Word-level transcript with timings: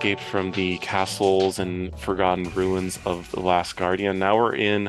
escaped 0.00 0.22
from 0.22 0.50
the 0.52 0.78
castles 0.78 1.58
and 1.58 1.94
forgotten 1.98 2.48
ruins 2.54 2.98
of 3.04 3.30
the 3.32 3.40
last 3.40 3.76
guardian. 3.76 4.18
Now 4.18 4.34
we're 4.34 4.54
in 4.54 4.88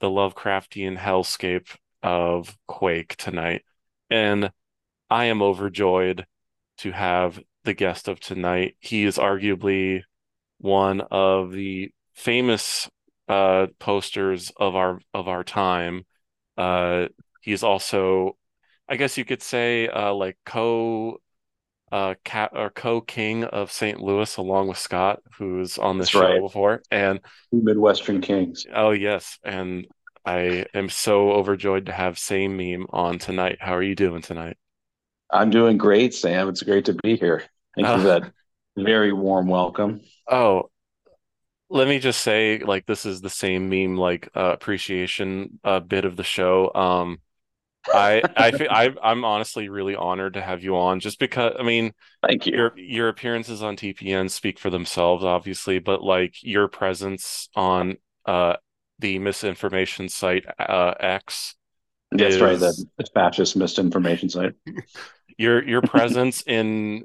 the 0.00 0.08
Lovecraftian 0.08 0.96
hellscape 0.96 1.76
of 2.02 2.56
Quake 2.66 3.14
tonight. 3.16 3.60
And 4.08 4.50
I 5.10 5.26
am 5.26 5.42
overjoyed 5.42 6.24
to 6.78 6.92
have 6.92 7.38
the 7.64 7.74
guest 7.74 8.08
of 8.08 8.20
tonight. 8.20 8.76
He 8.80 9.04
is 9.04 9.18
arguably 9.18 10.04
one 10.56 11.02
of 11.10 11.52
the 11.52 11.90
famous 12.14 12.88
uh, 13.28 13.66
posters 13.78 14.50
of 14.56 14.74
our 14.74 14.98
of 15.12 15.28
our 15.28 15.44
time. 15.44 16.06
Uh, 16.56 17.08
he's 17.42 17.62
also, 17.62 18.38
I 18.88 18.96
guess 18.96 19.18
you 19.18 19.26
could 19.26 19.42
say, 19.42 19.88
uh, 19.88 20.14
like 20.14 20.38
co 20.46 21.18
uh 21.92 22.14
cat 22.24 22.52
or 22.54 22.70
co-king 22.70 23.44
of 23.44 23.72
St. 23.72 24.00
Louis 24.00 24.36
along 24.36 24.68
with 24.68 24.78
Scott, 24.78 25.20
who's 25.38 25.78
on 25.78 25.98
this 25.98 26.08
That's 26.08 26.10
show 26.10 26.20
right. 26.22 26.40
before. 26.40 26.82
And 26.90 27.20
Midwestern 27.52 28.20
Kings. 28.20 28.66
oh 28.72 28.90
yes, 28.92 29.38
and 29.44 29.86
I 30.24 30.66
am 30.74 30.88
so 30.88 31.32
overjoyed 31.32 31.86
to 31.86 31.92
have 31.92 32.18
Same 32.18 32.56
Meme 32.56 32.86
on 32.90 33.18
tonight. 33.18 33.58
How 33.60 33.74
are 33.74 33.82
you 33.82 33.94
doing 33.94 34.22
tonight? 34.22 34.56
I'm 35.30 35.50
doing 35.50 35.76
great, 35.76 36.14
Sam. 36.14 36.48
It's 36.48 36.62
great 36.62 36.86
to 36.86 36.94
be 36.94 37.16
here. 37.16 37.42
Thank 37.76 37.88
you 37.88 37.94
Uh, 37.94 37.98
for 38.00 38.08
that 38.08 38.32
very 38.76 39.12
warm 39.12 39.46
welcome. 39.48 40.00
Oh, 40.26 40.70
let 41.70 41.88
me 41.88 41.98
just 41.98 42.22
say, 42.22 42.58
like, 42.60 42.86
this 42.86 43.04
is 43.06 43.20
the 43.20 43.30
same 43.30 43.68
meme, 43.68 43.96
like, 43.96 44.28
uh, 44.36 44.52
appreciation 44.52 45.60
uh, 45.64 45.80
bit 45.80 46.04
of 46.04 46.16
the 46.16 46.24
show. 46.24 46.72
Um, 46.74 47.20
I, 47.92 48.24
I, 48.36 48.52
fe- 48.52 48.68
I, 48.70 48.90
I'm 49.02 49.24
honestly 49.24 49.68
really 49.68 49.96
honored 49.96 50.34
to 50.34 50.42
have 50.42 50.62
you 50.62 50.76
on, 50.76 51.00
just 51.00 51.18
because, 51.18 51.54
I 51.58 51.62
mean, 51.62 51.92
Thank 52.26 52.46
you. 52.46 52.54
your 52.54 52.72
your 52.78 53.08
appearances 53.08 53.62
on 53.62 53.76
TPN 53.76 54.28
speak 54.30 54.58
for 54.58 54.70
themselves, 54.70 55.24
obviously, 55.24 55.78
but 55.80 56.02
like 56.02 56.36
your 56.42 56.68
presence 56.68 57.48
on 57.56 57.96
uh 58.26 58.56
the 59.00 59.18
misinformation 59.20 60.08
site 60.08 60.44
uh 60.58 60.94
X 61.00 61.56
That's 62.12 62.40
right. 62.40 62.58
The, 62.58 62.86
the 62.96 63.06
fascist 63.14 63.56
misinformation 63.56 64.28
site. 64.30 64.54
your 65.36 65.62
your 65.66 65.82
presence 65.82 66.42
in 66.46 67.04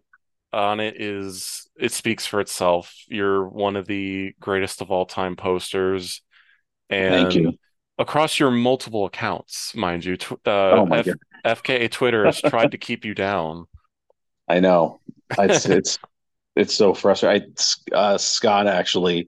on 0.53 0.79
it 0.79 1.01
is 1.01 1.67
it 1.79 1.91
speaks 1.91 2.25
for 2.25 2.39
itself. 2.39 2.95
You're 3.07 3.47
one 3.47 3.75
of 3.75 3.87
the 3.87 4.33
greatest 4.39 4.81
of 4.81 4.91
all 4.91 5.05
time 5.05 5.35
posters, 5.35 6.21
Thank 7.07 7.35
and 7.35 7.35
you. 7.35 7.57
Across 7.97 8.39
your 8.39 8.51
multiple 8.51 9.05
accounts, 9.05 9.75
mind 9.75 10.05
you, 10.05 10.17
tw 10.17 10.33
uh, 10.45 10.71
Oh 10.71 10.85
my 10.85 10.99
F 10.99 11.05
God. 11.05 11.17
FKA 11.45 11.91
Twitter 11.91 12.25
has 12.25 12.41
tried 12.41 12.71
to 12.71 12.77
keep 12.77 13.05
you 13.05 13.13
down. 13.13 13.65
I 14.47 14.59
know. 14.59 14.99
It's 15.37 15.65
it's 15.67 15.99
it's 16.55 16.73
so 16.73 16.93
frustrating. 16.93 17.55
I, 17.91 17.95
uh, 17.95 18.17
Scott 18.17 18.67
actually, 18.67 19.27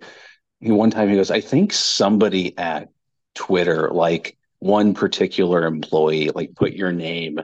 he, 0.60 0.72
one 0.72 0.92
time 0.92 1.10
he 1.10 1.16
goes, 1.16 1.32
I 1.32 1.42
think 1.42 1.74
somebody 1.74 2.58
at 2.58 2.90
Twitter, 3.34 3.90
like 3.92 4.38
one 4.60 4.94
particular 4.94 5.66
employee, 5.66 6.30
like 6.30 6.56
put 6.56 6.74
your 6.74 6.92
name 6.92 7.40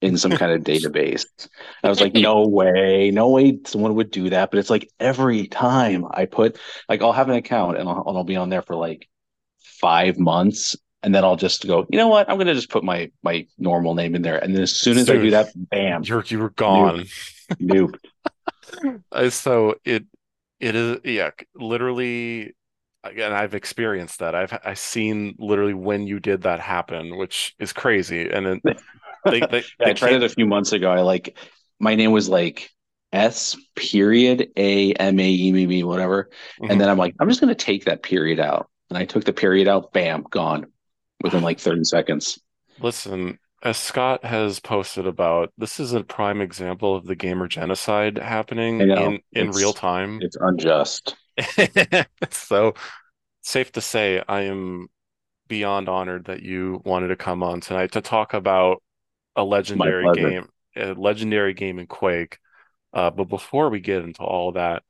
in 0.00 0.18
some 0.18 0.32
kind 0.32 0.52
of 0.52 0.62
database. 0.64 1.24
I 1.82 1.88
was 1.88 2.00
like, 2.00 2.14
no 2.14 2.46
way, 2.48 3.10
no 3.12 3.28
way 3.30 3.60
someone 3.64 3.94
would 3.94 4.10
do 4.10 4.30
that. 4.30 4.50
But 4.50 4.58
it's 4.58 4.70
like 4.70 4.90
every 4.98 5.46
time 5.46 6.04
I 6.10 6.26
put, 6.26 6.58
like, 6.88 7.02
I'll 7.02 7.12
have 7.12 7.28
an 7.28 7.36
account 7.36 7.78
and 7.78 7.88
I'll, 7.88 8.04
and 8.06 8.16
I'll 8.16 8.24
be 8.24 8.36
on 8.36 8.48
there 8.48 8.62
for 8.62 8.76
like 8.76 9.08
five 9.82 10.18
months. 10.18 10.76
And 11.04 11.14
then 11.14 11.24
I'll 11.24 11.36
just 11.36 11.66
go, 11.66 11.86
you 11.90 11.98
know 11.98 12.08
what? 12.08 12.30
I'm 12.30 12.38
gonna 12.38 12.54
just 12.54 12.70
put 12.70 12.84
my 12.84 13.12
my 13.24 13.46
normal 13.58 13.94
name 13.94 14.14
in 14.14 14.22
there. 14.22 14.38
And 14.38 14.54
then 14.54 14.62
as 14.62 14.74
soon 14.74 14.98
as 14.98 15.10
I 15.10 15.18
do 15.18 15.32
that, 15.32 15.52
bam, 15.56 16.04
you're 16.04 16.24
you 16.28 16.38
were 16.38 16.50
gone. 16.50 17.06
nope. 17.60 17.96
Uh, 19.12 19.30
So 19.30 19.76
it 19.84 20.04
it 20.60 20.74
is 20.76 20.98
yeah, 21.04 21.30
literally 21.54 22.54
again 23.04 23.32
I've 23.32 23.54
experienced 23.54 24.20
that. 24.20 24.34
I've 24.34 24.58
I 24.64 24.74
seen 24.74 25.34
literally 25.38 25.74
when 25.74 26.06
you 26.06 26.20
did 26.20 26.42
that 26.42 26.60
happen, 26.60 27.16
which 27.16 27.54
is 27.58 27.72
crazy. 27.72 28.28
And 28.30 28.46
then 28.46 28.62
they 29.28 29.42
they, 29.42 29.64
they 29.84 29.90
I 29.90 29.94
tried 29.94 30.14
it 30.14 30.22
a 30.24 30.28
few 30.30 30.46
months 30.46 30.72
ago. 30.72 30.90
I 30.92 31.02
like 31.02 31.38
my 31.80 31.96
name 31.96 32.12
was 32.12 32.28
like 32.28 32.70
S 33.12 33.56
period 33.76 34.50
A 34.56 34.92
M 34.94 35.20
A 35.20 35.30
E 35.30 35.50
M 35.50 35.72
E 35.72 35.84
whatever. 35.84 36.30
Mhm. 36.60 36.70
And 36.70 36.80
then 36.80 36.90
I'm 36.90 36.98
like, 36.98 37.14
I'm 37.20 37.28
just 37.28 37.40
gonna 37.40 37.54
take 37.56 37.86
that 37.86 38.02
period 38.02 38.40
out. 38.40 38.70
And 38.92 38.98
I 38.98 39.06
took 39.06 39.24
the 39.24 39.32
period 39.32 39.68
out, 39.68 39.90
bam, 39.94 40.22
gone 40.30 40.66
within 41.22 41.42
like 41.42 41.58
30 41.58 41.84
seconds. 41.84 42.38
listen, 42.78 43.38
as 43.62 43.78
Scott 43.78 44.22
has 44.24 44.60
posted 44.60 45.06
about, 45.06 45.50
this 45.56 45.80
is 45.80 45.94
a 45.94 46.04
prime 46.04 46.42
example 46.42 46.94
of 46.94 47.06
the 47.06 47.16
gamer 47.16 47.48
genocide 47.48 48.18
happening 48.18 48.92
in 48.94 49.20
in 49.32 49.48
It's 49.48 49.56
real 49.56 49.72
time. 49.72 50.20
it's 50.20 50.36
unjust. 50.38 51.16
So 52.30 52.74
safe 53.42 53.72
to 53.72 53.80
say, 53.80 54.22
I 54.28 54.42
am 54.42 54.88
beyond 55.48 55.88
honored 55.88 56.26
that 56.26 56.42
you 56.42 56.82
wanted 56.84 57.08
to 57.08 57.16
come 57.16 57.42
on 57.42 57.60
tonight 57.60 57.92
to 57.92 58.00
talk 58.02 58.34
about 58.34 58.82
a 59.36 59.44
legendary 59.44 60.10
game, 60.10 60.48
a 60.76 60.94
legendary 60.94 61.54
game 61.54 61.78
in 61.78 61.86
Quake. 61.86 62.38
Uh, 62.92 63.10
but 63.10 63.24
before 63.24 63.70
we 63.70 63.80
get 63.80 64.02
into 64.04 64.22
all 64.22 64.52
that, 64.52 64.82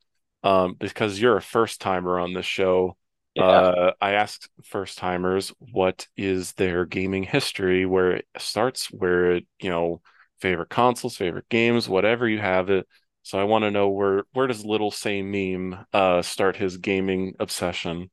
um, 0.43 0.75
because 0.79 1.21
you're 1.21 1.37
a 1.37 1.41
first 1.41 1.81
timer 1.81 2.19
on 2.19 2.33
this 2.33 2.45
show, 2.45 2.97
Yeah. 3.35 3.43
uh, 3.43 3.91
I 3.99 4.13
asked 4.13 4.49
first 4.63 4.97
timers 4.97 5.51
what 5.59 6.07
is 6.15 6.53
their 6.53 6.85
gaming 6.85 7.23
history, 7.23 7.85
where 7.85 8.11
it 8.11 8.27
starts, 8.37 8.87
where 8.87 9.33
it, 9.33 9.47
you 9.59 9.69
know, 9.69 10.01
favorite 10.39 10.69
consoles, 10.69 11.17
favorite 11.17 11.49
games, 11.49 11.89
whatever 11.89 12.27
you 12.27 12.39
have 12.39 12.69
it. 12.69 12.87
So 13.23 13.39
I 13.39 13.45
want 13.45 13.63
to 13.63 13.71
know 13.71 13.89
where 13.89 14.23
where 14.33 14.47
does 14.47 14.65
little 14.65 14.91
same 14.91 15.31
meme 15.31 15.85
uh 15.93 16.21
start 16.21 16.57
his 16.57 16.77
gaming 16.77 17.35
obsession? 17.39 18.11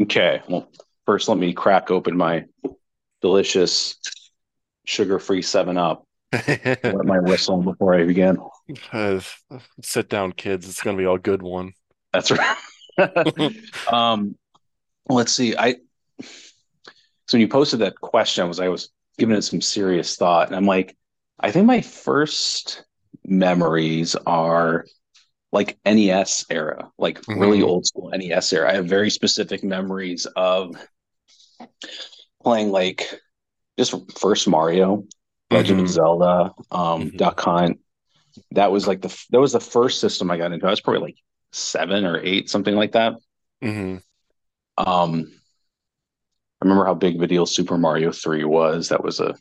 Okay. 0.00 0.42
Well, 0.48 0.68
first 1.06 1.28
let 1.28 1.38
me 1.38 1.52
crack 1.54 1.90
open 1.90 2.16
my 2.16 2.44
delicious 3.20 3.98
sugar-free 4.84 5.42
7 5.42 5.76
Up. 5.76 6.06
Wet 6.32 7.04
my 7.04 7.18
whistle 7.20 7.62
before 7.62 7.94
I 7.94 8.04
begin. 8.04 8.38
Uh, 8.92 9.20
sit 9.82 10.08
down, 10.08 10.32
kids. 10.32 10.68
It's 10.68 10.82
gonna 10.82 10.96
be 10.96 11.04
a 11.04 11.18
good 11.18 11.42
one. 11.42 11.72
That's 12.12 12.30
right. 12.30 12.56
um, 13.92 14.36
let's 15.08 15.32
see. 15.32 15.56
I 15.56 15.76
so 17.26 17.36
when 17.36 17.40
you 17.40 17.48
posted 17.48 17.80
that 17.80 18.00
question, 18.00 18.44
I 18.44 18.48
was 18.48 18.60
I 18.60 18.68
was 18.68 18.90
giving 19.18 19.36
it 19.36 19.42
some 19.42 19.60
serious 19.60 20.16
thought, 20.16 20.48
and 20.48 20.56
I'm 20.56 20.66
like, 20.66 20.96
I 21.40 21.50
think 21.50 21.66
my 21.66 21.80
first 21.80 22.84
memories 23.24 24.14
are 24.26 24.84
like 25.52 25.78
NES 25.84 26.46
era, 26.50 26.90
like 26.98 27.20
really 27.28 27.60
Mhm. 27.60 27.64
old 27.64 27.86
school 27.86 28.10
NES 28.12 28.52
era. 28.52 28.70
I 28.70 28.74
have 28.74 28.86
very 28.86 29.10
specific 29.10 29.62
memories 29.62 30.26
of 30.36 30.74
playing 32.42 32.70
like 32.70 33.08
just 33.78 33.94
first 34.18 34.48
Mario, 34.48 35.04
Legend 35.50 35.80
of 35.80 35.86
Mhm. 35.86 35.90
Zelda, 35.90 36.54
um, 36.70 37.10
Mhm. 37.10 37.16
Duck 37.16 37.40
Hunt. 37.40 37.80
That 38.52 38.72
was 38.72 38.86
like 38.86 39.02
the 39.02 39.14
that 39.30 39.40
was 39.40 39.52
the 39.52 39.60
first 39.60 40.00
system 40.00 40.30
I 40.30 40.38
got 40.38 40.52
into. 40.52 40.66
I 40.66 40.70
was 40.70 40.80
probably 40.80 41.02
like 41.02 41.16
seven 41.52 42.04
or 42.06 42.18
eight, 42.18 42.48
something 42.50 42.74
like 42.74 42.92
that. 42.92 43.14
Um, 44.76 45.32
I 46.60 46.64
remember 46.64 46.86
how 46.86 46.94
big 46.94 47.16
of 47.16 47.22
a 47.22 47.26
deal 47.26 47.44
Super 47.46 47.76
Mario 47.76 48.12
3 48.12 48.44
was. 48.44 48.88
That 48.88 49.02
was 49.04 49.20
a 49.20 49.34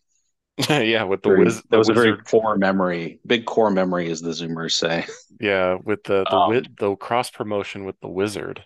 Yeah, 0.69 1.03
with 1.03 1.23
the 1.23 1.29
very, 1.29 1.43
wiz 1.43 1.61
that 1.69 1.77
was 1.77 1.89
a 1.89 1.93
very 1.93 2.11
wizard. 2.11 2.25
core 2.25 2.57
memory, 2.57 3.19
big 3.25 3.45
core 3.45 3.71
memory, 3.71 4.09
as 4.11 4.21
the 4.21 4.31
Zoomers 4.31 4.73
say. 4.73 5.05
Yeah, 5.39 5.77
with 5.83 6.03
the 6.03 6.25
the 6.29 6.37
Um, 6.37 6.63
the 6.77 6.95
cross 6.95 7.31
promotion 7.31 7.83
with 7.85 7.99
the 7.99 8.07
wizard. 8.09 8.65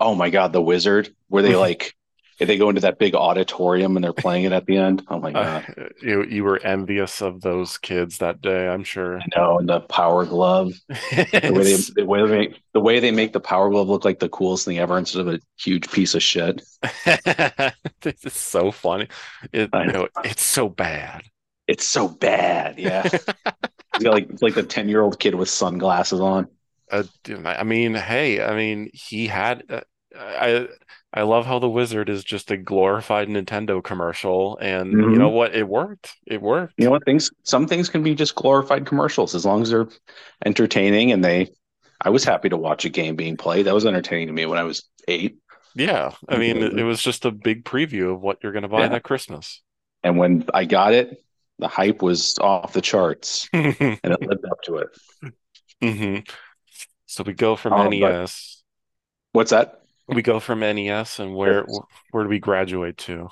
oh 0.00 0.14
my 0.14 0.30
God, 0.30 0.52
the 0.52 0.62
Wizard, 0.62 1.14
where 1.28 1.42
they 1.42 1.56
like 1.56 1.94
they 2.38 2.58
go 2.58 2.68
into 2.68 2.82
that 2.82 2.98
big 2.98 3.14
auditorium 3.14 3.96
and 3.96 4.04
they're 4.04 4.12
playing 4.12 4.44
it 4.44 4.52
at 4.52 4.66
the 4.66 4.76
end. 4.76 5.02
Oh 5.08 5.18
my 5.18 5.32
Uh, 5.34 5.44
God, 5.44 5.66
you 6.02 6.24
you 6.24 6.42
were 6.44 6.58
envious 6.64 7.20
of 7.22 7.40
those 7.42 7.78
kids 7.78 8.18
that 8.18 8.40
day, 8.40 8.68
I'm 8.68 8.84
sure. 8.84 9.20
I 9.20 9.24
know, 9.36 9.58
and 9.58 9.68
the 9.68 9.80
Power 9.80 10.24
Glove, 10.26 10.72
the 11.42 11.52
way 11.52 11.64
they 11.64 11.76
the 11.94 12.04
way 12.04 12.20
they 12.26 12.38
make 12.38 12.62
the 12.74 12.80
way 12.80 13.00
they 13.00 13.10
make 13.10 13.32
the 13.32 13.40
Power 13.40 13.70
Glove 13.70 13.88
look 13.88 14.04
like 14.04 14.18
the 14.18 14.28
coolest 14.28 14.64
thing 14.66 14.78
ever 14.78 14.98
instead 14.98 15.20
of 15.26 15.28
a 15.34 15.40
huge 15.58 15.90
piece 15.90 16.14
of 16.14 16.22
shit. 16.22 16.62
this 18.02 18.24
is 18.24 18.32
so 18.34 18.70
funny. 18.70 19.08
It, 19.52 19.72
I 19.72 19.84
you 19.84 19.92
know. 19.92 20.08
it's 20.22 20.42
so 20.42 20.68
bad. 20.68 21.22
It's 21.66 21.84
so 21.84 22.08
bad. 22.08 22.78
Yeah, 22.78 23.08
like 24.00 24.28
like 24.42 24.54
the 24.54 24.62
ten 24.62 24.88
year 24.88 25.02
old 25.02 25.18
kid 25.18 25.34
with 25.34 25.48
sunglasses 25.50 26.20
on. 26.20 26.48
Uh, 26.90 27.02
I 27.44 27.56
I 27.56 27.62
mean, 27.64 27.94
hey, 27.94 28.42
I 28.42 28.54
mean, 28.54 28.90
he 28.92 29.26
had. 29.26 29.64
Uh, 29.68 29.80
I 30.18 30.68
I 31.12 31.22
love 31.22 31.46
how 31.46 31.58
the 31.58 31.68
wizard 31.68 32.08
is 32.08 32.24
just 32.24 32.50
a 32.50 32.56
glorified 32.56 33.28
Nintendo 33.28 33.82
commercial, 33.82 34.58
and 34.60 34.92
you 34.92 34.96
Mhm. 34.98 35.18
know 35.18 35.28
what? 35.30 35.54
It 35.54 35.66
worked. 35.68 36.14
It 36.26 36.42
worked. 36.42 36.74
You 36.78 36.86
know 36.86 36.90
what? 36.90 37.04
Things 37.04 37.30
some 37.42 37.66
things 37.66 37.88
can 37.88 38.02
be 38.02 38.14
just 38.14 38.34
glorified 38.34 38.86
commercials 38.86 39.34
as 39.34 39.44
long 39.44 39.62
as 39.62 39.70
they're 39.70 39.88
entertaining 40.44 41.12
and 41.12 41.24
they. 41.24 41.48
I 42.00 42.10
was 42.10 42.24
happy 42.24 42.50
to 42.50 42.56
watch 42.58 42.84
a 42.84 42.90
game 42.90 43.16
being 43.16 43.36
played. 43.38 43.66
That 43.66 43.74
was 43.74 43.86
entertaining 43.86 44.26
to 44.26 44.32
me 44.32 44.44
when 44.44 44.58
I 44.58 44.64
was 44.64 44.84
eight. 45.08 45.38
Yeah, 45.74 46.12
I 46.28 46.38
mean, 46.38 46.58
it, 46.58 46.78
it 46.78 46.84
was 46.84 47.00
just 47.02 47.24
a 47.24 47.30
big 47.30 47.64
preview 47.64 48.12
of 48.14 48.20
what 48.20 48.38
you're 48.42 48.52
going 48.52 48.62
to 48.62 48.68
buy 48.68 48.82
Yeah. 48.82 48.88
that 48.88 49.02
Christmas. 49.02 49.62
And 50.02 50.18
when 50.18 50.44
I 50.52 50.66
got 50.66 50.92
it, 50.92 51.22
the 51.58 51.68
hype 51.68 52.02
was 52.02 52.38
off 52.38 52.74
the 52.74 52.82
charts, 52.82 53.48
and 53.52 53.98
it 54.04 54.22
lived 54.22 54.44
up 54.44 54.60
to 54.64 54.76
it. 54.76 54.88
hmm 55.80 56.18
So 57.06 57.24
we 57.24 57.32
go 57.32 57.56
from 57.56 57.72
Um, 57.72 57.90
NES. 57.90 58.62
what's 59.32 59.50
that? 59.50 59.82
We 60.08 60.22
go 60.22 60.38
from 60.40 60.60
NES, 60.60 61.18
and 61.18 61.34
where 61.34 61.66
where 62.10 62.22
do 62.24 62.28
we 62.28 62.38
graduate 62.38 62.96
to? 62.98 63.28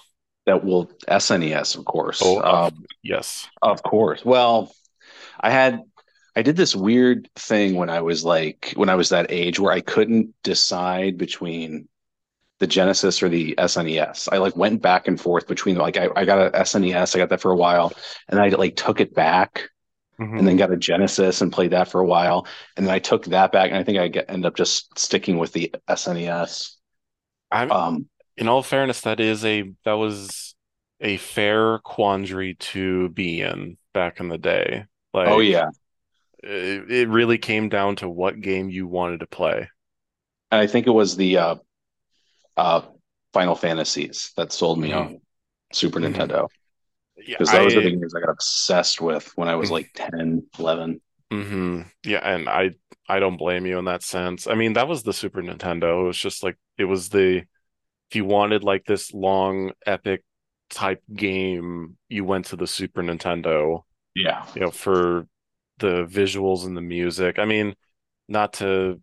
That 0.47 0.65
will 0.65 0.91
SNES, 1.09 1.77
of 1.77 1.85
course. 1.85 2.21
Oh, 2.23 2.43
Um, 2.43 2.85
yes. 3.03 3.49
of 3.63 3.83
course. 3.83 4.25
Well, 4.25 4.75
I 5.41 5.51
had 5.51 5.81
I 6.37 6.43
did 6.43 6.57
this 6.57 6.75
weird 6.75 7.29
thing 7.37 7.77
when 7.77 7.91
I 7.91 8.01
was 8.01 8.25
like 8.25 8.73
when 8.77 8.89
I 8.89 8.97
was 8.97 9.11
that 9.11 9.31
age 9.31 9.61
where 9.61 9.73
I 9.73 9.81
couldn't 9.81 10.35
decide 10.43 11.17
between 11.17 11.89
the 12.59 12.67
Genesis 12.67 13.23
or 13.23 13.29
the 13.29 13.55
SNES. 13.57 14.29
I 14.33 14.39
like 14.39 14.57
went 14.57 14.83
back 14.83 15.07
and 15.09 15.21
forth 15.21 15.47
between 15.47 15.77
like 15.77 15.97
I, 15.97 16.09
I 16.17 16.25
got 16.25 16.55
a 16.55 16.59
SNES, 16.59 17.15
I 17.15 17.19
got 17.19 17.29
that 17.31 17.41
for 17.41 17.53
a 17.53 17.57
while, 17.57 17.93
and 18.29 18.41
I 18.41 18.49
like 18.49 18.77
took 18.77 19.01
it 19.01 19.15
back 19.15 19.71
Mhm. 20.21 20.39
and 20.39 20.47
then 20.49 20.57
got 20.57 20.73
a 20.73 20.77
Genesis 20.77 21.41
and 21.41 21.53
played 21.53 21.73
that 21.73 21.89
for 21.89 22.01
a 22.01 22.07
while. 22.07 22.47
And 22.77 22.87
then 22.87 22.95
I 22.95 22.99
took 22.99 23.25
that 23.27 23.53
back 23.53 23.71
and 23.71 23.79
I 23.79 23.85
think 23.85 23.99
I 23.99 24.09
get 24.09 24.31
end 24.31 24.47
up 24.47 24.55
just 24.57 24.97
sticking 24.99 25.39
with 25.39 25.53
the 25.53 25.75
SNES. 25.89 26.77
I'm 27.51 27.71
Um 27.71 28.09
in 28.37 28.49
all 28.49 28.63
fairness, 28.63 29.03
that 29.03 29.21
is 29.21 29.45
a 29.45 29.73
that 29.85 29.93
was 29.95 30.55
a 31.01 31.17
fair 31.19 31.79
quandary 31.79 32.55
to 32.55 33.09
be 33.11 33.41
in 33.43 33.77
back 33.93 34.21
in 34.21 34.29
the 34.29 34.39
day. 34.39 34.85
Like, 35.13 35.29
oh 35.29 35.41
yeah. 35.41 35.67
it, 36.43 36.91
it 36.91 37.09
really 37.09 37.39
came 37.39 37.69
down 37.69 37.97
to 37.97 38.09
what 38.09 38.41
game 38.41 38.71
you 38.71 38.87
wanted 38.87 39.21
to 39.21 39.27
play. 39.27 39.69
And 40.51 40.61
I 40.61 40.67
think 40.67 40.87
it 40.87 40.91
was 40.91 41.17
the 41.17 41.39
uh 41.39 41.57
uh 42.57 42.83
Final 43.33 43.57
Fantasies 43.57 44.33
that 44.37 44.53
sold 44.53 44.79
me 44.79 44.91
Mhm. 44.91 44.97
on 44.97 45.21
Super 45.73 46.01
Mhm. 46.01 46.15
Nintendo. 46.15 46.49
Yeah, 47.17 47.39
Because 47.39 47.51
those 47.53 47.77
are 47.77 47.81
I 47.81 47.83
the 47.83 47.91
games 47.91 48.15
I 48.15 48.21
got 48.21 48.31
obsessed 48.31 49.01
with 49.01 49.33
when 49.37 49.49
I 49.49 49.57
was 49.57 49.71
like 49.71 49.91
10, 49.95 50.47
11. 50.59 51.01
hmm 51.31 51.83
Yeah, 52.05 52.19
and 52.23 52.49
I 52.49 52.71
I 53.09 53.19
don't 53.21 53.37
blame 53.37 53.67
you 53.67 53.79
in 53.79 53.85
that 53.87 54.03
sense. 54.03 54.47
I 54.47 54.55
mean, 54.55 54.75
that 54.75 54.89
was 54.89 55.03
the 55.03 55.13
Super 55.13 55.43
Nintendo. 55.43 56.03
It 56.03 56.07
was 56.07 56.19
just 56.19 56.43
like 56.43 56.57
it 56.79 56.85
was 56.85 57.09
the 57.09 57.39
if 58.11 58.17
you 58.17 58.25
wanted 58.27 58.65
like 58.65 58.85
this 58.87 59.15
long 59.15 59.73
epic 59.87 60.25
type 60.71 61.03
game, 61.15 61.99
you 62.09 62.25
went 62.25 62.47
to 62.47 62.57
the 62.57 62.67
Super 62.69 63.03
Nintendo, 63.03 63.83
Yeah. 64.15 64.45
you 64.55 64.63
know, 64.63 64.71
for 64.73 65.27
the 65.79 66.07
visuals 66.07 66.67
and 66.67 66.77
the 66.77 66.83
music. 66.83 67.39
I 67.39 67.47
mean, 67.47 67.77
not 68.29 68.55
to 68.55 69.01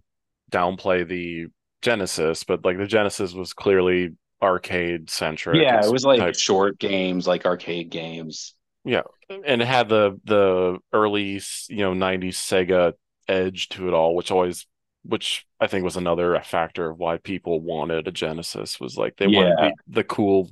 downplay 0.52 1.08
the 1.08 1.48
Genesis, 1.82 2.44
but 2.46 2.66
like 2.66 2.78
the 2.78 2.88
Genesis 2.88 3.34
was 3.34 3.54
clearly 3.54 4.12
arcade 4.42 5.10
centric 5.10 5.62
Yeah, 5.62 5.86
it 5.86 5.92
was 5.92 6.04
like 6.06 6.20
type 6.20 6.36
short 6.36 6.80
games, 6.80 7.28
like 7.28 7.46
arcade 7.46 7.90
games. 7.90 8.56
Yeah, 8.84 9.04
and 9.30 9.62
it 9.62 9.68
had 9.68 9.90
the 9.90 10.20
the 10.26 10.80
early, 10.92 11.40
you 11.70 11.78
know, 11.78 11.94
90s 11.94 12.38
Sega 12.38 12.94
edge 13.28 13.70
to 13.70 13.88
it 13.88 13.94
all, 13.94 14.16
which 14.16 14.32
always, 14.32 14.66
which 15.04 15.46
I 15.60 15.68
think 15.68 15.84
was 15.84 15.98
another 15.98 16.40
factor 16.42 16.90
of 16.90 16.98
why 16.98 17.18
people 17.18 17.60
wanted 17.62 18.08
a 18.08 18.12
Genesis 18.12 18.80
was 18.80 18.98
like 18.98 19.18
they 19.18 19.28
wanted 19.28 19.60
Yeah. 19.60 19.62
the 19.62 19.74
the 19.88 20.04
cool, 20.04 20.50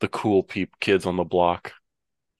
the 0.00 0.08
cool 0.08 0.42
peep 0.42 0.78
kids 0.80 1.06
on 1.06 1.16
the 1.16 1.24
block. 1.24 1.72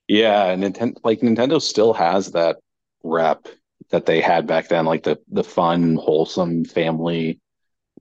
Yeah, 0.08 0.46
and 0.46 0.62
Nintendo 0.62 0.96
like 1.04 1.20
Nintendo 1.20 1.60
still 1.60 1.92
has 1.94 2.32
that 2.32 2.58
rep 3.02 3.48
that 3.90 4.06
they 4.06 4.20
had 4.20 4.46
back 4.46 4.68
then, 4.68 4.84
like 4.84 5.02
the 5.04 5.18
the 5.28 5.44
fun, 5.44 5.96
wholesome 5.96 6.64
family 6.64 7.40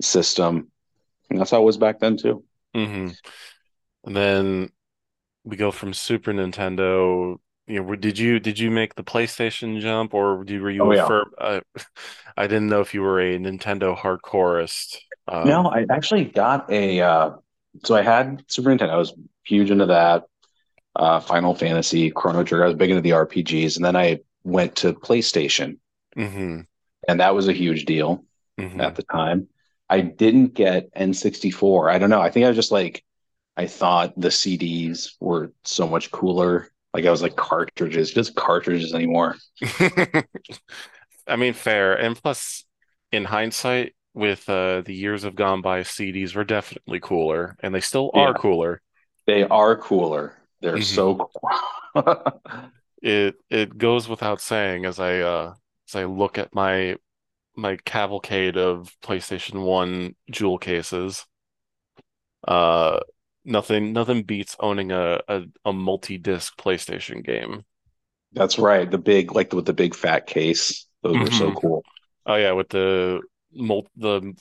system. 0.01 0.71
And 1.29 1.39
that's 1.39 1.51
how 1.51 1.61
it 1.61 1.65
was 1.65 1.77
back 1.77 1.99
then 1.99 2.17
too. 2.17 2.45
Hmm 2.73 3.11
And 4.05 4.15
then 4.15 4.71
we 5.45 5.57
go 5.57 5.71
from 5.71 5.93
Super 5.93 6.33
Nintendo. 6.33 7.39
You 7.67 7.83
know, 7.83 7.95
did 7.95 8.19
you 8.19 8.39
did 8.39 8.59
you 8.59 8.71
make 8.71 8.95
the 8.95 9.03
PlayStation 9.03 9.81
jump, 9.81 10.13
or 10.13 10.43
did, 10.45 10.61
were 10.61 10.71
you 10.71 10.83
Oh 10.83 10.91
yeah. 10.91 11.13
Uh, 11.39 11.61
I 12.37 12.47
didn't 12.47 12.69
know 12.69 12.81
if 12.81 12.93
you 12.93 13.01
were 13.03 13.19
a 13.21 13.37
Nintendo 13.39 13.97
hardcoreist. 13.97 14.99
Um, 15.27 15.55
No, 15.55 15.67
I 15.67 15.85
actually 15.89 16.25
got 16.25 16.69
a 16.71 17.01
uh 17.01 17.31
so 17.83 17.95
I 17.95 18.01
had 18.01 18.43
Super 18.47 18.69
Nintendo, 18.69 18.89
I 18.91 18.97
was 18.97 19.13
huge 19.45 19.71
into 19.71 19.87
that. 19.87 20.25
Uh 20.95 21.19
Final 21.21 21.55
Fantasy, 21.55 22.11
Chrono 22.11 22.43
Trigger, 22.43 22.65
I 22.65 22.67
was 22.69 22.77
big 22.77 22.91
into 22.91 23.01
the 23.03 23.13
RPGs, 23.13 23.77
and 23.77 23.85
then 23.85 23.97
I 23.97 24.19
went 24.43 24.77
to 24.77 24.93
PlayStation, 24.93 25.77
hmm 26.15 26.61
and 27.07 27.19
that 27.19 27.35
was 27.35 27.47
a 27.47 27.53
huge 27.53 27.85
deal. 27.85 28.23
hmm 28.57 28.91
at 28.91 28.95
the 28.95 29.03
time. 29.03 29.47
I 29.91 30.01
didn't 30.01 30.55
get 30.55 30.89
N64. 30.95 31.91
I 31.91 31.99
don't 31.99 32.11
know. 32.11 32.21
I 32.21 32.31
think 32.31 32.45
I 32.45 32.49
was 32.49 32.57
just 32.57 32.71
like, 32.73 33.03
I 33.57 33.67
thought 33.67 34.13
the 34.19 34.31
CDs 34.31 35.15
were 35.21 35.53
so 35.65 35.87
much 35.87 36.11
cooler. 36.11 36.69
Like 36.95 37.05
I 37.07 37.11
was 37.11 37.23
like 37.23 37.37
cartridges, 37.37 38.11
just 38.13 38.35
cartridges 38.35 38.95
anymore. 38.95 39.37
I 41.27 41.35
mean, 41.37 41.53
fair. 41.53 41.93
And 41.93 42.15
plus, 42.15 42.65
in 43.11 43.25
hindsight, 43.25 43.95
with 44.13 44.47
uh, 44.49 44.81
the 44.81 44.93
years 44.93 45.23
have 45.23 45.35
gone 45.35 45.61
by, 45.61 45.83
CDs 45.83 46.35
were 46.35 46.43
definitely 46.43 46.99
cooler, 46.99 47.55
and 47.61 47.73
they 47.73 47.79
still 47.81 48.11
are 48.13 48.33
Yeah, 48.33 48.33
cooler. 48.33 48.81
they 49.27 49.43
are 49.43 49.77
cooler. 49.77 50.37
They're 50.61 50.81
hmm 50.81 50.81
so 50.81 51.29
cool. 51.95 52.31
It 53.01 53.35
it 53.49 53.77
goes 53.77 54.07
without 54.07 54.41
saying 54.41 54.85
as 54.85 54.99
I 54.99 55.19
uh 55.19 55.55
as 55.89 55.95
I 55.95 56.05
look 56.05 56.37
at 56.37 56.53
my 56.53 56.97
my 57.55 57.77
cavalcade 57.77 58.57
of 58.57 58.95
PlayStation 59.01 59.63
1 59.65 60.15
jewel 60.31 60.57
cases. 60.57 61.25
Uh, 62.47 62.99
nothing 63.45 63.93
nothing 63.93 64.23
beats 64.23 64.55
owning 64.59 64.91
a 64.91 65.21
a, 65.27 65.43
a 65.65 65.73
multi-disc 65.73 66.55
PlayStation 66.57 67.23
game. 67.23 67.65
That's 68.33 68.57
right. 68.59 68.89
The 68.89 68.97
big, 68.97 69.33
like 69.33 69.53
with 69.53 69.65
the 69.65 69.73
big 69.73 69.95
fat 69.95 70.27
case. 70.27 70.87
Those 71.03 71.19
were 71.19 71.31
so 71.31 71.51
hmm 71.51 71.53
cool. 71.53 71.85
Oh 72.25 72.35
yeah, 72.35 72.53
with 72.53 72.69
the 72.69 73.21
mul 73.53 73.87
the 73.97 74.33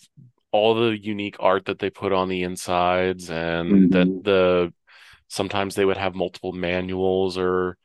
all 0.52 0.75
the 0.75 0.99
unique 0.99 1.37
art 1.40 1.67
that 1.67 1.79
they 1.81 1.90
put 1.90 2.12
on 2.12 2.29
the 2.29 2.43
insides 2.45 3.31
and 3.31 3.90
that 3.93 4.11
Mhm. 4.11 4.25
the 4.25 4.73
sometimes 5.29 5.75
they 5.76 5.85
would 5.87 5.99
have 5.99 6.14
multiple 6.17 6.52
manuals 6.52 7.38
or 7.38 7.79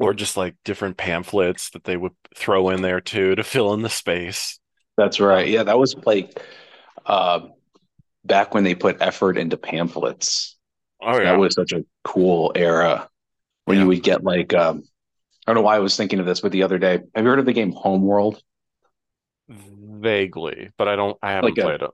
or 0.00 0.14
just 0.14 0.36
like 0.36 0.56
different 0.64 0.96
pamphlets 0.96 1.70
that 1.70 1.84
they 1.84 1.96
would 1.96 2.14
throw 2.36 2.70
in 2.70 2.82
there 2.82 3.00
too 3.00 3.34
to 3.34 3.44
fill 3.44 3.74
in 3.74 3.82
the 3.82 3.90
space. 3.90 4.58
That's 4.96 5.20
right. 5.20 5.48
Yeah, 5.48 5.64
that 5.64 5.78
was 5.78 5.94
like 6.06 6.42
uh 7.06 7.40
back 8.24 8.54
when 8.54 8.64
they 8.64 8.74
put 8.74 9.02
effort 9.02 9.38
into 9.38 9.56
pamphlets. 9.56 10.56
oh 11.00 11.18
yeah. 11.18 11.32
That 11.32 11.38
was 11.38 11.54
such 11.54 11.72
a 11.72 11.84
cool 12.04 12.52
era 12.54 13.08
when 13.66 13.78
you 13.78 13.88
would 13.88 14.02
get 14.02 14.24
like 14.24 14.54
um 14.54 14.84
I 15.46 15.52
don't 15.52 15.56
know 15.56 15.66
why 15.66 15.76
I 15.76 15.80
was 15.80 15.96
thinking 15.96 16.20
of 16.20 16.26
this, 16.26 16.40
but 16.42 16.52
the 16.52 16.64
other 16.64 16.78
day, 16.78 17.00
have 17.14 17.24
you 17.24 17.30
heard 17.30 17.40
of 17.40 17.46
the 17.46 17.52
game 17.54 17.72
Homeworld? 17.72 18.42
Vaguely, 19.48 20.70
but 20.78 20.88
I 20.88 20.96
don't 20.96 21.18
I 21.22 21.32
haven't 21.32 21.56
Like 21.56 21.58
a 21.58 21.70
played 21.70 21.82
it. 21.82 21.90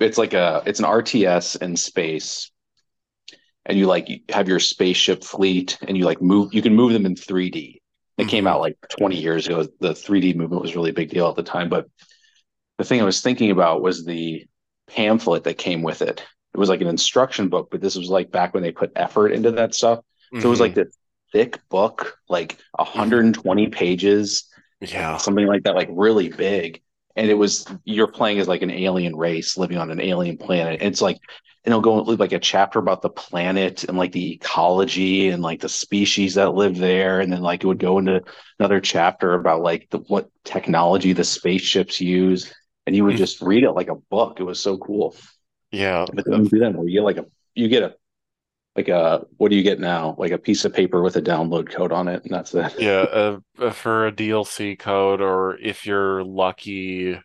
it's 0.00 0.18
like 0.18 0.34
a 0.34 0.62
it's 0.66 0.80
an 0.80 0.86
RTS 0.86 1.56
in 1.56 1.76
space, 1.76 2.50
and 3.66 3.78
you 3.78 3.86
like 3.86 4.08
you 4.08 4.20
have 4.30 4.48
your 4.48 4.60
spaceship 4.60 5.24
fleet, 5.24 5.78
and 5.86 5.96
you 5.96 6.04
like 6.04 6.22
move 6.22 6.54
you 6.54 6.62
can 6.62 6.74
move 6.74 6.92
them 6.92 7.06
in 7.06 7.16
3D. 7.16 7.80
It 8.18 8.26
came 8.26 8.46
hmm 8.46 8.48
out 8.48 8.60
like 8.60 8.76
20 8.90 9.20
years 9.20 9.46
ago. 9.46 9.66
The 9.80 9.94
3D 9.94 10.34
movement 10.34 10.62
was 10.62 10.74
really 10.76 10.90
a 10.90 10.94
big 10.94 11.10
deal 11.10 11.28
at 11.28 11.36
the 11.36 11.42
time, 11.42 11.68
but 11.68 11.86
the 12.78 12.84
thing 12.84 13.00
I 13.00 13.04
was 13.04 13.20
thinking 13.20 13.50
about 13.50 13.82
was 13.82 14.04
the 14.04 14.44
pamphlet 14.88 15.44
that 15.44 15.58
came 15.58 15.82
with 15.82 16.02
it. 16.02 16.24
It 16.54 16.58
was 16.58 16.68
like 16.68 16.80
an 16.80 16.88
instruction 16.88 17.48
book, 17.48 17.68
but 17.70 17.80
this 17.80 17.96
was 17.96 18.08
like 18.08 18.30
back 18.30 18.54
when 18.54 18.62
they 18.62 18.72
put 18.72 18.92
effort 18.96 19.28
into 19.32 19.52
that 19.52 19.74
stuff. 19.74 20.00
So 20.38 20.48
it 20.48 20.50
was 20.50 20.60
like 20.60 20.74
this 20.74 20.96
thick 21.32 21.60
book, 21.68 22.18
like 22.28 22.58
hmm 22.94 23.30
120 23.34 23.68
pages, 23.68 24.48
Yeah. 24.80 25.22
something 25.22 25.46
like 25.46 25.64
that, 25.64 25.74
like 25.76 25.88
really 25.92 26.28
big. 26.28 26.80
And 27.16 27.30
it 27.30 27.34
was 27.34 27.66
you're 27.84 28.06
playing 28.10 28.38
as 28.40 28.48
like 28.48 28.62
an 28.62 28.70
alien 28.70 29.16
race 29.16 29.56
living 29.56 29.78
on 29.78 29.90
an 29.90 30.00
alien 30.00 30.38
planet. 30.38 30.82
It's 30.82 31.02
like, 31.02 31.18
and 31.64 31.72
it'll 31.72 31.80
go 31.82 31.96
like 31.96 32.32
a 32.32 32.38
chapter 32.38 32.78
about 32.78 33.02
the 33.02 33.10
planet 33.10 33.84
and 33.84 33.98
like 33.98 34.12
the 34.12 34.32
ecology 34.32 35.28
and 35.28 35.42
like 35.42 35.60
the 35.60 35.68
species 35.68 36.34
that 36.34 36.54
live 36.54 36.76
there. 36.78 37.20
And 37.20 37.32
then 37.32 37.42
like 37.42 37.62
it 37.62 37.66
would 37.66 37.78
go 37.78 37.98
into 37.98 38.22
another 38.58 38.80
chapter 38.80 39.34
about 39.34 39.60
like 39.62 39.88
the 39.90 39.98
what 39.98 40.30
technology 40.44 41.12
the 41.12 41.24
spaceships 41.24 42.00
use. 42.00 42.52
And 42.86 42.96
you 42.96 43.04
would 43.04 43.16
Mm. 43.16 43.18
just 43.18 43.42
read 43.42 43.64
it 43.64 43.72
like 43.72 43.88
a 43.88 43.94
book. 43.94 44.40
It 44.40 44.44
was 44.44 44.60
so 44.60 44.78
cool. 44.78 45.14
Yeah. 45.70 46.06
But 46.12 46.24
do 46.24 46.58
that 46.58 46.62
anymore. 46.66 46.88
You 46.88 47.00
get 47.00 47.04
like 47.04 47.16
a 47.18 47.26
you 47.54 47.68
get 47.68 47.82
a 47.82 47.94
like 48.76 48.88
a 48.88 49.26
what 49.36 49.50
do 49.50 49.56
you 49.56 49.62
get 49.62 49.80
now? 49.80 50.14
Like 50.18 50.32
a 50.32 50.38
piece 50.38 50.64
of 50.64 50.74
paper 50.74 51.02
with 51.02 51.16
a 51.16 51.22
download 51.22 51.70
code 51.70 51.92
on 51.92 52.08
it, 52.08 52.24
and 52.24 52.32
that's 52.32 52.54
it. 52.54 52.74
Yeah, 52.78 53.00
uh, 53.12 53.40
uh, 53.58 53.70
for 53.70 54.06
a 54.06 54.12
DLC 54.12 54.74
code, 54.76 55.20
or 55.20 55.56
if 55.58 55.86
you're 55.86 56.24
lucky, 56.24 57.20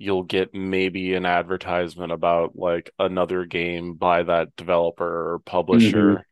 you'll 0.00 0.22
get 0.22 0.54
maybe 0.54 1.12
an 1.12 1.26
advertisement 1.26 2.10
about 2.10 2.56
like 2.56 2.90
another 2.98 3.44
game 3.44 3.92
by 3.92 4.22
that 4.22 4.56
developer 4.56 5.34
or 5.34 5.38
publisher. 5.40 6.12
Mm-hmm. 6.12 6.22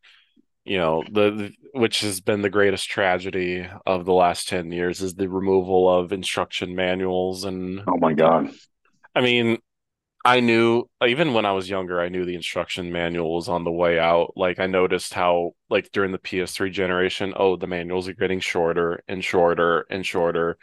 You 0.64 0.78
know, 0.78 1.04
the, 1.10 1.30
the 1.30 1.52
which 1.74 2.00
has 2.00 2.20
been 2.20 2.40
the 2.40 2.48
greatest 2.48 2.88
tragedy 2.88 3.68
of 3.86 4.06
the 4.06 4.12
last 4.14 4.48
10 4.48 4.72
years 4.72 5.02
is 5.02 5.14
the 5.14 5.28
removal 5.28 5.88
of 5.88 6.12
instruction 6.12 6.74
manuals. 6.74 7.44
And 7.44 7.82
Oh 7.86 7.98
my 7.98 8.14
God. 8.14 8.50
I 9.14 9.20
mean, 9.20 9.58
I 10.24 10.40
knew 10.40 10.88
even 11.06 11.34
when 11.34 11.44
I 11.44 11.52
was 11.52 11.68
younger, 11.68 12.00
I 12.00 12.08
knew 12.08 12.24
the 12.24 12.34
instruction 12.34 12.90
manual 12.90 13.34
was 13.34 13.50
on 13.50 13.64
the 13.64 13.70
way 13.70 13.98
out. 13.98 14.32
Like 14.34 14.58
I 14.58 14.66
noticed 14.66 15.12
how 15.12 15.52
like 15.68 15.90
during 15.92 16.12
the 16.12 16.18
PS3 16.18 16.72
generation, 16.72 17.34
oh, 17.36 17.56
the 17.56 17.66
manuals 17.66 18.08
are 18.08 18.14
getting 18.14 18.40
shorter 18.40 19.02
and 19.06 19.22
shorter 19.22 19.86
and 19.90 20.06
shorter, 20.06 20.56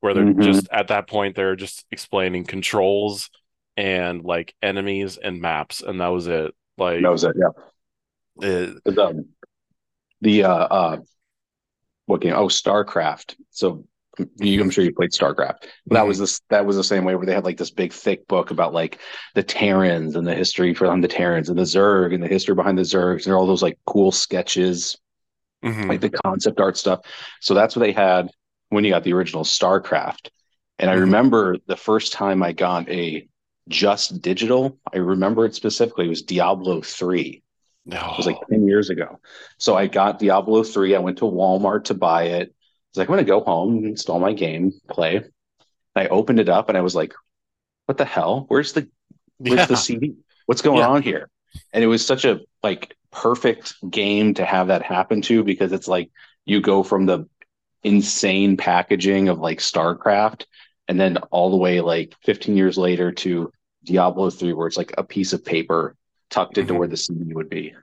where 0.00 0.14
they're 0.14 0.24
Mhm. 0.24 0.42
just 0.42 0.68
at 0.72 0.88
that 0.88 1.08
point 1.08 1.36
they're 1.36 1.56
just 1.56 1.84
explaining 1.90 2.44
controls 2.44 3.30
and 3.76 4.22
like 4.24 4.54
enemies 4.62 5.18
and 5.22 5.40
maps, 5.40 5.80
and 5.82 6.00
that 6.00 6.08
was 6.08 6.26
it. 6.26 6.54
Like 6.76 7.02
That 7.02 7.10
was 7.12 7.24
it. 7.24 7.36
Yeah. 7.36 8.48
it, 8.48 8.84
The, 8.84 9.24
the 10.20 10.44
uh, 10.44 10.48
uh, 10.52 10.96
what 12.06 12.20
game? 12.20 12.34
Oh, 12.34 12.48
StarCraft. 12.48 13.36
So 13.50 13.84
you, 14.38 14.60
I'm 14.60 14.70
sure 14.70 14.84
you 14.84 14.92
played 14.92 15.12
StarCraft. 15.12 15.64
That 15.86 16.06
was 16.06 16.18
this. 16.18 16.40
That 16.50 16.66
was 16.66 16.76
the 16.76 16.84
same 16.84 17.04
way 17.04 17.14
where 17.14 17.24
they 17.24 17.32
had 17.32 17.44
like 17.44 17.56
this 17.56 17.70
big 17.70 17.92
thick 17.92 18.26
book 18.26 18.50
about 18.50 18.74
like 18.74 18.98
the 19.34 19.42
Terrans 19.42 20.16
and 20.16 20.26
the 20.26 20.34
history 20.34 20.74
from 20.74 21.00
the 21.00 21.08
Terrans 21.08 21.48
and 21.48 21.58
the 21.58 21.62
Zerg 21.62 22.12
and 22.12 22.22
the 22.22 22.28
history 22.28 22.54
behind 22.54 22.76
the 22.76 22.82
Zergs 22.82 23.24
and 23.26 23.34
all 23.34 23.46
those 23.46 23.62
like 23.62 23.78
cool 23.86 24.12
sketches, 24.12 24.98
Mhm. 25.64 25.88
like 25.88 26.00
the 26.00 26.10
concept 26.10 26.60
art 26.60 26.76
stuff. 26.76 27.00
So 27.40 27.54
that's 27.54 27.76
what 27.76 27.80
they 27.80 27.92
had 27.92 28.30
when 28.70 28.84
you 28.84 28.90
got 28.90 29.04
the 29.04 29.12
original 29.12 29.44
StarCraft. 29.44 30.30
And 30.78 30.90
I 30.90 30.96
Mhm. 30.96 31.00
remember 31.00 31.58
the 31.66 31.76
first 31.76 32.12
time 32.12 32.42
I 32.42 32.52
got 32.52 32.88
a 32.88 33.28
just 33.68 34.22
digital. 34.22 34.78
I 34.92 34.98
remember 34.98 35.44
it 35.46 35.54
specifically. 35.54 36.06
It 36.06 36.10
was 36.10 36.22
Diablo 36.22 36.80
three. 36.82 37.42
It 38.12 38.16
was 38.16 38.26
like 38.26 38.38
Oh, 38.40 38.44
10 38.50 38.66
years 38.66 38.90
ago. 38.90 39.20
So 39.58 39.76
I 39.76 39.86
got 39.86 40.18
Diablo 40.18 40.62
3. 40.62 40.94
I 40.94 41.00
went 41.00 41.18
to 41.18 41.24
Walmart 41.24 41.84
to 41.84 41.94
buy 41.94 42.24
it. 42.24 42.48
I 42.48 42.54
was 42.92 42.98
like, 42.98 43.08
I'm 43.08 43.14
going 43.14 43.24
to 43.24 43.30
go 43.30 43.40
home, 43.42 43.84
install 43.84 44.20
my 44.20 44.32
game, 44.32 44.72
play. 44.88 45.22
I 45.96 46.08
opened 46.08 46.40
it 46.40 46.48
up 46.48 46.68
and 46.68 46.78
I 46.78 46.82
was 46.82 46.94
like, 46.94 47.14
what 47.86 47.98
the 47.98 48.04
hell? 48.04 48.44
Where's 48.48 48.72
the 48.72 48.88
where's 49.38 49.60
yeah, 49.60 49.66
the 49.66 49.76
CD? 49.76 50.14
What's 50.46 50.62
going 50.62 50.78
yeah. 50.78 50.88
on 50.88 51.02
here? 51.02 51.28
And 51.72 51.82
it 51.82 51.88
was 51.88 52.04
such 52.06 52.24
a 52.24 52.40
like 52.62 52.96
perfect 53.10 53.74
game 53.90 54.34
to 54.34 54.44
have 54.44 54.68
that 54.68 54.82
happen 54.82 55.22
to 55.22 55.42
because 55.42 55.72
it's 55.72 55.88
like 55.88 56.10
you 56.44 56.60
go 56.60 56.82
from 56.82 57.06
the 57.06 57.26
insane 57.82 58.56
packaging 58.56 59.28
of 59.28 59.38
like 59.38 59.58
StarCraft 59.58 60.44
and 60.88 61.00
then 61.00 61.16
all 61.30 61.50
the 61.50 61.56
way 61.56 61.80
like 61.80 62.14
15 62.24 62.56
years 62.56 62.76
later 62.76 63.12
to 63.12 63.52
Diablo 63.84 64.30
3 64.30 64.52
where 64.52 64.66
it's 64.66 64.76
like 64.76 64.92
a 64.98 65.04
piece 65.04 65.32
of 65.32 65.44
paper 65.44 65.96
tucked 66.28 66.58
into 66.58 66.74
Mhm. 66.74 66.78
where 66.78 66.88
the 66.88 66.96
CD 66.96 67.34
would 67.34 67.48
be. 67.50 67.74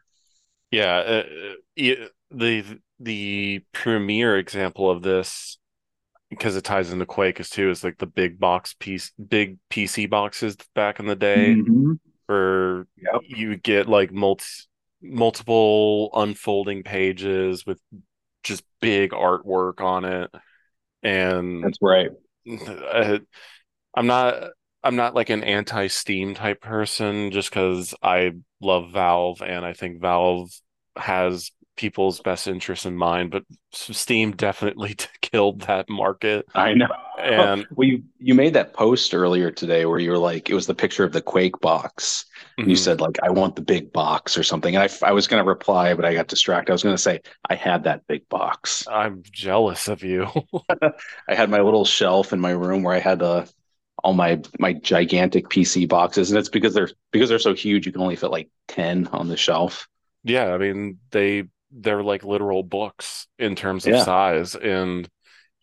Yeah, 0.71 0.97
uh, 0.97 1.23
uh, 1.81 2.07
the 2.31 2.79
the 2.99 3.63
premier 3.71 4.37
example 4.37 4.89
of 4.89 5.01
this 5.01 5.57
because 6.29 6.55
it 6.55 6.63
ties 6.63 6.91
into 6.91 7.05
Quake 7.05 7.39
is 7.39 7.49
too 7.49 7.69
is 7.69 7.83
like 7.83 7.97
the 7.99 8.07
big 8.07 8.39
box 8.39 8.75
piece, 8.79 9.11
big 9.13 9.59
PC 9.69 10.07
boxes 10.09 10.57
back 10.75 10.99
in 10.99 11.07
the 11.07 11.15
day 11.15 11.55
Mhm. 11.55 11.99
where 12.27 12.87
Yep. 12.97 13.21
you 13.23 13.57
get 13.57 13.87
like 13.89 14.11
multi 14.11 14.45
multiple 15.01 16.09
unfolding 16.15 16.83
pages 16.83 17.65
with 17.65 17.79
just 18.43 18.63
big 18.81 19.11
artwork 19.11 19.81
on 19.81 20.05
it, 20.05 20.31
and 21.03 21.63
That's 21.63 21.79
right. 21.81 22.09
uh, 22.67 23.19
I'm 23.95 24.07
not 24.07 24.51
I'm 24.83 24.95
not 24.95 25.15
like 25.15 25.29
an 25.29 25.43
anti-Steam 25.43 26.35
type 26.35 26.61
person 26.61 27.31
just 27.31 27.49
because 27.49 27.93
I 28.01 28.33
love 28.61 28.91
Valve 28.91 29.41
and 29.41 29.65
I 29.65 29.73
think 29.73 30.01
Valve 30.01 30.49
has 30.95 31.51
people's 31.75 32.21
best 32.21 32.47
interests 32.47 32.85
in 32.85 32.95
mind, 32.95 33.31
but 33.31 33.43
Steam 33.73 34.31
definitely 34.31 34.95
killed 35.31 35.61
that 35.61 35.89
market. 35.89 36.47
I 36.55 36.73
know. 36.73 36.87
And 37.17 37.67
well, 37.75 37.87
you 37.87 38.03
you 38.19 38.33
made 38.33 38.53
that 38.53 38.73
post 38.73 39.13
earlier 39.13 39.51
today 39.51 39.85
where 39.85 39.99
you 39.99 40.11
were 40.11 40.17
like, 40.17 40.49
it 40.49 40.53
was 40.53 40.67
the 40.67 40.75
picture 40.75 41.03
of 41.03 41.13
the 41.13 41.21
Quake 41.21 41.59
box. 41.61 42.25
And 42.63 42.71
you 42.71 42.75
mhm, 42.75 42.77
said 42.77 43.01
like, 43.01 43.17
I 43.23 43.29
want 43.29 43.55
the 43.55 43.61
big 43.61 43.93
box 43.93 44.37
or 44.37 44.43
something. 44.43 44.75
And 44.75 44.83
I, 44.83 45.07
I 45.07 45.11
was 45.11 45.27
going 45.27 45.43
to 45.43 45.47
reply, 45.47 45.93
but 45.93 46.05
I 46.05 46.13
got 46.13 46.27
distracted. 46.27 46.71
I 46.71 46.73
was 46.73 46.83
going 46.83 46.95
to 46.95 47.01
say 47.01 47.21
I 47.49 47.55
had 47.55 47.83
that 47.83 48.07
big 48.07 48.27
box. 48.29 48.89
I'm 48.89 49.23
jealous 49.31 49.87
of 49.87 50.03
you. 50.03 50.27
I 51.29 51.35
had 51.35 51.49
my 51.49 51.61
little 51.61 51.85
shelf 51.85 52.33
in 52.33 52.39
my 52.39 52.51
room 52.51 52.83
where 52.83 52.95
I 52.95 52.99
had 52.99 53.21
uh, 53.21 53.45
all 54.03 54.13
my 54.13 54.41
my 54.59 54.73
gigantic 54.73 55.49
PC 55.49 55.85
boxes, 55.85 56.31
and 56.31 56.39
it's 56.39 56.49
because 56.49 56.73
they're 56.73 56.89
because 57.11 57.29
they're 57.29 57.39
so 57.39 57.53
huge. 57.55 57.85
You 57.85 57.91
can 57.91 58.01
only 58.01 58.15
fit 58.15 58.31
like 58.31 58.49
ten 58.67 59.07
on 59.07 59.27
the 59.27 59.37
shelf. 59.37 59.87
Yeah, 60.23 60.53
I 60.53 60.57
mean 60.57 60.99
they 61.11 61.45
they're 61.71 62.03
like 62.03 62.23
literal 62.23 62.63
books 62.63 63.27
in 63.39 63.55
terms 63.55 63.87
of 63.87 63.95
Yeah. 63.95 63.97
size, 63.97 64.55
and 64.55 65.07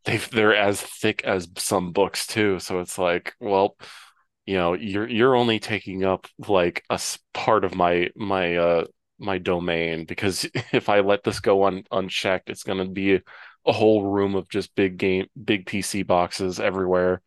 they 0.04 0.18
they're 0.18 0.54
as 0.56 0.80
thick 0.80 1.24
as 1.24 1.48
some 1.58 1.92
books 1.92 2.26
too. 2.26 2.58
So 2.60 2.80
it's 2.80 2.98
like, 2.98 3.34
well, 3.40 3.76
you 4.46 4.56
know, 4.56 4.74
you're 4.74 5.08
you're 5.08 5.36
only 5.36 5.60
taking 5.60 6.04
up 6.04 6.26
like 6.48 6.84
a 6.90 7.00
part 7.34 7.64
of 7.64 7.74
my 7.74 8.10
my 8.16 8.56
uh 8.56 8.86
my 9.18 9.38
domain 9.38 10.04
because 10.06 10.46
if 10.72 10.88
I 10.88 11.00
let 11.00 11.24
this 11.24 11.40
go 11.40 11.64
un 11.64 11.84
unchecked, 11.92 12.50
it's 12.50 12.64
gonna 12.64 12.86
be 12.88 13.20
a 13.66 13.72
whole 13.72 14.04
room 14.04 14.34
of 14.36 14.48
just 14.50 14.74
big 14.76 14.98
game 14.98 15.26
big 15.42 15.66
PC 15.66 16.02
boxes 16.02 16.60
everywhere. 16.60 17.22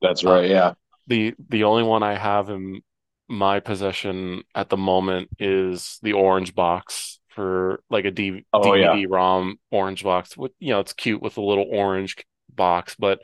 That's 0.00 0.24
Uh, 0.26 0.38
right. 0.38 0.48
Yeah. 0.48 0.74
the 1.06 1.34
the 1.48 1.64
only 1.64 1.82
one 1.82 2.02
I 2.02 2.16
have 2.16 2.50
in 2.50 2.82
my 3.28 3.60
possession 3.60 4.42
at 4.54 4.68
the 4.68 4.76
moment 4.76 5.30
is 5.38 5.98
the 6.02 6.12
orange 6.14 6.54
box 6.54 7.18
for 7.34 7.82
like 7.90 8.04
a 8.04 8.10
D 8.10 8.44
Oh 8.52 8.74
yeah. 8.74 8.88
DVD-ROM 8.94 9.58
orange 9.70 10.04
box 10.04 10.36
with 10.36 10.52
you 10.58 10.70
know 10.70 10.80
it's 10.80 10.92
cute 10.92 11.22
with 11.22 11.36
a 11.36 11.42
little 11.42 11.66
orange 11.70 12.16
box, 12.54 12.94
but 12.98 13.20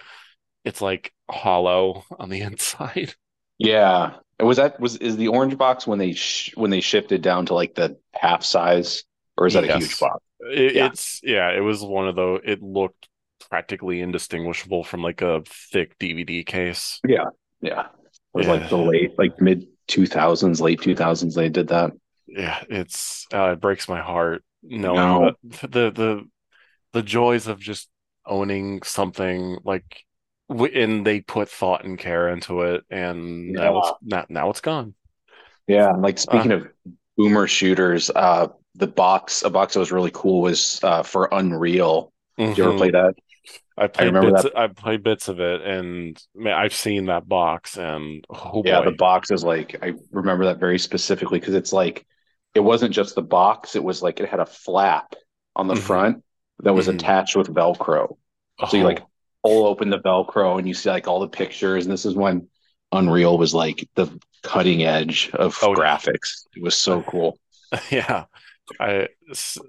it's 0.65 0.81
like 0.81 1.13
hollow 1.31 2.05
on 2.19 2.29
the 2.29 2.41
inside. 2.43 3.15
Yeah. 3.59 4.17
Was 4.41 4.59
that 4.59 4.79
was 4.79 4.97
is 4.97 5.17
the 5.17 5.29
orange 5.29 5.59
box 5.59 5.87
when 5.87 5.99
they 5.99 6.13
sh 6.13 6.53
when 6.57 6.71
they 6.71 6.81
shifted 6.81 7.23
down 7.23 7.47
to 7.47 7.55
like 7.55 7.75
the 7.75 7.99
half 8.13 8.45
size, 8.45 9.05
or 9.37 9.47
is 9.47 9.55
that 9.55 9.65
a 9.65 9.69
huge 9.69 9.99
box? 9.99 10.23
It, 10.41 10.75
Yeah. 10.75 10.87
It's 10.87 11.21
yeah, 11.23 11.51
it 11.51 11.61
was 11.61 11.83
one 11.83 12.09
of 12.09 12.17
those. 12.17 12.41
It 12.45 12.63
looked 12.63 13.09
practically 13.51 14.01
indistinguishable 14.01 14.85
from 14.85 15.03
like 15.03 15.23
a 15.23 15.43
thick 15.47 15.99
DVD 15.99 16.45
case. 16.47 17.01
Yeah. 17.07 17.27
Yeah. 17.61 17.87
It 18.35 18.39
was 18.39 18.47
like 18.47 18.69
the 18.69 18.77
late 18.77 19.19
like 19.19 19.41
mid 19.41 19.67
two 19.89 20.07
thousands, 20.07 20.61
late 20.61 20.81
two 20.83 20.95
thousands 20.95 21.35
they 21.35 21.49
did 21.49 21.69
that. 21.69 21.93
Yeah, 22.29 22.63
it's 22.69 23.27
uh, 23.33 23.53
it 23.53 23.61
breaks 23.61 23.89
my 23.89 24.01
heart 24.03 24.45
knowing 24.63 25.19
No. 25.19 25.23
that 25.23 25.37
the 25.63 25.91
the 25.91 26.29
the 26.93 27.03
joys 27.03 27.49
of 27.49 27.61
just 27.61 27.91
owning 28.27 28.83
something 28.83 29.59
like 29.65 30.05
and 30.51 31.07
they 31.07 31.21
put 31.23 31.51
thought 31.51 31.85
and 31.85 31.99
care 31.99 32.29
into 32.31 32.63
it 32.63 32.85
and 32.91 33.55
now 33.55 33.79
it's 33.79 33.93
Yeah. 34.03 34.25
now, 34.31 34.51
it's 34.51 34.61
gone. 34.63 34.95
Yeah. 35.67 35.93
Like 35.93 36.19
speaking 36.19 36.53
Uh, 36.53 36.53
of 36.53 36.67
boomer 37.17 37.47
shooters, 37.47 38.11
uh 38.15 38.49
the 38.75 38.87
box 38.87 39.43
a 39.43 39.51
box 39.51 39.75
that 39.75 39.81
was 39.81 39.93
really 39.93 40.11
cool 40.15 40.41
was 40.43 40.81
uh 40.83 41.03
for 41.03 41.29
Unreal. 41.33 42.13
Did 42.49 42.59
you 42.59 42.65
ever 42.65 42.73
mhm. 42.73 42.79
play 42.79 42.91
that? 42.91 43.15
I 43.79 43.89
I 43.99 44.05
played 44.05 44.05
remember 44.05 44.31
bits 44.33 44.45
that. 44.45 44.49
I 44.57 44.69
played 44.69 45.03
bits 45.03 45.29
of 45.29 45.41
it 45.41 45.63
and 45.63 46.21
man, 46.35 46.55
I've 46.55 46.75
seen 46.75 47.07
that 47.07 47.29
box 47.29 47.77
and 47.79 48.25
oh 48.31 48.65
Yeah, 48.65 48.81
the 48.83 48.91
box 48.93 49.31
is 49.31 49.45
like 49.45 49.77
I 49.83 49.95
remember 50.11 50.47
that 50.47 50.59
very 50.59 50.79
specifically 50.79 51.39
because 51.39 51.55
it's 51.55 51.73
like 51.73 52.07
it 52.59 52.65
wasn't 52.65 52.95
just 52.95 53.15
the 53.15 53.23
box, 53.23 53.77
it 53.77 53.85
was 53.85 54.03
like 54.03 54.21
it 54.21 54.29
had 54.29 54.41
a 54.41 54.47
flap 54.47 55.15
on 55.57 55.69
the 55.69 55.75
hmm 55.75 55.77
front 55.77 56.25
that 56.61 56.75
was 56.75 56.89
hmm 56.89 56.89
attached 56.89 57.37
with 57.37 57.55
Velcro. 57.55 58.17
So 58.65 58.77
you 58.77 58.85
like 58.85 59.05
Oh, 59.05 59.11
pull 59.45 59.67
open 59.67 59.91
the 59.91 60.01
Velcro 60.01 60.59
and 60.59 60.69
you 60.69 60.75
see 60.75 60.91
like 60.91 61.09
all 61.09 61.21
the 61.21 61.29
pictures, 61.29 61.87
and 61.87 61.93
this 61.93 62.07
is 62.07 62.15
when 62.17 62.49
Unreal 62.93 63.39
was 63.39 63.55
like 63.55 63.89
the 63.95 64.09
cutting 64.43 64.83
edge 64.85 65.31
of 65.35 65.57
oh 65.63 65.75
graphics. 65.75 66.47
It 66.57 66.63
was 66.63 66.77
so 66.77 67.03
cool. 67.05 67.39
yeah. 67.91 68.25
I 68.81 69.09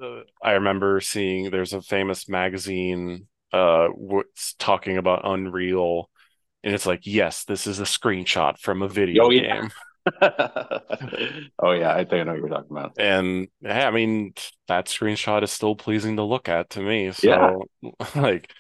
uh, 0.01 0.22
I 0.43 0.53
remember 0.53 1.01
seeing 1.01 1.51
there's 1.51 1.74
a 1.74 1.81
famous 1.81 2.29
magazine 2.29 3.27
uh 3.53 3.88
what's 3.89 4.55
talking 4.55 4.98
about 4.98 5.22
Unreal 5.25 6.10
and 6.63 6.74
it's 6.75 6.86
like 6.88 7.01
yes 7.05 7.46
this 7.46 7.67
is 7.67 7.79
a 7.79 7.84
screenshot 7.86 8.60
from 8.60 8.81
a 8.84 8.89
video 8.89 9.22
Oh 9.22 9.29
yeah. 9.31 9.62
game 9.62 9.72
oh 11.60 11.72
yeah, 11.72 11.94
I 11.94 12.06
think 12.06 12.13
I 12.13 12.24
know 12.24 12.32
what 12.34 12.39
you're 12.39 12.50
talking 12.50 12.72
about. 12.72 12.96
and 12.98 13.48
yeah, 13.62 13.88
I 13.88 13.92
mean 13.92 14.34
that 14.68 14.88
screenshot 14.88 15.44
is 15.44 15.51
still 15.51 15.75
pleasing 15.75 16.18
to 16.18 16.24
look 16.24 16.50
at 16.50 16.72
to 16.72 16.82
me 16.82 17.12
Yeah. 17.22 17.51
so 17.51 17.70
like 18.16 18.51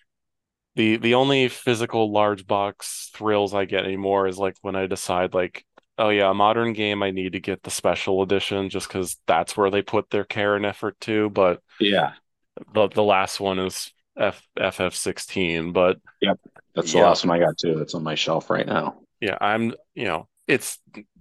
the 0.75 0.97
the 0.97 1.15
only 1.15 1.49
physical 1.49 2.11
large 2.11 2.47
box 2.47 3.11
thrills 3.15 3.53
I 3.55 3.65
get 3.65 3.85
anymore 3.85 4.27
is 4.27 4.37
like 4.39 4.57
when 4.61 4.75
I 4.75 4.87
decide 4.87 5.33
like 5.33 5.65
oh 5.97 6.09
yeah 6.09 6.31
a 6.31 6.33
modern 6.33 6.73
game 6.73 7.03
I 7.03 7.11
need 7.11 7.33
to 7.33 7.39
get 7.41 7.63
the 7.63 7.71
special 7.71 8.23
edition 8.23 8.69
just 8.69 8.87
because 8.89 9.17
that's 9.27 9.57
where 9.57 9.71
they 9.71 9.81
put 9.83 10.09
their 10.11 10.25
care 10.25 10.55
and 10.55 10.65
effort 10.65 10.99
to 11.01 11.29
but 11.31 11.61
Yeah. 11.79 12.13
the 12.73 12.87
the 12.87 13.03
last 13.03 13.39
one 13.39 13.59
is 13.59 13.91
F 14.17 14.41
FF16, 14.59 15.71
but 15.73 15.97
Yep. 16.21 16.39
That's 16.75 16.91
the 16.91 16.97
yeah, 16.97 16.99
last 16.99 17.25
one 17.25 17.35
I 17.35 17.39
got 17.45 17.57
too. 17.57 17.75
That's 17.75 17.93
on 17.93 18.03
my 18.03 18.15
shelf 18.15 18.49
right 18.49 18.65
now. 18.65 18.99
yeah, 19.19 19.37
I'm, 19.39 19.73
you 19.95 20.05
know, 20.05 20.27
it's 20.47 20.79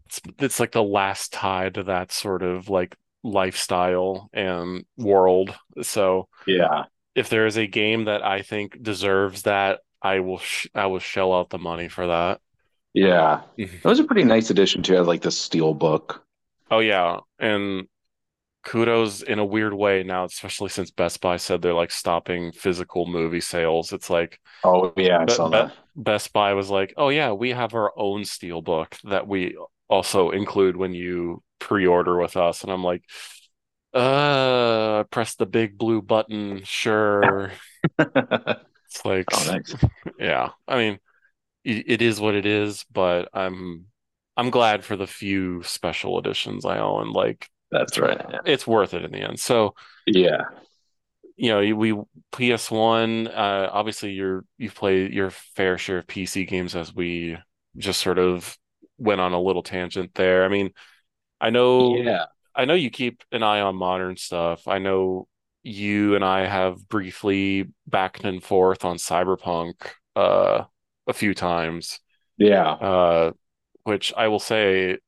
it's 0.08 0.20
it's 0.38 0.60
like 0.60 0.72
the 0.72 0.82
last 0.82 1.32
tie 1.32 1.70
to 1.70 1.84
that 1.84 2.12
sort 2.12 2.42
of 2.42 2.68
like 2.68 2.96
lifestyle 3.22 4.30
and 4.32 4.84
world. 4.96 5.54
So 5.82 6.28
Yeah. 6.46 6.86
if 7.14 7.28
there 7.30 7.46
is 7.46 7.58
a 7.58 7.66
game 7.66 8.04
that 8.06 8.24
I 8.24 8.42
think 8.42 8.82
deserves 8.82 9.42
that, 9.44 9.80
I 10.02 10.20
will 10.20 10.38
sh 10.38 10.68
I 10.74 10.86
will 10.86 11.00
shell 11.00 11.32
out 11.34 11.50
the 11.50 11.58
money 11.58 11.88
for 11.88 12.08
that. 12.08 12.40
Yeah. 12.94 13.42
Mhm. 13.58 13.82
It 13.82 13.88
was 13.88 13.98
a 13.98 14.04
pretty 14.04 14.24
nice 14.24 14.50
addition 14.50 14.82
too. 14.82 14.96
it, 14.96 15.02
like 15.04 15.22
the 15.22 15.30
steel 15.30 15.72
book. 15.74 16.24
Oh 16.70 16.80
yeah, 16.80 17.20
and 17.38 17.86
kudos 18.64 19.22
in 19.22 19.38
a 19.40 19.44
weird 19.46 19.74
way 19.74 20.02
now, 20.04 20.24
especially 20.26 20.70
since 20.70 20.90
Best 20.90 21.20
Buy 21.20 21.36
said 21.38 21.62
they're 21.62 21.74
like 21.74 21.90
stopping 21.92 22.52
physical 22.52 23.06
movie 23.06 23.40
sales. 23.40 23.92
It's 23.92 24.10
like 24.10 24.40
Oh 24.62 24.92
yeah, 24.96 25.24
I 25.24 25.26
saw 25.26 25.48
Be 25.48 25.50
that. 25.50 25.72
Best 25.96 26.32
Buy 26.32 26.54
was 26.54 26.70
like, 26.70 26.94
"Oh 26.96 27.08
yeah, 27.10 27.32
we 27.32 27.50
have 27.50 27.74
our 27.74 27.92
own 27.96 28.22
steelbook 28.22 29.00
that 29.02 29.26
we 29.28 29.56
also 29.88 30.30
include 30.30 30.76
when 30.76 30.94
you 30.94 31.42
pre-order 31.60 32.18
with 32.18 32.36
us." 32.36 32.62
And 32.62 32.72
I'm 32.72 32.84
like, 32.84 33.02
"Uh, 33.94 35.04
press 35.04 35.34
the 35.36 35.46
big 35.46 35.78
blue 35.78 36.02
button, 36.02 36.62
sure." 36.64 37.52
It's 38.90 39.04
like, 39.04 39.26
Oh, 39.32 39.44
nice. 39.52 39.74
yeah. 40.18 40.50
I 40.66 40.76
mean, 40.78 40.94
i- 41.66 41.84
it 41.86 42.02
is 42.02 42.20
what 42.20 42.34
it 42.34 42.46
is, 42.46 42.84
but 42.92 43.28
I'm 43.34 43.86
I'm 44.36 44.50
glad 44.50 44.84
for 44.84 44.96
the 44.96 45.06
few 45.06 45.62
special 45.64 46.18
editions 46.18 46.64
I 46.64 46.78
own. 46.78 47.12
Like, 47.12 47.48
That's 47.70 47.98
right. 47.98 48.20
Yeah. 48.30 48.38
it's 48.46 48.66
worth 48.66 48.94
it 48.94 49.04
in 49.04 49.12
the 49.12 49.18
end. 49.20 49.40
So, 49.40 49.74
Yeah. 50.06 50.42
you 51.36 51.50
know, 51.50 51.74
we 51.76 51.94
PS1, 52.32 53.28
uh, 53.28 53.70
obviously 53.72 54.12
you're 54.12 54.44
you've 54.58 54.74
played 54.74 55.12
your 55.12 55.30
fair 55.30 55.78
share 55.78 55.98
of 55.98 56.06
PC 56.06 56.44
games 56.44 56.74
as 56.74 56.94
we 56.94 57.36
just 57.76 58.00
sort 58.00 58.18
of 58.18 58.56
went 58.98 59.20
on 59.20 59.32
a 59.32 59.40
little 59.40 59.62
tangent 59.62 60.14
there. 60.14 60.44
I 60.44 60.48
mean, 60.48 60.72
I 61.40 61.50
know 61.50 62.04
Yeah. 62.04 62.26
I 62.54 62.64
know 62.66 62.74
you 62.74 62.90
keep 62.90 63.24
an 63.32 63.42
eye 63.42 63.60
on 63.62 63.76
modern 63.76 64.16
stuff. 64.16 64.68
I 64.68 64.78
know 64.78 65.28
you 65.64 66.14
and 66.16 66.24
I 66.24 66.46
have 66.46 66.88
briefly 66.88 67.66
back 67.86 68.24
and 68.24 68.42
forth 68.42 68.84
on 68.84 68.96
Cyberpunk 68.98 69.74
uh 70.16 70.64
a 71.08 71.12
few 71.14 71.34
times. 71.34 72.00
Yeah. 72.38 72.78
Uh 72.80 73.32
which 73.84 74.12
I 74.16 74.28
will 74.28 74.40
say 74.40 74.98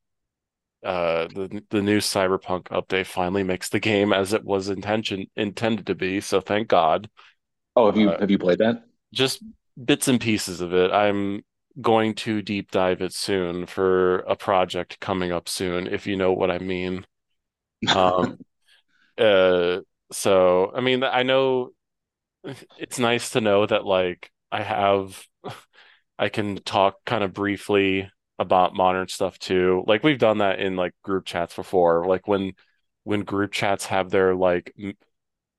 uh 0.83 1.27
the 1.27 1.63
the 1.69 1.81
new 1.81 1.99
Cyberpunk 1.99 2.63
update 2.65 3.07
finally 3.07 3.43
makes 3.43 3.69
the 3.69 3.79
game 3.79 4.13
as 4.13 4.33
it 4.33 4.43
was 4.45 4.69
intention 4.69 5.27
intended 5.35 5.87
to 5.87 5.95
be, 5.95 6.21
so 6.21 6.41
thank 6.41 6.67
God. 6.69 7.09
Oh, 7.75 7.85
have 7.87 7.97
you 7.97 8.13
Uh, 8.13 8.19
have 8.19 8.31
you 8.31 8.37
played 8.39 8.59
that? 8.59 8.83
just 9.13 9.43
bits 9.83 10.07
and 10.07 10.19
pieces 10.21 10.61
of 10.61 10.73
it. 10.73 10.91
I'm 10.91 11.43
going 11.79 12.15
to 12.15 12.41
deep 12.41 12.71
dive 12.71 13.01
it 13.01 13.13
soon 13.13 13.65
for 13.65 14.19
a 14.19 14.35
project 14.35 14.99
coming 14.99 15.31
up 15.31 15.47
soon, 15.47 15.87
if 15.87 16.07
you 16.07 16.15
know 16.15 16.33
what 16.33 16.51
I 16.51 16.59
mean. 16.59 17.05
Um, 17.95 18.39
uh, 19.17 19.79
so 20.11 20.71
I 20.75 20.81
mean, 20.81 21.03
I 21.03 21.23
know 21.23 21.71
it's 22.77 22.99
nice 22.99 23.31
to 23.31 23.41
know 23.41 23.65
that 23.65 23.85
like 23.85 24.31
I 24.51 24.63
have 24.63 25.23
I 26.17 26.29
can 26.29 26.57
talk 26.57 26.95
kind 27.05 27.23
of 27.23 27.33
briefly 27.33 28.11
about 28.39 28.75
modern 28.75 29.07
stuff 29.07 29.37
too. 29.39 29.83
Like 29.87 30.03
we've 30.03 30.19
done 30.19 30.39
that 30.39 30.59
in 30.59 30.75
like 30.75 30.93
group 31.03 31.25
chats 31.25 31.55
before. 31.55 32.05
Like 32.07 32.27
when 32.27 32.53
when 33.03 33.21
group 33.21 33.51
chats 33.51 33.85
have 33.85 34.09
their 34.09 34.35
like 34.35 34.73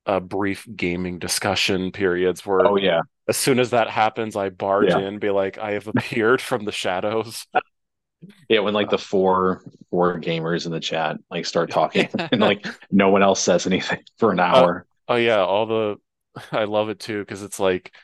a 0.07 0.21
brief 0.21 0.67
gaming 0.75 1.19
discussion 1.19 1.93
periods 1.93 2.45
where 2.45 2.67
Oh 2.67 2.77
yeah. 2.77 3.03
As 3.29 3.37
soon 3.37 3.59
as 3.59 3.71
that 3.71 3.91
happens, 3.91 4.37
I 4.37 4.51
barge 4.51 4.95
Yeah. 4.95 4.97
in, 4.97 5.19
be 5.19 5.31
like, 5.31 5.59
I 5.59 5.73
have 5.73 5.89
appeared 5.89 6.41
from 6.41 6.65
the 6.65 6.73
shadows. 6.73 7.47
Yeah, 8.49 8.61
when 8.61 8.75
like 8.75 8.91
the 8.91 8.99
four 8.99 9.63
four 9.91 10.19
gamers 10.21 10.67
in 10.67 10.73
the 10.73 10.81
chat 10.81 11.17
like 11.31 11.47
start 11.47 11.71
talking 11.71 12.09
and 12.31 12.41
like 12.41 12.67
no 12.91 13.11
one 13.11 13.23
else 13.23 13.41
says 13.43 13.67
anything 13.67 14.01
for 14.19 14.31
an 14.33 14.41
Uh, 14.51 14.67
hour. 14.67 14.87
oh 15.09 15.17
yeah, 15.17 15.39
all 15.39 15.67
the 15.67 15.97
I 16.53 16.65
love 16.65 16.89
it 16.89 17.01
too 17.01 17.21
because 17.21 17.43
it's 17.43 17.61
like 17.61 17.95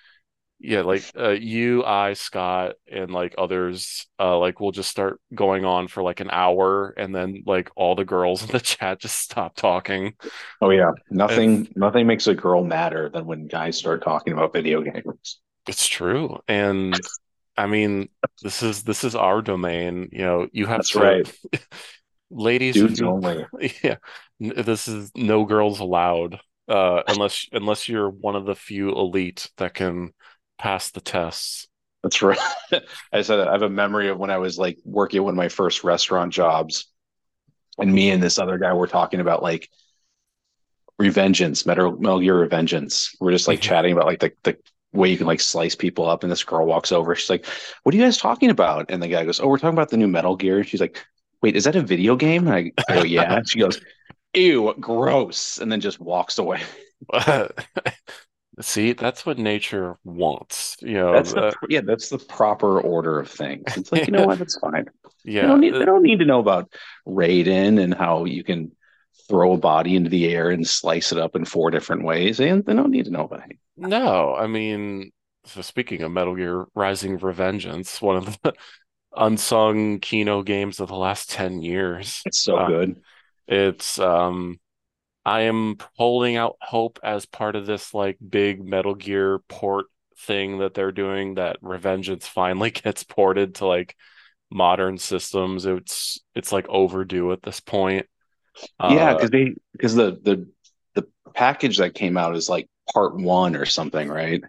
yeah, 0.61 0.81
like 0.83 1.05
uh, 1.17 1.31
you, 1.31 1.85
I, 1.85 2.15
Scott, 2.15 2.75
and 2.91 3.11
like 3.13 3.35
others, 3.39 4.07
uh, 4.19 4.39
like 4.39 4.61
we'll 4.61 4.73
just 4.73 4.91
start 4.91 5.21
going 5.35 5.65
on 5.65 5.87
for 5.89 6.03
like 6.03 6.21
an 6.21 6.31
hour, 6.31 6.91
and 6.97 7.15
then 7.15 7.43
like 7.47 7.71
all 7.77 7.95
the 7.95 8.05
girls 8.05 8.43
in 8.45 8.51
the 8.51 8.61
chat 8.61 9.01
just 9.01 9.17
stop 9.17 9.55
talking. 9.55 10.15
Oh 10.61 10.71
yeah. 10.71 10.93
And 11.11 11.19
Nothing 11.19 11.69
nothing 11.77 12.07
makes 12.07 12.27
a 12.27 12.35
girl 12.35 12.65
madder 12.65 13.09
than 13.09 13.27
when 13.27 13.47
guys 13.47 13.77
start 13.77 14.03
talking 14.03 14.33
about 14.33 14.53
video 14.53 14.83
games. 14.83 15.41
it's 15.67 15.87
true. 15.87 16.39
And 16.49 16.99
I 17.57 17.67
mean, 17.67 18.09
this 18.43 18.63
is 18.63 18.83
this 18.85 19.05
is 19.05 19.15
our 19.15 19.43
domain. 19.43 20.09
You 20.13 20.19
know, 20.25 20.49
you 20.53 20.67
have 20.67 20.79
That's 20.79 20.91
to, 20.91 20.99
right. 21.01 21.39
ladies, 22.31 22.75
Dudes 22.75 23.01
you, 23.01 23.09
only. 23.09 23.47
yeah, 23.83 23.97
this 24.41 24.89
is 24.89 25.11
no 25.15 25.45
girls 25.45 25.81
allowed, 25.81 26.41
uh, 26.69 27.03
unless 27.09 27.47
unless 27.53 27.89
you're 27.89 28.11
one 28.11 28.37
of 28.37 28.47
the 28.47 28.55
few 28.55 28.91
elite 28.91 29.51
that 29.57 29.75
can 29.75 30.13
pass 30.59 30.91
the 30.91 31.01
tests. 31.01 31.69
That's 32.03 32.23
right. 32.23 32.39
I 33.13 33.23
said 33.23 33.47
I 33.47 33.53
have 33.53 33.63
a 33.63 33.69
memory 33.71 34.09
of 34.09 34.19
when 34.19 34.31
I 34.31 34.39
was 34.39 34.59
like 34.59 34.79
working 34.85 35.19
at 35.19 35.25
one 35.25 35.35
of 35.35 35.37
my 35.39 35.49
first 35.49 35.85
restaurant 35.85 36.33
jobs, 36.33 36.87
and 37.79 37.93
me 37.93 38.11
and 38.11 38.23
this 38.23 38.39
other 38.39 38.59
guy 38.59 38.73
were 38.73 38.87
talking 38.87 39.21
about 39.21 39.43
like 39.43 39.69
Revengeance, 41.01 41.65
Metal, 41.67 41.93
Metal 41.99 42.21
Gear 42.21 42.49
Revengeance. 42.49 43.17
We're 43.21 43.33
just 43.33 43.49
like 43.49 43.61
Mhm. 43.61 43.63
chatting 43.63 43.93
about 43.93 44.07
like 44.07 44.21
the 44.21 44.33
the 44.45 44.57
way 44.93 45.11
you 45.11 45.19
can 45.19 45.27
like 45.27 45.41
slice 45.41 45.75
people 45.75 46.09
up, 46.09 46.23
and 46.23 46.33
this 46.33 46.43
girl 46.45 46.67
walks 46.67 46.93
over. 46.93 47.15
She's 47.15 47.29
like, 47.31 47.47
"What 47.83 47.95
are 47.95 47.99
you 47.99 48.05
guys 48.05 48.17
talking 48.17 48.51
about?" 48.51 48.91
And 48.91 49.03
the 49.03 49.09
guy 49.09 49.25
goes, 49.25 49.39
"Oh, 49.41 49.47
we're 49.49 49.59
talking 49.59 49.77
about 49.77 49.91
the 49.91 49.97
new 49.97 50.09
Metal 50.09 50.35
Gear." 50.35 50.65
She's 50.65 50.81
like, 50.81 51.05
"Wait, 51.43 51.57
is 51.57 51.65
that 51.65 51.77
a 51.77 51.83
video 51.83 52.17
game?" 52.17 52.47
And 52.49 52.55
I, 52.55 52.73
I 52.89 52.95
go, 52.95 53.03
"Yeah." 53.05 53.43
She 53.45 53.59
goes, 53.59 53.81
"Ew, 54.35 54.75
gross," 54.81 55.59
and 55.59 55.71
then 55.71 55.81
just 55.81 56.01
walks 56.01 56.39
away. 56.39 56.63
See, 58.61 58.93
that's 58.93 59.25
what 59.25 59.39
nature 59.39 59.99
wants. 60.05 60.77
You 60.81 60.95
know, 60.95 61.15
That's 61.15 61.33
the 61.33 61.45
uh, 61.47 61.53
yeah, 61.69 61.81
that's 61.81 62.11
the 62.11 62.19
proper 62.19 62.81
order 62.81 63.19
of 63.19 63.31
things. 63.31 63.77
It's 63.77 63.91
like 63.93 64.07
you 64.07 64.13
know 64.13 64.23
what, 64.25 64.39
that's 64.39 64.59
fine. 64.59 64.87
They 65.41 65.47
yeah, 65.47 65.49
don't 65.49 65.61
need 65.61 65.79
they 65.79 65.85
don't 65.85 66.03
need 66.03 66.19
to 66.19 66.27
know 66.27 66.41
about 66.41 66.73
Raiden 67.07 67.83
and 67.83 67.95
how 67.95 68.25
you 68.27 68.45
can 68.45 68.73
throw 69.29 69.53
a 69.55 69.59
body 69.59 69.97
into 69.97 70.11
the 70.11 70.29
air 70.29 70.51
and 70.51 70.67
slice 70.67 71.13
it 71.13 71.19
up 71.19 71.37
in 71.37 71.45
four 71.45 71.71
different 71.71 72.05
ways. 72.05 72.41
And 72.41 72.65
they 72.65 72.75
don't 72.75 72.91
need 72.91 73.07
to 73.07 73.11
know 73.11 73.25
about 73.25 73.51
it. 73.51 73.59
no, 73.77 74.35
I 74.35 74.47
mean, 74.47 75.13
so 75.45 75.63
speaking 75.63 76.03
of 76.03 76.11
Metal 76.13 76.35
Gear 76.37 76.67
Rising 76.75 77.19
Revengeance, 77.19 78.01
one 78.03 78.17
of 78.17 78.41
the 78.43 78.55
unsung 79.17 80.01
Kino 80.01 80.43
games 80.43 80.81
of 80.81 80.89
the 80.89 80.97
last 80.97 81.31
10 81.31 81.63
years. 81.63 82.25
It's 82.25 82.39
so 82.43 82.59
Uh, 82.59 82.71
good. 82.71 83.03
it's 83.49 83.99
um 83.99 84.61
I 85.29 85.43
am 85.43 85.77
holding 85.95 86.37
out 86.37 86.57
hope 86.63 86.99
as 87.03 87.27
part 87.27 87.55
of 87.55 87.67
this 87.67 87.93
like 87.93 88.17
big 88.27 88.65
Metal 88.65 88.95
Gear 88.95 89.41
port 89.49 89.87
thing 90.17 90.61
that 90.61 90.73
they're 90.73 90.91
doing 90.91 91.35
that 91.35 91.61
Revengeance 91.61 92.25
finally 92.25 92.71
gets 92.85 93.05
ported 93.05 93.57
to 93.57 93.67
like 93.67 93.95
modern 94.51 94.97
systems. 94.97 95.67
It's 95.67 96.19
it's 96.35 96.51
like 96.51 96.67
overdue 96.69 97.33
at 97.33 97.43
this 97.43 97.61
point. 97.61 98.07
Yeah, 98.87 99.13
Uh 99.13 99.15
because 99.15 99.31
they 99.31 99.55
because 99.73 99.95
the 99.95 100.19
the 100.23 100.49
the 100.95 101.07
package 101.35 101.79
that 101.79 101.95
came 101.95 102.17
out 102.17 102.35
is 102.35 102.49
like 102.49 102.69
part 102.93 103.15
one 103.17 103.55
or 103.55 103.67
something, 103.67 104.09
right? 104.09 104.43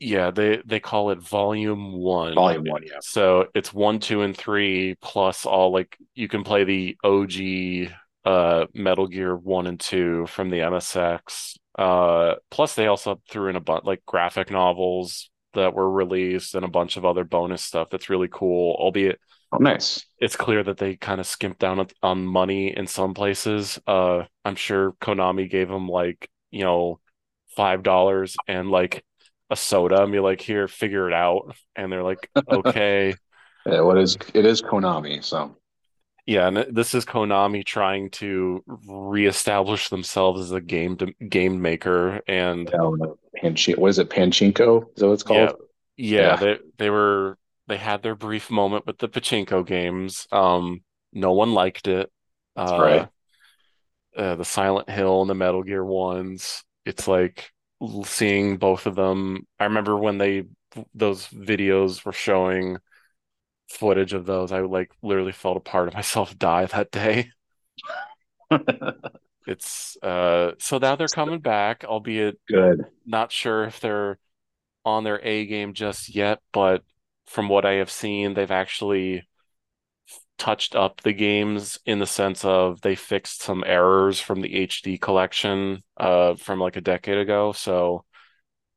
yeah, 0.00 0.30
they 0.30 0.60
they 0.66 0.80
call 0.80 1.10
it 1.10 1.20
Volume 1.20 1.92
One. 1.92 2.34
Volume 2.34 2.64
one, 2.64 2.82
yeah. 2.84 2.98
So 3.00 3.46
it's 3.54 3.72
one, 3.72 4.00
two, 4.00 4.22
and 4.22 4.36
three 4.36 4.96
plus 5.00 5.46
all 5.46 5.72
like 5.72 5.96
you 6.14 6.28
can 6.28 6.44
play 6.44 6.64
the 6.64 6.96
OG 7.04 7.92
uh 8.24 8.66
Metal 8.74 9.06
Gear 9.06 9.36
one 9.36 9.66
and 9.66 9.78
two 9.80 10.26
from 10.26 10.50
the 10.50 10.60
MSX. 10.62 11.58
Uh 11.78 12.34
plus 12.50 12.74
they 12.74 12.86
also 12.86 13.20
threw 13.30 13.48
in 13.48 13.56
a 13.56 13.60
bunch 13.60 13.84
like 13.84 14.04
graphic 14.06 14.50
novels 14.50 15.30
that 15.54 15.74
were 15.74 15.90
released 15.90 16.54
and 16.54 16.64
a 16.64 16.68
bunch 16.68 16.96
of 16.96 17.04
other 17.04 17.24
bonus 17.24 17.62
stuff 17.62 17.88
that's 17.90 18.10
really 18.10 18.28
cool, 18.30 18.74
albeit 18.78 19.18
Oh, 19.52 19.58
nice. 19.58 20.04
it's 20.18 20.36
clear 20.36 20.62
that 20.62 20.78
they 20.78 20.96
kind 20.96 21.20
of 21.20 21.26
skimped 21.26 21.58
down 21.60 21.78
on, 21.80 21.88
on 22.02 22.24
money 22.26 22.74
in 22.76 22.86
some 22.86 23.14
places. 23.14 23.78
Uh 23.86 24.24
I'm 24.44 24.56
sure 24.56 24.92
Konami 25.00 25.50
gave 25.50 25.68
them 25.68 25.88
like, 25.88 26.28
you 26.50 26.64
know, 26.64 27.00
five 27.56 27.82
dollars 27.82 28.36
and 28.48 28.70
like 28.70 29.04
a 29.50 29.56
soda 29.56 30.02
and 30.02 30.12
be 30.12 30.20
like, 30.20 30.40
here, 30.40 30.68
figure 30.68 31.08
it 31.08 31.14
out. 31.14 31.54
And 31.76 31.92
they're 31.92 32.02
like, 32.02 32.30
okay. 32.50 33.18
Yeah, 33.66 33.80
what 33.80 33.98
is 33.98 34.16
it 34.34 34.44
is 34.44 34.60
Konami, 34.62 35.22
so 35.24 35.56
Yeah, 36.26 36.48
and 36.48 36.56
this 36.74 36.94
is 36.94 37.04
Konami 37.04 37.64
trying 37.64 38.10
to 38.12 38.64
reestablish 38.66 39.88
themselves 39.90 40.40
as 40.40 40.52
a 40.52 40.60
game 40.60 40.96
game 41.28 41.60
maker, 41.60 42.22
and. 42.26 42.68
Panchi 43.42 43.76
what 43.76 43.88
is 43.88 43.98
it? 43.98 44.10
Panchinko? 44.10 44.88
Is 44.90 45.00
that 45.00 45.06
what 45.06 45.12
it's 45.14 45.22
called? 45.22 45.56
yeah, 45.96 46.36
Yeah, 46.36 46.36
they 46.36 46.58
they 46.78 46.90
were 46.90 47.36
they 47.66 47.76
had 47.76 48.02
their 48.02 48.14
brief 48.14 48.50
moment 48.50 48.86
with 48.86 48.98
the 48.98 49.08
pachinko 49.08 49.66
games. 49.66 50.26
Um, 50.32 50.82
no 51.12 51.32
one 51.32 51.52
liked 51.52 51.88
it. 51.88 52.10
that's 52.56 52.72
Uh, 52.72 52.78
right. 52.78 53.08
uh, 54.16 54.36
the 54.36 54.44
Silent 54.44 54.88
Hill 54.88 55.20
and 55.22 55.30
the 55.30 55.34
Metal 55.34 55.62
Gear 55.62 55.84
ones. 55.84 56.62
It's 56.84 57.08
like 57.08 57.50
seeing 58.04 58.56
both 58.58 58.86
of 58.86 58.94
them. 58.94 59.46
I 59.58 59.64
remember 59.64 59.98
when 59.98 60.18
they 60.18 60.44
those 60.94 61.26
videos 61.28 62.04
were 62.04 62.12
showing 62.12 62.78
footage 63.74 64.12
of 64.12 64.26
those. 64.26 64.52
I 64.52 64.60
like 64.60 64.92
literally 65.02 65.32
felt 65.32 65.56
a 65.56 65.60
part 65.60 65.88
of 65.88 65.94
myself 65.94 66.38
die 66.38 66.66
that 66.66 66.90
day. 66.90 67.30
It's 69.46 69.98
uh 70.02 70.52
so 70.58 70.78
now 70.78 70.96
they're 70.96 71.08
coming 71.08 71.40
back, 71.40 71.84
albeit 71.84 72.38
Good. 72.48 72.86
not 73.04 73.30
sure 73.30 73.64
if 73.64 73.80
they're 73.80 74.18
on 74.84 75.04
their 75.04 75.20
A 75.24 75.46
game 75.46 75.74
just 75.74 76.14
yet, 76.14 76.40
but 76.52 76.84
from 77.26 77.48
what 77.48 77.66
I 77.66 77.74
have 77.74 77.90
seen, 77.90 78.34
they've 78.34 78.50
actually 78.50 79.28
touched 80.38 80.74
up 80.74 81.00
the 81.02 81.12
games 81.12 81.78
in 81.86 81.98
the 82.00 82.06
sense 82.06 82.44
of 82.44 82.80
they 82.80 82.94
fixed 82.96 83.42
some 83.42 83.62
errors 83.66 84.20
from 84.20 84.40
the 84.40 84.54
HD 84.56 84.98
collection 84.98 85.82
uh 85.96 86.34
from 86.36 86.58
like 86.60 86.76
a 86.76 86.80
decade 86.80 87.18
ago. 87.18 87.52
So 87.52 88.04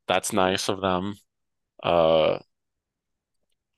that's 0.07 0.33
nice 0.33 0.69
of 0.69 0.81
them. 0.81 1.15
Uh 1.83 2.39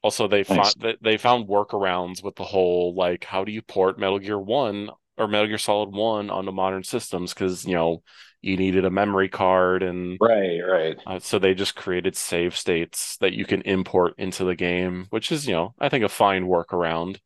also 0.02 0.28
they 0.28 0.44
Nice. 0.50 0.76
found 0.76 0.98
they 1.02 1.18
found 1.18 1.48
workarounds 1.48 2.24
with 2.24 2.36
the 2.36 2.44
whole 2.44 2.94
like 2.96 3.24
how 3.26 3.44
do 3.44 3.52
you 3.52 3.62
port 3.62 4.00
Metal 4.00 4.20
Gear 4.20 4.40
1 4.40 4.90
or 5.18 5.28
Metal 5.28 5.48
Gear 5.48 5.58
Solid 5.58 5.92
1 5.94 6.30
onto 6.30 6.52
modern 6.52 6.84
systems 6.84 7.34
because 7.34 7.66
you 7.66 7.74
know 7.76 8.04
you 8.42 8.58
needed 8.58 8.86
a 8.86 8.90
memory 8.92 9.30
card 9.30 9.84
and 9.84 10.20
Right, 10.22 10.60
right. 10.62 10.98
uh, 11.06 11.20
so 11.20 11.40
they 11.40 11.54
just 11.54 11.76
created 11.76 12.16
save 12.16 12.56
states 12.58 13.18
that 13.18 13.34
you 13.34 13.46
can 13.46 13.62
import 13.64 14.14
into 14.18 14.46
the 14.46 14.56
game, 14.56 15.08
which 15.12 15.32
is, 15.32 15.48
you 15.48 15.54
know, 15.54 15.76
I 15.80 15.90
think 15.90 16.06
a 16.06 16.10
fine 16.10 16.46
workaround. 16.46 17.20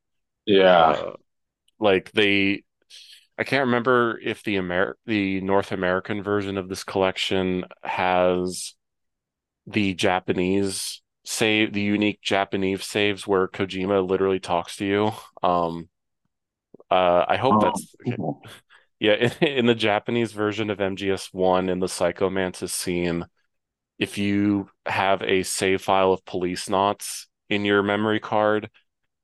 Yeah. 0.46 0.96
Uh, 0.96 1.14
like 1.80 2.12
they, 2.14 2.64
I 3.38 3.46
can't 3.46 3.68
remember 3.68 4.20
if 4.24 4.44
the 4.44 4.58
Amer 4.58 4.98
the 5.08 5.42
North 5.42 5.72
American 5.74 6.24
version 6.24 6.58
of 6.58 6.70
this 6.70 6.86
collection 6.86 7.66
has 7.84 8.76
the 9.68 9.96
Japanese 9.96 11.03
save, 11.26 11.74
the 11.74 11.82
unique 11.82 12.22
Japanese 12.22 12.86
saves 12.86 13.26
where 13.28 13.48
Kojima 13.48 14.08
literally 14.08 14.40
talks 14.40 14.78
to 14.78 14.86
you. 14.86 15.12
Um, 15.42 15.90
uh, 16.92 17.26
I 17.28 17.38
hope 17.38 17.56
Oh, 17.56 17.66
that's 17.66 17.96
cool. 18.16 18.42
yeah. 19.00 19.14
In, 19.14 19.48
in 19.48 19.66
the 19.66 19.76
Japanese 19.76 20.32
version 20.32 20.70
of 20.70 20.80
MGS1 20.80 21.70
in 21.70 21.80
the 21.80 21.88
Psycho 21.88 22.30
Mantis 22.30 22.74
scene, 22.74 23.26
if 24.00 24.18
you 24.18 24.70
have 24.86 25.22
a 25.22 25.44
save 25.44 25.82
file 25.82 26.14
of 26.14 26.26
Policenauts 26.26 27.28
in 27.50 27.66
your 27.66 27.84
memory 27.84 28.20
card, 28.20 28.70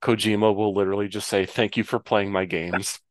Kojima 0.01 0.55
will 0.55 0.73
literally 0.73 1.07
just 1.07 1.27
say, 1.27 1.45
"Thank 1.45 1.77
you 1.77 1.83
for 1.83 1.99
playing 1.99 2.31
my 2.31 2.45
games." 2.45 2.99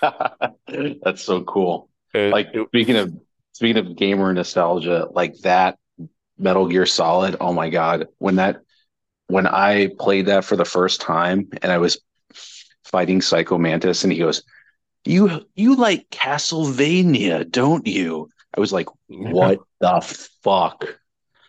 That's 1.02 1.22
so 1.22 1.42
cool. 1.44 1.88
It, 2.14 2.32
Like 2.32 2.48
it, 2.52 2.66
speaking 2.68 2.96
of 2.96 3.12
speaking 3.52 3.86
of 3.86 3.96
gamer 3.96 4.32
nostalgia, 4.32 5.08
like 5.10 5.36
that 5.38 5.78
Metal 6.38 6.66
Gear 6.68 6.86
Solid, 6.86 7.36
oh 7.40 7.52
my 7.52 7.70
God. 7.70 8.06
When 8.18 8.36
that 8.36 8.60
when 9.26 9.46
I 9.46 9.90
played 9.98 10.26
that 10.26 10.44
for 10.44 10.56
the 10.56 10.64
first 10.64 11.00
time 11.00 11.48
and 11.62 11.70
I 11.70 11.78
was 11.78 12.00
fighting 12.84 13.20
Psycho 13.20 13.58
Mantis 13.58 14.04
and 14.04 14.12
he 14.12 14.18
goes, 14.18 14.42
You 15.04 15.46
you 15.54 15.76
like 15.76 16.08
Castlevania, 16.10 17.48
don't 17.48 17.86
you? 17.86 18.28
I 18.56 18.60
was 18.60 18.72
like, 18.72 18.88
what 19.08 19.60
the 19.80 20.00
fuck? 20.42 20.98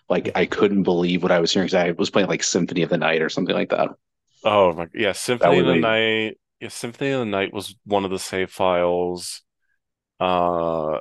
Like 0.09 0.31
I 0.35 0.45
couldn't 0.45 0.83
believe 0.83 1.23
what 1.23 1.31
I 1.31 1.39
was 1.39 1.53
hearing 1.53 1.67
because 1.67 1.85
I 1.85 1.91
was 1.91 2.09
playing 2.09 2.27
like 2.27 2.43
Symphony 2.43 2.81
of 2.81 2.89
the 2.89 2.97
Night 2.97 3.21
or 3.21 3.29
something 3.29 3.55
like 3.55 3.69
that. 3.69 3.89
Oh 4.43 4.73
my, 4.73 4.87
yeah. 4.93 5.13
Symphony 5.13 5.59
of 5.59 5.65
the 5.65 5.75
Night. 5.75 6.37
Yeah, 6.59 6.69
Symphony 6.69 7.11
of 7.11 7.19
the 7.19 7.25
Night 7.25 7.53
was 7.53 7.75
one 7.85 8.05
of 8.05 8.11
the 8.11 8.19
save 8.19 8.51
files. 8.51 9.43
Uh, 10.19 10.95
I 10.95 10.99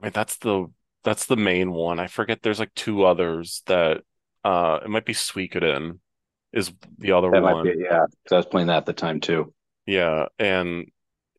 mean, 0.00 0.12
that's 0.14 0.38
the 0.38 0.68
that's 1.04 1.26
the 1.26 1.36
main 1.36 1.72
one. 1.72 2.00
I 2.00 2.06
forget. 2.06 2.42
There's 2.42 2.60
like 2.60 2.74
two 2.74 3.04
others 3.04 3.62
that. 3.66 4.02
Uh, 4.44 4.78
it 4.84 4.88
might 4.88 5.04
be 5.04 5.14
Suikoden 5.14 5.98
is 6.52 6.72
the 6.98 7.12
other 7.12 7.30
that 7.30 7.42
might 7.42 7.62
be 7.62 7.70
one. 7.70 7.78
yeah. 7.78 8.06
Because 8.22 8.32
I 8.32 8.36
was 8.36 8.46
playing 8.46 8.68
that 8.68 8.78
at 8.78 8.86
the 8.86 8.92
time 8.92 9.20
too. 9.20 9.52
Yeah, 9.86 10.26
and 10.38 10.90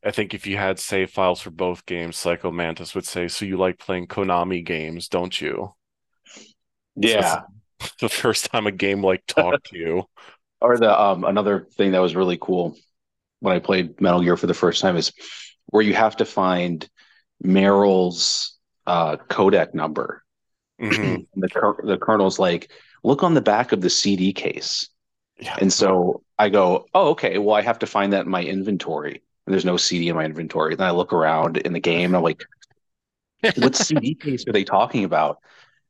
I 0.04 0.12
think 0.12 0.34
if 0.34 0.48
you 0.48 0.58
had 0.58 0.80
save 0.80 1.12
files 1.12 1.42
for 1.42 1.52
both 1.52 1.86
games, 1.86 2.18
Psycho 2.18 2.52
Mantis 2.52 2.96
would 2.96 3.06
say, 3.06 3.28
"So 3.28 3.46
you 3.46 3.58
like 3.58 3.80
playing 3.80 4.08
Konami 4.08 4.66
games, 4.66 5.08
don't 5.08 5.40
you?" 5.40 5.76
So 7.06 7.08
Yeah. 7.08 7.42
the 8.02 8.10
first 8.10 8.46
time 8.52 8.68
a 8.68 8.72
game 8.72 9.04
like 9.04 9.26
talked 9.26 9.68
to 9.68 9.78
you. 9.78 10.04
Or 10.62 10.78
the 10.78 10.92
um 11.02 11.24
another 11.24 11.70
thing 11.78 11.94
that 11.94 12.00
was 12.00 12.18
really 12.18 12.38
cool 12.38 12.76
when 13.40 13.56
I 13.56 13.60
played 13.60 14.02
Metal 14.02 14.22
Gear 14.22 14.36
for 14.36 14.48
the 14.48 14.54
first 14.54 14.82
time 14.82 14.98
is 14.98 15.14
where 15.68 15.82
you 15.82 15.94
have 15.94 16.18
to 16.18 16.26
find 16.26 16.86
Meryl's 17.42 18.59
uh 18.90 19.18
codec 19.30 19.74
number. 19.74 20.24
hmm 20.80 21.18
the 21.36 21.48
the 21.84 21.98
colonel's 21.98 22.40
like, 22.40 22.72
look 23.04 23.24
on 23.24 23.34
the 23.34 23.42
back 23.42 23.72
of 23.72 23.82
the 23.82 23.90
CD 23.90 24.34
case. 24.34 24.90
Yeah. 25.40 25.56
And 25.62 25.72
so 25.72 26.24
I 26.38 26.50
go, 26.50 26.86
oh, 26.94 27.10
okay. 27.12 27.38
Well, 27.38 27.56
I 27.56 27.62
have 27.62 27.80
to 27.80 27.88
find 27.88 28.14
that 28.14 28.26
in 28.26 28.32
my 28.32 28.44
inventory. 28.44 29.22
And 29.46 29.54
there's 29.54 29.66
no 29.66 29.78
CD 29.78 30.10
in 30.10 30.16
my 30.16 30.26
inventory. 30.26 30.76
Then 30.76 30.88
I 30.88 30.92
look 30.92 31.14
around 31.14 31.58
in 31.58 31.74
the 31.74 31.80
game 31.80 32.08
and 32.08 32.18
I'm 32.18 32.24
like, 32.24 32.44
what 33.58 33.76
CD 33.76 34.16
case 34.16 34.46
are 34.48 34.54
they 34.54 34.64
talking 34.64 35.04
about? 35.04 35.40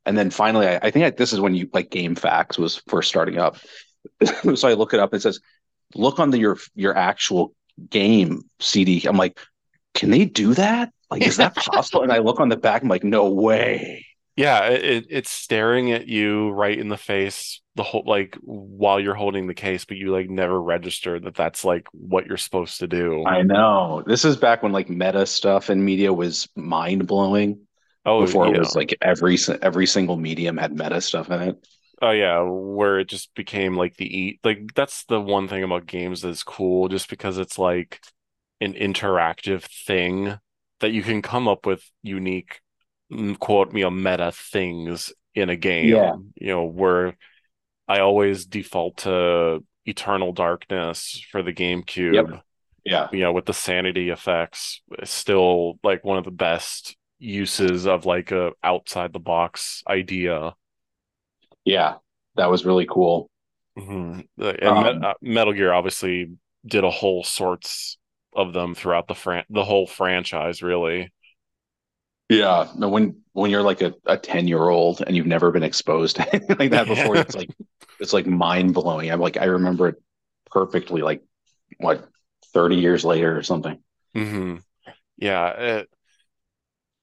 And 0.06 0.16
then 0.16 0.30
finally, 0.30 0.66
I, 0.66 0.78
I 0.82 0.90
think 0.90 1.04
I, 1.04 1.10
this 1.10 1.32
is 1.32 1.40
when 1.40 1.54
you 1.54 1.68
like 1.72 1.90
GameFAQs 1.90 2.58
was 2.58 2.82
first 2.88 3.08
starting 3.08 3.38
up. 3.38 3.56
so 4.54 4.68
I 4.68 4.74
look 4.74 4.94
it 4.94 5.00
up 5.00 5.12
and 5.12 5.18
it 5.18 5.22
says, 5.22 5.40
look 5.94 6.18
on 6.20 6.30
the, 6.30 6.38
your 6.38 6.58
your 6.74 6.96
actual 6.96 7.54
game 7.90 8.42
CD. 8.60 9.04
I'm 9.06 9.16
like, 9.16 9.38
can 9.94 10.10
they 10.10 10.24
do 10.24 10.54
that? 10.54 10.92
Like, 11.10 11.22
is 11.22 11.38
that 11.38 11.54
possible? 11.54 12.02
And 12.02 12.12
I 12.12 12.18
look 12.18 12.40
on 12.40 12.48
the 12.48 12.56
back. 12.56 12.82
I'm 12.82 12.88
like, 12.88 13.04
no 13.04 13.30
way. 13.30 14.06
Yeah, 14.36 14.68
it, 14.68 15.06
it's 15.10 15.30
staring 15.30 15.92
at 15.92 16.06
you 16.06 16.50
right 16.50 16.78
in 16.78 16.88
the 16.88 16.96
face 16.96 17.60
the 17.74 17.82
whole 17.82 18.04
like 18.06 18.36
while 18.42 19.00
you're 19.00 19.14
holding 19.14 19.46
the 19.46 19.54
case, 19.54 19.84
but 19.84 19.96
you 19.96 20.12
like 20.12 20.30
never 20.30 20.60
register 20.60 21.20
that 21.20 21.34
that's 21.34 21.64
like 21.64 21.86
what 21.92 22.26
you're 22.26 22.36
supposed 22.36 22.80
to 22.80 22.86
do. 22.86 23.24
I 23.26 23.42
know. 23.42 24.02
This 24.06 24.24
is 24.24 24.36
back 24.36 24.62
when 24.62 24.72
like 24.72 24.88
meta 24.88 25.26
stuff 25.26 25.68
in 25.68 25.84
media 25.84 26.12
was 26.12 26.48
mind 26.56 27.06
blowing. 27.06 27.66
Oh, 28.06 28.22
Before 28.22 28.46
it 28.46 28.58
was 28.58 28.74
like 28.74 28.96
every 29.02 29.36
every 29.62 29.86
single 29.86 30.16
medium 30.16 30.56
had 30.56 30.72
meta 30.72 31.00
stuff 31.00 31.30
in 31.30 31.42
it. 31.42 31.66
Oh 32.02 32.12
yeah, 32.12 32.40
where 32.40 32.98
it 32.98 33.08
just 33.08 33.34
became 33.34 33.76
like 33.76 33.96
the 33.96 34.06
eat 34.06 34.40
like 34.42 34.74
that's 34.74 35.04
the 35.04 35.20
one 35.20 35.48
thing 35.48 35.62
about 35.62 35.86
games 35.86 36.22
that's 36.22 36.42
cool 36.42 36.88
just 36.88 37.10
because 37.10 37.36
it's 37.36 37.58
like 37.58 38.00
an 38.60 38.72
interactive 38.72 39.62
thing 39.86 40.38
that 40.80 40.92
you 40.92 41.02
can 41.02 41.22
come 41.22 41.48
up 41.48 41.66
with 41.66 41.82
unique 42.02 42.60
mm, 43.12 43.38
quote 43.38 43.72
me 43.72 43.82
a 43.82 43.90
meta 43.90 44.32
things 44.32 45.12
in 45.34 45.50
a 45.50 45.56
game 45.56 45.88
Yeah. 45.88 46.16
you 46.36 46.48
know, 46.48 46.64
where 46.64 47.16
I 47.88 48.00
always 48.00 48.46
default 48.46 48.98
to 48.98 49.64
Eternal 49.86 50.32
Darkness 50.32 51.24
for 51.30 51.42
the 51.42 51.52
Yep. 52.10 52.26
GameCube, 52.26 52.42
Yeah. 52.84 53.08
you 53.12 53.20
know, 53.20 53.32
with 53.32 53.46
the 53.46 53.54
sanity 53.54 54.10
effects, 54.10 54.82
still 55.04 55.78
like 55.84 56.04
one 56.04 56.18
of 56.18 56.24
the 56.24 56.30
best 56.30 56.96
uses 57.18 57.86
of 57.86 58.06
like 58.06 58.32
a 58.32 58.52
outside 58.62 59.12
the 59.12 59.20
box 59.20 59.82
idea. 59.88 60.54
Yeah. 61.64 61.96
That 62.36 62.50
was 62.50 62.64
really 62.64 62.86
cool. 62.86 63.30
hmm 63.76 64.20
And 64.38 64.80
Met 64.80 64.96
Um, 64.96 65.04
uh, 65.04 65.14
Metal 65.22 65.52
Gear 65.52 65.72
obviously 65.72 66.32
did 66.66 66.84
a 66.84 66.90
whole 66.90 67.24
sorts 67.24 67.98
of 68.34 68.52
them 68.52 68.74
throughout 68.74 69.08
the 69.08 69.14
fran 69.14 69.44
the 69.50 69.64
whole 69.64 69.86
franchise, 69.86 70.62
really. 70.62 71.10
yeah. 72.28 72.70
No, 72.76 72.88
when 72.88 73.22
when 73.32 73.50
you're 73.50 73.62
like 73.62 73.80
a, 73.80 73.94
a 74.06 74.16
10 74.16 74.46
year 74.48 74.68
old 74.68 75.02
and 75.06 75.16
you've 75.16 75.26
never 75.26 75.50
been 75.50 75.62
exposed 75.62 76.16
to 76.16 76.28
anything 76.34 76.56
like 76.58 76.70
that 76.72 76.86
before, 76.88 77.16
it's 77.16 77.34
like 77.34 77.50
it's 77.98 78.12
like 78.12 78.26
mind 78.26 78.74
blowing. 78.74 79.10
I'm 79.10 79.20
like, 79.20 79.36
I 79.36 79.44
remember 79.44 79.88
it 79.88 79.96
perfectly, 80.50 81.02
like 81.02 81.22
what, 81.78 82.08
30 82.52 82.76
years 82.76 83.04
later 83.04 83.36
or 83.36 83.42
something. 83.42 83.78
hmm 84.14 84.56
Yeah, 85.18 85.50
it, 85.80 85.90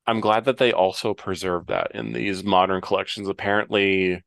I'm 0.06 0.22
glad 0.22 0.46
that 0.46 0.58
they 0.58 0.72
also 0.72 1.14
preserved 1.14 1.68
that 1.68 1.92
in 1.94 2.14
these 2.14 2.44
modern 2.44 2.82
collections. 2.82 3.28
Apparently, 3.28 4.24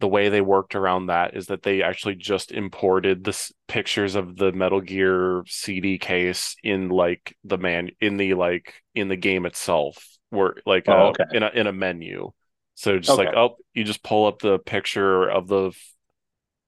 the 0.00 0.08
way 0.08 0.28
they 0.28 0.40
worked 0.42 0.74
around 0.74 1.06
that 1.06 1.36
is 1.36 1.46
that 1.46 1.62
they 1.62 1.82
actually 1.82 2.16
just 2.16 2.52
imported 2.52 3.24
the 3.24 3.30
s- 3.30 3.52
pictures 3.68 4.14
of 4.14 4.36
the 4.36 4.52
Metal 4.52 4.80
Gear 4.80 5.42
CD 5.48 5.98
case 5.98 6.56
in 6.62 6.88
like 6.90 7.36
the 7.44 7.58
man 7.58 7.90
in 8.00 8.16
the 8.18 8.34
like 8.34 8.74
in 8.94 9.08
the 9.08 9.16
game 9.16 9.46
itself, 9.46 10.06
where 10.30 10.56
like 10.66 10.88
Oh, 10.88 11.08
okay. 11.08 11.24
in 11.30 11.42
a 11.42 11.48
in 11.50 11.66
a 11.66 11.72
menu. 11.72 12.32
So 12.74 12.98
just 12.98 13.18
like 13.18 13.32
oh, 13.34 13.56
you 13.74 13.84
just 13.84 14.02
pull 14.02 14.26
up 14.26 14.40
the 14.40 14.58
picture 14.58 15.28
of 15.30 15.48
the 15.48 15.72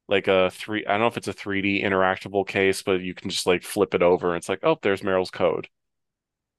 like 0.08 0.28
a 0.28 0.50
three. 0.50 0.84
I 0.86 0.92
don't 0.92 1.00
know 1.00 1.06
if 1.06 1.16
it's 1.16 1.28
a 1.28 1.32
3D 1.32 1.82
interactable 1.82 2.46
case, 2.46 2.82
but 2.82 3.00
you 3.00 3.14
can 3.14 3.30
just 3.30 3.46
like 3.46 3.62
flip 3.62 3.94
it 3.94 4.02
over 4.02 4.28
and 4.28 4.38
it's 4.38 4.48
like 4.48 4.60
oh, 4.62 4.78
there's 4.82 5.02
Meryl's 5.02 5.30
code. 5.30 5.68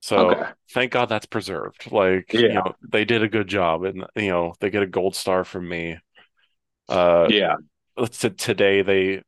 So 0.02 0.36
Okay. 0.36 0.54
thank 0.74 0.92
God 0.94 1.08
that's 1.10 1.26
preserved. 1.26 1.92
Like 1.92 2.34
you 2.34 2.56
know 2.58 2.76
they 2.92 3.06
did 3.06 3.24
a 3.24 3.30
good 3.30 3.48
job, 3.48 3.84
and 3.86 4.06
you 4.16 4.30
know 4.30 4.56
they 4.60 4.70
get 4.70 4.84
a 4.84 4.88
gold 4.88 5.16
star 5.16 5.44
from 5.46 5.70
me. 5.70 5.98
Uh, 6.90 7.30
Yeah. 7.30 7.56
let's 7.98 8.18
say 8.20 8.30
today 8.30 8.82
they 8.84 9.24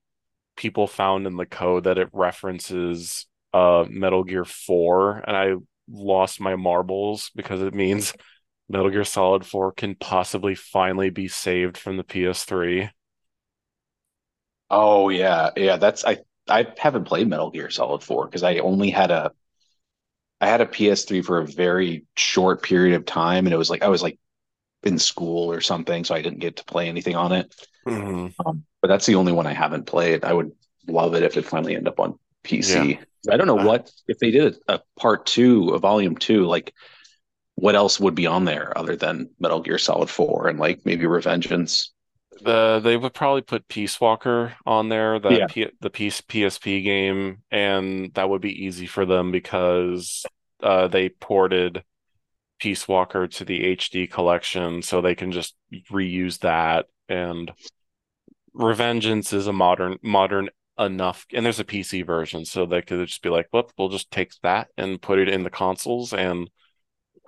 people 0.58 0.88
found 0.88 1.28
in 1.28 1.38
the 1.38 1.46
code 1.46 1.86
that 1.86 1.98
it 2.00 2.10
references 2.14 3.28
uh 3.54 3.86
Metal 3.90 4.24
Gear 4.24 4.46
4 4.46 5.24
and 5.28 5.38
I 5.38 5.54
lost 5.90 6.42
my 6.42 6.56
marbles 6.56 7.32
because 7.36 7.62
it 7.62 7.74
means 7.76 8.14
Metal 8.70 8.90
Gear 8.92 9.06
Solid 9.06 9.46
4 9.46 9.74
can 9.74 9.96
possibly 9.96 10.56
finally 10.56 11.10
be 11.12 11.28
saved 11.30 11.78
from 11.78 11.98
the 11.98 12.04
PS3. 12.06 12.90
Oh 14.70 15.10
yeah. 15.10 15.50
Yeah. 15.56 15.78
That's 15.78 16.06
I 16.06 16.20
I 16.48 16.68
haven't 16.78 17.06
played 17.06 17.28
Metal 17.28 17.52
Gear 17.52 17.70
Solid 17.70 18.04
4 18.04 18.26
because 18.28 18.44
I 18.44 18.58
only 18.58 18.90
had 18.90 19.12
a 19.12 19.32
I 20.40 20.48
had 20.48 20.62
a 20.62 20.66
PS3 20.66 21.22
for 21.22 21.40
a 21.40 21.48
very 21.48 22.06
short 22.16 22.64
period 22.64 22.96
of 22.96 23.06
time 23.06 23.46
and 23.46 23.54
it 23.54 23.58
was 23.58 23.70
like 23.70 23.84
I 23.84 23.90
was 23.90 24.02
like 24.02 24.20
in 24.84 25.00
school 25.00 25.52
or 25.52 25.62
something, 25.62 26.04
so 26.04 26.16
I 26.16 26.22
didn't 26.22 26.40
get 26.40 26.58
to 26.58 26.66
play 26.66 26.90
anything 26.90 27.16
on 27.16 27.32
it. 27.32 27.54
hmm 27.86 28.34
Um, 28.46 28.64
but 28.82 28.88
that's 28.88 29.06
the 29.06 29.16
only 29.16 29.32
one 29.34 29.48
I 29.48 29.54
haven't 29.54 29.86
played. 29.88 30.24
I 30.24 30.34
would 30.34 30.52
love 30.88 31.16
it 31.16 31.24
if 31.24 31.38
it 31.38 31.46
finally 31.46 31.76
ended 31.76 31.90
up 31.90 32.00
on 32.00 32.20
PC. 32.44 33.00
I 33.32 33.38
don't 33.38 33.48
know 33.48 33.56
Uh, 33.56 33.72
what 33.72 33.92
if 34.08 34.20
they 34.20 34.32
did 34.32 34.58
a, 34.68 34.76
a 34.76 34.82
part 35.00 35.26
two, 35.28 35.70
a 35.70 35.80
volume 35.80 36.16
two, 36.18 36.46
like 36.46 36.74
what 37.56 37.76
else 37.76 38.00
would 38.00 38.16
be 38.16 38.28
on 38.28 38.46
there 38.46 38.78
other 38.78 38.96
than 38.96 39.30
Metal 39.40 39.62
Gear 39.62 39.78
Solid 39.78 40.10
4 40.10 40.48
and 40.50 40.60
like 40.60 40.86
maybe 40.86 41.06
Revengeance? 41.06 41.90
The 42.42 42.80
they 42.84 42.98
would 42.98 43.14
probably 43.14 43.42
put 43.42 43.68
Peace 43.68 44.00
Walker 44.02 44.56
on 44.66 44.90
there, 44.90 45.20
Yeah. 45.28 45.48
P, 45.48 45.68
the 45.82 45.90
Peace 45.90 46.22
PSP 46.22 46.82
game, 46.82 47.44
and 47.52 48.14
that 48.16 48.30
would 48.30 48.42
be 48.42 48.66
easy 48.66 48.88
for 48.88 49.06
them 49.06 49.32
because 49.32 50.30
uh, 50.64 50.88
they 50.88 51.10
ported 51.10 51.84
Peace 52.62 52.88
Walker 52.88 53.28
to 53.28 53.46
the 53.46 53.76
HD 53.76 54.10
collection, 54.10 54.82
so 54.84 55.02
they 55.02 55.16
can 55.16 55.32
just 55.32 55.56
reuse 55.92 56.40
that. 56.40 56.86
And 57.10 57.52
Revengeance 58.56 59.34
is 59.34 59.48
a 59.48 59.54
modern 59.54 59.98
modern 60.04 60.50
enough, 60.78 61.26
and 61.34 61.46
there's 61.46 61.60
a 61.60 61.66
PC 61.66 62.06
version, 62.06 62.46
so 62.46 62.66
they 62.66 62.82
could 62.82 63.08
just 63.08 63.24
be 63.24 63.30
like, 63.30 63.48
"Well, 63.52 63.70
we'll 63.78 63.90
just 63.90 64.12
take 64.12 64.32
that 64.44 64.68
and 64.78 65.02
put 65.02 65.20
it 65.20 65.30
in 65.30 65.44
the 65.44 65.50
consoles." 65.50 66.14
And 66.14 66.50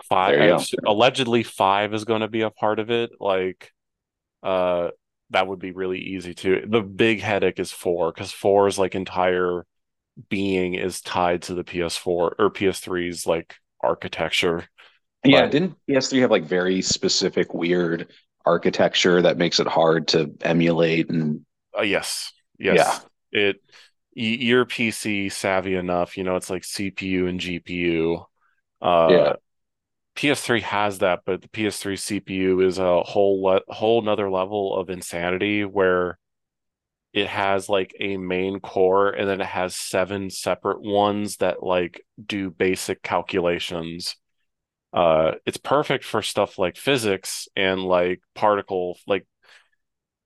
five, 0.04 0.60
allegedly, 0.86 1.44
five 1.44 1.94
is 1.94 2.06
going 2.06 2.22
to 2.22 2.28
be 2.28 2.42
a 2.42 2.52
part 2.52 2.80
of 2.80 2.92
it. 2.92 3.12
Like, 3.20 3.72
uh, 4.44 4.90
that 5.32 5.48
would 5.48 5.60
be 5.60 5.72
really 5.72 6.00
easy 6.00 6.34
too. 6.34 6.64
The 6.68 6.82
big 6.82 7.22
headache 7.22 7.60
is 7.60 7.72
four 7.72 8.12
because 8.12 8.32
four's 8.32 8.78
like 8.80 8.96
entire 8.96 9.66
being 10.30 10.76
is 10.76 11.02
tied 11.02 11.44
to 11.44 11.56
the 11.56 11.64
PS4 11.64 12.36
or 12.40 12.50
PS3's 12.52 13.26
like 13.26 13.56
architecture. 13.82 14.66
Yeah, 15.26 15.42
But- 15.44 15.52
didn't 15.52 15.76
PS3 15.88 16.20
have 16.22 16.32
like 16.32 16.44
very 16.46 16.82
specific 16.82 17.54
weird 17.54 18.12
architecture 18.46 19.22
that 19.22 19.38
makes 19.38 19.60
it 19.60 19.68
hard 19.68 20.08
to 20.10 20.32
emulate 20.42 21.10
and 21.10 21.46
Uh, 21.78 21.82
yes, 21.84 22.32
yes. 22.60 23.06
It 23.32 23.58
y- 24.16 24.38
you're 24.40 24.66
PC 24.66 25.30
savvy 25.32 25.76
enough, 25.76 26.18
you 26.18 26.24
know, 26.24 26.36
it's 26.36 26.50
like 26.50 26.64
CPU 26.64 27.28
and 27.28 27.40
GPU. 27.40 28.26
Uh, 28.82 29.08
Yeah. 29.12 29.34
PS3 30.16 30.62
has 30.62 31.00
that, 31.00 31.22
but 31.26 31.42
the 31.42 31.48
PS3 31.50 31.96
CPU 31.96 32.60
is 32.60 32.78
a 32.78 33.02
whole 33.02 33.42
le 33.42 33.62
whole 33.70 34.02
nother 34.04 34.30
level 34.30 34.76
of 34.76 34.90
insanity 34.92 35.64
where 35.66 36.20
it 37.14 37.28
has 37.28 37.70
like 37.70 37.96
a 38.00 38.18
main 38.18 38.60
core 38.60 39.10
and 39.12 39.28
then 39.30 39.40
it 39.42 39.48
has 39.48 39.76
seven 39.76 40.30
separate 40.30 40.82
ones 40.82 41.38
that 41.38 41.64
like 41.64 42.06
do 42.24 42.50
basic 42.52 43.02
calculations. 43.04 44.16
Uh, 44.94 45.34
it's 45.46 45.58
perfect 45.58 46.04
for 46.04 46.22
stuff 46.22 46.60
like 46.60 46.78
physics 46.78 47.48
and 47.56 47.84
like 47.84 48.22
particle, 48.36 48.98
like 49.08 49.26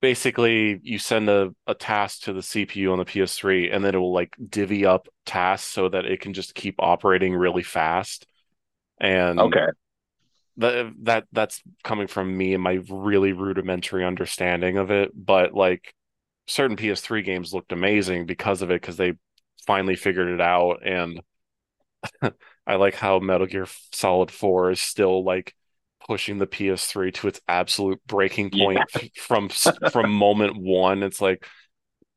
basically 0.02 0.80
you 0.84 1.00
send 1.00 1.30
a, 1.30 1.54
a 1.66 1.74
task 1.74 2.24
to 2.24 2.34
the 2.34 2.42
CPU 2.42 2.92
on 2.92 3.00
the 3.00 3.06
PS3 3.06 3.74
and 3.74 3.84
then 3.84 3.96
it 3.96 3.98
will 3.98 4.14
like 4.14 4.36
divvy 4.50 4.86
up 4.86 5.08
tasks 5.26 5.72
so 5.72 5.90
that 5.90 6.06
it 6.06 6.20
can 6.20 6.34
just 6.34 6.54
keep 6.54 6.76
operating 6.80 7.34
really 7.34 7.64
fast. 7.64 8.28
And 9.00 9.40
okay. 9.40 9.68
that 10.58 10.92
that 11.04 11.28
that's 11.32 11.62
coming 11.84 12.08
from 12.08 12.36
me 12.36 12.54
and 12.54 12.64
my 12.64 12.80
really 12.90 13.32
rudimentary 13.32 14.04
understanding 14.04 14.78
of 14.78 14.92
it. 14.92 15.12
But 15.16 15.54
like 15.54 15.94
certain 16.48 16.78
PS3 16.78 17.24
games 17.24 17.54
looked 17.54 17.72
amazing 17.72 18.26
because 18.26 18.62
of 18.62 18.72
it, 18.72 18.82
because 18.82 18.98
they 18.98 19.14
finally 19.66 19.96
figured 19.96 20.30
it 20.30 20.42
out. 20.42 20.86
And 20.86 21.22
I 22.68 22.76
like 22.76 22.96
how 22.96 23.20
Metal 23.20 23.48
Gear 23.48 23.66
Solid 23.94 24.30
4 24.30 24.72
is 24.72 24.82
still 24.82 25.24
like 25.24 25.56
pushing 26.06 26.38
the 26.38 26.48
PS3 26.48 27.14
to 27.16 27.28
its 27.30 27.42
absolute 27.48 28.00
breaking 28.06 28.52
point 28.52 28.82
from 29.16 29.50
from 29.50 30.12
moment 30.12 30.58
one. 30.58 31.02
It's 31.02 31.22
like 31.22 31.48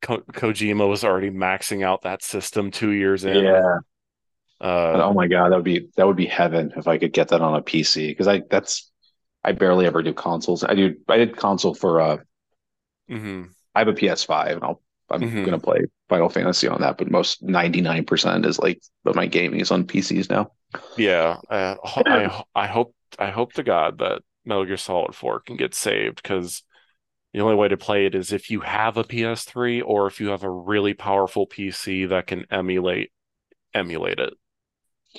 Ko 0.03 0.19
Kojima 0.19 0.89
was 0.89 1.05
already 1.05 1.31
maxing 1.31 1.85
out 1.85 2.03
that 2.03 2.23
system 2.23 2.71
two 2.71 2.91
years 2.91 3.25
in. 3.25 3.45
Yeah. 3.45 3.79
Uh, 4.61 5.05
oh 5.05 5.15
my 5.15 5.27
god, 5.27 5.53
that 5.53 5.57
would 5.57 5.65
be 5.65 5.89
that 5.97 6.07
would 6.07 6.17
be 6.17 6.27
heaven 6.27 6.73
if 6.77 6.87
I 6.89 6.99
could 6.99 7.13
get 7.13 7.29
that 7.29 7.41
on 7.41 7.55
a 7.55 7.63
PC 7.63 8.09
because 8.09 8.29
I 8.29 8.43
that's 8.51 8.91
I 9.45 9.53
barely 9.53 9.87
ever 9.87 10.03
do 10.03 10.13
consoles. 10.13 10.65
I 10.65 10.75
do 10.75 10.97
I 11.09 11.17
did 11.17 11.37
console 11.37 11.75
for 11.75 12.01
uh 12.01 12.17
mm-hmm. 13.09 13.45
I 13.75 13.79
have 13.79 13.89
a 13.89 13.93
PS5 13.93 14.55
and 14.55 14.65
I'll 14.65 14.83
I'm 15.11 15.27
Mhm. 15.27 15.43
gonna 15.43 15.59
play 15.59 15.81
Final 16.09 16.29
Fantasy 16.29 16.69
on 16.69 16.81
that, 16.83 16.99
but 16.99 17.11
most 17.11 17.43
99% 17.43 18.47
is 18.47 18.59
like 18.59 18.81
of 19.05 19.17
my 19.17 19.27
gaming 19.27 19.61
is 19.61 19.71
on 19.71 19.85
PCs 19.87 20.31
now. 20.31 20.53
Yeah, 20.97 21.39
uh, 21.51 21.77
I 21.85 22.43
I 22.55 22.67
hope 22.67 22.95
I 23.19 23.31
hope 23.31 23.55
to 23.55 23.63
God 23.63 23.99
that 23.99 24.23
Metal 24.45 24.65
Gear 24.65 24.77
Solid 24.77 25.15
4 25.15 25.41
can 25.41 25.57
get 25.57 25.75
saved 25.75 26.23
because 26.23 26.63
the 27.35 27.41
only 27.41 27.57
way 27.57 27.69
to 27.69 27.77
play 27.77 28.07
it 28.07 28.15
is 28.15 28.33
if 28.33 28.51
you 28.51 28.61
have 28.61 28.97
a 28.97 29.05
PS3 29.05 29.83
or 29.83 30.07
if 30.07 30.21
you 30.21 30.29
have 30.31 30.45
a 30.45 30.51
really 30.51 30.95
powerful 30.95 31.47
PC 31.47 32.07
that 32.07 32.27
can 32.29 32.47
emulate 32.51 33.13
emulate 33.75 34.21
it. 34.21 34.35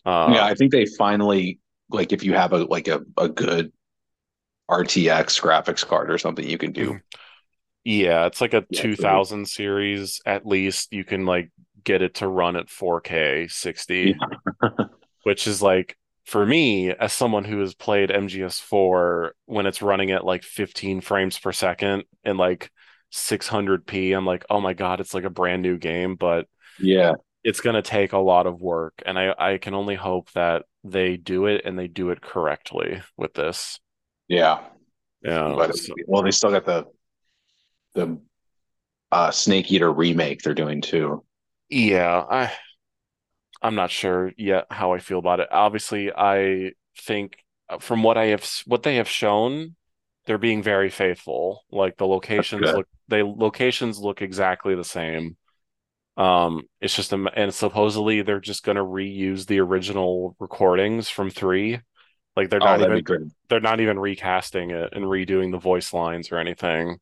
Uh, 0.05 0.33
yeah, 0.33 0.45
I 0.45 0.53
think 0.55 0.71
they 0.71 0.85
finally 0.85 1.59
like 1.89 2.11
if 2.11 2.23
you 2.23 2.33
have 2.33 2.53
a 2.53 2.59
like 2.65 2.87
a, 2.87 3.01
a 3.17 3.29
good 3.29 3.71
RTX 4.69 5.39
graphics 5.39 5.85
card 5.85 6.11
or 6.11 6.17
something 6.17 6.47
you 6.47 6.57
can 6.57 6.71
do. 6.71 6.99
Yeah, 7.83 8.25
it's 8.27 8.41
like 8.41 8.53
a 8.53 8.65
Yeah, 8.69 8.81
2000 8.81 9.47
series 9.47 10.21
at 10.25 10.45
least 10.45 10.93
you 10.93 11.03
can 11.03 11.25
like 11.25 11.51
get 11.83 12.01
it 12.01 12.15
to 12.15 12.27
run 12.27 12.55
at 12.55 12.69
4K 12.69 13.47
60, 13.47 14.15
which 15.23 15.47
is 15.47 15.61
like 15.61 15.97
for 16.25 16.45
me 16.45 16.91
as 16.91 17.13
someone 17.13 17.43
who 17.43 17.59
has 17.59 17.73
played 17.73 18.09
MGS4 18.11 19.31
when 19.45 19.65
it's 19.65 19.81
running 19.81 20.11
at 20.11 20.25
like 20.25 20.43
15 20.43 21.01
frames 21.01 21.37
per 21.39 21.51
second 21.51 22.03
and 22.23 22.37
like 22.37 22.71
600p, 23.11 24.13
I'm 24.13 24.25
like, 24.25 24.45
oh 24.49 24.61
my 24.61 24.73
God, 24.73 24.99
it's 24.99 25.13
like 25.13 25.23
a 25.25 25.29
brand 25.29 25.61
new 25.61 25.77
game, 25.77 26.15
but 26.15 26.47
Yeah. 26.79 27.13
it's 27.43 27.59
going 27.61 27.75
to 27.75 27.81
take 27.81 28.13
a 28.13 28.17
lot 28.19 28.45
of 28.47 28.61
work. 28.61 29.01
And 29.05 29.17
I, 29.19 29.33
I 29.37 29.57
can 29.57 29.73
only 29.73 29.95
hope 29.95 30.31
that 30.33 30.63
they 30.83 31.17
do 31.17 31.47
it 31.47 31.63
and 31.65 31.77
they 31.77 31.87
do 31.87 32.11
it 32.11 32.21
correctly 32.21 33.01
with 33.17 33.33
this. 33.33 33.79
Yeah. 34.27 34.59
Yeah. 35.23 35.53
But 35.57 35.75
so- 35.75 35.93
well, 36.07 36.23
they 36.23 36.31
still 36.31 36.51
got 36.51 36.65
the 36.65 36.85
the 37.93 38.19
uh, 39.11 39.31
Snake 39.31 39.71
Eater 39.71 39.91
remake 39.91 40.43
they're 40.43 40.53
doing 40.55 40.81
too. 40.81 41.23
yeah, 41.69 42.25
I, 42.29 42.51
I'm 43.61 43.75
not 43.75 43.91
sure 43.91 44.31
yet 44.37 44.65
how 44.71 44.93
I 44.93 44.99
feel 44.99 45.19
about 45.19 45.39
it. 45.39 45.47
Obviously, 45.51 46.11
I 46.11 46.71
think 46.97 47.37
uh, 47.69 47.77
from 47.79 48.03
what 48.03 48.17
I 48.17 48.27
have, 48.27 48.47
what 48.65 48.83
they 48.83 48.95
have 48.95 49.07
shown, 49.09 49.75
they're 50.25 50.37
being 50.37 50.63
very 50.63 50.89
faithful. 50.89 51.63
Like 51.71 51.97
the 51.97 52.07
locations 52.07 52.73
look, 52.73 52.87
they 53.07 53.23
locations 53.23 53.99
look 53.99 54.21
exactly 54.21 54.75
the 54.75 54.83
same. 54.83 55.37
Um, 56.17 56.63
it's 56.81 56.95
just 56.95 57.13
a, 57.13 57.17
and 57.35 57.53
supposedly 57.53 58.21
they're 58.23 58.39
just 58.41 58.63
going 58.63 58.77
to 58.77 58.83
reuse 58.83 59.47
the 59.47 59.59
original 59.61 60.35
recordings 60.39 61.09
from 61.09 61.29
three. 61.31 61.81
Like 62.37 62.49
they're 62.49 62.61
Oh, 62.61 62.77
not 62.77 62.79
that'd 62.79 63.03
even 63.03 63.07
they're 63.49 63.61
not 63.61 63.81
even 63.81 63.99
recasting 63.99 64.71
it 64.71 64.93
and 64.93 65.05
redoing 65.05 65.51
the 65.51 65.59
voice 65.59 65.93
lines 65.93 66.31
or 66.31 66.39
anything. 66.39 66.99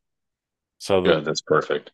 So 0.79 1.01
the, 1.01 1.09
Good. 1.15 1.25
That's 1.25 1.41
perfect. 1.41 1.91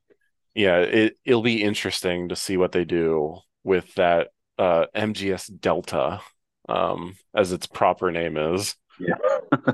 yeah, 0.53 0.77
it 0.79 1.17
it'll 1.25 1.41
be 1.41 1.63
interesting 1.63 2.29
to 2.29 2.35
see 2.35 2.57
what 2.57 2.71
they 2.71 2.85
do 2.85 3.39
with 3.63 3.93
that 3.95 4.29
uh 4.57 4.85
MGS 4.95 5.47
Delta, 5.47 6.21
um, 6.69 7.15
as 7.35 7.51
its 7.51 7.67
proper 7.67 8.11
name 8.11 8.37
is. 8.37 8.75
Yeah. 8.99 9.15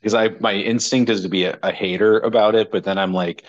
Because 0.00 0.14
I 0.14 0.28
my 0.40 0.54
instinct 0.54 1.10
is 1.10 1.22
to 1.22 1.28
be 1.28 1.44
a, 1.44 1.58
a 1.62 1.72
hater 1.72 2.20
about 2.20 2.54
it, 2.54 2.72
but 2.72 2.84
then 2.84 2.96
I'm 2.96 3.12
like, 3.12 3.44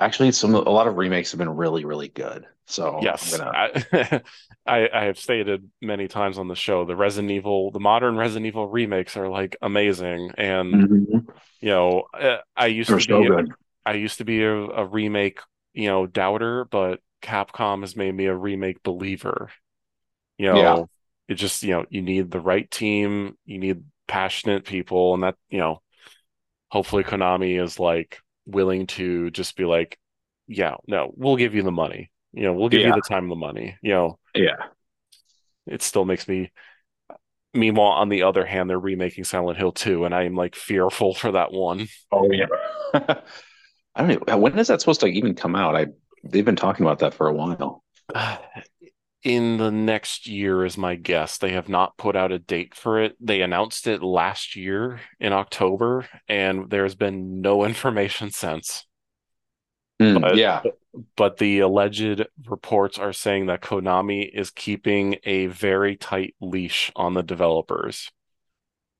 actually, 0.00 0.32
some 0.32 0.54
a 0.54 0.60
lot 0.60 0.88
of 0.88 0.96
remakes 0.96 1.32
have 1.32 1.38
been 1.38 1.50
really, 1.50 1.84
really 1.84 2.08
good. 2.08 2.46
So 2.66 2.98
Yes, 3.02 3.32
I'm 3.32 3.52
gonna, 3.52 3.52
I, 3.52 4.22
I 4.66 4.88
I 4.92 5.04
have 5.04 5.18
stated 5.18 5.70
many 5.80 6.08
times 6.08 6.38
on 6.38 6.48
the 6.48 6.56
show 6.56 6.84
the 6.84 6.96
Resident 6.96 7.30
Evil, 7.30 7.70
the 7.70 7.80
modern 7.80 8.16
Resident 8.16 8.46
Evil 8.46 8.68
remakes 8.68 9.16
are 9.16 9.28
like 9.28 9.56
amazing, 9.62 10.32
and 10.38 10.74
Mhm. 10.74 11.26
you 11.60 11.68
know, 11.68 12.04
uh, 12.12 12.38
I 12.56 12.66
used 12.66 12.88
they're 12.88 12.98
to 12.98 13.06
so 13.06 13.22
be 13.22 13.28
good. 13.28 13.52
I 13.86 13.94
used 13.94 14.18
to 14.18 14.24
be 14.26 14.42
a, 14.44 14.54
a 14.54 14.86
remake, 14.86 15.40
you 15.74 15.88
know, 15.88 16.06
doubter, 16.06 16.66
but 16.66 17.00
Capcom 17.22 17.82
has 17.82 17.96
made 17.96 18.14
me 18.14 18.26
a 18.26 18.34
remake 18.36 18.82
believer. 18.82 19.50
You 20.38 20.46
know, 20.46 20.60
Yeah. 20.60 20.84
it 21.28 21.34
just, 21.34 21.62
you 21.62 21.70
know, 21.72 21.86
you 21.90 22.02
need 22.02 22.30
the 22.30 22.40
right 22.40 22.70
team, 22.70 23.38
you 23.46 23.58
need 23.58 23.84
passionate 24.08 24.64
people, 24.66 25.14
and 25.14 25.22
that, 25.22 25.36
you 25.50 25.58
know, 25.58 25.82
hopefully 26.70 27.04
Konami 27.04 27.62
is 27.62 27.78
like 27.78 28.18
willing 28.46 28.86
to 28.88 29.30
just 29.30 29.56
be 29.56 29.64
like, 29.64 29.98
yeah, 30.48 30.76
no, 30.86 31.12
we'll 31.16 31.36
give 31.36 31.54
you 31.54 31.62
the 31.62 31.72
money. 31.72 32.10
You 32.32 32.44
know, 32.44 32.52
we'll 32.52 32.68
give 32.68 32.82
you 32.82 32.92
the 32.92 33.00
time 33.02 33.24
and 33.24 33.32
the 33.32 33.36
money. 33.36 33.78
You 33.82 33.92
know, 33.92 34.18
Yeah. 34.34 34.56
it 35.66 35.82
still 35.82 36.04
makes 36.04 36.28
me. 36.28 36.52
Meanwhile, 37.54 37.92
on 37.92 38.10
the 38.10 38.22
other 38.24 38.44
hand, 38.44 38.68
they're 38.68 38.78
remaking 38.78 39.24
Silent 39.24 39.56
Hill 39.58 39.72
2, 39.72 40.04
and 40.04 40.14
I 40.14 40.24
am 40.24 40.34
like 40.34 40.54
fearful 40.54 41.14
for 41.14 41.32
that 41.32 41.52
one. 41.52 41.88
Oh 42.12 42.30
yeah. 42.30 42.46
I 43.96 44.06
don't 44.06 44.28
know 44.28 44.38
when 44.38 44.58
is 44.58 44.68
that 44.68 44.80
supposed 44.80 45.00
to 45.00 45.06
even 45.06 45.34
come 45.34 45.56
out? 45.56 45.76
I 45.76 45.86
they've 46.22 46.44
been 46.44 46.56
talking 46.56 46.84
about 46.86 47.00
that 47.00 47.14
for 47.14 47.28
a 47.28 47.34
while. 47.34 47.82
in 49.22 49.56
the 49.56 49.70
next 49.72 50.28
year 50.28 50.64
is 50.64 50.78
my 50.78 50.94
guess. 50.94 51.38
They 51.38 51.52
have 51.52 51.68
not 51.68 51.96
put 51.96 52.14
out 52.14 52.30
a 52.30 52.38
date 52.38 52.74
for 52.74 53.00
it. 53.02 53.16
They 53.20 53.42
announced 53.42 53.86
it 53.88 54.02
last 54.02 54.54
year 54.54 55.00
in 55.18 55.32
October, 55.32 56.06
and 56.28 56.70
there's 56.70 56.94
been 56.94 57.40
no 57.40 57.64
information 57.72 58.30
since. 58.30 58.86
Mm, 60.00 60.20
But 60.20 60.36
yeah. 60.36 60.62
but 61.16 61.38
the 61.38 61.60
alleged 61.60 62.26
reports 62.46 62.98
are 62.98 63.12
saying 63.14 63.46
that 63.46 63.62
Konami 63.62 64.28
is 64.32 64.50
keeping 64.50 65.16
a 65.24 65.46
very 65.46 65.96
tight 65.96 66.34
leash 66.40 66.92
on 66.94 67.14
the 67.14 67.22
developers, 67.22 68.10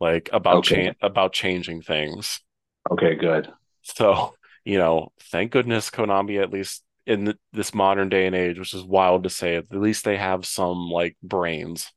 like 0.00 0.30
about 0.32 0.56
Okay. 0.58 0.86
cha 1.00 1.06
about 1.06 1.32
changing 1.34 1.82
things. 1.82 2.40
Okay, 2.90 3.14
good. 3.14 3.52
So, 3.82 4.34
you 4.66 4.78
know, 4.78 5.12
thank 5.30 5.52
goodness 5.52 5.90
Konami, 5.90 6.42
at 6.42 6.52
least 6.52 6.82
in 7.06 7.26
th 7.26 7.36
this 7.52 7.72
modern 7.74 8.08
day 8.08 8.26
and 8.26 8.34
age, 8.34 8.58
which 8.58 8.74
is 8.74 8.84
wild 8.84 9.24
to 9.24 9.30
say, 9.30 9.56
at 9.56 9.72
least 9.72 10.04
they 10.04 10.16
have 10.16 10.44
some 10.44 10.90
like 10.90 11.16
brains. 11.22 11.92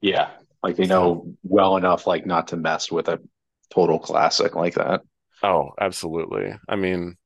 Yeah. 0.00 0.30
Like 0.62 0.76
they 0.76 0.86
know 0.86 1.34
well 1.42 1.76
enough 1.76 2.06
like 2.06 2.26
not 2.26 2.48
to 2.48 2.56
mess 2.56 2.90
with 2.92 3.08
a 3.08 3.20
total 3.70 3.98
classic 3.98 4.54
like 4.54 4.74
that. 4.74 5.00
oh, 5.42 5.70
absolutely. 5.80 6.54
I 6.68 6.76
mean, 6.76 7.16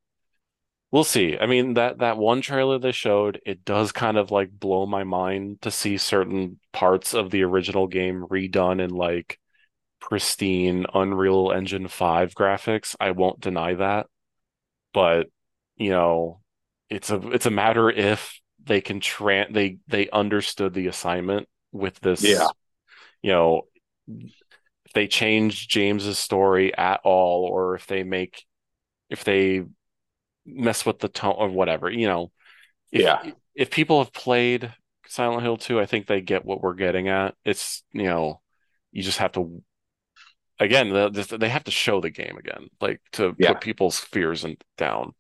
we'll 0.93 1.05
see. 1.05 1.37
I 1.39 1.47
mean, 1.47 1.75
that 1.75 1.99
that 1.99 2.19
one 2.19 2.41
trailer 2.41 2.79
they 2.79 2.93
showed, 2.93 3.41
it 3.45 3.65
does 3.65 3.93
kind 3.93 4.17
of 4.17 4.31
like 4.31 4.51
blow 4.53 4.87
my 4.87 5.05
mind 5.05 5.63
to 5.63 5.71
see 5.71 5.99
certain 5.99 6.61
parts 6.73 7.15
of 7.15 7.31
the 7.31 7.43
original 7.45 7.87
game 7.89 8.25
redone 8.31 8.81
in 8.81 8.91
like 8.91 9.39
pristine 10.01 10.87
Unreal 10.95 11.53
Engine 11.53 11.89
5 11.89 12.35
graphics. 12.35 12.95
I 13.01 13.11
won't 13.13 13.41
deny 13.41 13.75
that, 13.75 14.07
but 14.97 15.29
you 15.77 15.91
know, 15.91 16.41
it's 16.89 17.11
a 17.11 17.17
it's 17.31 17.47
a 17.47 17.51
matter 17.51 17.91
if 17.91 18.41
they 18.65 18.81
can 18.81 18.99
tran 19.01 19.53
they 19.53 19.79
they 19.89 20.09
understood 20.11 20.75
the 20.75 20.87
assignment 20.89 21.49
with 21.73 22.01
this. 22.01 22.23
Yeah. 22.25 22.49
you 23.23 23.33
know, 23.33 23.63
if 24.09 24.93
they 24.95 25.07
change 25.07 25.69
James's 25.69 26.19
story 26.19 26.77
at 26.77 27.01
all, 27.05 27.45
or 27.45 27.75
if 27.75 27.87
they 27.87 28.03
make 28.05 28.45
if 29.11 29.25
they 29.25 29.65
mess 30.47 30.87
with 30.87 30.99
the 31.01 31.09
tone 31.09 31.35
or 31.39 31.49
whatever, 31.49 31.91
you 31.91 32.07
know, 32.07 32.33
if 32.93 33.03
Yeah. 33.03 33.33
if 33.55 33.71
people 33.71 34.03
have 34.03 34.13
played 34.13 34.75
Silent 35.09 35.43
Hill 35.43 35.57
2, 35.57 35.81
I 35.81 35.87
think 35.87 36.07
they 36.07 36.21
get 36.21 36.45
what 36.45 36.63
we're 36.63 36.75
getting 36.75 37.09
at. 37.09 37.35
It's, 37.45 37.85
you 37.93 38.05
know, 38.05 38.41
you 38.93 39.03
just 39.03 39.19
have 39.19 39.33
to 39.33 39.63
again, 40.59 40.91
they 41.13 41.23
they 41.23 41.49
have 41.49 41.65
to 41.65 41.71
show 41.71 42.01
the 42.01 42.11
game 42.11 42.37
again, 42.39 42.69
like 42.81 43.01
to 43.13 43.35
Yeah. 43.39 43.53
put 43.53 43.61
people's 43.61 43.99
fears 43.99 44.45
in, 44.45 44.57
down. 44.77 45.15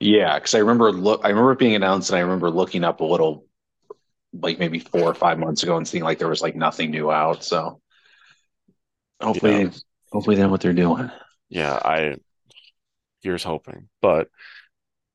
Yeah. 0.00 0.38
Because 0.38 0.54
I 0.54 0.58
remember 0.58 0.92
look 0.92 1.20
I 1.24 1.28
remember 1.28 1.52
it 1.52 1.58
being 1.58 1.74
announced 1.74 2.10
and 2.10 2.18
I 2.18 2.20
remember 2.22 2.50
looking 2.50 2.84
up 2.84 3.00
a 3.00 3.04
little 3.04 3.46
like 4.34 4.58
maybe 4.58 4.78
four 4.80 5.04
or 5.04 5.14
five 5.14 5.38
months 5.38 5.62
ago 5.64 5.76
and 5.78 5.88
seeing 5.88 6.04
like 6.04 6.18
there 6.18 6.28
was 6.28 6.42
like 6.42 6.56
nothing 6.56 6.90
new 6.92 7.10
out. 7.10 7.44
So 7.44 7.80
Yeah. 9.32 9.62
hopefully 9.62 9.70
hopefully 10.12 10.36
they 10.36 10.42
know 10.42 10.48
what 10.48 10.60
they're 10.60 10.72
doing. 10.72 11.10
Yeah, 11.48 11.78
I 11.84 12.16
here's 13.22 13.44
hoping. 13.44 13.88
But 14.00 14.28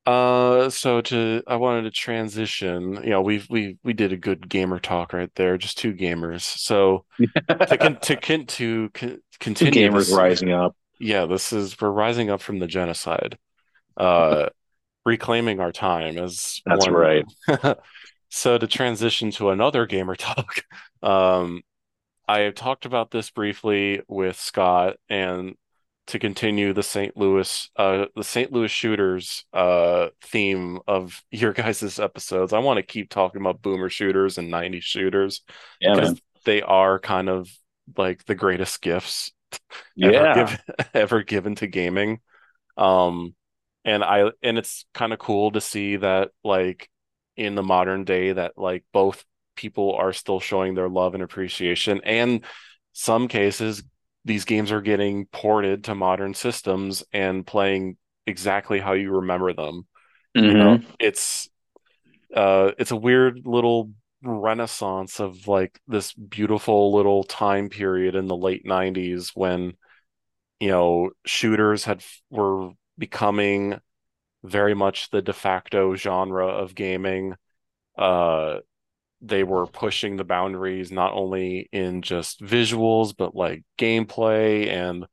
uh 0.06 0.70
so 0.70 1.00
to 1.02 1.42
I 1.48 1.56
wanted 1.56 1.84
to 1.84 1.92
transition, 1.92 2.94
you 3.04 3.10
know, 3.10 3.22
we've 3.22 3.48
we 3.50 3.78
we 3.84 3.94
did 3.94 4.12
a 4.12 4.16
good 4.18 4.48
gamer 4.48 4.80
talk 4.80 5.12
right 5.14 5.32
there, 5.36 5.58
just 5.58 5.78
two 5.78 5.94
gamers. 5.94 6.42
So 6.42 7.06
to 7.68 7.78
con 7.78 7.98
to 8.02 8.16
con 8.18 8.46
to 8.46 8.90
con 8.94 9.20
continue 9.40 9.90
gamers 9.90 10.10
this, 10.10 10.10
rising 10.10 10.52
up. 10.52 10.76
yeah, 10.98 11.26
this 11.26 11.52
is 11.52 11.80
we're 11.80 11.90
rising 11.90 12.30
up 12.30 12.40
from 12.40 12.58
the 12.58 12.66
genocide. 12.66 13.38
Uh 13.96 14.48
reclaiming 15.06 15.60
our 15.60 15.72
time 15.72 16.18
as 16.18 16.60
That's 16.66 16.86
one 16.86 16.94
right. 16.94 17.24
So 18.30 18.58
to 18.58 18.66
transition 18.66 19.30
to 19.32 19.50
another 19.50 19.86
gamer 19.86 20.16
talk, 20.16 20.64
um, 21.02 21.62
I 22.28 22.40
have 22.40 22.54
talked 22.54 22.86
about 22.86 23.10
this 23.10 23.30
briefly 23.30 24.02
with 24.08 24.36
Scott, 24.38 24.96
and 25.08 25.54
to 26.08 26.18
continue 26.18 26.72
the 26.72 26.82
St. 26.82 27.16
Louis, 27.16 27.70
uh, 27.76 28.06
the 28.16 28.24
St. 28.24 28.52
Louis 28.52 28.70
shooters, 28.70 29.44
uh, 29.52 30.08
theme 30.22 30.80
of 30.86 31.22
your 31.30 31.52
guys' 31.52 31.98
episodes. 32.00 32.52
I 32.52 32.58
want 32.58 32.78
to 32.78 32.82
keep 32.82 33.08
talking 33.10 33.40
about 33.40 33.62
boomer 33.62 33.88
shooters 33.88 34.36
and 34.38 34.50
90s 34.50 34.82
shooters 34.84 35.42
Yeah, 35.80 35.94
because 35.94 36.10
man. 36.10 36.18
they 36.44 36.62
are 36.62 36.98
kind 36.98 37.28
of 37.28 37.48
like 37.96 38.24
the 38.24 38.34
greatest 38.34 38.80
gifts 38.82 39.32
ever 40.02 40.26
Yeah. 40.26 40.28
given 40.28 40.58
ever 40.94 41.22
given 41.22 41.54
to 41.56 41.66
gaming. 41.66 42.20
Um, 42.76 43.34
and 43.84 44.04
I 44.04 44.30
and 44.42 44.58
it's 44.58 44.86
kind 44.94 45.12
of 45.12 45.18
cool 45.18 45.52
to 45.52 45.60
see 45.60 45.96
that 45.96 46.30
like 46.44 46.88
in 47.36 47.54
the 47.54 47.62
modern 47.62 48.04
day 48.04 48.32
that 48.32 48.52
like 48.56 48.84
both 48.92 49.24
people 49.56 49.94
are 49.94 50.12
still 50.12 50.40
showing 50.40 50.74
their 50.74 50.88
love 50.88 51.14
and 51.14 51.22
appreciation 51.22 52.00
and 52.04 52.44
some 52.92 53.28
cases 53.28 53.82
these 54.24 54.44
games 54.44 54.72
are 54.72 54.80
getting 54.80 55.26
ported 55.26 55.84
to 55.84 55.94
modern 55.94 56.34
systems 56.34 57.04
and 57.12 57.46
playing 57.46 57.96
exactly 58.26 58.80
how 58.80 58.92
you 58.94 59.10
remember 59.12 59.52
them. 59.52 59.86
You 60.40 60.54
know, 60.54 60.78
hmm 60.78 60.94
it's 60.98 61.48
uh 62.34 62.72
it's 62.78 62.90
a 62.90 62.96
weird 62.96 63.46
little 63.46 63.90
renaissance 64.24 65.20
of 65.20 65.46
like 65.48 65.80
this 65.86 66.12
beautiful 66.12 66.94
little 66.94 67.24
time 67.24 67.68
period 67.68 68.14
in 68.14 68.26
the 68.26 68.36
late 68.36 68.64
90s 68.66 69.30
when 69.34 69.74
you 70.60 70.68
know 70.68 71.10
shooters 71.26 71.84
had 71.84 72.02
were 72.30 72.70
becoming 72.98 73.78
very 74.44 74.74
much 74.74 75.10
the 75.10 75.22
de 75.22 75.32
facto 75.32 75.94
genre 75.96 76.46
of 76.48 76.74
gaming. 76.74 77.34
Uh, 77.96 78.58
they 79.20 79.42
were 79.42 79.66
pushing 79.66 80.16
the 80.16 80.24
boundaries 80.24 80.92
not 80.92 81.14
only 81.14 81.68
in 81.72 82.02
just 82.02 82.40
visuals, 82.40 83.14
but 83.16 83.34
like 83.34 83.64
gameplay 83.78 84.68
and 84.68 85.06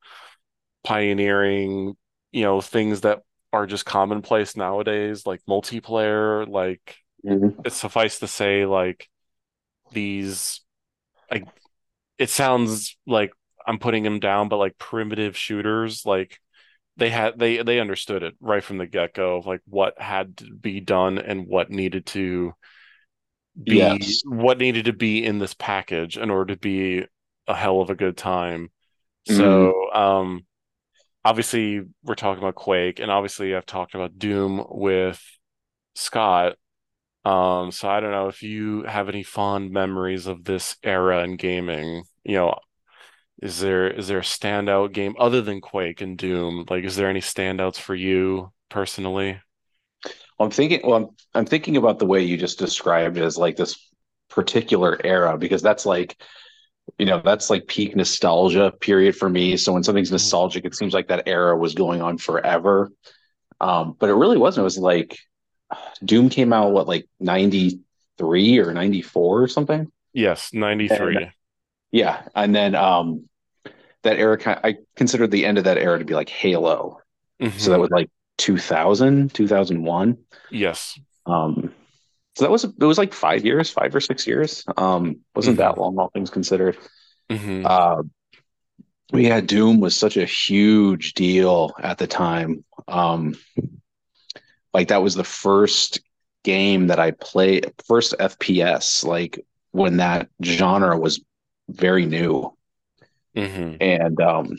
pioneering, 0.84 1.95
you 2.32 2.43
know, 2.43 2.59
things 2.62 3.01
that 3.01 3.20
are 3.53 3.66
just 3.66 3.86
commonplace 3.86 4.55
nowadays, 4.55 5.26
like 5.26 5.41
multiplayer. 5.47 6.47
Like 6.47 6.97
hmm 7.24 7.63
it's 7.63 7.78
suffice 7.78 8.19
to 8.19 8.28
say, 8.28 8.65
like 8.65 9.09
these, 9.91 10.61
like 11.32 11.47
it 12.19 12.30
sounds 12.30 12.97
like 13.07 13.34
I'm 13.67 13.80
putting 13.80 14.03
them 14.03 14.19
down, 14.19 14.49
but 14.49 14.57
like 14.57 14.78
primitive 14.78 15.38
shooters, 15.38 16.05
like 16.05 16.39
they 16.97 17.09
had 17.11 17.39
they 17.39 17.63
they 17.63 17.80
understood 17.80 18.24
it 18.24 18.36
right 18.41 18.63
from 18.63 18.78
the 18.80 18.88
get-go 18.88 19.38
of 19.38 19.47
like 19.47 19.61
what 19.67 19.99
had 20.01 20.38
to 20.39 20.53
be 20.55 20.80
done 20.82 21.17
and 21.19 21.47
what 21.47 21.72
needed 21.72 22.05
to 22.07 22.53
be 23.67 24.17
Yes. 24.17 24.24
what 24.24 24.57
needed 24.57 24.86
to 24.86 24.93
be 24.93 25.24
in 25.24 25.39
this 25.39 25.53
package 25.53 26.17
in 26.17 26.30
order 26.30 26.53
to 26.53 26.59
be 26.59 27.05
a 27.47 27.55
hell 27.55 27.82
of 27.82 27.89
a 27.89 27.95
good 27.95 28.17
time. 28.17 28.69
hmm 29.28 29.65
So, 29.65 29.91
um 29.93 30.45
obviously 31.26 31.84
we're 32.03 32.15
talking 32.15 32.43
about 32.43 32.55
Quake 32.55 32.99
and 32.99 33.11
obviously 33.11 33.55
I've 33.55 33.65
talked 33.65 33.95
about 33.95 34.19
Doom 34.19 34.65
with 34.69 35.22
Scott. 35.95 36.57
Um 37.26 37.72
so 37.72 37.89
I 37.89 37.99
don't 37.99 38.11
know 38.11 38.28
if 38.30 38.41
you 38.43 38.84
have 38.84 39.07
any 39.09 39.24
fond 39.24 39.72
memories 39.72 40.28
of 40.28 40.43
this 40.43 40.78
era 40.84 41.24
in 41.24 41.36
gaming. 41.38 42.03
You 42.24 42.36
know, 42.36 42.59
is 43.41 43.59
there 43.61 43.89
is 43.89 44.07
there 44.09 44.19
a 44.19 44.22
standout 44.24 44.93
game 44.93 45.15
other 45.19 45.41
than 45.41 45.61
Quake 45.61 46.01
and 46.01 46.17
Doom? 46.17 46.65
Like, 46.69 46.86
is 46.86 46.95
there 46.97 47.09
any 47.09 47.22
standouts 47.22 47.78
for 47.80 47.95
you 47.95 48.53
personally? 48.69 49.41
Well, 50.38 50.45
I'm 50.47 50.51
thinking. 50.51 50.82
Well, 50.84 50.95
I'm, 50.95 51.07
I'm 51.34 51.45
thinking 51.45 51.78
about 51.78 51.99
the 51.99 52.05
way 52.05 52.22
you 52.22 52.38
just 52.38 52.59
described 52.59 53.17
it 53.17 53.24
as 53.24 53.38
like 53.38 53.55
this 53.55 53.78
particular 54.30 54.97
era 55.03 55.38
because 55.38 55.61
that's 55.61 55.86
like 55.86 56.15
you 56.99 57.05
know 57.05 57.22
that's 57.24 57.49
like 57.49 57.67
peak 57.67 57.95
nostalgia 57.95 58.74
period 58.82 59.15
for 59.15 59.30
me. 59.30 59.57
So 59.57 59.74
when 59.74 59.84
something's 59.84 60.11
Mhm. 60.11 60.11
nostalgic, 60.11 60.65
it 60.65 60.76
seems 60.76 60.93
like 60.95 61.09
that 61.09 61.28
era 61.28 61.57
was 61.57 61.76
going 61.76 62.01
on 62.01 62.17
forever. 62.17 62.91
Um, 63.61 63.95
but 63.99 64.09
it 64.09 64.15
really 64.15 64.38
wasn't. 64.38 64.63
It 64.63 64.65
was 64.65 64.78
like 64.78 65.17
Doom 66.03 66.30
came 66.30 66.53
out 66.53 66.72
what 66.72 66.88
like 66.88 67.07
93 67.19 68.59
or 68.59 68.74
94 68.74 69.41
or 69.43 69.47
something. 69.47 69.91
Yes, 70.13 70.51
And 70.53 70.59
93. 70.59 71.32
yeah, 71.91 72.24
and 72.36 72.55
then 72.55 72.76
um 72.76 73.30
that 74.03 74.17
era 74.17 74.38
I 74.63 74.78
considered 74.95 75.32
the 75.32 75.45
end 75.45 75.57
of 75.57 75.65
that 75.65 75.78
era 75.78 75.99
to 75.99 76.05
be 76.05 76.15
like 76.15 76.30
Halo. 76.30 76.99
So 77.57 77.72
that 77.72 77.80
was 77.80 77.91
like 77.91 78.09
2000, 78.38 79.34
2001. 79.34 80.17
Yes. 80.49 80.99
Um, 81.26 81.74
so 82.36 82.45
that 82.45 82.51
was 82.51 82.63
it 82.65 82.80
was 82.80 82.97
like 82.97 83.13
five 83.13 83.45
years, 83.45 83.69
five 83.69 83.95
or 83.95 84.01
six 84.01 84.28
years. 84.28 84.65
Um, 84.78 85.22
wasn't 85.36 85.57
hmm 85.57 85.61
that 85.63 85.78
long, 85.78 85.97
all 85.99 86.09
things 86.09 86.30
considered. 86.30 86.78
hmm 87.30 87.63
Uh, 87.65 88.03
yeah, 89.13 89.41
Doom 89.41 89.80
was 89.80 89.95
such 89.95 90.17
a 90.17 90.26
huge 90.26 91.13
deal 91.13 91.74
at 91.82 91.97
the 91.97 92.07
time. 92.07 92.63
Um, 92.88 93.36
like 94.74 94.89
that 94.89 95.03
was 95.03 95.15
the 95.15 95.24
first 95.24 96.01
game 96.43 96.88
that 96.88 96.99
I 96.99 97.11
played, 97.11 97.74
first 97.88 98.15
FPS, 98.19 99.03
like 99.03 99.45
when 99.72 99.97
that 99.97 100.30
genre 100.43 100.97
was 100.97 101.22
very 101.69 102.05
new. 102.05 102.55
hmm 103.36 103.76
And 103.80 104.19
um, 104.22 104.57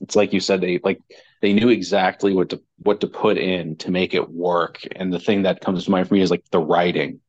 it's 0.00 0.16
like 0.16 0.32
you 0.32 0.40
said, 0.40 0.60
they 0.60 0.80
like 0.82 1.00
they 1.40 1.52
knew 1.52 1.68
exactly 1.68 2.34
what 2.34 2.50
to 2.50 2.62
what 2.78 3.00
to 3.00 3.06
put 3.06 3.38
in 3.38 3.76
to 3.76 3.90
make 3.90 4.14
it 4.14 4.30
work. 4.30 4.80
And 4.96 5.12
the 5.12 5.18
thing 5.20 5.42
that 5.42 5.60
comes 5.60 5.84
to 5.84 5.90
mind 5.90 6.08
for 6.08 6.14
me 6.14 6.20
is 6.22 6.30
like 6.30 6.44
the 6.50 6.60
writing. 6.60 7.20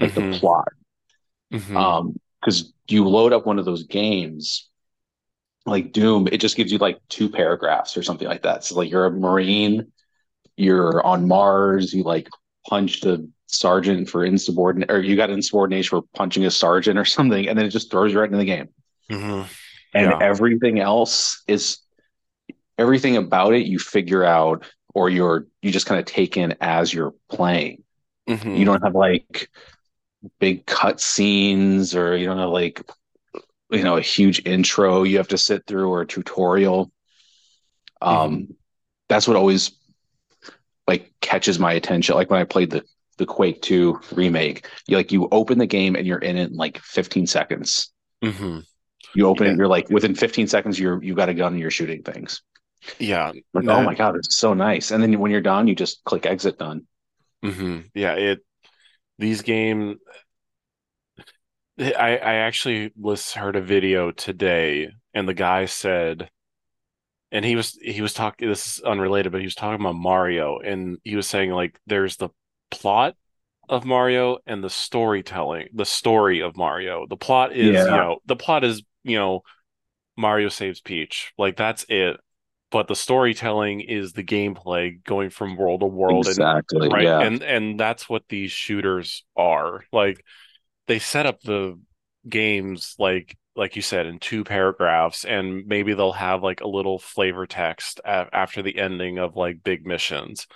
like 0.00 0.14
Mhm. 0.14 0.14
the 0.14 0.22
plot. 0.22 0.68
Mhm. 1.50 1.74
Um, 1.76 2.18
because 2.40 2.72
you 2.88 3.06
load 3.06 3.32
up 3.32 3.46
one 3.46 3.58
of 3.58 3.64
those 3.64 3.82
games 3.84 4.68
like 5.66 5.92
Doom, 5.92 6.28
it 6.32 6.38
just 6.38 6.56
gives 6.56 6.72
you 6.72 6.78
like 6.78 6.98
two 7.08 7.28
paragraphs 7.28 7.96
or 7.96 8.02
something 8.02 8.28
like 8.28 8.42
that. 8.42 8.64
So 8.64 8.76
like 8.76 8.90
you're 8.90 9.06
a 9.06 9.10
Marine, 9.10 9.92
you're 10.60 11.04
on 11.04 11.26
Mars, 11.26 11.92
you 11.92 12.02
like 12.02 12.28
punched 12.68 13.04
a 13.06 13.26
sergeant 13.46 14.08
for 14.08 14.24
insubordinate, 14.24 14.90
or 14.90 15.00
you 15.00 15.16
got 15.16 15.30
insubordination 15.30 15.88
for 15.88 16.02
punching 16.14 16.44
a 16.44 16.50
sergeant 16.50 16.98
or 16.98 17.04
something, 17.04 17.48
and 17.48 17.58
then 17.58 17.66
it 17.66 17.70
just 17.70 17.90
throws 17.90 18.12
you 18.12 18.20
right 18.20 18.26
into 18.26 18.38
the 18.38 18.44
game. 18.44 18.68
Mhm. 19.10 19.48
And 19.94 20.10
Yeah. 20.10 20.18
everything 20.20 20.78
else 20.78 21.42
is 21.48 21.78
everything 22.78 23.16
about 23.16 23.52
it 23.54 23.66
you 23.66 23.78
figure 23.78 24.24
out 24.24 24.64
or 24.94 25.10
you're 25.10 25.46
you 25.62 25.70
just 25.70 25.86
kind 25.86 25.98
of 25.98 26.06
take 26.06 26.36
in 26.36 26.54
as 26.60 26.94
you're 26.94 27.14
playing. 27.28 27.82
Mhm. 28.28 28.56
You 28.56 28.64
don't 28.64 28.82
have 28.82 28.94
like 28.94 29.50
big 30.38 30.66
cut 30.66 31.00
scenes 31.00 31.94
or 31.94 32.16
you 32.16 32.26
don't 32.26 32.38
have 32.38 32.50
like 32.50 32.82
you 33.70 33.82
know 33.82 33.96
a 33.96 34.02
huge 34.02 34.46
intro 34.46 35.02
you 35.02 35.16
have 35.16 35.28
to 35.28 35.38
sit 35.38 35.66
through 35.66 35.88
or 35.88 36.02
a 36.02 36.06
tutorial 36.06 36.90
um 38.02 38.48
that's 39.08 39.26
what 39.26 39.36
always 39.36 39.70
like 40.86 41.12
catches 41.20 41.58
my 41.58 41.72
attention 41.72 42.14
like 42.14 42.30
when 42.30 42.40
i 42.40 42.44
played 42.44 42.70
the 42.70 42.84
the 43.18 43.26
quake 43.26 43.60
2 43.62 44.00
remake 44.12 44.66
you 44.86 44.96
like 44.96 45.12
you 45.12 45.28
open 45.30 45.58
the 45.58 45.66
game 45.66 45.94
and 45.96 46.06
you're 46.06 46.18
in 46.18 46.36
it 46.36 46.50
in 46.50 46.56
like 46.56 46.78
15 46.78 47.26
seconds 47.26 47.92
Mhm. 48.22 48.62
you 49.14 49.26
open 49.26 49.46
Yeah. 49.46 49.52
it 49.52 49.56
you're 49.56 49.68
like 49.68 49.88
within 49.90 50.14
15 50.14 50.46
seconds 50.46 50.78
you're 50.78 51.02
you 51.02 51.14
got 51.14 51.28
a 51.28 51.34
gun 51.34 51.52
and 51.52 51.60
you're 51.60 51.70
shooting 51.70 52.02
things 52.02 52.42
Yeah. 52.98 53.32
like 53.54 53.64
No. 53.64 53.74
oh 53.74 53.82
my 53.82 53.94
god 53.94 54.16
it's 54.16 54.36
so 54.36 54.54
nice 54.54 54.90
and 54.90 55.02
then 55.02 55.18
when 55.18 55.30
you're 55.30 55.40
done 55.40 55.66
you 55.66 55.74
just 55.74 56.02
click 56.04 56.26
exit 56.26 56.58
done 56.58 56.86
hmm 57.42 57.90
Yeah, 57.94 58.14
it 58.14 58.40
these 59.18 59.42
game 59.42 59.98
I 61.78 62.18
I 62.18 62.34
actually 62.34 62.92
was 62.96 63.32
heard 63.32 63.56
a 63.56 63.60
video 63.62 64.10
today 64.10 64.90
and 65.14 65.28
the 65.28 65.34
guy 65.34 65.64
said 65.64 66.30
and 67.32 67.44
he 67.44 67.56
was 67.56 67.78
he 67.80 68.00
was 68.02 68.12
talking 68.14 68.48
this 68.48 68.78
is 68.78 68.84
unrelated, 68.84 69.32
but 69.32 69.40
he 69.40 69.46
was 69.46 69.54
talking 69.54 69.80
about 69.80 69.94
Mario 69.94 70.58
and 70.58 70.98
he 71.04 71.16
was 71.16 71.26
saying 71.26 71.50
like 71.50 71.78
there's 71.86 72.16
the 72.16 72.30
plot 72.70 73.14
of 73.68 73.84
Mario 73.84 74.38
and 74.46 74.64
the 74.64 74.70
storytelling, 74.70 75.68
the 75.72 75.84
story 75.84 76.40
of 76.40 76.56
Mario. 76.56 77.06
The 77.08 77.16
plot 77.16 77.52
is, 77.54 77.74
Yeah. 77.74 77.84
you 77.84 77.90
know, 77.90 78.16
the 78.26 78.36
plot 78.36 78.64
is, 78.64 78.82
you 79.04 79.16
know, 79.16 79.42
Mario 80.16 80.48
saves 80.48 80.80
Peach. 80.80 81.32
Like 81.38 81.56
that's 81.56 81.84
it. 81.88 82.18
But 82.70 82.86
the 82.86 82.94
storytelling 82.96 83.80
is 83.80 84.12
the 84.12 84.22
gameplay 84.22 85.02
going 85.02 85.30
from 85.30 85.56
world 85.56 85.80
to 85.80 85.86
world 85.86 86.26
and 86.26 86.26
exactly 86.28 86.88
right 86.88 87.02
yeah 87.02 87.20
and 87.20 87.42
and 87.42 87.80
that's 87.80 88.08
what 88.08 88.22
these 88.28 88.52
shooters 88.52 89.24
are 89.36 89.84
like 89.92 90.24
they 90.86 91.00
set 91.00 91.26
up 91.26 91.40
the 91.40 91.80
games 92.28 92.94
like 92.98 93.36
like 93.56 93.76
you 93.76 93.82
said 93.82 94.06
in 94.06 94.18
two 94.18 94.44
paragraphs 94.44 95.24
and 95.24 95.66
maybe 95.66 95.94
they'll 95.94 96.12
have 96.12 96.42
like 96.42 96.60
a 96.60 96.68
little 96.68 96.98
flavor 96.98 97.46
text 97.46 98.00
a- 98.04 98.28
after 98.32 98.62
the 98.62 98.78
ending 98.78 99.18
of 99.18 99.36
like 99.36 99.62
big 99.64 99.86
missions. 99.86 100.46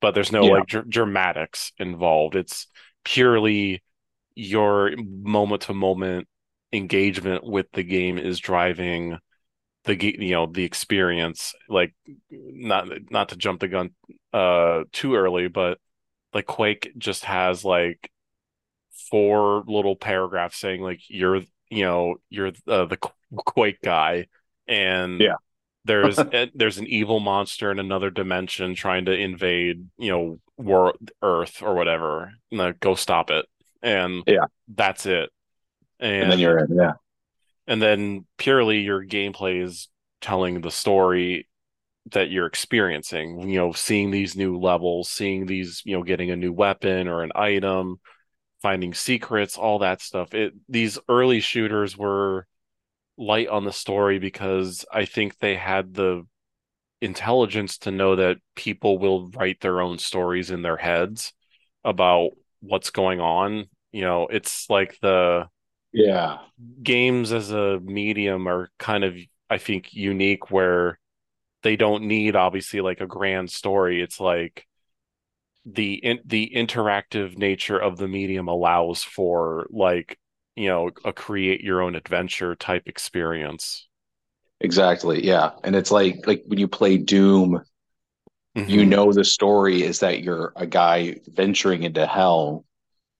But 0.00 0.14
there's 0.14 0.32
no 0.32 0.46
Yeah. 0.46 0.50
like 0.50 0.66
dr- 0.66 0.88
dramatics 0.88 1.72
involved. 1.78 2.36
It's 2.36 2.68
purely 3.04 3.82
your 4.34 4.92
moment 4.98 5.62
to 5.62 5.74
moment 5.74 6.28
engagement 6.72 7.44
with 7.44 7.66
the 7.72 7.82
game 7.84 8.18
is 8.18 8.38
driving 8.40 9.18
the 9.84 9.96
ge- 9.96 10.18
you 10.18 10.32
know 10.32 10.46
the 10.46 10.64
experience. 10.64 11.54
Like 11.68 11.94
not 12.30 12.88
not 13.10 13.30
to 13.30 13.36
jump 13.36 13.60
the 13.60 13.68
gun 13.68 13.90
uh 14.32 14.84
too 14.92 15.14
early 15.16 15.48
but 15.48 15.78
like 16.34 16.46
Quake 16.46 16.92
just 16.98 17.24
has 17.24 17.64
like 17.64 18.10
four 19.10 19.62
little 19.66 19.96
paragraphs 19.96 20.58
saying 20.58 20.82
like 20.82 21.00
you're 21.08 21.42
you 21.70 21.82
know 21.84 22.16
you're 22.30 22.52
uh, 22.68 22.84
the 22.86 22.98
Quake 23.36 23.80
guy 23.82 24.26
and 24.68 25.20
Yeah. 25.20 25.34
there's 25.84 26.18
a- 26.18 26.50
there's 26.54 26.78
an 26.78 26.86
evil 26.86 27.20
monster 27.20 27.70
in 27.70 27.78
another 27.78 28.10
dimension 28.10 28.74
trying 28.74 29.06
to 29.06 29.12
invade 29.12 29.86
you 29.98 30.10
know 30.10 30.38
world 30.56 31.10
Earth 31.22 31.62
or 31.62 31.74
whatever 31.74 32.32
and, 32.50 32.58
like, 32.60 32.80
go 32.80 32.94
stop 32.94 33.30
it 33.30 33.46
and 33.82 34.22
Yeah. 34.26 34.46
that's 34.68 35.06
it 35.06 35.30
and, 36.00 36.22
and 36.22 36.32
then 36.32 36.38
you're 36.38 36.58
in 36.58 36.74
yeah 36.76 36.92
and 37.66 37.82
then 37.82 38.24
purely 38.38 38.80
your 38.80 39.04
gameplay 39.04 39.62
is 39.62 39.88
telling 40.20 40.60
the 40.60 40.70
story 40.70 41.48
that 42.12 42.30
you're 42.30 42.46
experiencing 42.46 43.48
you 43.48 43.58
know 43.58 43.72
seeing 43.72 44.10
these 44.10 44.36
new 44.36 44.58
levels 44.58 45.08
seeing 45.08 45.46
these 45.46 45.82
you 45.84 45.96
know 45.96 46.02
getting 46.04 46.30
a 46.30 46.36
new 46.36 46.52
weapon 46.52 47.08
or 47.08 47.22
an 47.22 47.32
item 47.34 47.98
finding 48.62 48.94
secrets 48.94 49.56
all 49.56 49.80
that 49.80 50.00
stuff. 50.00 50.34
It 50.34 50.54
these 50.68 50.98
early 51.08 51.40
shooters 51.40 51.96
were 51.96 52.46
light 53.18 53.48
on 53.48 53.64
the 53.64 53.72
story 53.72 54.18
because 54.18 54.84
i 54.92 55.06
think 55.06 55.38
they 55.38 55.54
had 55.54 55.94
the 55.94 56.22
intelligence 57.00 57.78
to 57.78 57.90
know 57.90 58.16
that 58.16 58.38
people 58.54 58.98
will 58.98 59.28
write 59.30 59.60
their 59.60 59.80
own 59.80 59.98
stories 59.98 60.50
in 60.50 60.62
their 60.62 60.76
heads 60.76 61.32
about 61.84 62.30
what's 62.60 62.90
going 62.90 63.20
on. 63.20 63.66
You 63.92 64.02
know 64.02 64.26
it's 64.26 64.68
like 64.68 64.98
the 65.00 65.48
yeah. 65.92 66.38
games 66.82 67.32
as 67.32 67.52
a 67.52 67.80
medium 67.80 68.48
are 68.48 68.70
kind 68.78 69.04
of 69.04 69.16
I 69.48 69.58
think 69.58 69.94
unique 69.94 70.50
where 70.50 70.98
they 71.62 71.76
don't 71.76 72.04
need 72.04 72.36
obviously 72.36 72.80
like 72.80 73.00
a 73.00 73.06
grand 73.06 73.50
story. 73.50 74.02
It's 74.02 74.20
like 74.20 74.66
the 75.66 75.94
in, 75.96 76.20
the 76.24 76.52
interactive 76.54 77.36
nature 77.38 77.78
of 77.78 77.98
the 77.98 78.08
medium 78.08 78.48
allows 78.48 79.02
for 79.04 79.66
like 79.70 80.18
you 80.56 80.68
know 80.68 80.90
a 81.04 81.12
create 81.12 81.62
your 81.62 81.82
own 81.82 81.96
adventure 81.96 82.54
type 82.56 82.84
experience. 82.86 83.88
exactly 84.60 85.24
yeah 85.24 85.50
and 85.64 85.76
it's 85.76 85.90
like 85.90 86.26
like 86.26 86.42
when 86.46 86.58
you 86.58 86.68
play 86.68 86.96
doom 86.96 87.60
you 88.66 88.84
Mhm. 88.84 88.86
know 88.86 89.12
the 89.12 89.24
story 89.24 89.82
is 89.82 90.00
that 90.00 90.22
you're 90.22 90.52
a 90.56 90.66
guy 90.66 91.16
venturing 91.28 91.84
into 91.84 92.06
hell 92.06 92.64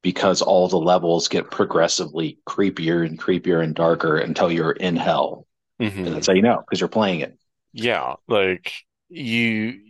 because 0.02 0.42
all 0.42 0.68
the 0.68 0.78
levels 0.78 1.28
get 1.28 1.50
progressively 1.50 2.38
creepier 2.48 3.06
and 3.06 3.20
creepier 3.20 3.62
and 3.62 3.74
darker 3.74 4.18
until 4.18 4.52
you're 4.52 4.72
in 4.72 4.96
hell 4.96 5.46
Mhm. 5.78 6.06
and 6.06 6.14
that's 6.14 6.28
how 6.28 6.34
you 6.34 6.42
know 6.42 6.58
because 6.60 6.80
you're 6.80 6.88
playing 6.88 7.20
it 7.20 7.36
Yeah, 7.72 8.14
like 8.28 8.72
you 9.08 9.80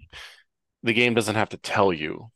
the 0.82 0.94
game 0.94 1.14
doesn't 1.14 1.36
have 1.36 1.50
to 1.50 1.58
tell 1.58 1.92
you 1.92 2.30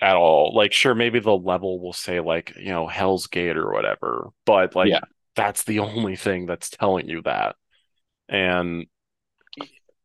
at 0.00 0.16
all. 0.16 0.52
Like 0.54 0.72
sure 0.72 0.94
maybe 0.94 1.20
the 1.20 1.36
level 1.36 1.80
will 1.80 1.92
say 1.92 2.20
like, 2.20 2.54
you 2.56 2.70
know, 2.70 2.86
Hell's 2.86 3.26
Gate 3.28 3.56
or 3.56 3.72
whatever, 3.72 4.28
but 4.46 4.74
like 4.74 4.88
Yeah. 4.88 5.00
that's 5.36 5.64
the 5.64 5.80
only 5.80 6.16
thing 6.16 6.46
that's 6.46 6.70
telling 6.70 7.08
you 7.08 7.22
that. 7.22 7.56
And 8.28 8.86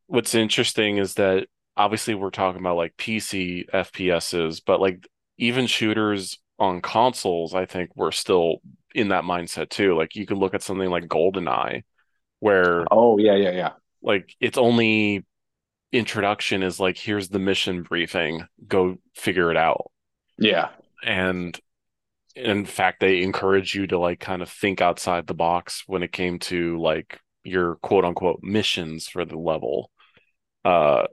what's 0.07 0.36
interesting 0.36 0.97
is 0.97 1.15
that 1.15 1.47
obviously 1.77 2.15
we're 2.15 2.30
talking 2.32 2.59
about 2.61 2.77
like 2.77 2.95
PC 2.97 3.65
FPSs, 3.71 4.61
but 4.65 4.80
like 4.82 5.07
even 5.38 5.67
shooters 5.67 6.39
on 6.57 6.82
consoles, 6.82 7.53
I 7.53 7.65
think 7.65 7.91
we're 7.95 8.11
still 8.11 8.57
in 8.93 9.09
that 9.09 9.23
mindset 9.23 9.69
too. 9.69 9.95
Like 9.95 10.15
you 10.15 10.25
could 10.25 10.38
look 10.38 10.53
at 10.53 10.63
something 10.63 10.89
like 10.89 11.05
GoldenEye 11.07 11.84
where 12.39 12.89
oh 12.91 13.17
yeah 13.17 13.36
yeah 13.36 13.51
yeah 13.51 13.71
like 14.01 14.36
its 14.39 14.57
only 14.57 15.25
introduction 15.92 16.62
is 16.64 16.80
like 16.80 16.98
here's 16.98 17.30
the 17.30 17.40
mission 17.40 17.82
briefing 17.84 18.46
go 18.68 18.98
figure 19.16 19.52
it 19.52 19.58
out. 19.58 19.92
Yeah. 20.38 20.70
And 21.04 21.60
in 22.36 22.66
fact 22.66 23.00
they 23.00 23.24
encourage 23.24 23.74
you 23.74 23.88
to 23.88 23.98
like 23.98 24.20
kind 24.20 24.42
of 24.42 24.50
think 24.50 24.82
outside 24.82 25.28
the 25.28 25.34
box 25.34 25.84
when 25.88 26.04
it 26.04 26.12
came 26.12 26.40
to 26.40 26.80
like 26.80 27.20
your 27.44 27.76
quote 27.78 28.06
unquote 28.06 28.40
missions 28.44 29.08
for 29.08 29.26
the 29.26 29.38
level. 29.38 29.92
Uh 30.64 31.06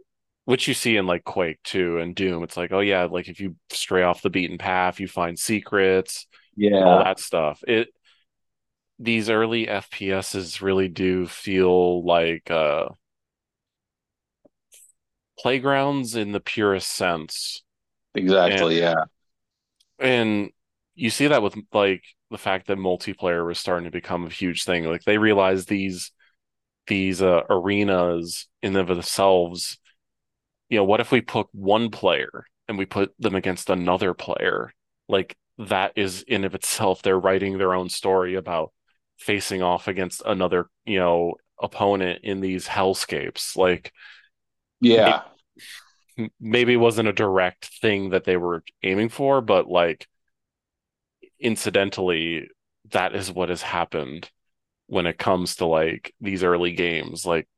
which 0.45 0.69
you 0.69 0.75
see 0.75 0.97
in 0.97 1.07
like 1.07 1.25
Quake 1.25 1.59
2 1.65 1.99
and 1.99 2.15
Doom. 2.15 2.45
It's 2.45 2.57
like 2.57 2.73
oh 2.73 2.81
yeah 2.81 3.05
like 3.05 3.29
if 3.29 3.41
you 3.41 3.57
stray 3.71 4.03
off 4.03 4.23
the 4.23 4.31
beaten 4.31 4.59
path 4.59 5.01
you 5.01 5.09
find 5.09 5.39
secrets 5.39 6.27
yeah. 6.55 6.85
all 6.85 7.05
that 7.05 7.19
stuff. 7.19 7.63
It 7.67 7.89
these 8.99 9.31
early 9.31 9.67
FPSs 9.67 10.61
really 10.61 10.89
do 10.89 11.27
feel 11.27 12.05
like 12.05 12.51
uh 12.51 12.89
playgrounds 15.39 16.15
in 16.17 16.33
the 16.33 16.41
purest 16.41 16.91
sense. 16.91 17.63
exactly 18.15 18.79
yeah 18.81 19.05
And 19.99 20.51
you 20.95 21.11
see 21.11 21.29
that 21.29 21.43
with 21.43 21.57
like 21.73 22.03
the 22.31 22.39
fact 22.39 22.67
that 22.67 22.79
multiplayer 22.79 23.47
was 23.47 23.59
starting 23.59 23.85
to 23.85 23.91
become 23.91 24.27
a 24.27 24.31
huge 24.31 24.65
thing. 24.65 24.85
Like 24.85 25.05
they 25.05 25.19
realized 25.19 25.69
these 25.69 26.13
these 26.89 27.23
uh, 27.23 27.43
arenas 27.51 28.49
in 28.63 28.77
and 28.77 28.91
of 28.91 28.97
themselves, 28.97 29.79
you 30.71 30.79
know, 30.79 30.85
what 30.85 31.01
if 31.01 31.13
we 31.13 31.21
put 31.23 31.49
one 31.53 31.91
player 31.91 32.47
and 32.69 32.79
we 32.79 32.87
put 32.87 33.15
them 33.19 33.35
against 33.35 33.71
another 33.71 34.15
player? 34.15 34.73
Like 35.09 35.37
that 35.59 35.93
is 35.97 36.23
in 36.25 36.45
of 36.45 36.55
itself, 36.55 37.03
they're 37.03 37.19
writing 37.21 37.59
their 37.59 37.75
own 37.75 37.89
story 37.91 38.35
about 38.37 38.73
facing 39.19 39.63
off 39.63 39.89
against 39.89 40.23
another, 40.27 40.69
you 40.87 40.99
know, 40.99 41.35
opponent 41.63 42.21
in 42.25 42.41
these 42.41 42.67
hellscapes. 42.69 43.57
Like 43.57 43.93
yeah 44.81 45.23
maybe 46.41 46.73
it 46.75 46.77
wasn't 46.77 47.09
a 47.09 47.13
direct 47.13 47.67
thing 47.81 48.11
that 48.11 48.25
they 48.25 48.37
were 48.37 48.63
aiming 48.83 49.09
for, 49.09 49.41
but 49.41 49.69
like 49.69 50.07
incidentally, 51.41 52.49
that 52.91 53.15
is 53.15 53.33
what 53.33 53.49
has 53.49 53.63
happened 53.63 54.31
when 54.89 55.07
it 55.07 55.19
comes 55.19 55.57
to 55.57 55.67
like 55.67 56.15
these 56.21 56.45
early 56.45 56.73
games. 56.73 57.27
Like 57.27 57.49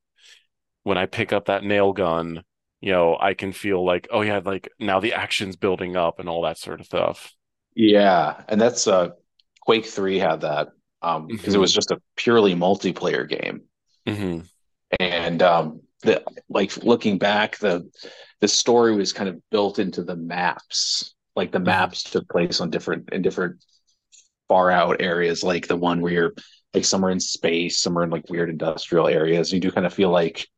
when 0.84 0.98
I 0.98 1.06
pick 1.06 1.32
up 1.32 1.46
that 1.46 1.64
nail 1.64 1.92
gun, 1.92 2.44
you 2.80 2.92
know, 2.92 3.16
I 3.20 3.34
can 3.34 3.52
feel 3.52 3.84
like, 3.84 4.08
oh 4.12 4.22
yeah, 4.22 4.40
like 4.44 4.70
now 4.78 5.00
the 5.00 5.14
action's 5.14 5.56
building 5.56 5.96
up 5.96 6.20
and 6.20 6.28
all 6.28 6.42
that 6.44 6.58
sort 6.58 6.80
of 6.80 6.86
stuff. 6.86 7.32
Yeah, 7.74 8.42
and 8.48 8.60
that's 8.60 8.86
uh 8.86 9.10
Quake 9.62 9.86
3 9.86 10.18
had 10.18 10.40
that 10.42 10.68
um 11.02 11.32
because 11.32 11.54
it 11.54 11.58
hmm 11.58 11.60
was 11.60 11.72
just 11.72 11.90
a 11.90 12.00
purely 12.16 12.54
multiplayer 12.54 13.28
game. 13.28 13.62
hmm 14.06 14.40
And 15.00 15.42
um 15.42 15.82
the 16.02 16.22
like 16.48 16.76
looking 16.78 17.18
back, 17.18 17.58
the 17.58 17.90
the 18.40 18.48
story 18.48 18.94
was 18.96 19.12
kind 19.12 19.28
of 19.28 19.40
built 19.50 19.78
into 19.78 20.02
the 20.04 20.16
maps. 20.16 21.14
Like 21.36 21.52
the 21.52 21.60
hmm 21.64 21.82
maps 21.82 22.02
took 22.04 22.28
place 22.28 22.60
on 22.60 22.70
different 22.70 23.10
in 23.12 23.22
different 23.22 23.64
far 24.48 24.70
out 24.70 25.00
areas, 25.02 25.42
like 25.44 25.68
the 25.68 25.76
one 25.76 26.00
where 26.00 26.12
you're 26.12 26.34
like 26.74 26.84
somewhere 26.84 27.10
in 27.10 27.20
space, 27.20 27.80
somewhere 27.80 28.04
in 28.04 28.10
like 28.10 28.28
weird 28.30 28.50
industrial 28.50 29.08
areas. 29.08 29.52
You 29.52 29.60
do 29.60 29.70
kind 29.72 29.86
of 29.86 29.94
feel 29.94 30.10
like 30.10 30.48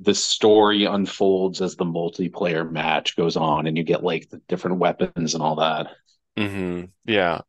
the 0.00 0.14
story 0.14 0.84
unfolds 0.86 1.62
as 1.62 1.76
the 1.76 1.84
multiplayer 1.84 2.70
match 2.70 3.16
goes 3.16 3.36
on 3.36 3.66
and 3.66 3.76
you 3.76 3.84
get 3.84 4.04
like 4.04 4.28
the 4.30 4.40
different 4.48 4.78
weapons 4.78 5.34
and 5.34 5.42
all 5.42 5.56
that. 5.56 5.88
Mm-hmm. 6.36 6.86
Yeah. 7.04 7.42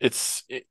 It's 0.00 0.42
it, 0.48 0.66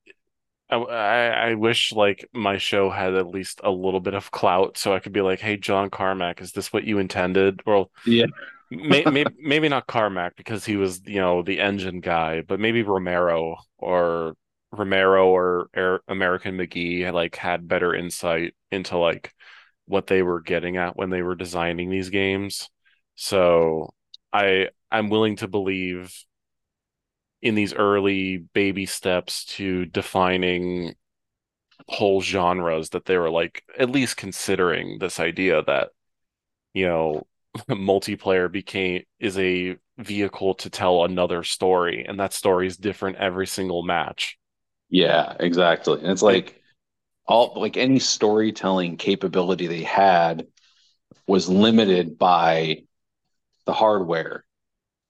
I, 0.70 0.76
I 0.78 1.50
I 1.52 1.54
wish 1.56 1.92
like 1.92 2.28
my 2.34 2.58
show 2.58 2.90
had 2.90 3.14
at 3.16 3.28
least 3.28 3.62
a 3.64 3.72
little 3.72 4.00
bit 4.00 4.14
of 4.14 4.32
clout 4.32 4.78
so 4.78 4.94
I 4.94 5.00
could 5.00 5.14
be 5.14 5.22
like, 5.22 5.40
"Hey, 5.40 5.58
John 5.58 5.90
Carmack, 5.90 6.42
is 6.42 6.52
this 6.54 6.72
what 6.74 6.84
you 6.86 7.00
intended?" 7.00 7.62
Well, 7.66 7.92
Yeah. 8.06 8.26
may, 8.72 9.06
may, 9.06 9.26
maybe 9.40 9.70
not 9.70 9.88
Carmack 9.88 10.36
because 10.36 10.66
he 10.66 10.78
was, 10.78 11.02
you 11.06 11.20
know, 11.22 11.44
the 11.44 11.60
engine 11.60 12.02
guy, 12.02 12.42
but 12.42 12.60
maybe 12.60 12.84
Romero 12.84 13.58
or 13.78 14.36
Romero 14.72 15.30
or 15.30 15.70
Air, 15.76 16.02
American 16.08 16.58
McGee 16.58 17.12
like 17.14 17.36
had 17.36 17.68
better 17.68 17.94
insight 17.96 18.56
into 18.72 18.98
like 18.98 19.34
what 19.86 20.08
they 20.08 20.24
were 20.24 20.42
getting 20.42 20.78
at 20.78 20.96
when 20.98 21.10
they 21.10 21.22
were 21.22 21.36
designing 21.36 21.90
these 21.90 22.10
games. 22.10 22.70
So 23.16 23.94
I 24.34 24.70
I'm 24.92 25.10
willing 25.10 25.38
to 25.38 25.48
believe 25.48 26.14
in 27.44 27.56
these 27.56 27.76
early 27.76 28.40
baby 28.40 28.88
steps 28.88 29.46
to 29.46 29.86
defining 29.86 30.96
whole 31.88 32.22
genres 32.22 32.90
that 32.92 33.06
they 33.06 33.18
were 33.18 33.30
like 33.30 33.64
at 33.78 33.90
least 33.90 34.18
considering 34.18 35.00
this 35.00 35.20
idea 35.20 35.64
that, 35.64 35.90
you 36.74 36.88
know, 36.88 37.28
multiplayer 37.70 38.52
became 38.52 39.04
is 39.20 39.38
a 39.40 39.78
vehicle 39.98 40.56
to 40.56 40.70
tell 40.70 41.06
another 41.06 41.44
story, 41.44 42.06
and 42.08 42.20
that 42.20 42.34
story 42.34 42.68
is 42.68 42.78
different 42.78 43.18
every 43.18 43.48
single 43.48 43.84
match. 43.84 44.38
Yeah, 44.90 45.36
exactly. 45.40 46.00
And 46.00 46.12
it's 46.12 46.22
like 46.22 46.62
all 47.28 47.54
like 47.58 47.78
any 47.78 48.00
storytelling 48.00 48.98
capability 48.98 49.68
they 49.68 49.84
had 49.84 50.48
was 51.28 51.50
limited 51.50 52.18
by 52.18 52.84
the 53.66 53.74
hardware. 53.74 54.46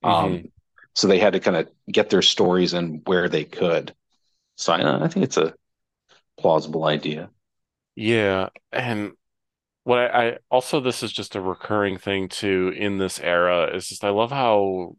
Um, 0.02 0.32
mhm. 0.34 0.52
So 0.94 1.08
they 1.08 1.18
had 1.18 1.32
to 1.34 1.40
kind 1.40 1.56
of 1.56 1.68
get 1.90 2.10
their 2.10 2.22
stories 2.22 2.74
in 2.74 3.02
where 3.06 3.28
they 3.28 3.44
could. 3.44 3.94
So 4.56 4.72
I, 4.72 5.04
I 5.04 5.08
think 5.08 5.24
it's 5.24 5.36
a 5.36 5.54
plausible 6.38 6.84
idea. 6.84 7.30
Yeah, 7.96 8.48
and 8.72 9.12
what 9.84 9.98
I, 10.00 10.28
I 10.28 10.38
also 10.50 10.80
this 10.80 11.02
is 11.02 11.12
just 11.12 11.36
a 11.36 11.40
recurring 11.40 11.98
thing 11.98 12.28
too 12.28 12.72
in 12.76 12.98
this 12.98 13.20
era 13.20 13.74
is 13.76 13.88
just 13.88 14.04
I 14.04 14.10
love 14.10 14.32
how 14.32 14.96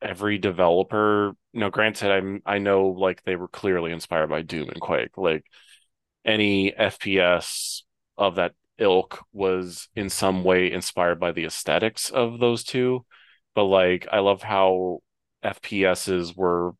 every 0.00 0.38
developer, 0.38 1.32
you 1.52 1.60
know, 1.60 1.70
granted 1.70 2.10
I'm 2.10 2.42
I 2.46 2.58
know 2.58 2.88
like 2.88 3.22
they 3.24 3.36
were 3.36 3.48
clearly 3.48 3.92
inspired 3.92 4.28
by 4.30 4.42
Doom 4.42 4.68
and 4.70 4.80
Quake. 4.80 5.16
Like 5.16 5.44
any 6.24 6.72
FPS 6.72 7.82
of 8.16 8.36
that 8.36 8.54
ilk 8.78 9.24
was 9.32 9.88
in 9.96 10.10
some 10.10 10.44
way 10.44 10.72
inspired 10.72 11.20
by 11.20 11.32
the 11.32 11.44
aesthetics 11.44 12.10
of 12.10 12.38
those 12.40 12.64
two. 12.64 13.04
But 13.58 13.64
like 13.64 14.06
I 14.12 14.20
love 14.20 14.40
how 14.40 15.00
FPSs 15.44 16.36
were 16.36 16.74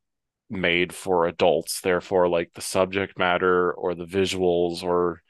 made 0.48 0.94
for 0.94 1.26
adults. 1.26 1.80
Therefore, 1.80 2.28
like 2.28 2.52
the 2.54 2.60
subject 2.60 3.18
matter 3.18 3.72
or 3.72 3.96
the 3.96 4.04
visuals 4.04 4.84
or 4.84 5.20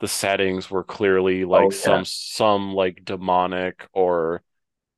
the 0.00 0.08
settings 0.08 0.68
were 0.68 0.82
clearly 0.82 1.44
oh, 1.44 1.48
like 1.48 1.66
Oh 1.66 1.70
some 1.70 2.04
some 2.04 2.74
like 2.74 3.04
demonic 3.04 3.86
or 3.92 4.42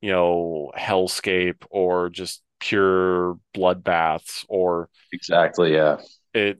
you 0.01 0.09
know 0.09 0.71
hellscape 0.75 1.63
or 1.69 2.09
just 2.09 2.41
pure 2.59 3.37
bloodbaths 3.55 4.45
or 4.49 4.89
exactly. 5.13 5.73
Yeah. 5.73 5.97
it 6.33 6.59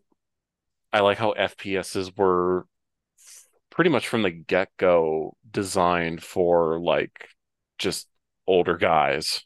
I 0.93 0.99
like 0.99 1.17
how 1.17 1.33
FPSs 1.33 2.15
were 2.15 2.67
pretty 3.71 3.89
much 3.89 4.07
from 4.07 4.21
the 4.21 4.29
get-go 4.29 5.35
designed 5.49 6.21
for 6.21 6.79
like 6.79 7.29
just 7.79 8.07
older 8.49 8.75
guys. 8.77 9.45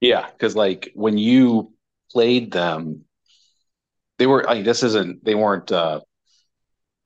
Yeah, 0.00 0.28
because 0.30 0.54
like 0.56 0.90
when 0.94 1.18
you 1.18 1.72
played 2.10 2.52
them, 2.52 3.04
they 4.18 4.26
were 4.26 4.44
like 4.44 4.64
this 4.64 4.82
isn't 4.82 5.24
they 5.24 5.34
weren't 5.34 5.70
uh 5.72 6.00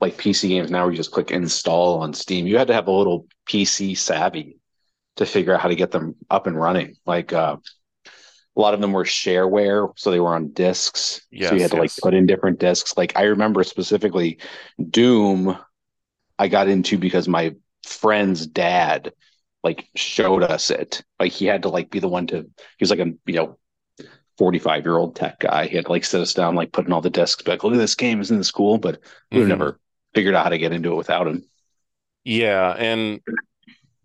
like 0.01 0.17
PC 0.17 0.49
games 0.49 0.71
now 0.71 0.83
where 0.83 0.91
you 0.91 0.97
just 0.97 1.11
click 1.11 1.31
install 1.31 1.99
on 2.01 2.13
Steam. 2.13 2.47
You 2.47 2.57
had 2.57 2.67
to 2.67 2.73
have 2.73 2.87
a 2.87 2.91
little 2.91 3.27
PC 3.45 3.95
savvy 3.95 4.57
to 5.17 5.25
figure 5.25 5.53
out 5.53 5.61
how 5.61 5.69
to 5.69 5.75
get 5.75 5.91
them 5.91 6.15
up 6.29 6.47
and 6.47 6.59
running. 6.59 6.95
Like 7.05 7.33
uh 7.33 7.57
a 8.55 8.61
lot 8.61 8.73
of 8.73 8.81
them 8.81 8.93
were 8.93 9.03
shareware, 9.05 9.93
so 9.97 10.11
they 10.11 10.19
were 10.19 10.35
on 10.35 10.51
discs. 10.51 11.21
So 11.39 11.55
you 11.55 11.61
had 11.61 11.71
Yes, 11.71 11.71
to 11.71 11.77
like 11.77 11.93
put 12.01 12.13
in 12.13 12.25
different 12.25 12.59
discs. 12.59 12.97
Like 12.97 13.13
I 13.15 13.23
remember 13.23 13.63
specifically 13.63 14.39
Doom, 14.89 15.57
I 16.39 16.47
got 16.47 16.69
into 16.69 16.97
because 16.97 17.27
my 17.27 17.55
friend's 17.85 18.47
dad 18.47 19.13
like 19.63 19.87
showed 19.95 20.43
us 20.43 20.71
it. 20.71 21.03
Like 21.19 21.31
he 21.31 21.45
had 21.45 21.63
to 21.63 21.69
like 21.69 21.89
be 21.89 21.99
the 21.99 22.07
one 22.07 22.27
to 22.27 22.37
he 22.43 22.47
was 22.81 22.89
like 22.89 22.99
a 22.99 23.13
you 23.25 23.33
know 23.35 23.57
45 24.37 24.85
year 24.85 24.97
old 24.97 25.15
tech 25.15 25.39
guy. 25.39 25.67
He 25.67 25.75
had 25.77 25.85
to 25.85 25.91
like 25.91 26.05
sit 26.05 26.21
us 26.21 26.33
down, 26.33 26.55
like 26.55 26.71
putting 26.73 26.93
all 26.93 27.01
the 27.01 27.09
discs 27.09 27.43
back. 27.43 27.63
Look 27.63 27.73
at 27.73 27.79
this 27.79 27.95
game, 27.95 28.21
isn't 28.21 28.37
this 28.37 28.51
cool? 28.51 28.77
But 28.77 29.01
we've 29.33 29.47
hmm 29.47 29.49
never 29.49 29.79
figured 30.15 30.35
out 30.35 30.45
how 30.45 30.49
to 30.51 30.57
get 30.57 30.73
into 30.73 30.93
it 30.93 30.97
without 30.97 31.27
him. 31.27 31.45
Yeah, 32.23 32.71
and 32.77 33.21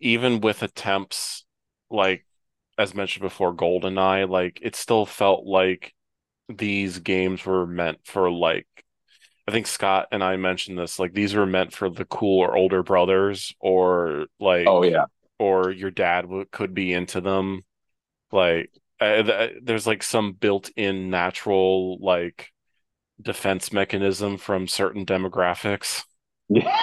even 0.00 0.40
with 0.40 0.62
attempts 0.62 1.44
like 1.90 2.26
as 2.78 2.94
mentioned 2.94 3.22
before, 3.22 3.54
GoldenEye, 3.54 4.28
like 4.30 4.60
it 4.62 4.76
still 4.76 5.06
felt 5.06 5.46
like 5.46 5.94
these 6.48 7.00
games 7.00 7.44
were 7.46 7.66
meant 7.66 8.00
for 8.06 8.30
like 8.30 8.66
I 9.48 9.52
think 9.52 9.66
Scott 9.68 10.08
and 10.12 10.24
I 10.24 10.36
mentioned 10.36 10.78
this, 10.78 10.98
like 11.00 11.14
these 11.14 11.34
were 11.34 11.46
meant 11.46 11.74
for 11.74 11.90
the 11.90 12.04
cool 12.06 12.40
or 12.42 12.56
older 12.56 12.82
brothers 12.84 13.54
or 13.60 14.26
like 14.40 14.76
Oh 14.76 14.82
yeah. 14.84 15.06
Or 15.38 15.70
your 15.70 15.90
dad 15.90 16.22
w 16.22 16.44
could 16.50 16.74
be 16.74 16.92
into 16.92 17.20
them. 17.20 17.64
Like 18.32 18.70
uh, 19.00 19.22
th 19.22 19.52
there's 19.62 19.86
like 19.86 20.02
some 20.02 20.32
built-in 20.34 21.10
natural 21.10 21.98
like 22.00 22.52
defense 23.22 23.72
mechanism 23.72 24.38
from 24.38 24.68
certain 24.68 25.06
demographics. 25.06 26.04
Yeah. 26.48 26.78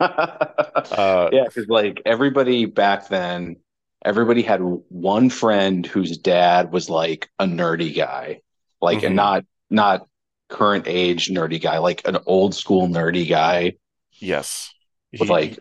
Uh 0.90 1.30
yeah, 1.30 1.44
because 1.44 1.68
like 1.68 2.02
everybody 2.06 2.64
back 2.66 3.08
then, 3.08 3.56
everybody 4.04 4.42
had 4.42 4.60
one 4.60 5.30
friend 5.30 5.86
whose 5.86 6.18
dad 6.18 6.72
was 6.72 6.88
like 6.88 7.28
a 7.38 7.44
nerdy 7.44 7.94
guy, 7.94 8.40
like 8.80 9.02
and 9.02 9.14
mhm, 9.14 9.16
not 9.16 9.44
not 9.70 10.06
current 10.48 10.86
age 10.88 11.28
nerdy 11.28 11.60
guy, 11.60 11.78
like 11.78 12.02
an 12.06 12.18
old 12.26 12.54
school 12.54 12.88
nerdy 12.88 13.28
guy 13.28 13.74
yes. 14.20 14.74
with 15.18 15.28
He, 15.28 15.28
like 15.28 15.58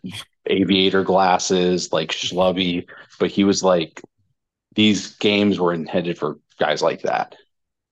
aviator 0.51 1.03
glasses, 1.03 1.91
like 1.93 2.11
schlubby. 2.11 2.87
But 3.19 3.31
he 3.31 3.43
was 3.43 3.63
like, 3.63 4.01
these 4.75 5.15
games 5.17 5.59
were 5.59 5.73
intended 5.73 6.17
for 6.17 6.39
guys 6.59 6.81
like 6.83 7.03
that. 7.03 7.35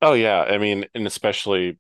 Oh 0.01 0.13
yeah, 0.13 0.41
I 0.43 0.57
mean, 0.57 0.85
and 0.93 1.07
especially 1.07 1.79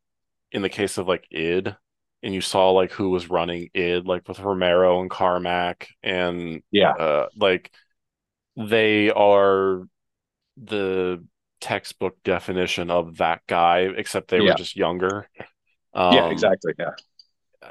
in 0.51 0.61
the 0.61 0.69
case 0.69 0.97
of 0.97 1.07
like 1.07 1.27
id, 1.31 1.75
and 2.23 2.33
you 2.33 2.41
saw 2.41 2.71
like 2.71 2.91
who 2.91 3.09
was 3.09 3.29
running 3.29 3.69
id, 3.73 4.05
like 4.07 4.27
with 4.27 4.39
Romero 4.39 5.01
and 5.01 5.09
Carmack, 5.09 5.89
and 6.03 6.63
Yeah, 6.71 6.95
uh, 6.99 7.27
like 7.35 7.71
they 8.57 9.11
are 9.11 9.87
the 10.57 11.25
textbook 11.61 12.17
definition 12.23 12.91
of 12.91 13.17
that 13.19 13.41
guy, 13.47 13.81
except 13.97 14.29
they 14.29 14.41
were 14.41 14.53
just 14.53 14.75
younger. 14.77 15.29
yeah, 16.09 16.23
Um, 16.23 16.29
exactly. 16.29 16.73
Yeah, 16.77 16.91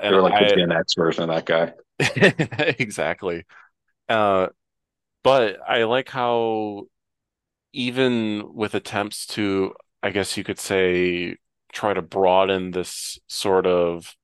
they 0.08 0.16
were 0.16 0.22
like 0.22 0.38
the 0.38 0.46
Gen 0.46 0.72
X 0.72 0.94
version 0.96 1.24
of 1.24 1.30
that 1.30 1.46
guy. 1.46 1.74
exactly. 2.78 3.44
Uh, 4.08 4.48
but 5.24 5.58
I 5.68 5.84
like 5.84 6.08
how 6.10 6.84
even 7.72 8.54
with 8.54 8.74
attempts 8.74 9.26
to, 9.28 9.74
I 10.02 10.10
guess 10.10 10.36
you 10.36 10.44
could 10.44 10.58
say, 10.60 11.36
try 11.72 11.94
to 11.94 12.02
broaden 12.02 12.72
this 12.72 13.18
sort 13.28 13.66
of 13.66 14.16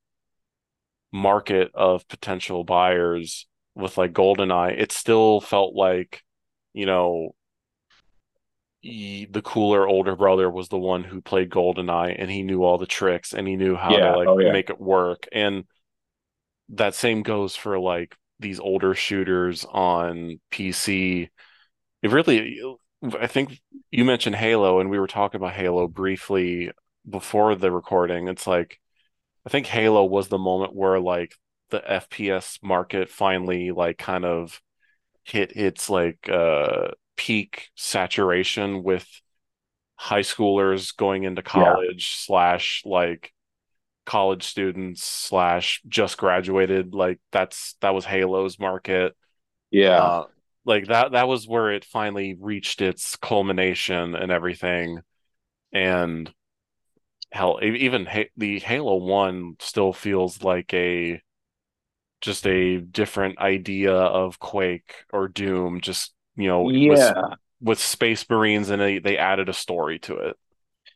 market 1.13 1.71
of 1.75 2.07
potential 2.09 2.65
buyers 2.65 3.47
with 3.75 3.99
like 3.99 4.13
GoldenEye, 4.13 4.79
it 4.79 4.93
still 4.93 5.41
felt 5.41 5.75
like, 5.75 6.23
you 6.73 6.87
know, 6.87 7.35
he, 8.81 9.27
the 9.27 9.43
cooler 9.43 9.87
older 9.87 10.17
brother 10.17 10.51
was 10.51 10.69
the 10.69 10.79
one 10.79 11.05
who 11.05 11.21
played 11.21 11.51
GoldenEye 11.51 12.17
and 12.19 12.31
he 12.31 12.43
knew 12.43 12.63
all 12.65 12.79
the 12.79 12.87
tricks 12.87 13.35
and 13.35 13.47
he 13.47 13.57
knew 13.57 13.77
how 13.77 13.99
Yeah. 13.99 14.01
to 14.01 14.13
like 14.13 14.31
Oh, 14.31 14.39
yeah. 14.39 14.57
make 14.57 14.71
it 14.71 14.81
work. 14.81 15.27
And 15.33 15.65
that 16.71 16.95
same 16.95 17.23
goes 17.23 17.57
for 17.57 17.79
like 17.79 18.17
these 18.39 18.61
older 18.61 18.95
shooters 18.95 19.65
on 19.67 20.41
PC. 20.51 21.31
It 22.03 22.11
really, 22.11 22.61
I 23.19 23.27
think 23.27 23.61
you 23.91 24.05
mentioned 24.05 24.37
Halo 24.37 24.81
and 24.81 24.91
we 24.91 24.99
were 24.99 25.07
talking 25.07 25.41
about 25.41 25.55
Halo 25.55 25.89
briefly 25.89 26.73
before 27.09 27.55
the 27.55 27.71
recording. 27.73 28.29
It's 28.29 28.47
like, 28.47 28.79
I 29.47 29.51
think 29.51 29.67
Halo 29.67 30.05
was 30.05 30.29
the 30.29 30.39
moment 30.39 30.75
where 30.75 31.01
like 31.01 31.35
the 31.71 31.83
FPS 31.91 32.59
market 32.63 33.11
finally 33.11 33.71
like 33.73 33.99
kind 33.99 34.25
of 34.25 34.61
hit 35.25 35.57
its 35.57 35.91
like 35.91 36.29
uh 36.31 36.89
peak 37.17 37.69
saturation 37.77 38.83
with 38.85 39.07
high 39.97 40.21
schoolers 40.23 40.97
going 40.97 41.25
into 41.25 41.43
Yeah. 41.53 41.75
college 41.75 42.17
slash 42.25 42.83
like 42.85 43.33
college 44.11 44.45
students 44.45 45.05
slash 45.05 45.83
just 45.89 46.19
graduated 46.19 46.95
like 46.95 47.21
that's 47.33 47.77
that 47.81 47.95
was 47.95 48.05
Halo's 48.05 48.59
market 48.59 49.15
Yeah. 49.71 50.11
uh 50.11 50.25
like 50.67 50.89
that 50.89 51.13
that 51.13 51.29
was 51.29 51.49
where 51.49 51.73
it 51.73 51.85
finally 51.85 52.37
reached 52.41 52.83
its 52.83 53.17
culmination 53.17 54.15
and 54.17 54.33
everything 54.33 55.01
and 55.73 56.33
hell 57.33 57.61
even 57.63 58.07
ha- 58.07 58.31
the 58.37 58.59
Halo 58.61 58.97
1 58.97 59.57
still 59.61 59.93
feels 59.93 60.43
like 60.43 60.73
a 60.75 61.21
just 62.21 62.47
a 62.47 62.79
different 62.79 63.39
idea 63.39 63.95
of 63.95 64.39
Quake 64.39 64.95
or 65.13 65.29
Doom 65.29 65.81
just 65.81 66.13
you 66.37 66.49
know 66.49 66.75
with 66.79 67.13
Yeah. 67.13 67.35
with 67.61 67.79
Space 67.81 68.29
Marines 68.29 68.71
and 68.71 68.81
they 68.81 68.99
they 68.99 69.19
added 69.19 69.49
a 69.49 69.53
story 69.55 69.99
to 70.01 70.17
it 70.19 70.37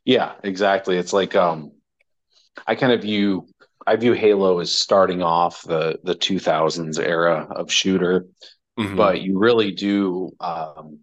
Yeah, 0.05 0.35
exactly. 0.43 0.97
It's 0.97 1.13
like 1.13 1.35
um 1.35 1.73
I 2.67 2.75
kind 2.75 2.93
of 2.93 3.03
view 3.03 3.47
I 3.87 3.97
view 3.97 4.13
Halo 4.15 4.61
as 4.61 4.75
starting 4.75 5.23
off 5.23 5.63
the 5.63 5.99
the 6.05 6.15
2000s 6.15 6.99
era 6.99 7.47
of 7.51 7.71
shooter, 7.71 8.27
Mhm. 8.77 8.97
but 8.97 9.23
you 9.23 9.39
really 9.39 9.73
do 9.73 10.33
um 10.41 11.01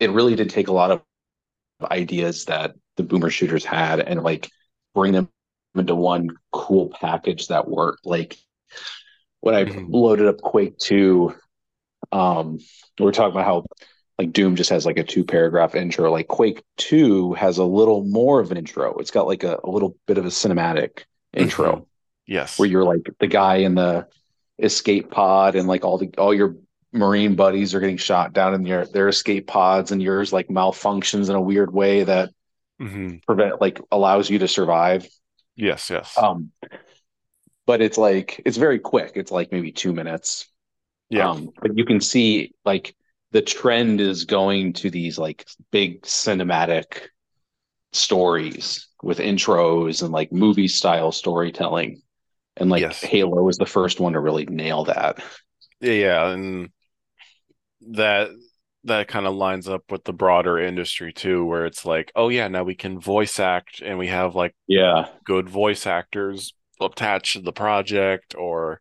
it 0.00 0.10
really 0.10 0.36
did 0.36 0.50
take 0.50 0.68
a 0.68 0.72
lot 0.72 0.90
of 0.90 1.02
ideas 1.90 2.46
that 2.46 2.74
the 2.96 3.02
boomer 3.02 3.30
shooters 3.30 3.64
had 3.64 4.00
and 4.00 4.22
like 4.22 4.48
bring 4.94 5.12
them 5.12 5.28
into 5.74 5.94
one 5.94 6.28
cool 6.52 6.90
package 7.00 7.48
that 7.48 7.68
worked. 7.68 8.06
Like 8.06 8.36
when 9.40 9.54
I 9.54 9.66
Mhm. 9.66 9.86
loaded 9.86 10.26
up 10.28 10.40
Quake 10.40 10.78
2, 10.78 11.34
um 12.12 12.58
we 12.98 13.06
are 13.06 13.12
talking 13.12 13.32
about 13.32 13.44
how 13.46 13.64
like 14.22 14.32
Doom 14.32 14.56
just 14.56 14.70
has 14.70 14.86
like 14.86 14.98
a 14.98 15.04
two 15.04 15.24
paragraph 15.24 15.74
intro. 15.74 16.10
Like 16.10 16.28
Quake 16.28 16.62
2 16.78 17.34
has 17.34 17.58
a 17.58 17.64
little 17.64 18.04
more 18.04 18.40
of 18.40 18.50
an 18.50 18.56
intro. 18.58 18.96
It's 18.98 19.10
got 19.10 19.26
like 19.26 19.42
a, 19.44 19.58
a 19.64 19.70
little 19.70 19.96
bit 20.06 20.18
of 20.18 20.24
a 20.24 20.28
cinematic 20.28 21.04
intro 21.32 21.76
Mhm. 21.76 21.86
yes 22.26 22.58
where 22.58 22.68
you're 22.68 22.84
like 22.84 23.08
the 23.18 23.26
guy 23.26 23.56
in 23.56 23.74
the 23.74 24.06
escape 24.58 25.10
pod 25.10 25.56
and 25.56 25.66
like 25.66 25.84
all 25.84 25.98
the 25.98 26.10
all 26.18 26.34
your 26.34 26.56
marine 26.92 27.34
buddies 27.36 27.74
are 27.74 27.80
getting 27.80 27.96
shot 27.96 28.32
down 28.34 28.54
in 28.54 28.62
their 28.62 28.86
their 28.86 29.08
escape 29.08 29.46
pods 29.46 29.92
and 29.92 30.02
yours 30.02 30.32
like 30.32 30.48
malfunctions 30.48 31.30
in 31.30 31.34
a 31.34 31.40
weird 31.40 31.72
way 31.72 32.04
that 32.04 32.30
mm-hmm. 32.80 33.16
prevent 33.26 33.60
like 33.60 33.80
allows 33.90 34.28
you 34.30 34.38
to 34.38 34.46
survive. 34.48 35.06
yes 35.56 35.88
yes 35.90 36.16
Um 36.18 36.52
but 37.66 37.80
it's 37.80 37.98
like 37.98 38.42
it's 38.44 38.56
very 38.56 38.78
quick. 38.78 39.12
It's 39.14 39.30
like 39.30 39.52
maybe 39.52 39.72
two 39.72 39.92
minutes. 39.92 40.48
yeah 41.08 41.30
Um, 41.30 41.50
but 41.60 41.76
you 41.76 41.84
can 41.84 42.00
see 42.00 42.52
like 42.64 42.94
the 43.32 43.42
trend 43.42 44.00
is 44.00 44.24
going 44.24 44.74
to 44.74 44.90
these 44.90 45.18
like 45.18 45.46
big 45.70 46.02
cinematic 46.02 47.08
stories 47.92 48.88
with 49.02 49.18
intros 49.18 50.02
and 50.02 50.12
like 50.12 50.32
movie 50.32 50.68
style 50.68 51.12
storytelling. 51.12 52.02
And 52.56 52.70
like 52.70 52.82
Yes. 52.82 53.02
Halo 53.02 53.42
was 53.42 53.58
the 53.58 53.66
first 53.66 54.00
one 54.00 54.14
to 54.14 54.20
really 54.20 54.46
nail 54.46 54.84
that. 54.84 55.22
Yeah, 55.80 56.30
and 56.30 56.70
that 57.92 58.30
that 58.84 59.08
kind 59.08 59.26
of 59.26 59.34
lines 59.34 59.68
up 59.68 59.82
with 59.90 60.02
the 60.04 60.12
broader 60.12 60.58
industry 60.58 61.12
too, 61.12 61.44
where 61.44 61.66
it's 61.66 61.84
like, 61.84 62.10
oh 62.16 62.28
yeah, 62.28 62.48
now 62.48 62.64
we 62.64 62.74
can 62.74 62.98
voice 62.98 63.38
act 63.38 63.80
and 63.80 63.98
we 63.98 64.08
have 64.08 64.34
like 64.34 64.54
Yeah. 64.66 65.08
good 65.24 65.48
voice 65.48 65.86
actors 65.86 66.54
attached 66.80 67.34
to 67.34 67.40
the 67.42 67.52
project, 67.52 68.34
or 68.36 68.80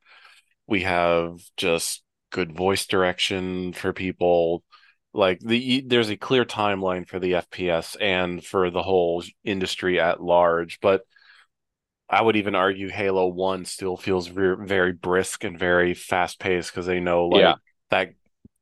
we 0.67 0.83
have 0.83 1.39
just 1.57 2.03
good 2.31 2.55
voice 2.55 2.85
direction 2.87 3.73
for 3.73 3.93
people. 3.93 4.63
Like 5.13 5.39
the 5.41 5.81
there's 5.85 6.09
a 6.09 6.17
clear 6.17 6.45
timeline 6.45 7.07
for 7.07 7.19
the 7.19 7.33
FPS 7.33 7.97
and 7.99 8.43
for 8.43 8.69
the 8.71 8.83
whole 8.83 9.23
industry 9.43 9.99
at 9.99 10.21
large, 10.23 10.79
but 10.81 11.01
I 12.09 12.21
would 12.21 12.35
even 12.35 12.55
argue 12.55 12.89
Halo 12.89 13.27
1 13.27 13.65
still 13.65 13.95
feels 13.97 14.27
very, 14.27 14.67
very 14.67 14.91
brisk 14.93 15.43
and 15.43 15.57
very 15.57 15.93
fast 15.93 16.39
paced 16.39 16.71
because 16.71 16.85
they 16.85 16.99
know 16.99 17.27
like 17.27 17.41
Yeah. 17.41 17.55
that 17.89 18.09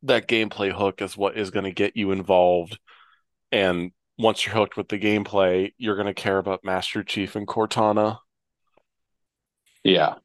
that 0.03 0.27
gameplay 0.27 0.71
hook 0.71 1.01
is 1.01 1.17
what 1.17 1.37
is 1.37 1.51
going 1.51 1.65
to 1.65 1.71
get 1.71 1.97
you 1.97 2.11
involved. 2.11 2.79
And 3.51 3.91
once 4.17 4.45
you're 4.45 4.55
hooked 4.55 4.77
with 4.77 4.87
the 4.89 4.99
gameplay, 4.99 5.73
you're 5.77 5.95
going 5.95 6.07
to 6.07 6.13
care 6.13 6.37
about 6.37 6.63
Master 6.63 7.03
Chief 7.03 7.35
and 7.35 7.47
Cortana. 7.47 8.19
Yeah. 9.83 10.15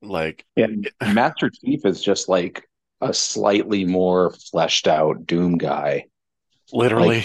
Like, 0.00 0.44
And 0.56 0.88
Master 1.02 1.50
Chief 1.50 1.84
is 1.84 2.02
just 2.02 2.28
like 2.28 2.67
a 3.00 3.14
slightly 3.14 3.84
more 3.84 4.32
fleshed 4.50 4.88
out 4.88 5.26
Doom 5.26 5.58
guy. 5.58 6.06
literally, 6.72 7.24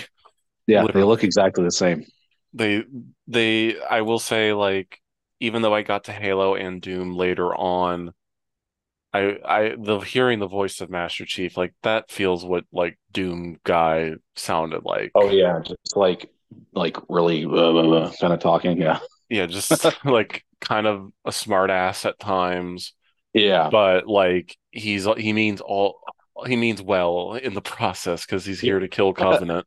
Yeah, 0.67 0.88
they 0.88 1.03
look 1.03 1.24
exactly 1.24 1.63
the 1.63 1.71
same. 1.71 2.05
they 2.53 2.84
they 3.28 3.80
I 3.82 4.01
will 4.01 4.19
say 4.19 4.53
like 4.53 4.99
even 5.39 5.61
though 5.61 5.74
I 5.74 5.82
got 5.82 6.05
to 6.05 6.11
Halo 6.13 6.55
and 6.55 6.82
Doom 6.82 7.13
later 7.15 7.53
on, 7.53 8.13
I 9.13 9.38
I 9.45 9.76
the 9.78 9.99
hearing 9.99 10.39
the 10.39 10.47
voice 10.47 10.82
of 10.82 10.89
Master 10.89 11.26
Chief 11.26 11.57
like 11.57 11.74
that 11.84 12.11
feels 12.11 12.45
what 12.45 12.65
like 12.71 12.99
Doom 13.11 13.59
guy 13.63 14.13
sounded 14.36 14.84
like. 14.86 15.11
Oh 15.15 15.30
yeah, 15.30 15.59
just 15.63 15.95
like 15.95 16.30
like 16.74 16.97
really 17.09 17.45
uh, 17.45 18.11
kind 18.19 18.34
of 18.34 18.39
talking. 18.39 18.82
Yeah. 18.82 18.99
Yeah, 19.30 19.45
just 19.45 19.86
like 20.05 20.43
kind 20.61 20.88
of 20.88 21.11
a 21.26 21.32
smart 21.32 21.69
ass 21.69 22.05
at 22.05 22.19
times, 22.19 22.93
Yeah. 23.34 23.69
but 23.71 24.07
like 24.07 24.55
he's 24.71 25.07
he 25.17 25.34
means 25.34 25.61
all 25.61 25.99
he 26.45 26.55
means 26.55 26.81
well 26.81 27.34
in 27.34 27.53
the 27.53 27.61
process 27.77 28.25
because 28.25 28.45
he's 28.45 28.59
here 28.59 28.79
to 28.79 28.88
kill 28.88 29.13
Covenant. 29.13 29.65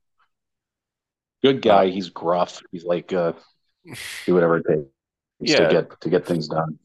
Good 1.42 1.62
guy. 1.62 1.88
He's 1.88 2.10
gruff. 2.10 2.60
He's 2.72 2.84
like 2.84 3.12
uh 3.12 3.32
do 4.26 4.34
whatever 4.34 4.58
it 4.58 4.64
takes 4.68 4.88
Yeah. 5.40 5.68
to 5.68 5.72
get 5.72 6.00
to 6.00 6.10
get 6.10 6.26
things 6.26 6.48
done. 6.48 6.78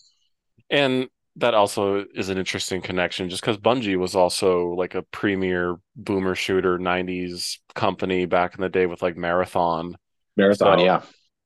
And 0.69 1.07
that 1.37 1.53
also 1.53 2.05
is 2.13 2.29
an 2.29 2.37
interesting 2.37 2.81
connection 2.81 3.29
just 3.29 3.41
because 3.41 3.57
Bungie 3.57 3.97
was 3.97 4.15
also 4.15 4.69
like 4.73 4.95
a 4.95 5.01
premier 5.01 5.77
boomer 5.95 6.35
shooter 6.35 6.77
90s 6.77 7.57
company 7.73 8.25
back 8.25 8.55
in 8.55 8.61
the 8.61 8.69
day 8.69 8.85
with 8.85 9.01
like 9.01 9.15
Marathon. 9.17 9.95
Marathon, 10.35 10.79
So- 10.79 10.85
yeah. 10.85 11.01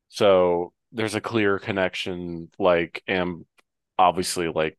So 0.10 0.74
there's 0.92 1.16
a 1.16 1.22
clear 1.22 1.60
connection, 1.60 2.50
like, 2.58 3.04
and 3.08 3.46
obviously, 4.00 4.48
like, 4.48 4.78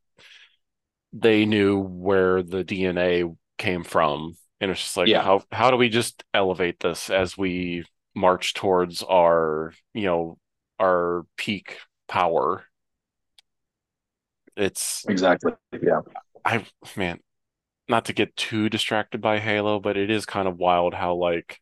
they 1.21 1.47
knew 1.47 1.79
where 1.79 2.43
the 2.43 2.65
DNA 2.65 3.25
came 3.59 3.85
from. 3.85 4.37
And 4.61 4.71
it's 4.71 4.81
just 4.81 4.97
like, 4.97 5.09
Yeah. 5.09 5.23
how 5.23 5.45
how 5.53 5.71
do 5.71 5.77
we 5.77 5.89
just 5.89 6.25
elevate 6.33 6.81
this 6.81 7.11
as 7.11 7.37
we 7.37 7.85
march 8.15 8.55
towards 8.55 9.03
our, 9.03 9.73
you 9.95 10.05
know, 10.05 10.39
our 10.79 11.27
peak 11.37 11.79
power? 12.09 12.65
It's 14.57 15.05
Exactly. 15.09 15.53
Yeah. 15.83 16.01
I 16.45 16.65
man, 16.97 17.21
not 17.89 18.07
to 18.07 18.13
get 18.13 18.37
too 18.37 18.69
distracted 18.69 19.21
by 19.21 19.39
Halo, 19.41 19.81
but 19.81 19.97
it 19.97 20.11
is 20.11 20.27
kind 20.27 20.49
of 20.49 20.59
wild 20.59 20.95
how 20.95 21.15
like 21.15 21.61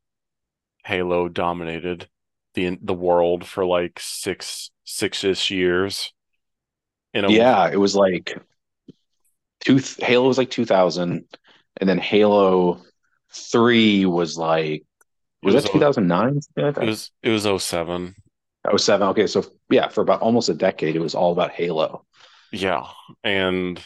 Halo 0.85 1.29
dominated 1.29 2.09
the 2.55 2.79
the 2.83 2.95
world 2.95 3.47
for 3.47 3.65
like 3.65 3.99
six 4.01 4.71
six-ish 4.85 5.51
years. 5.51 6.13
In 7.13 7.25
a 7.25 7.31
Yeah, 7.31 7.71
it 7.71 7.79
was 7.79 7.97
like 7.97 8.37
two 9.65 9.79
Halo 9.99 10.29
was 10.29 10.39
like 10.39 10.51
2000 10.51 11.25
and 11.79 11.89
then 11.89 11.99
Halo 11.99 12.83
3 13.33 14.07
was 14.07 14.39
like 14.39 14.85
was 15.43 15.55
was 15.55 15.65
that 15.65 15.67
2009? 15.67 16.41
it 16.57 16.87
was 16.87 17.11
it 17.23 17.31
was 17.31 17.47
07. 17.47 18.15
Oh, 18.67 18.77
seven. 18.79 19.09
Okay, 19.09 19.27
so 19.27 19.45
yeah, 19.71 19.89
for 19.89 20.01
about 20.01 20.23
almost 20.23 20.49
a 20.49 20.55
decade, 20.55 20.97
it 20.97 21.01
was 21.01 21.15
all 21.15 21.33
about 21.33 21.51
Halo. 21.53 22.05
Yeah, 22.53 22.87
and 23.23 23.85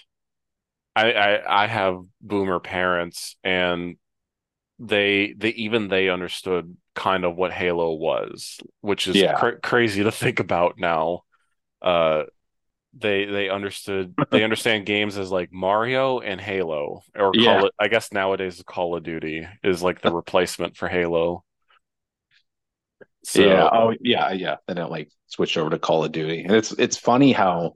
I, 0.94 1.12
I 1.12 1.64
I 1.64 1.66
have 1.66 2.02
boomer 2.20 2.60
parents, 2.60 3.36
and 3.44 3.96
they 4.78 5.34
they 5.36 5.50
even 5.50 5.88
they 5.88 6.08
understood 6.10 6.76
kind 6.94 7.24
of 7.24 7.36
what 7.36 7.52
Halo 7.52 7.94
was, 7.94 8.60
which 8.80 9.08
is 9.08 9.16
Yeah. 9.16 9.34
cra 9.34 9.60
crazy 9.60 10.04
to 10.04 10.12
think 10.12 10.40
about 10.40 10.78
now. 10.78 11.24
Uh, 11.82 12.24
they 13.00 13.24
they 13.26 13.48
understood 13.50 14.14
they 14.30 14.44
understand 14.44 14.86
games 14.86 15.18
as 15.18 15.30
like 15.30 15.52
Mario 15.52 16.20
and 16.20 16.40
Halo, 16.40 17.02
or 17.16 17.34
Yeah. 17.34 17.40
Call 17.42 17.66
it. 17.66 17.74
I 17.78 17.88
guess 17.88 18.12
nowadays 18.12 18.62
Call 18.66 18.96
of 18.96 19.02
Duty 19.02 19.46
is 19.62 19.82
like 19.82 20.02
the 20.02 20.10
replacement 20.12 20.76
for 20.76 20.88
Halo. 20.88 21.44
So 23.24 23.42
yeah. 23.42 23.68
Oh, 23.70 23.94
yeah, 24.00 24.32
yeah. 24.32 24.56
Then 24.66 24.78
it 24.78 24.90
like 24.90 25.10
switched 25.26 25.56
over 25.56 25.70
to 25.70 25.78
Call 25.78 26.04
of 26.04 26.12
Duty, 26.12 26.42
and 26.42 26.52
it's 26.52 26.72
it's 26.72 26.96
funny 26.96 27.32
how 27.32 27.74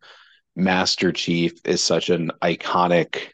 Master 0.57 1.13
Chief 1.13 1.53
is 1.65 1.83
such 1.85 2.11
an 2.11 2.33
iconic 2.43 3.31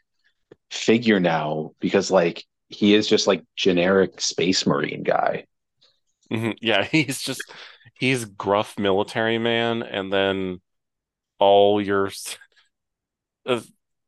figure 0.71 1.19
now 1.19 1.71
because 1.79 2.11
like 2.11 2.45
he 2.69 2.95
is 2.95 3.07
just 3.07 3.27
like 3.27 3.45
generic 3.57 4.21
space 4.21 4.65
marine 4.67 5.03
guy. 5.03 5.45
mhm, 6.31 6.55
yeah, 6.61 6.83
he's 6.91 7.21
just 7.21 7.51
he's 7.93 8.25
gruff 8.25 8.77
military 8.79 9.37
man, 9.37 9.83
and 9.83 10.11
then 10.11 10.61
all 11.39 11.81
your 11.81 12.11
uh, 13.45 13.61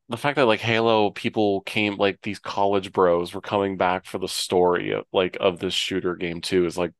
the 0.08 0.16
fact 0.16 0.36
that 0.36 0.46
like 0.46 0.60
Halo 0.60 1.10
people 1.10 1.62
came 1.62 1.96
like 1.96 2.20
these 2.22 2.38
college 2.38 2.92
bros 2.92 3.32
were 3.32 3.40
coming 3.40 3.76
back 3.76 4.04
for 4.04 4.18
the 4.18 4.28
story 4.28 4.92
of, 4.92 5.04
like 5.12 5.36
of 5.40 5.58
this 5.58 5.74
shooter 5.74 6.14
game 6.16 6.40
too 6.40 6.66
is 6.66 6.76
like 6.76 6.92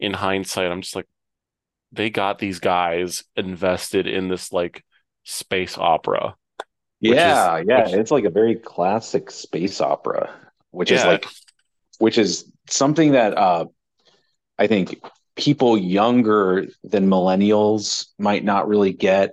in 0.00 0.12
hindsight, 0.12 0.70
I'm 0.70 0.80
just 0.80 0.96
like 0.96 1.08
they 1.92 2.10
got 2.10 2.38
these 2.38 2.60
guys 2.60 3.24
invested 3.36 4.06
in 4.06 4.28
this 4.28 4.52
like 4.52 4.84
space 5.24 5.76
opera, 5.76 6.36
which 7.00 7.12
is 7.12 7.16
Yeah, 7.18 7.62
yeah. 7.66 7.84
which 7.84 7.94
It's 7.94 8.10
like 8.10 8.24
a 8.24 8.30
very 8.30 8.54
classic 8.54 9.30
space 9.30 9.80
opera, 9.80 10.30
which 10.70 10.92
is 10.92 11.04
like 11.04 11.26
which 11.98 12.18
is 12.18 12.50
something 12.68 13.12
that 13.12 13.36
uh 13.36 13.66
I 14.58 14.66
think 14.66 15.00
people 15.36 15.78
younger 15.78 16.66
than 16.84 17.08
millennials 17.08 18.08
might 18.18 18.44
not 18.44 18.68
really 18.68 18.92
get 18.92 19.32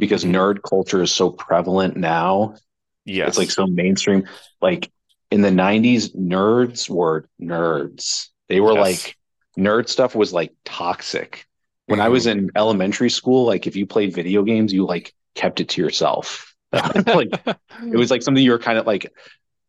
because 0.00 0.24
nerd 0.24 0.62
culture 0.68 1.02
is 1.02 1.12
so 1.12 1.30
prevalent 1.30 1.96
now. 1.96 2.56
Yeah, 3.04 3.26
It's 3.26 3.38
like 3.38 3.50
so 3.50 3.66
mainstream. 3.66 4.28
Like 4.60 4.90
in 5.30 5.42
the 5.42 5.50
90s, 5.50 6.10
nerds 6.10 6.90
were 6.90 7.28
nerds. 7.40 8.28
They 8.48 8.60
were 8.60 8.74
yes. 8.74 8.76
like 8.76 9.16
nerd 9.58 9.88
stuff 9.88 10.14
was 10.14 10.32
like 10.32 10.52
toxic. 10.64 11.46
When 11.86 12.00
I 12.00 12.10
was 12.10 12.26
hmm 12.26 12.28
in 12.28 12.50
elementary 12.56 13.10
school, 13.10 13.46
like 13.46 13.66
if 13.66 13.76
you 13.76 13.86
played 13.86 14.14
video 14.14 14.42
games, 14.44 14.72
you 14.72 14.86
like 14.86 15.14
kept 15.34 15.60
it 15.60 15.70
to 15.70 15.82
yourself. 15.82 16.54
like 16.72 17.34
it 17.92 17.96
was 17.96 18.10
like 18.10 18.22
something 18.22 18.44
you 18.44 18.52
were 18.52 18.58
kind 18.60 18.78
of 18.78 18.86
like 18.86 19.12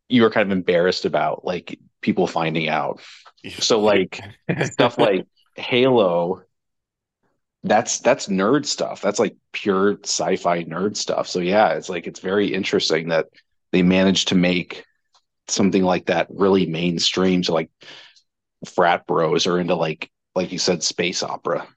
you 0.09 0.23
were 0.23 0.29
kind 0.29 0.51
of 0.51 0.57
embarrassed 0.57 1.05
about, 1.05 1.45
like 1.45 1.79
people 2.01 2.27
finding 2.27 2.69
out. 2.69 3.01
So 3.59 3.79
like 3.81 4.21
stuff 4.61 4.99
like 4.99 5.27
Halo, 5.55 6.43
that's 7.63 7.99
that's 7.99 8.27
nerd 8.27 8.65
stuff. 8.65 9.01
That's 9.01 9.19
like 9.19 9.35
pure 9.51 9.97
sci-fi 10.03 10.63
nerd 10.63 10.97
stuff. 10.97 11.27
So 11.27 11.39
yeah, 11.39 11.73
it's 11.73 11.89
like 11.89 12.07
it's 12.07 12.19
very 12.19 12.53
interesting 12.53 13.09
that 13.09 13.27
they 13.71 13.83
managed 13.83 14.29
to 14.29 14.35
make 14.35 14.85
something 15.47 15.83
like 15.83 16.07
that 16.07 16.27
really 16.29 16.65
mainstream. 16.65 17.43
So 17.43 17.53
like 17.53 17.69
frat 18.75 19.05
bros 19.05 19.45
are 19.47 19.59
into 19.59 19.75
like 19.75 20.09
like 20.33 20.51
you 20.51 20.57
said, 20.57 20.81
space 20.81 21.21
opera. 21.23 21.67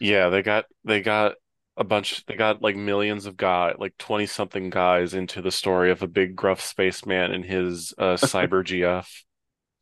Yeah, 0.00 0.30
they 0.30 0.42
got 0.42 0.64
they 0.84 1.02
got 1.02 1.34
a 1.76 1.84
bunch 1.84 2.24
they 2.26 2.34
got 2.34 2.62
like 2.62 2.74
millions 2.74 3.26
of 3.26 3.36
guy 3.36 3.72
like 3.78 3.96
20 3.98 4.26
something 4.26 4.68
guys 4.68 5.14
into 5.14 5.40
the 5.40 5.52
story 5.52 5.92
of 5.92 6.02
a 6.02 6.08
big 6.08 6.34
gruff 6.34 6.60
spaceman 6.60 7.30
and 7.30 7.44
his 7.44 7.92
uh 7.98 8.14
cyber 8.14 8.64
GF. 8.64 9.06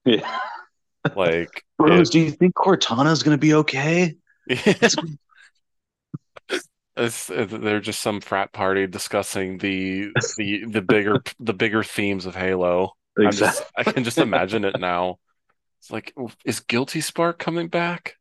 Yeah. 0.04 0.38
Like 1.14 1.64
it 1.80 2.10
do 2.10 2.20
you 2.20 2.32
think 2.32 2.54
Cortana's 2.54 3.22
gonna 3.22 3.38
be 3.38 3.54
okay? 3.54 4.16
It's 4.48 4.96
it's, 6.96 7.26
they're 7.26 7.80
just 7.80 8.00
some 8.00 8.20
frat 8.20 8.52
party 8.52 8.86
discussing 8.86 9.58
the 9.58 10.10
the 10.36 10.64
the 10.66 10.82
bigger 10.82 11.22
the 11.38 11.54
bigger 11.54 11.82
themes 11.82 12.26
of 12.26 12.34
Halo. 12.34 12.92
I'm 13.18 13.32
just. 13.32 13.62
I 13.76 13.82
can 13.82 14.04
just 14.04 14.18
imagine 14.18 14.64
it 14.64 14.78
now. 14.78 15.18
It's 15.80 15.90
like, 15.90 16.14
is 16.44 16.60
Guilty 16.60 17.00
Spark 17.00 17.38
coming 17.38 17.68
back? 17.68 18.16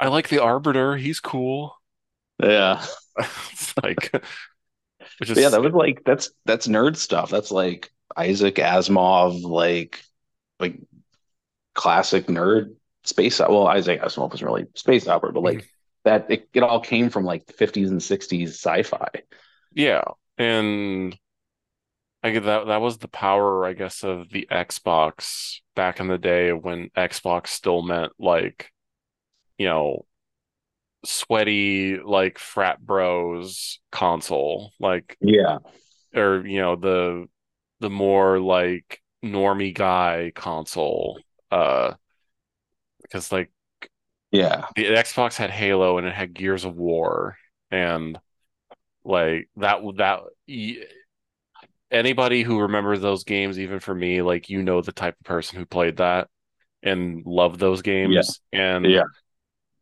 I 0.00 0.08
like 0.08 0.28
the 0.28 0.42
Arbiter. 0.42 0.96
He's 0.96 1.20
cool. 1.20 1.76
Yeah. 2.42 2.84
It's 3.52 3.74
like, 3.82 4.10
But 4.10 5.36
yeah, 5.36 5.50
that 5.50 5.62
was 5.62 5.74
like 5.74 6.02
that's 6.04 6.30
that's 6.46 6.66
nerd 6.66 6.96
stuff. 6.96 7.30
That's 7.30 7.50
like 7.50 7.90
Isaac 8.16 8.56
Asimov, 8.56 9.42
like 9.42 10.02
like 10.58 10.78
classic 11.74 12.26
nerd 12.26 12.74
space. 13.04 13.38
Well, 13.38 13.66
Isaac 13.66 14.00
Asimov 14.00 14.30
wasn't 14.30 14.50
really 14.50 14.66
space 14.74 15.06
opera, 15.06 15.32
but 15.32 15.42
like 15.42 15.68
that 16.04 16.30
it, 16.30 16.48
it 16.54 16.62
all 16.62 16.80
came 16.80 17.10
from 17.10 17.24
like 17.24 17.46
the 17.46 17.52
50s 17.52 17.90
and 17.90 18.02
60s 18.02 18.54
sci-fi. 18.54 19.08
yeah. 19.72 20.02
And 20.38 21.16
I 22.22 22.30
get 22.30 22.44
that 22.44 22.66
that 22.68 22.80
was 22.80 22.98
the 22.98 23.08
power, 23.08 23.66
I 23.66 23.72
guess, 23.72 24.04
of 24.04 24.28
the 24.30 24.46
Xbox 24.50 25.58
back 25.74 26.00
in 26.00 26.06
the 26.08 26.18
day 26.18 26.52
when 26.52 26.88
Xbox 26.96 27.48
still 27.48 27.82
meant 27.82 28.12
like, 28.18 28.70
you 29.58 29.66
know, 29.68 30.06
sweaty 31.04 31.98
like 31.98 32.38
frat 32.38 32.80
bros 32.80 33.80
console, 33.90 34.72
like 34.78 35.16
Yeah. 35.20 35.58
or 36.14 36.46
you 36.46 36.60
know, 36.60 36.76
the 36.76 37.26
the 37.80 37.90
more 37.90 38.38
like 38.40 39.02
normie 39.24 39.74
guy 39.74 40.32
console. 40.34 41.20
Uh, 41.50 41.94
because 43.02 43.32
like 43.32 43.50
Yeah. 44.32 44.66
the 44.76 44.84
Xbox 44.86 45.36
had 45.36 45.50
Halo 45.50 45.98
and 45.98 46.06
it 46.06 46.14
had 46.14 46.34
Gears 46.34 46.64
of 46.64 46.76
War 46.76 47.36
and 47.70 48.18
like 49.04 49.48
that 49.56 49.80
that 49.98 50.20
anybody 51.90 52.42
who 52.42 52.60
remembers 52.60 53.00
those 53.00 53.24
games, 53.24 53.58
even 53.58 53.80
for 53.80 53.94
me, 53.94 54.22
like 54.22 54.48
you 54.48 54.62
know 54.62 54.80
the 54.80 54.92
type 54.92 55.16
of 55.20 55.24
person 55.26 55.58
who 55.58 55.66
played 55.66 55.98
that 55.98 56.28
and 56.82 57.24
loved 57.26 57.60
those 57.60 57.82
Yeah. 58.04 58.22
games, 58.22 58.40
and 58.52 58.86
Yeah. 58.86 59.04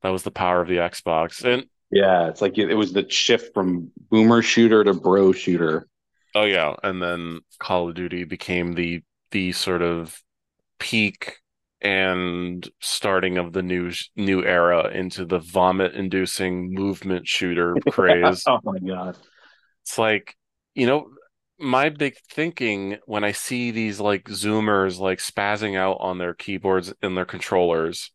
that 0.03 0.11
was 0.11 0.23
the 0.23 0.31
power 0.31 0.61
of 0.61 0.69
the 0.69 0.79
Xbox. 0.79 1.45
And 1.45 1.67
Yeah. 1.91 2.29
It's 2.29 2.41
like 2.43 2.59
it, 2.59 2.71
it 2.71 2.75
was 2.75 2.93
the 2.93 3.09
shift 3.11 3.55
from 3.55 3.93
boomer 4.11 4.43
shooter 4.43 4.85
to 4.85 4.95
bro 4.95 5.33
shooter. 5.33 5.89
oh 6.35 6.45
yeah, 6.45 6.75
and 6.83 7.03
then 7.03 7.41
Call 7.59 7.89
of 7.89 7.95
Duty 7.95 8.25
became 8.25 8.75
the 8.75 9.03
the 9.31 9.53
sort 9.53 9.83
of 9.83 10.21
peak 10.79 11.40
and 11.83 12.69
starting 12.81 13.39
of 13.39 13.53
the 13.53 13.63
new 13.63 13.91
new 14.17 14.45
era 14.45 14.89
into 14.93 15.25
the 15.25 15.39
vomit-inducing 15.39 16.73
movement 16.75 17.27
shooter 17.27 17.75
craze. 17.91 18.45
oh 18.47 18.59
my 18.65 18.79
God. 18.79 19.17
It's 19.83 19.97
like, 19.99 20.37
you 20.75 20.87
know, 20.87 21.11
my 21.59 21.89
big 21.89 22.17
thinking 22.31 22.99
when 23.07 23.25
I 23.25 23.33
see 23.33 23.71
these 23.71 24.01
like 24.01 24.25
Zoomers 24.25 24.99
like 24.99 25.19
spazzing 25.19 25.77
out 25.77 25.99
on 26.01 26.19
their 26.19 26.35
keyboards 26.35 26.93
and 27.03 27.17
their 27.17 27.25
controllers, 27.25 28.11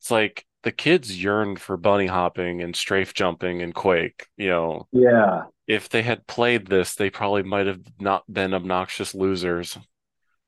it's 0.00 0.10
like 0.10 0.44
the 0.62 0.72
kids 0.72 1.22
yearned 1.22 1.60
for 1.60 1.76
bunny 1.76 2.06
hopping 2.06 2.62
and 2.62 2.74
strafe 2.76 3.14
jumping 3.14 3.62
and 3.62 3.74
Quake. 3.74 4.26
You 4.36 4.48
know, 4.48 4.88
Yeah. 4.92 5.44
if 5.66 5.88
they 5.88 6.02
had 6.02 6.26
played 6.26 6.66
this, 6.66 6.94
they 6.94 7.10
probably 7.10 7.42
might 7.42 7.66
have 7.66 7.80
not 8.00 8.24
been 8.32 8.54
obnoxious 8.54 9.14
losers. 9.14 9.76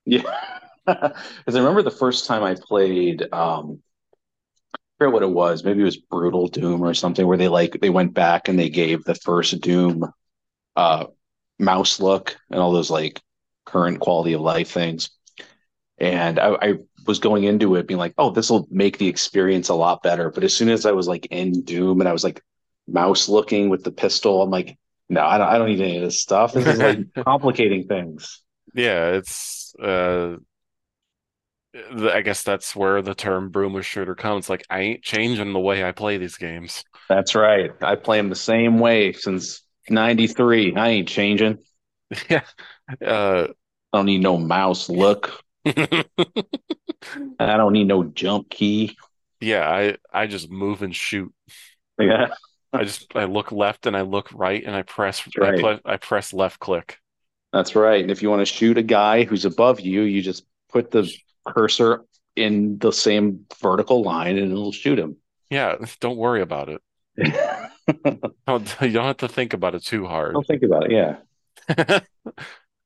Yeah. 0.07 0.23
Because 0.87 1.57
I 1.57 1.59
remember 1.59 1.83
the 1.83 1.91
first 1.91 2.27
time 2.27 2.43
I 2.43 2.55
played 2.55 3.23
um 3.33 3.83
I 4.75 4.79
forget 4.99 5.13
what 5.13 5.23
it 5.23 5.31
was. 5.31 5.65
Maybe 5.65 5.81
it 5.83 5.85
was 5.85 5.97
Brutal 5.97 6.49
Doom 6.49 6.83
or 6.83 6.95
something 6.95 7.27
where 7.27 7.39
they 7.39 7.49
like 7.49 7.81
they 7.81 7.91
went 7.91 8.15
back 8.15 8.49
and 8.49 8.59
they 8.59 8.69
gave 8.69 9.05
the 9.05 9.15
first 9.15 9.61
Doom 9.61 10.05
uh 10.77 11.07
mouse 11.59 12.01
look 12.01 12.37
and 12.51 12.61
all 12.61 12.73
those 12.73 12.91
like 12.91 13.21
current 13.65 14.01
quality 14.01 14.35
of 14.35 14.41
life 14.41 14.71
things. 14.71 15.11
And 15.99 16.39
I, 16.39 16.57
I 16.61 16.75
was 17.07 17.19
going 17.19 17.45
into 17.45 17.77
it 17.77 17.87
being 17.87 17.99
like, 17.99 18.15
oh, 18.19 18.31
this 18.31 18.51
will 18.51 18.67
make 18.71 18.99
the 18.99 19.09
experience 19.09 19.69
a 19.69 19.75
lot 19.75 20.03
better. 20.03 20.31
But 20.31 20.45
as 20.45 20.55
soon 20.55 20.69
as 20.69 20.87
I 20.87 20.93
was 20.93 21.07
like 21.07 21.27
in 21.31 21.63
Doom 21.63 22.01
and 22.01 22.09
I 22.09 22.13
was 22.13 22.25
like 22.25 22.43
mouse 22.89 23.29
looking 23.29 23.69
with 23.69 23.85
the 23.85 23.93
pistol, 23.93 24.43
I'm 24.43 24.51
like, 24.51 24.77
no, 25.09 25.23
I 25.23 25.39
don't 25.39 25.49
I 25.49 25.59
don't 25.59 25.69
need 25.69 25.81
any 25.81 25.97
of 25.99 26.03
this 26.03 26.21
stuff. 26.21 26.53
This 26.53 26.67
is 26.67 26.81
like 26.81 26.99
complicating 27.25 27.87
things. 27.87 28.43
Yeah, 28.75 29.13
it's 29.13 29.75
uh 29.77 30.37
I 31.75 32.21
guess 32.21 32.43
that's 32.43 32.75
where 32.77 33.03
the 33.03 33.15
term 33.15 33.51
boomer 33.51 33.83
shooter 33.83 34.15
comes. 34.15 34.49
Like 34.49 34.65
I 34.71 34.81
ain't 34.81 35.03
changing 35.03 35.53
the 35.53 35.61
way 35.61 35.85
I 35.85 35.93
play 35.93 36.19
these 36.19 36.37
games. 36.37 36.85
That's 37.09 37.35
right. 37.35 37.71
I 37.83 37.97
play 37.97 38.19
them 38.19 38.29
the 38.31 38.35
same 38.37 38.79
way 38.79 39.13
since 39.13 39.63
93. 39.91 40.75
I 40.77 40.89
ain't 40.91 41.09
changing. 41.09 41.59
Yeah. 42.29 42.43
Uh 43.05 43.49
I 43.93 43.97
don't 43.99 44.07
need 44.07 44.23
no 44.23 44.37
mouse 44.39 44.89
look. 44.89 45.41
I 45.67 46.05
don't 47.39 47.73
need 47.73 47.87
no 47.87 48.05
jump 48.05 48.51
key. 48.51 48.97
yeah, 49.41 49.69
I 49.69 49.97
I 50.13 50.27
just 50.27 50.51
move 50.51 50.83
and 50.83 50.95
shoot. 50.95 51.33
Yeah, 51.99 52.29
I 52.73 52.85
just 52.85 53.15
I 53.15 53.25
look 53.25 53.53
left 53.53 53.87
and 53.87 53.97
I 53.97 54.03
look 54.03 54.31
right 54.33 54.63
and 54.65 54.75
I 54.75 54.83
press 54.83 55.23
that's 55.25 55.37
I 55.41 55.51
right. 55.51 55.61
put 55.61 55.81
I 55.85 55.97
press 55.97 56.33
left 56.33 56.59
click. 56.61 56.99
That's 57.53 57.77
right. 57.77 58.01
And 58.03 58.11
if 58.11 58.23
you 58.23 58.31
want 58.31 58.41
to 58.41 58.53
shoot 58.53 58.79
a 58.79 58.83
guy 58.83 59.25
who's 59.25 59.45
above 59.45 59.81
you, 59.81 60.03
you 60.03 60.23
just 60.23 60.45
put 60.73 60.91
the 60.91 61.11
cursor 61.47 62.05
in 62.37 62.79
the 62.79 62.93
same 62.93 63.47
vertical 63.61 64.03
line 64.03 64.39
and 64.39 64.51
it'll 64.51 64.73
shoot 64.73 64.99
him. 64.99 65.17
Yeah, 65.51 65.77
don't 66.01 66.17
worry 66.17 66.43
about 66.43 66.69
it. 66.69 66.81
Don't, 68.47 68.77
you 68.81 68.93
don't 68.93 69.05
have 69.05 69.19
to 69.19 69.29
think 69.29 69.53
about 69.53 69.75
it 69.75 69.85
too 69.85 70.07
hard. 70.07 70.33
Don't 70.33 70.47
think 70.47 70.63
about 70.63 70.91
it. 70.91 70.93
Yeah. 70.93 72.01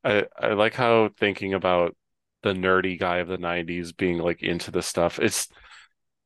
I 0.05 0.27
I 0.37 0.53
like 0.55 0.75
how 0.75 1.11
thinking 1.19 1.55
about 1.55 1.97
the 2.43 2.53
nerdy 2.53 2.99
guy 2.99 3.19
of 3.19 3.29
the 3.29 3.39
90s 3.39 3.97
being 3.97 4.19
like 4.19 4.43
into 4.43 4.71
this 4.71 4.87
stuff. 4.87 5.19
It's 5.19 5.49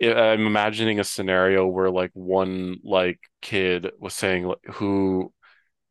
I'm 0.02 0.46
imagining 0.46 1.00
a 1.00 1.04
scenario 1.04 1.66
where 1.66 1.90
like 1.90 2.10
one 2.14 2.78
like 2.82 3.20
kid 3.40 3.90
was 3.98 4.14
saying 4.14 4.46
like, 4.46 4.64
who 4.74 5.32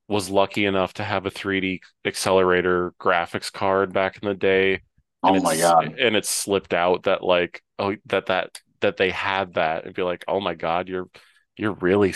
was 0.07 0.29
lucky 0.29 0.65
enough 0.65 0.93
to 0.95 1.03
have 1.03 1.25
a 1.25 1.31
3D 1.31 1.79
accelerator 2.05 2.93
graphics 2.99 3.51
card 3.51 3.93
back 3.93 4.19
in 4.21 4.27
the 4.27 4.35
day 4.35 4.81
and 5.23 5.35
Oh 5.37 5.41
my 5.41 5.57
God. 5.57 5.95
and 5.99 6.15
it 6.15 6.25
slipped 6.25 6.73
out 6.73 7.03
that 7.03 7.23
like 7.23 7.61
oh 7.79 7.95
that 8.07 8.27
that 8.27 8.59
that 8.81 8.97
they 8.97 9.11
had 9.11 9.53
that 9.53 9.85
and 9.85 9.93
be 9.93 10.01
like 10.03 10.23
oh 10.27 10.39
my 10.39 10.55
God 10.55 10.87
you're 10.89 11.07
you're 11.57 11.73
really 11.73 12.13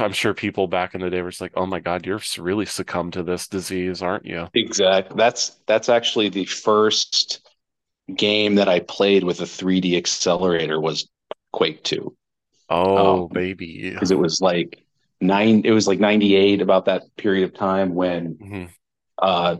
i'm 0.00 0.12
sure 0.12 0.34
people 0.34 0.66
back 0.66 0.94
in 0.94 1.00
the 1.00 1.10
day 1.10 1.22
were 1.22 1.30
just 1.30 1.40
like 1.40 1.52
oh 1.56 1.66
my 1.66 1.78
God 1.80 2.06
you're 2.06 2.20
really 2.38 2.66
succumbed 2.66 3.12
to 3.14 3.22
this 3.22 3.46
disease 3.48 4.02
aren't 4.02 4.26
you 4.26 4.48
Exactly. 4.54 5.16
That's 5.16 5.60
that's 5.66 5.88
actually 5.88 6.28
the 6.28 6.44
first 6.44 7.46
game 8.14 8.56
that 8.56 8.68
I 8.68 8.80
played 8.80 9.24
with 9.24 9.40
a 9.40 9.46
3D 9.46 9.96
accelerator 9.96 10.80
was 10.80 11.08
Quake 11.52 11.82
2. 11.84 12.14
oh 12.68 13.22
Um, 13.24 13.28
baby 13.28 13.90
because 13.94 14.10
it 14.10 14.18
was 14.18 14.40
like 14.40 14.82
nine, 15.20 15.62
it 15.64 15.70
was 15.70 15.86
like 15.86 16.00
98 16.00 16.60
about 16.60 16.86
that 16.86 17.02
period 17.16 17.44
of 17.44 17.54
time 17.54 17.94
when 17.94 18.36
Mhm. 18.36 18.68
uh 19.18 19.56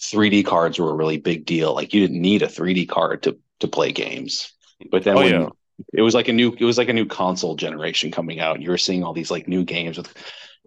3D 0.00 0.42
cards 0.42 0.78
were 0.78 0.90
a 0.90 0.94
really 0.94 1.18
big 1.18 1.46
deal. 1.46 1.74
Like 1.74 1.94
you 1.94 2.00
didn't 2.00 2.20
need 2.20 2.42
a 2.42 2.48
3D 2.48 2.86
card 2.86 3.22
to 3.24 3.38
to 3.60 3.68
play 3.68 3.92
games. 3.92 4.52
But 4.90 5.04
then 5.04 5.18
oh 5.18 5.22
when 5.22 5.26
yeah 5.26 5.50
it 5.92 6.02
was 6.02 6.14
like 6.14 6.28
a 6.28 6.32
new 6.32 6.54
it 6.58 6.64
was 6.64 6.78
like 6.78 6.88
a 6.88 6.92
new 6.92 7.06
console 7.06 7.56
generation 7.56 8.10
coming 8.10 8.40
out, 8.40 8.62
you 8.62 8.70
were 8.70 8.78
seeing 8.78 9.04
all 9.04 9.12
these 9.12 9.30
like 9.30 9.48
new 9.48 9.64
games 9.64 9.96
with 9.98 10.12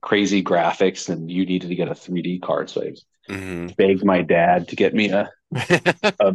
crazy 0.02 0.44
graphics, 0.44 1.10
and 1.10 1.30
you 1.32 1.46
needed 1.46 1.70
to 1.70 1.76
get 1.76 1.90
a 1.90 1.96
3D 1.96 2.40
card. 2.40 2.70
So 2.70 2.84
I 2.84 2.94
hmm 3.28 3.76
begged 3.78 4.06
my 4.06 4.22
dad 4.24 4.70
to 4.70 4.76
get 4.78 4.94
me 4.96 5.10
a, 5.12 5.30
a 6.20 6.34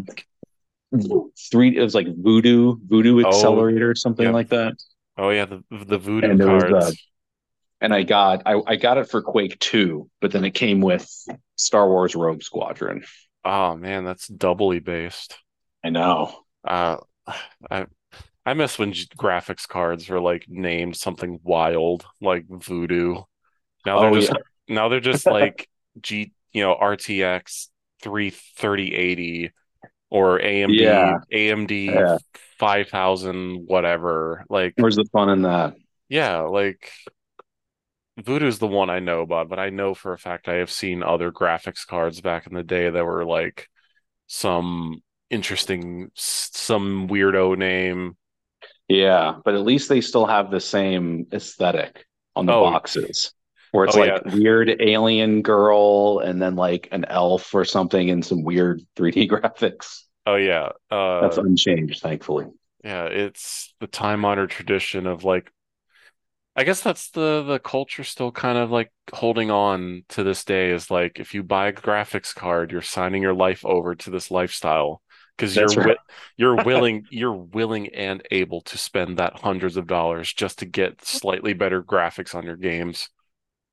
three. 1.51 1.77
It 1.77 1.83
was 1.83 1.95
like 1.95 2.07
Voodoo 2.17 2.77
Voodoo 2.87 3.21
oh 3.23 3.65
Accelerator 3.65 3.91
or 3.91 3.95
something 3.95 4.31
yep 4.31 4.33
like 4.33 4.49
that. 4.51 4.75
oh 5.19 5.31
yeah 5.31 5.45
the 5.47 5.65
the 5.71 5.99
voodoo 5.99 6.31
And 6.31 6.41
it 6.41 6.47
was 6.47 6.71
uh, 6.71 6.93
cards 6.93 7.07
and 7.81 7.93
I 7.95 8.03
got 8.03 8.43
I, 8.47 8.61
I 8.67 8.77
got 8.77 8.99
it 8.99 9.11
for 9.11 9.23
Quake 9.23 9.59
2, 9.61 10.11
but 10.21 10.33
then 10.33 10.45
it 10.45 10.53
came 10.53 10.81
with 10.81 11.09
Star 11.57 11.89
Wars 11.89 12.15
Rogue 12.15 12.43
Squadron. 12.43 13.05
oh 13.45 13.77
man 13.77 14.05
that's 14.05 14.29
doubly 14.29 14.81
based 14.81 15.39
I 15.85 15.91
know. 15.91 16.45
uh 16.67 16.97
I 17.71 17.87
I 18.47 18.55
miss 18.55 18.79
when 18.79 18.93
g- 18.93 19.07
graphics 19.19 19.69
cards 19.69 20.09
were 20.09 20.21
like 20.21 20.47
named 20.49 20.97
something 20.97 21.41
wild 21.45 22.07
like 22.21 22.47
Voodoo. 22.49 23.23
Now 23.87 23.99
they're 23.99 24.11
Oh 24.11 24.13
just 24.13 24.33
yeah. 24.33 24.39
now 24.69 24.89
they're 24.89 25.01
just 25.01 25.29
like 25.31 25.69
G, 26.03 26.33
you 26.53 26.63
know, 26.63 26.75
RTX 26.75 27.71
33080 28.03 29.53
or 30.11 30.41
AMD 30.41 30.79
Yeah. 30.81 31.19
AMD 31.33 31.71
Yeah. 31.87 32.19
5000 32.59 33.67
whatever. 33.69 34.45
Like 34.51 34.77
Where's 34.77 34.97
the 34.97 35.05
fun 35.13 35.31
in 35.31 35.43
that? 35.43 35.75
yeah, 36.09 36.41
like 36.41 36.91
Voodoo's 38.19 38.59
the 38.61 38.67
one 38.69 38.91
I 38.91 39.01
know 39.01 39.23
about, 39.23 39.49
but 39.49 39.59
I 39.59 39.71
know 39.71 39.93
for 39.95 40.13
a 40.13 40.19
fact 40.19 40.49
I 40.49 40.55
have 40.55 40.71
seen 40.71 41.03
other 41.03 41.33
graphics 41.33 41.87
cards 41.87 42.21
back 42.21 42.47
in 42.47 42.55
the 42.55 42.63
day 42.63 42.89
that 42.91 43.05
were 43.05 43.25
like 43.25 43.69
some 44.29 45.03
interesting 45.31 46.11
some 46.15 47.09
weirdo 47.09 47.59
name. 47.59 48.17
Yeah, 48.89 49.39
but 49.45 49.55
at 49.55 49.63
least 49.63 49.89
they 49.89 50.01
still 50.01 50.27
have 50.27 50.51
the 50.51 50.61
same 50.61 51.27
aesthetic 51.33 52.07
on 52.37 52.47
the 52.47 52.53
Oh, 52.53 52.55
boxes, 52.55 53.33
where 53.71 53.85
it's 53.85 53.97
oh 53.97 53.99
like 53.99 54.15
yeah. 54.15 54.21
weird 54.25 54.71
alien 54.81 55.43
girl 55.43 56.21
and 56.21 56.41
then 56.41 56.55
like 56.57 56.89
an 56.93 57.05
elf 57.07 57.55
or 57.55 57.65
something 57.65 58.11
and 58.11 58.25
some 58.25 58.43
weird 58.45 58.83
3D 58.97 59.27
graphics. 59.29 60.03
Oh 60.27 60.37
yeah. 60.37 60.71
That's 61.21 61.37
Uh 61.37 61.39
unchanged, 61.39 62.01
thankfully. 62.03 62.47
yeah, 62.83 63.05
it's 63.07 63.75
the 63.81 63.87
time-honored 63.87 64.51
tradition 64.51 65.07
of 65.07 65.25
like 65.25 65.51
I 66.57 66.65
guess 66.65 66.81
that's 66.81 67.11
the 67.11 67.43
the 67.43 67.59
culture 67.59 68.05
still 68.05 68.31
kind 68.31 68.59
of 68.59 68.71
like 68.71 68.93
holding 69.13 69.51
on 69.51 70.05
to 70.11 70.23
this 70.23 70.45
day 70.45 70.71
is 70.71 70.91
like 70.91 71.19
if 71.19 71.35
you 71.35 71.43
buy 71.43 71.69
a 71.69 71.73
graphics 71.73 72.35
card, 72.35 72.71
you're 72.71 72.83
signing 72.83 73.23
your 73.23 73.35
life 73.35 73.65
over 73.65 73.95
to 73.97 74.11
this 74.11 74.31
lifestyle 74.31 75.03
because 75.37 75.57
you're 75.57 75.67
right. 75.67 75.97
you're 76.37 76.57
willing 76.65 77.07
you're 77.11 77.33
willing 77.33 77.89
and 77.89 78.23
able 78.31 78.61
to 78.63 78.79
spend 78.79 79.19
that 79.19 79.41
hundreds 79.41 79.77
of 79.77 79.89
dollars 79.89 80.33
just 80.33 80.61
to 80.61 80.67
get 80.67 81.05
slightly 81.05 81.55
better 81.55 81.83
graphics 81.83 82.37
on 82.37 82.45
your 82.45 82.57
games. 82.57 83.09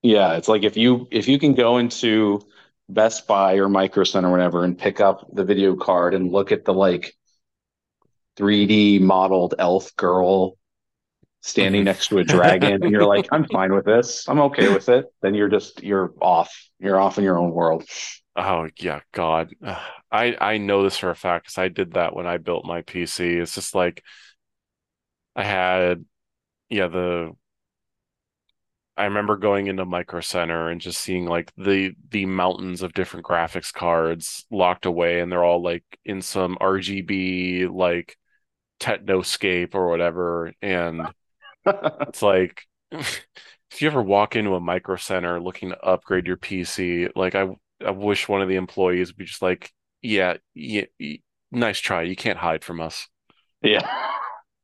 Yeah, 0.01 0.34
it's 0.34 0.47
like 0.47 0.63
if 0.63 0.75
you 0.75 1.07
if 1.11 1.27
you 1.27 1.38
can 1.38 1.53
go 1.53 1.77
into 1.77 2.41
Best 2.89 3.27
Buy 3.27 3.57
or 3.57 3.69
Micro 3.69 4.03
Center 4.03 4.29
or 4.29 4.32
whatever 4.32 4.63
and 4.63 4.75
pick 4.75 4.99
up 4.99 5.27
the 5.32 5.45
video 5.45 5.75
card 5.75 6.15
and 6.15 6.32
look 6.32 6.51
at 6.51 6.65
the 6.65 6.73
like 6.73 7.15
3D 8.38 9.01
modeled 9.01 9.53
elf 9.59 9.95
girl 9.95 10.57
standing 11.41 11.83
next 11.83 12.07
to 12.07 12.19
a 12.19 12.23
dragon 12.23 12.83
and 12.83 12.91
you're 12.91 13.05
like, 13.05 13.27
I'm 13.31 13.45
fine 13.45 13.73
with 13.73 13.85
this. 13.85 14.27
I'm 14.27 14.39
okay 14.39 14.71
with 14.71 14.89
it. 14.89 15.05
Then 15.21 15.33
you're 15.33 15.49
just 15.49 15.83
you're 15.83 16.13
off. 16.21 16.55
You're 16.79 16.99
off 16.99 17.17
in 17.17 17.23
your 17.23 17.37
own 17.37 17.51
world. 17.51 17.83
Oh 18.35 18.67
yeah, 18.79 19.01
God. 19.11 19.53
I 20.11 20.35
I 20.39 20.57
know 20.57 20.83
this 20.83 20.97
for 20.97 21.09
a 21.09 21.15
fact 21.15 21.45
because 21.45 21.57
I 21.57 21.67
did 21.67 21.93
that 21.93 22.15
when 22.15 22.27
I 22.27 22.37
built 22.37 22.65
my 22.65 22.81
PC. 22.81 23.41
It's 23.41 23.55
just 23.55 23.75
like 23.75 24.03
I 25.35 25.43
had 25.43 26.05
yeah, 26.69 26.87
the 26.87 27.31
I 28.97 29.05
remember 29.05 29.37
going 29.37 29.67
into 29.67 29.85
Micro 29.85 30.19
Center 30.21 30.69
and 30.69 30.79
just 30.81 31.01
seeing 31.01 31.25
like 31.25 31.51
the 31.57 31.93
the 32.09 32.25
mountains 32.25 32.81
of 32.83 32.93
different 32.93 33.25
graphics 33.25 33.73
cards 33.73 34.45
locked 34.51 34.85
away 34.85 35.21
and 35.21 35.31
they're 35.31 35.43
all 35.43 35.63
like 35.63 35.83
in 36.05 36.21
some 36.21 36.57
RGB 36.61 37.73
like 37.73 38.17
Technoscape 38.79 39.75
or 39.75 39.89
whatever 39.89 40.53
and 40.61 41.01
it's 42.07 42.22
like 42.22 42.64
if 42.91 43.82
you 43.82 43.88
ever 43.88 44.01
walk 44.01 44.36
into 44.36 44.55
a 44.55 44.59
Micro 44.59 44.95
Center 44.95 45.39
looking 45.39 45.70
to 45.70 45.80
upgrade 45.80 46.28
your 46.28 46.38
PC 46.38 47.09
like 47.16 47.36
I 47.36 47.47
I 47.86 47.91
wish 47.91 48.30
one 48.30 48.41
of 48.41 48.49
the 48.49 48.55
employees 48.55 49.09
would 49.09 49.18
be 49.18 49.26
just 49.26 49.41
like 49.41 49.72
yeah, 50.01 50.38
yeah, 50.53 50.86
nice 51.51 51.80
try. 51.80 52.03
You 52.03 52.16
can't 52.16 52.38
hide 52.38 52.64
from 52.64 52.82
us. 52.82 53.07
Yeah. 53.62 53.88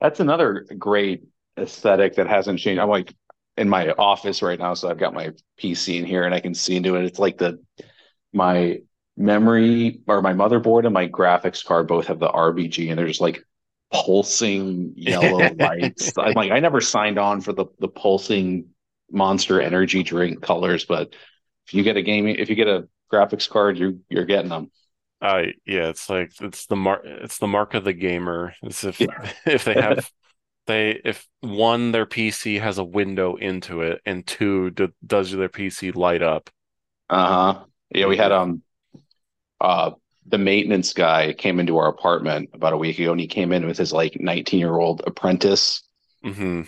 That's 0.00 0.20
another 0.20 0.66
great 0.78 1.24
aesthetic 1.58 2.16
that 2.16 2.26
hasn't 2.26 2.58
changed. 2.58 2.80
I'm 2.80 2.88
like 2.88 3.14
in 3.56 3.68
my 3.68 3.90
office 3.92 4.42
right 4.42 4.58
now, 4.58 4.74
so 4.74 4.88
I've 4.88 4.98
got 4.98 5.14
my 5.14 5.30
PC 5.60 5.98
in 5.98 6.04
here 6.04 6.24
and 6.24 6.34
I 6.34 6.40
can 6.40 6.54
see 6.54 6.76
into 6.76 6.96
it. 6.96 7.04
It's 7.04 7.18
like 7.18 7.38
the 7.38 7.58
my 8.32 8.78
memory 9.16 10.00
or 10.06 10.22
my 10.22 10.32
motherboard 10.32 10.84
and 10.84 10.94
my 10.94 11.06
graphics 11.06 11.64
card 11.64 11.86
both 11.86 12.06
have 12.06 12.18
the 12.18 12.28
RBG 12.28 12.88
and 12.88 12.98
they're 12.98 13.06
just 13.06 13.20
like 13.20 13.44
pulsing 13.92 14.94
yellow 14.96 15.54
lights. 15.58 16.16
I'm 16.16 16.32
like, 16.34 16.50
I 16.50 16.60
never 16.60 16.80
signed 16.80 17.18
on 17.18 17.40
for 17.40 17.52
the 17.52 17.66
the 17.78 17.88
pulsing 17.88 18.66
monster 19.10 19.60
energy 19.60 20.02
drink 20.02 20.40
colors, 20.40 20.84
but 20.84 21.14
if 21.66 21.74
you 21.74 21.82
get 21.82 21.96
a 21.96 22.02
gaming 22.02 22.36
if 22.36 22.48
you 22.48 22.56
get 22.56 22.68
a 22.68 22.88
graphics 23.12 23.48
card, 23.48 23.78
you 23.78 24.00
you're 24.08 24.24
getting 24.24 24.48
them. 24.48 24.70
Uh 25.20 25.44
yeah, 25.66 25.88
it's 25.88 26.08
like 26.10 26.32
it's 26.40 26.66
the 26.66 26.76
mark 26.76 27.02
it's 27.04 27.38
the 27.38 27.46
mark 27.46 27.74
of 27.74 27.84
the 27.84 27.92
gamer. 27.92 28.54
It's 28.62 28.82
if 28.84 29.00
if 29.46 29.64
they 29.64 29.74
have 29.74 30.10
they 30.66 31.00
if 31.04 31.28
one 31.40 31.92
their 31.92 32.06
PC 32.06 32.60
has 32.60 32.78
a 32.78 32.84
window 32.84 33.36
into 33.36 33.82
it 33.82 34.00
and 34.06 34.26
two 34.26 34.70
do, 34.70 34.88
does 35.06 35.30
their 35.30 35.48
PC 35.48 35.94
light 35.94 36.22
up. 36.22 36.50
Uh-huh. 37.10 37.64
Yeah, 37.94 38.06
we 38.06 38.16
had 38.16 38.32
um 38.32 38.62
uh 39.60 39.92
the 40.26 40.38
maintenance 40.38 40.92
guy 40.92 41.32
came 41.32 41.60
into 41.60 41.78
our 41.78 41.88
apartment 41.88 42.50
about 42.52 42.72
a 42.72 42.76
week 42.76 42.98
ago 42.98 43.12
and 43.12 43.20
he 43.20 43.26
came 43.26 43.52
in 43.52 43.66
with 43.66 43.78
his 43.78 43.92
like 43.92 44.20
19 44.20 44.60
year 44.60 44.78
old 44.78 45.02
apprentice 45.06 45.82
hmm 46.22 46.62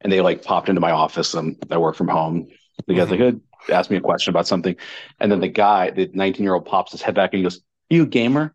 and 0.00 0.12
they 0.12 0.20
like 0.20 0.42
popped 0.44 0.68
into 0.68 0.80
my 0.80 0.90
office 0.90 1.34
and 1.34 1.56
I 1.70 1.78
work 1.78 1.96
from 1.96 2.08
home. 2.08 2.48
The 2.86 2.94
guy's 2.94 3.10
like, 3.10 3.18
"Good." 3.18 3.40
asked 3.70 3.90
me 3.90 3.98
a 3.98 4.00
question 4.00 4.30
about 4.30 4.46
something. 4.46 4.76
And 5.20 5.30
then 5.30 5.40
the 5.40 5.48
guy, 5.48 5.90
the 5.90 6.08
19 6.14 6.42
year 6.42 6.54
old 6.54 6.64
pops 6.64 6.92
his 6.92 7.02
head 7.02 7.14
back 7.14 7.32
and 7.32 7.38
he 7.38 7.42
goes, 7.42 7.60
You 7.90 8.04
a 8.04 8.06
gamer? 8.06 8.54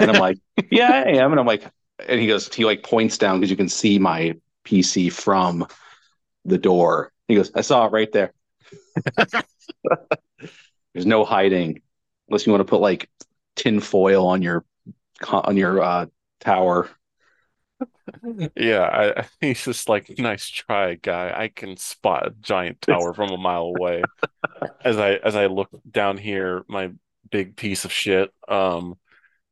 And 0.00 0.10
I'm 0.10 0.18
like, 0.18 0.38
Yeah, 0.70 0.90
I 0.92 1.10
am. 1.16 1.32
And 1.32 1.40
I'm 1.40 1.46
like, 1.46 1.64
and 2.06 2.20
he 2.20 2.26
goes, 2.26 2.52
he 2.54 2.64
like 2.64 2.82
points 2.82 3.18
down 3.18 3.38
because 3.40 3.50
you 3.50 3.56
can 3.56 3.68
see 3.68 3.98
my 3.98 4.34
PC 4.64 5.10
from 5.10 5.66
the 6.44 6.58
door. 6.58 7.12
He 7.28 7.34
goes, 7.36 7.50
I 7.54 7.62
saw 7.62 7.86
it 7.86 7.92
right 7.92 8.10
there. 8.12 8.32
There's 10.94 11.06
no 11.06 11.24
hiding 11.24 11.80
unless 12.28 12.46
you 12.46 12.52
want 12.52 12.60
to 12.60 12.70
put 12.70 12.80
like 12.80 13.08
tin 13.56 13.80
foil 13.80 14.26
on 14.26 14.42
your 14.42 14.64
on 15.28 15.56
your 15.56 15.80
uh, 15.80 16.06
tower. 16.40 16.88
Yeah, 18.56 19.14
I, 19.16 19.24
he's 19.40 19.64
just 19.64 19.88
like, 19.88 20.18
nice 20.18 20.48
try, 20.48 20.94
guy. 20.94 21.32
I 21.34 21.48
can 21.48 21.76
spot 21.76 22.26
a 22.26 22.30
giant 22.40 22.80
tower 22.82 23.12
from 23.14 23.30
a 23.30 23.36
mile 23.38 23.72
away. 23.76 24.02
As 24.84 24.98
I 24.98 25.14
as 25.14 25.36
I 25.36 25.46
look 25.46 25.70
down 25.90 26.18
here, 26.18 26.64
my 26.68 26.90
big 27.30 27.56
piece 27.56 27.84
of 27.84 27.92
shit. 27.92 28.32
Um, 28.48 28.96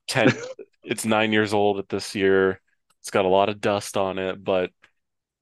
ten. 0.08 0.28
It's 0.82 1.04
nine 1.04 1.32
years 1.32 1.52
old 1.52 1.78
at 1.78 1.90
this 1.90 2.14
year. 2.14 2.58
It's 3.00 3.10
got 3.10 3.26
a 3.26 3.28
lot 3.28 3.50
of 3.50 3.60
dust 3.60 3.98
on 3.98 4.18
it, 4.18 4.42
but 4.42 4.70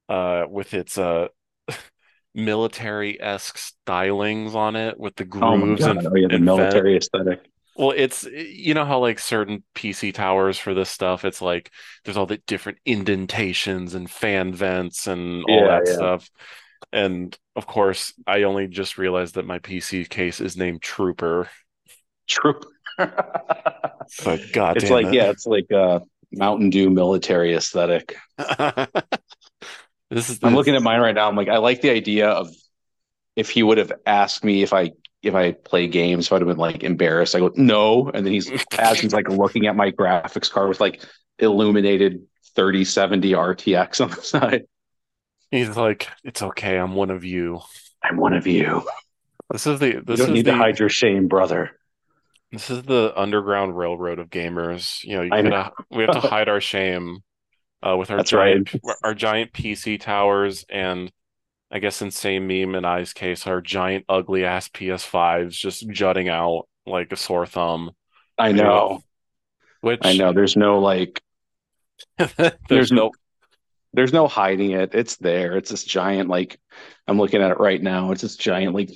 uh, 0.09 0.45
with 0.51 0.75
its 0.75 0.99
uh 0.99 1.29
military-esque 2.35 3.57
stylings 3.57 4.55
on 4.55 4.75
it, 4.77 4.99
with 4.99 5.15
the 5.17 5.25
Oh 5.41 5.67
grooves 5.67 5.81
god! 5.81 5.97
and 5.97 6.07
Oh 6.07 6.15
yeah, 6.17 6.29
the 6.29 6.37
and 6.37 6.45
vent. 6.57 6.57
military 6.59 6.97
aesthetic. 6.97 7.49
Well, 7.79 7.93
it's 7.97 8.25
you 8.25 8.75
know 8.75 8.85
how 8.85 8.99
like 8.99 9.19
certain 9.21 9.63
PC 9.75 10.11
towers 10.13 10.59
for 10.59 10.75
this 10.75 10.91
stuff, 10.91 11.25
it's 11.25 11.41
like 11.41 11.71
there's 12.05 12.17
all 12.17 12.27
the 12.27 12.39
different 12.39 12.79
indentations 12.85 13.95
and 13.95 14.11
fan 14.11 14.53
vents 14.55 15.07
and 15.07 15.45
all 15.45 15.65
Yeah, 15.65 15.67
that 15.67 15.87
yeah. 15.87 15.89
stuff. 15.89 16.29
And 16.93 17.37
of 17.57 17.67
course, 17.67 18.15
I 18.27 18.43
only 18.45 18.67
just 18.69 18.99
realized 18.99 19.35
that 19.37 19.47
my 19.47 19.59
PC 19.61 20.05
case 20.05 20.41
is 20.41 20.57
named 20.57 20.83
Trooper. 20.83 21.49
True. 22.29 22.61
So 24.07 24.39
god 24.53 24.75
It's 24.75 24.91
like, 24.91 25.09
it. 25.09 25.11
yeah, 25.11 25.31
it's 25.31 25.47
like 25.47 25.71
uh 25.73 26.01
Mountain 26.33 26.71
Dew 26.71 26.91
military 26.91 27.55
aesthetic. 27.55 28.17
This 30.11 30.31
is 30.31 30.41
I'm 30.43 30.55
looking 30.55 30.75
at 30.77 30.83
mine 30.83 31.01
right 31.01 31.15
now. 31.15 31.29
I'm 31.29 31.37
like, 31.37 31.49
I 31.49 31.59
like 31.59 31.81
the 31.81 31.91
idea 31.91 32.29
of 32.29 32.49
if 33.37 33.51
he 33.51 33.63
would 33.63 33.79
have 33.79 33.93
asked 34.07 34.45
me 34.45 34.63
if 34.63 34.73
I 34.75 34.93
if 35.23 35.35
I 35.35 35.53
play 35.53 35.89
games, 35.89 36.27
if 36.27 36.33
I'd 36.33 36.41
have 36.43 36.49
been 36.49 36.57
like 36.59 36.83
embarrassed. 36.85 37.35
I 37.35 37.41
go, 37.41 37.53
no. 37.57 38.11
And 38.11 38.25
then 38.25 38.33
he's 38.33 38.51
as 38.79 39.01
he's 39.01 39.13
like 39.15 39.29
looking 39.29 39.67
at 39.67 39.77
my 39.77 39.91
graphics 39.93 40.51
card 40.51 40.69
with 40.69 40.81
like 40.81 41.03
illuminated 41.39 42.23
3070 42.55 43.35
RTX 43.35 44.01
on 44.01 44.11
the 44.11 44.17
side. 44.23 44.65
he's 45.51 45.77
like, 45.77 46.09
it's 46.25 46.43
okay, 46.43 46.77
I'm 46.79 46.95
one 46.95 47.11
of 47.11 47.25
you. 47.25 47.61
I'm 48.03 48.17
one 48.17 48.33
of 48.35 48.47
you. 48.47 48.83
This 49.51 49.67
is 49.67 49.81
the 49.81 50.03
You 50.09 50.17
this 50.17 50.19
don't 50.19 50.31
is 50.31 50.35
need 50.35 50.47
the 50.47 50.53
to 50.53 50.55
hide 50.55 50.79
your 50.79 50.89
shame, 50.89 51.29
brother. 51.29 51.79
this 52.53 52.71
is 52.71 52.83
the 52.85 53.13
underground 53.17 53.77
railroad 53.77 54.19
of 54.19 54.31
gamers. 54.31 55.03
You 55.05 55.17
know, 55.17 55.23
you 55.23 55.35
gotta 55.35 55.63
we 55.91 56.03
have 56.03 56.13
to 56.13 56.21
hide 56.21 56.49
our 56.49 56.61
shame 56.61 57.19
uh, 57.87 57.97
with 57.97 58.11
our 58.11 58.19
That's 58.19 58.31
giant 58.31 58.71
our 59.05 59.15
giant 59.15 59.53
PC 59.53 59.99
towers 60.01 60.65
and 60.69 61.13
I 61.71 61.79
guess 61.81 62.01
in 62.01 62.09
Samememe 62.09 62.77
and 62.77 62.87
I's 62.87 63.13
case, 63.13 63.47
our 63.47 63.61
giant 63.61 64.07
ugly 64.09 64.45
ass 64.45 64.69
PS5s 64.69 65.51
just 65.51 65.89
jutting 65.91 66.29
out 66.29 66.67
like 66.87 67.13
a 67.13 67.17
sore 67.17 67.47
thumb. 67.47 67.91
I 68.39 68.53
know. 68.53 69.03
Which 69.81 70.01
I 70.03 70.17
know. 70.17 70.33
There's 70.33 70.57
no 70.57 70.81
like 70.81 71.21
there's, 72.19 72.53
There's 72.69 72.93
no 72.93 73.13
there's 73.93 74.13
no 74.13 74.29
hiding 74.29 74.73
it. 74.73 74.95
It's 74.95 75.17
there. 75.17 75.57
It's 75.57 75.71
this 75.71 75.85
giant, 75.85 76.29
like 76.29 76.61
I'm 77.07 77.19
looking 77.19 77.43
at 77.43 77.51
it 77.51 77.61
right 77.61 77.83
now. 77.83 78.13
It's 78.13 78.23
this 78.23 78.37
giant, 78.37 78.75
like 78.75 78.91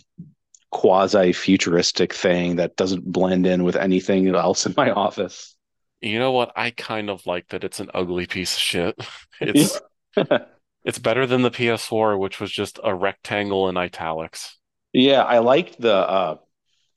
quasi 0.71 1.33
futuristic 1.33 2.15
thing 2.15 2.57
that 2.57 2.77
doesn't 2.77 3.05
blend 3.05 3.47
in 3.47 3.65
with 3.65 3.77
anything 3.77 4.35
else 4.35 4.67
in 4.67 4.75
my 4.77 4.91
office. 4.91 5.57
you 6.01 6.19
know 6.19 6.33
what? 6.33 6.53
I 6.57 6.71
kind 6.71 7.11
of 7.11 7.27
like 7.27 7.49
that 7.49 7.65
it's 7.65 7.81
an 7.81 7.91
ugly 7.95 8.27
piece 8.27 8.55
of 8.55 8.61
shit. 8.61 9.01
It's 9.41 9.81
it's 10.85 10.99
better 10.99 11.27
than 11.27 11.43
the 11.43 11.51
PS4, 11.51 12.19
which 12.19 12.41
was 12.41 12.51
just 12.51 12.79
a 12.83 12.95
rectangle 12.95 13.69
in 13.69 13.77
italics. 13.77 14.59
yeah, 14.93 15.23
I 15.23 15.39
liked 15.39 15.81
the 15.81 15.95
uh, 15.95 16.37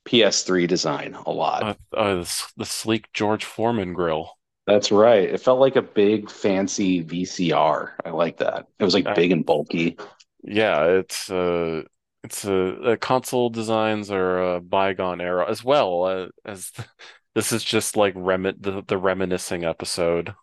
PS3 0.06 0.66
design 0.66 1.16
a 1.26 1.30
lot. 1.30 1.62
Uh, 1.62 1.96
uh, 1.96 2.14
the, 2.16 2.44
the 2.56 2.64
sleek 2.64 3.12
George 3.12 3.44
Foreman 3.44 3.92
grill. 3.92 4.32
That's 4.66 4.90
right. 4.90 5.28
It 5.28 5.40
felt 5.40 5.60
like 5.60 5.76
a 5.76 5.82
big 5.82 6.28
fancy 6.30 7.04
VCR. 7.04 7.92
I 8.04 8.10
like 8.10 8.38
that. 8.38 8.66
It 8.78 8.84
was 8.84 8.94
like 8.94 9.14
big 9.14 9.30
and 9.30 9.46
bulky. 9.46 9.96
Yeah, 10.42 10.84
it's 10.84 11.30
uh 11.30 11.82
it's 12.24 12.44
a 12.44 12.82
uh, 12.82 12.96
console 12.96 13.50
designs 13.50 14.10
are 14.10 14.56
a 14.56 14.60
bygone 14.60 15.20
era 15.20 15.48
as 15.48 15.62
well 15.62 16.04
uh, 16.04 16.26
as 16.44 16.72
this 17.36 17.52
is 17.52 17.62
just 17.62 17.96
like 17.96 18.14
rem 18.16 18.42
the, 18.42 18.82
the 18.86 18.98
reminiscing 18.98 19.64
episode. 19.64 20.34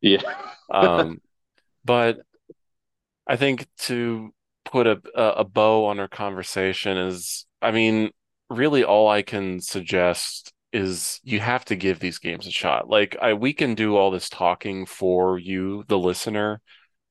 Yeah. 0.00 0.22
Um, 0.68 1.20
but 1.84 2.18
I 3.26 3.36
think 3.36 3.66
to 3.80 4.34
put 4.64 4.86
a, 4.86 5.00
a 5.16 5.44
bow 5.44 5.86
on 5.86 6.00
our 6.00 6.08
conversation 6.08 6.96
is, 6.96 7.46
I 7.60 7.70
mean, 7.70 8.10
really 8.50 8.84
all 8.84 9.08
I 9.08 9.22
can 9.22 9.60
suggest 9.60 10.52
is 10.72 11.20
you 11.22 11.40
have 11.40 11.64
to 11.66 11.76
give 11.76 12.00
these 12.00 12.18
games 12.18 12.46
a 12.46 12.50
shot. 12.50 12.88
Like 12.88 13.16
I, 13.20 13.34
we 13.34 13.52
can 13.52 13.74
do 13.74 13.96
all 13.96 14.10
this 14.10 14.28
talking 14.28 14.86
for 14.86 15.38
you, 15.38 15.84
the 15.88 15.98
listener, 15.98 16.60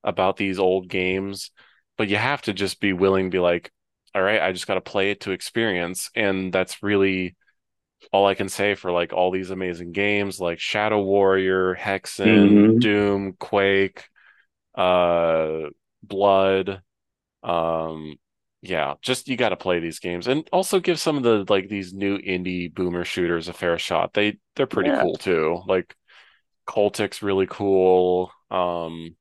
about 0.04 0.36
these 0.36 0.58
old 0.58 0.88
games, 0.88 1.50
but 1.98 2.08
you 2.08 2.16
have 2.16 2.42
to 2.42 2.52
just 2.52 2.80
be 2.80 2.92
willing 2.92 3.26
to 3.30 3.36
be 3.36 3.40
like, 3.40 3.72
all 4.14 4.22
right, 4.22 4.42
I 4.42 4.52
just 4.52 4.66
got 4.66 4.74
to 4.74 4.82
play 4.82 5.10
it 5.12 5.20
to 5.22 5.32
experience, 5.32 6.10
and 6.14 6.52
that's 6.52 6.82
really 6.82 7.36
all 8.12 8.26
I 8.26 8.34
can 8.34 8.48
say 8.48 8.74
for 8.74 8.92
like 8.92 9.12
all 9.12 9.30
these 9.30 9.50
amazing 9.50 9.92
games 9.92 10.40
like 10.40 10.60
Shadow 10.60 11.02
Warrior, 11.02 11.74
Hexen, 11.76 12.76
Mhm. 12.76 12.80
Doom, 12.80 13.34
Quake, 13.38 14.04
uh, 14.74 15.68
Blood. 16.02 16.82
Um, 17.42 18.16
yeah, 18.62 18.94
just 19.02 19.28
you 19.28 19.36
got 19.36 19.50
to 19.50 19.56
play 19.56 19.80
these 19.80 20.00
games 20.00 20.28
and 20.28 20.48
also 20.52 20.80
give 20.80 21.00
some 21.00 21.16
of 21.16 21.22
the 21.24 21.44
like 21.48 21.68
these 21.68 21.92
new 21.94 22.18
indie 22.18 22.72
boomer 22.72 23.04
shooters 23.04 23.48
a 23.48 23.52
fair 23.52 23.78
shot. 23.78 24.14
They 24.14 24.38
they're 24.56 24.66
pretty 24.66 24.90
Yeah. 24.90 25.02
cool 25.02 25.16
too. 25.16 25.62
Like 25.66 25.96
Cultic's 26.66 27.22
really 27.22 27.46
cool. 27.48 28.32
Um, 28.50 29.16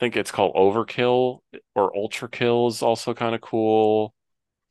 I 0.00 0.04
think 0.04 0.16
it's 0.16 0.32
called 0.32 0.54
Overkill 0.56 1.40
or 1.74 1.92
Ultrakill 1.92 2.68
is 2.68 2.82
also 2.82 3.14
kind 3.14 3.34
of 3.34 3.40
cool. 3.40 4.14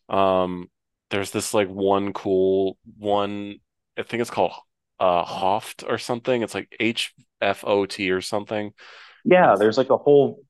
Um, 0.10 0.70
there's 1.10 1.32
this 1.32 1.54
like 1.54 1.70
one 1.70 2.14
cool 2.14 2.78
one, 2.98 3.58
I 3.98 4.04
think 4.04 4.22
it's 4.22 4.30
called 4.32 4.54
uh 5.00 5.26
Hoft 5.26 5.90
or 5.90 5.98
something. 5.98 6.42
It's 6.44 6.56
like 6.56 6.76
H 6.80 7.14
F 7.42 7.64
O 7.66 7.86
T 7.86 8.12
or 8.12 8.22
something. 8.22 8.74
Yeah, 9.24 9.56
there's 9.58 9.78
like 9.78 9.90
a 9.90 9.98
whole 9.98 10.44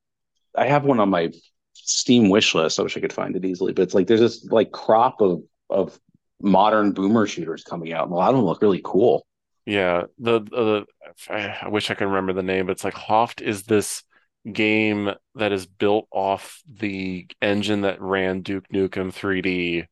I 0.56 0.68
have 0.68 0.86
one 0.86 1.00
on 1.00 1.10
my 1.10 1.32
Steam 1.74 2.30
wish 2.30 2.54
list. 2.54 2.80
I 2.80 2.84
wish 2.84 2.98
I 2.98 3.00
could 3.02 3.14
find 3.14 3.36
it 3.36 3.46
easily, 3.46 3.74
but 3.74 3.84
it's 3.84 3.94
like 3.94 4.08
there's 4.08 4.20
this 4.20 4.46
like 4.46 4.72
crop 4.72 5.22
of 5.22 5.44
of 5.70 6.00
modern 6.42 6.92
boomer 6.94 7.28
shooters 7.28 7.64
coming 7.64 7.94
out, 7.94 8.06
and 8.06 8.14
a 8.14 8.16
lot 8.16 8.30
of 8.32 8.36
them 8.38 8.46
look 8.46 8.62
really 8.62 8.82
cool. 8.84 9.26
Yeah, 9.66 10.06
the 10.18 10.40
the 10.42 10.86
I 11.30 11.68
wish 11.70 11.92
I 11.92 11.94
could 11.96 12.06
remember 12.08 12.34
the 12.34 12.44
name, 12.44 12.66
but 12.66 12.74
it's 12.74 12.84
like 12.84 12.96
Hoft 12.96 13.42
is 13.42 13.64
this 13.64 14.04
game 14.52 15.12
that 15.36 15.52
is 15.52 15.68
built 15.68 16.08
off 16.12 16.62
the 16.68 17.28
engine 17.42 17.82
that 17.82 18.02
ran 18.02 18.42
Duke 18.42 18.68
Nukem 18.74 19.14
3D, 19.14 19.86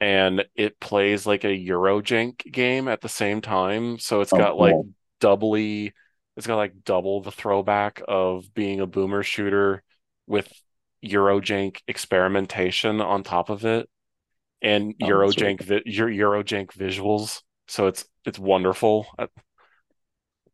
and 0.00 0.44
it 0.56 0.80
plays 0.80 1.26
like 1.26 1.44
a 1.44 1.48
Eurojank 1.48 2.50
game 2.50 2.88
at 2.88 3.02
the 3.02 3.08
same 3.10 3.40
time. 3.42 3.98
So 3.98 4.20
it's 4.22 4.32
Oh, 4.32 4.44
got 4.44 4.56
like 4.56 4.78
doubly, 5.20 5.92
it's 6.36 6.46
got 6.46 6.56
like 6.56 6.84
double 6.84 7.20
the 7.22 7.30
throwback 7.30 8.02
of 8.08 8.52
being 8.54 8.80
a 8.80 8.86
boomer 8.86 9.22
shooter 9.22 9.82
with 10.26 10.52
Eurojank 11.04 11.78
experimentation 11.86 13.00
on 13.00 13.22
top 13.22 13.50
of 13.50 13.64
it, 13.64 13.88
and 14.62 14.94
Oh, 15.00 15.06
Eurojank 15.06 15.60
vi 15.60 15.82
Euro- 15.86 16.42
Eurojank 16.42 16.72
visuals. 16.72 17.42
So 17.68 17.86
it's 17.86 18.04
it's 18.24 18.38
wonderful. 18.38 19.06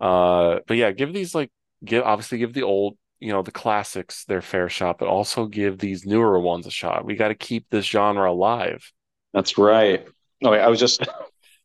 Uh, 0.00 0.60
but 0.66 0.76
yeah, 0.76 0.90
give 0.92 1.12
these 1.12 1.34
like 1.34 1.50
give 1.84 2.04
obviously 2.04 2.38
give 2.38 2.54
the 2.54 2.62
old, 2.62 2.96
you 3.18 3.32
know, 3.32 3.42
the 3.42 3.52
classics 3.52 4.24
their 4.24 4.40
fair 4.42 4.68
shot, 4.68 4.98
but 4.98 5.08
also 5.08 5.46
give 5.46 5.78
these 5.78 6.06
newer 6.06 6.38
ones 6.40 6.66
a 6.66 6.70
shot. 6.70 7.04
We 7.04 7.16
got 7.16 7.28
to 7.28 7.34
keep 7.34 7.66
this 7.70 7.86
genre 7.86 8.30
alive. 8.30 8.90
That's 9.32 9.58
right. 9.58 10.06
Oh, 10.42 10.52
I 10.52 10.68
was 10.68 10.80
just 10.80 11.06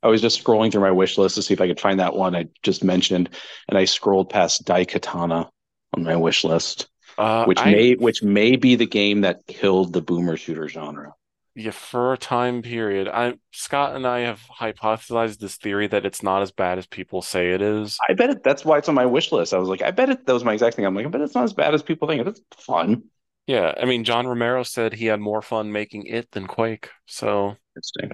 I 0.05 0.09
was 0.09 0.21
just 0.21 0.43
scrolling 0.43 0.71
through 0.71 0.81
my 0.81 0.91
wish 0.91 1.17
list 1.17 1.35
to 1.35 1.41
see 1.41 1.53
if 1.53 1.61
I 1.61 1.67
could 1.67 1.79
find 1.79 1.99
that 1.99 2.15
one 2.15 2.35
I 2.35 2.47
just 2.63 2.83
mentioned, 2.83 3.29
and 3.67 3.77
I 3.77 3.85
scrolled 3.85 4.29
past 4.29 4.65
Daikatana 4.65 5.49
on 5.93 6.03
my 6.03 6.15
wish 6.15 6.43
list, 6.43 6.87
Uh, 7.17 7.45
which 7.45 7.65
I 7.65 7.71
may 7.71 7.93
which 7.95 8.21
may 8.23 8.55
be 8.55 8.75
the 8.75 8.85
game 8.87 9.21
that 9.21 9.45
killed 9.47 9.93
the 9.93 10.01
boomer 10.01 10.37
shooter 10.37 10.67
genre. 10.67 11.13
yeah, 11.55 11.71
for 11.71 12.13
a 12.13 12.17
time 12.17 12.61
period, 12.61 13.07
I 13.07 13.35
Scott 13.51 13.95
and 13.95 14.05
I 14.05 14.19
have 14.21 14.41
hypothesized 14.59 15.39
this 15.39 15.55
theory 15.57 15.87
that 15.87 16.05
it's 16.05 16.21
not 16.21 16.41
as 16.41 16.51
bad 16.51 16.77
as 16.77 16.85
people 16.87 17.21
say 17.21 17.51
it 17.53 17.61
is. 17.61 17.97
I 18.09 18.13
bet 18.13 18.29
it, 18.29 18.43
that's 18.43 18.65
why 18.65 18.77
it's 18.77 18.89
on 18.89 18.95
my 18.95 19.05
wish 19.05 19.31
list. 19.31 19.53
I 19.53 19.57
was 19.57 19.69
like, 19.69 19.81
I 19.81 19.91
bet 19.91 20.09
it. 20.09 20.25
That 20.25 20.33
was 20.33 20.43
my 20.43 20.53
exact 20.53 20.75
thing. 20.75 20.85
I'm 20.85 20.93
like, 20.95 21.05
I 21.05 21.09
bet 21.09 21.21
it's 21.21 21.35
not 21.35 21.45
as 21.45 21.53
bad 21.53 21.73
as 21.73 21.81
people 21.83 22.07
think. 22.07 22.27
It's 22.27 22.41
fun. 22.57 23.03
Yeah, 23.47 23.73
I 23.81 23.85
mean, 23.85 24.03
John 24.03 24.27
Romero 24.27 24.63
said 24.63 24.93
he 24.93 25.05
had 25.05 25.19
more 25.21 25.41
fun 25.41 25.71
making 25.71 26.07
it 26.07 26.31
than 26.31 26.47
Quake, 26.47 26.89
so 27.05 27.55
Interesting. 27.75 28.11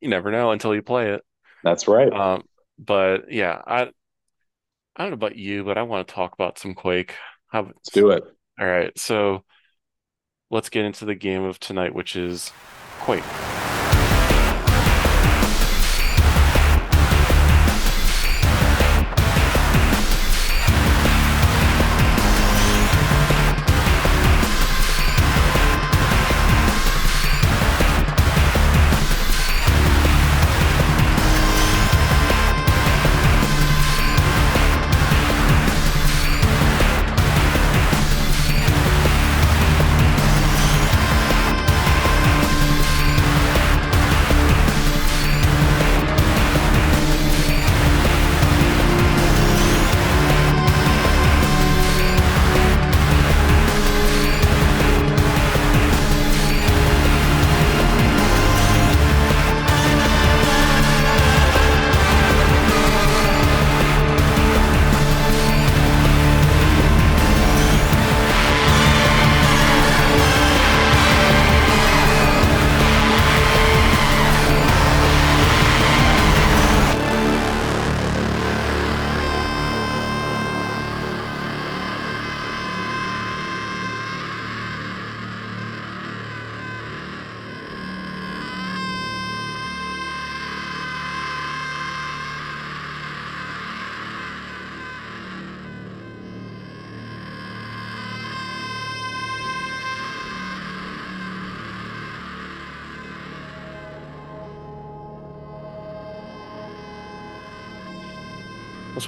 You 0.00 0.08
never 0.08 0.30
know 0.30 0.50
until 0.50 0.74
you 0.74 0.82
play 0.82 1.12
it. 1.12 1.22
That's 1.64 1.88
right. 1.88 2.12
Um, 2.12 2.44
but 2.78 3.32
yeah, 3.32 3.60
I 3.66 3.82
I 4.96 5.02
don't 5.02 5.10
know 5.10 5.14
about 5.14 5.36
you, 5.36 5.64
but 5.64 5.78
I 5.78 5.82
want 5.82 6.06
to 6.06 6.14
talk 6.14 6.34
about 6.34 6.58
some 6.58 6.74
Quake. 6.74 7.14
How, 7.48 7.62
Let's 7.62 7.90
do 7.92 8.10
it. 8.10 8.24
all 8.60 8.66
right, 8.66 8.96
so 8.98 9.44
let's 10.50 10.68
get 10.68 10.84
into 10.84 11.04
the 11.04 11.14
game 11.14 11.44
of 11.44 11.58
tonight, 11.60 11.94
which 11.94 12.16
is 12.16 12.52
Quake. 13.00 13.24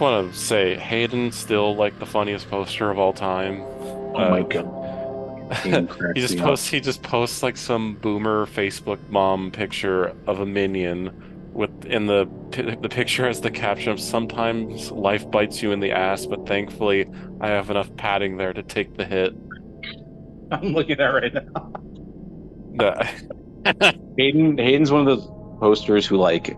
Just 0.01 0.13
want 0.13 0.33
to 0.33 0.39
say 0.39 0.77
Hayden 0.77 1.31
still 1.31 1.77
like 1.77 1.99
the 1.99 2.07
funniest 2.07 2.49
poster 2.49 2.91
of 2.91 2.99
all 2.99 3.13
time. 3.13 3.61
Oh 3.61 4.31
my 4.31 4.41
uh, 4.41 4.45
god. 4.45 6.15
he 6.15 6.21
just 6.23 6.39
posts 6.39 6.69
he 6.69 6.81
just 6.81 7.03
posts 7.03 7.43
like 7.43 7.59
some 7.59 7.97
boomer 7.97 8.47
Facebook 8.47 8.99
mom 9.11 9.51
picture 9.51 10.15
of 10.27 10.41
a 10.41 10.47
minion 10.47 11.51
with 11.53 11.85
in 11.85 12.07
the 12.07 12.27
the 12.81 12.89
picture 12.89 13.27
has 13.27 13.43
the 13.43 13.51
caption 13.51 13.93
of 13.93 14.01
sometimes 14.01 14.91
life 14.91 15.31
bites 15.31 15.63
you 15.63 15.71
in 15.71 15.81
the 15.81 15.91
ass, 15.91 16.25
but 16.25 16.47
thankfully 16.47 17.07
I 17.43 17.49
have 17.49 17.69
enough 17.69 17.95
padding 17.97 18.39
there 18.39 18.55
to 18.55 18.63
take 18.63 18.97
the 18.97 19.05
hit. 19.05 19.35
I'm 20.51 20.73
looking 20.73 20.99
at 20.99 21.05
right 21.09 21.35
now. 21.35 21.73
The, 22.77 23.99
Hayden 24.17 24.57
Hayden's 24.57 24.91
one 24.91 25.07
of 25.07 25.19
those 25.19 25.29
posters 25.61 26.07
who 26.07 26.17
like 26.17 26.57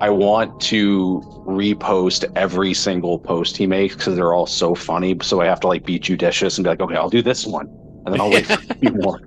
I 0.00 0.10
want 0.10 0.60
to 0.62 1.22
repost 1.46 2.24
every 2.36 2.74
single 2.74 3.18
post 3.18 3.56
he 3.56 3.66
makes 3.66 3.96
because 3.96 4.16
they're 4.16 4.32
all 4.32 4.46
so 4.46 4.74
funny. 4.74 5.16
So 5.22 5.40
I 5.40 5.46
have 5.46 5.60
to 5.60 5.68
like 5.68 5.84
be 5.84 5.98
judicious 5.98 6.56
and 6.58 6.64
be 6.64 6.70
like, 6.70 6.80
okay, 6.80 6.96
I'll 6.96 7.10
do 7.10 7.22
this 7.22 7.46
one, 7.46 7.68
and 8.06 8.12
then 8.12 8.20
I'll 8.20 8.30
wait 8.30 8.46
for 8.46 8.58
a 8.58 8.76
few 8.80 8.92
more. 8.94 9.20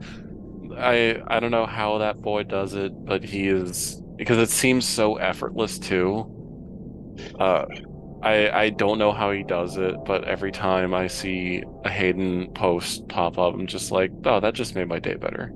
I 0.77 1.21
I 1.27 1.39
don't 1.39 1.51
know 1.51 1.65
how 1.65 1.99
that 1.99 2.21
boy 2.21 2.43
does 2.43 2.73
it, 2.73 2.93
but 3.05 3.23
he 3.23 3.47
is 3.47 4.01
because 4.17 4.37
it 4.37 4.49
seems 4.49 4.87
so 4.87 5.15
effortless 5.15 5.79
too. 5.79 6.29
Uh, 7.39 7.65
I 8.21 8.49
I 8.51 8.69
don't 8.71 8.99
know 8.99 9.13
how 9.13 9.31
he 9.31 9.43
does 9.43 9.77
it, 9.77 10.03
but 10.05 10.23
every 10.25 10.51
time 10.51 10.93
I 10.93 11.07
see 11.07 11.63
a 11.83 11.91
Hayden 11.91 12.49
post 12.55 13.07
pop 13.09 13.37
up, 13.37 13.53
I'm 13.55 13.67
just 13.67 13.91
like, 13.91 14.11
oh, 14.25 14.39
that 14.41 14.55
just 14.55 14.75
made 14.75 14.87
my 14.87 14.99
day 14.99 15.15
better. 15.15 15.53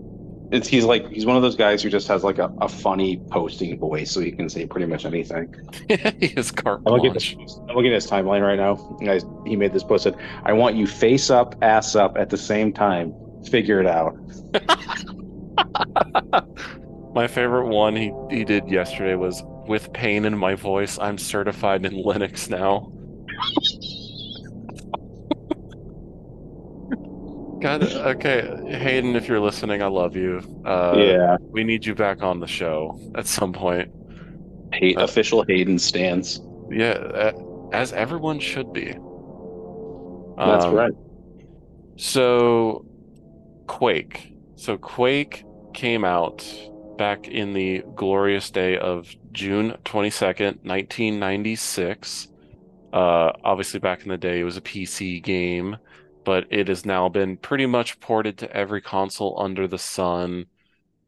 It's 0.51 0.67
he's 0.67 0.85
like 0.85 1.07
he's 1.09 1.25
one 1.25 1.35
of 1.35 1.41
those 1.41 1.55
guys 1.55 1.83
who 1.83 1.89
just 1.89 2.07
has 2.07 2.23
like 2.23 2.37
a, 2.37 2.51
a 2.61 2.69
funny 2.69 3.21
posting 3.29 3.77
voice, 3.77 4.11
so 4.11 4.21
he 4.21 4.31
can 4.31 4.49
say 4.49 4.65
pretty 4.65 4.85
much 4.85 5.05
anything. 5.05 5.53
he 5.87 6.27
is 6.27 6.51
carte 6.51 6.81
I'm 6.85 6.93
looking, 6.93 7.11
at 7.11 7.13
blanche. 7.13 7.37
this, 7.37 7.59
I'm 7.69 7.75
looking 7.75 7.87
at 7.87 7.95
his 7.95 8.07
timeline 8.07 8.41
right 8.41 8.57
now. 8.57 8.75
Guys, 9.03 9.25
he 9.45 9.55
made 9.55 9.73
this 9.73 9.83
post 9.83 10.03
said, 10.03 10.15
"I 10.43 10.53
want 10.53 10.75
you 10.75 10.87
face 10.87 11.29
up, 11.29 11.55
ass 11.61 11.95
up 11.95 12.17
at 12.17 12.29
the 12.29 12.37
same 12.37 12.71
time. 12.71 13.13
Figure 13.49 13.81
it 13.81 13.87
out." 13.87 14.15
My 17.13 17.25
favorite 17.27 17.67
one 17.67 17.95
he, 17.95 18.13
he 18.29 18.43
did 18.43 18.69
yesterday 18.69 19.15
was 19.15 19.41
with 19.67 19.91
pain 19.91 20.23
in 20.25 20.37
my 20.37 20.53
voice, 20.55 20.99
I'm 20.99 21.17
certified 21.17 21.83
in 21.85 21.93
Linux 21.93 22.49
now. 22.49 22.91
God, 27.61 27.83
okay, 27.83 28.41
Hayden, 28.67 29.15
if 29.15 29.27
you're 29.27 29.39
listening, 29.39 29.81
I 29.81 29.87
love 29.87 30.15
you. 30.15 30.41
Uh, 30.65 30.93
yeah, 30.97 31.37
we 31.41 31.63
need 31.63 31.85
you 31.85 31.95
back 31.95 32.21
on 32.21 32.39
the 32.39 32.47
show 32.47 32.99
at 33.15 33.25
some 33.25 33.51
point. 33.53 33.91
Hay- 34.73 34.95
uh, 34.95 35.03
official 35.03 35.43
Hayden 35.47 35.79
stance. 35.79 36.39
Yeah, 36.69 36.91
uh, 36.91 37.31
as 37.73 37.93
everyone 37.93 38.39
should 38.39 38.73
be. 38.73 38.85
That's 40.37 40.65
Um, 40.65 40.73
right. 40.73 40.93
So, 41.95 42.85
Quake. 43.65 44.33
So, 44.55 44.77
Quake 44.77 45.43
came 45.73 46.05
out 46.05 46.45
back 46.97 47.27
in 47.27 47.53
the 47.53 47.83
glorious 47.95 48.49
day 48.51 48.77
of 48.77 49.09
June 49.31 49.75
22nd, 49.85 50.59
1996. 50.63 52.27
Uh, 52.93 53.31
obviously, 53.43 53.79
back 53.79 54.03
in 54.03 54.09
the 54.09 54.17
day, 54.17 54.39
it 54.39 54.43
was 54.43 54.57
a 54.57 54.61
PC 54.61 55.19
game, 55.23 55.77
but 56.27 56.45
it 56.49 56.67
has 56.67 56.85
now 56.85 57.07
been 57.07 57.37
pretty 57.37 57.65
much 57.65 58.01
ported 58.01 58.37
to 58.37 58.53
every 58.53 58.81
console 58.81 59.39
under 59.39 59.65
the 59.65 59.77
sun. 59.77 60.45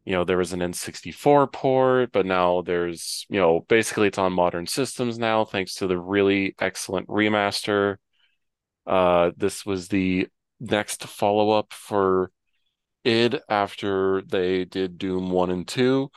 You 0.06 0.14
know, 0.14 0.24
there 0.24 0.38
was 0.38 0.54
an 0.54 0.62
N64 0.62 1.52
port, 1.52 2.14
but 2.14 2.26
now 2.26 2.62
there's, 2.62 3.26
you 3.28 3.38
know, 3.38 3.66
basically 3.68 4.08
it's 4.08 4.18
on 4.18 4.32
modern 4.32 4.66
systems 4.66 5.20
now, 5.20 5.44
thanks 5.44 5.76
to 5.76 5.88
the 5.88 5.98
really 5.98 6.56
excellent 6.58 7.10
remaster. 7.10 7.98
Uh, 8.88 9.32
this 9.36 9.66
was 9.66 9.90
the 9.90 10.30
next 10.62 11.04
follow-up 11.04 11.74
for 11.74 12.32
id 13.04 13.42
after 13.50 14.22
they 14.22 14.64
did 14.64 14.98
Doom 14.98 15.32
1 15.32 15.52
and 15.52 15.68
2. 15.68 16.10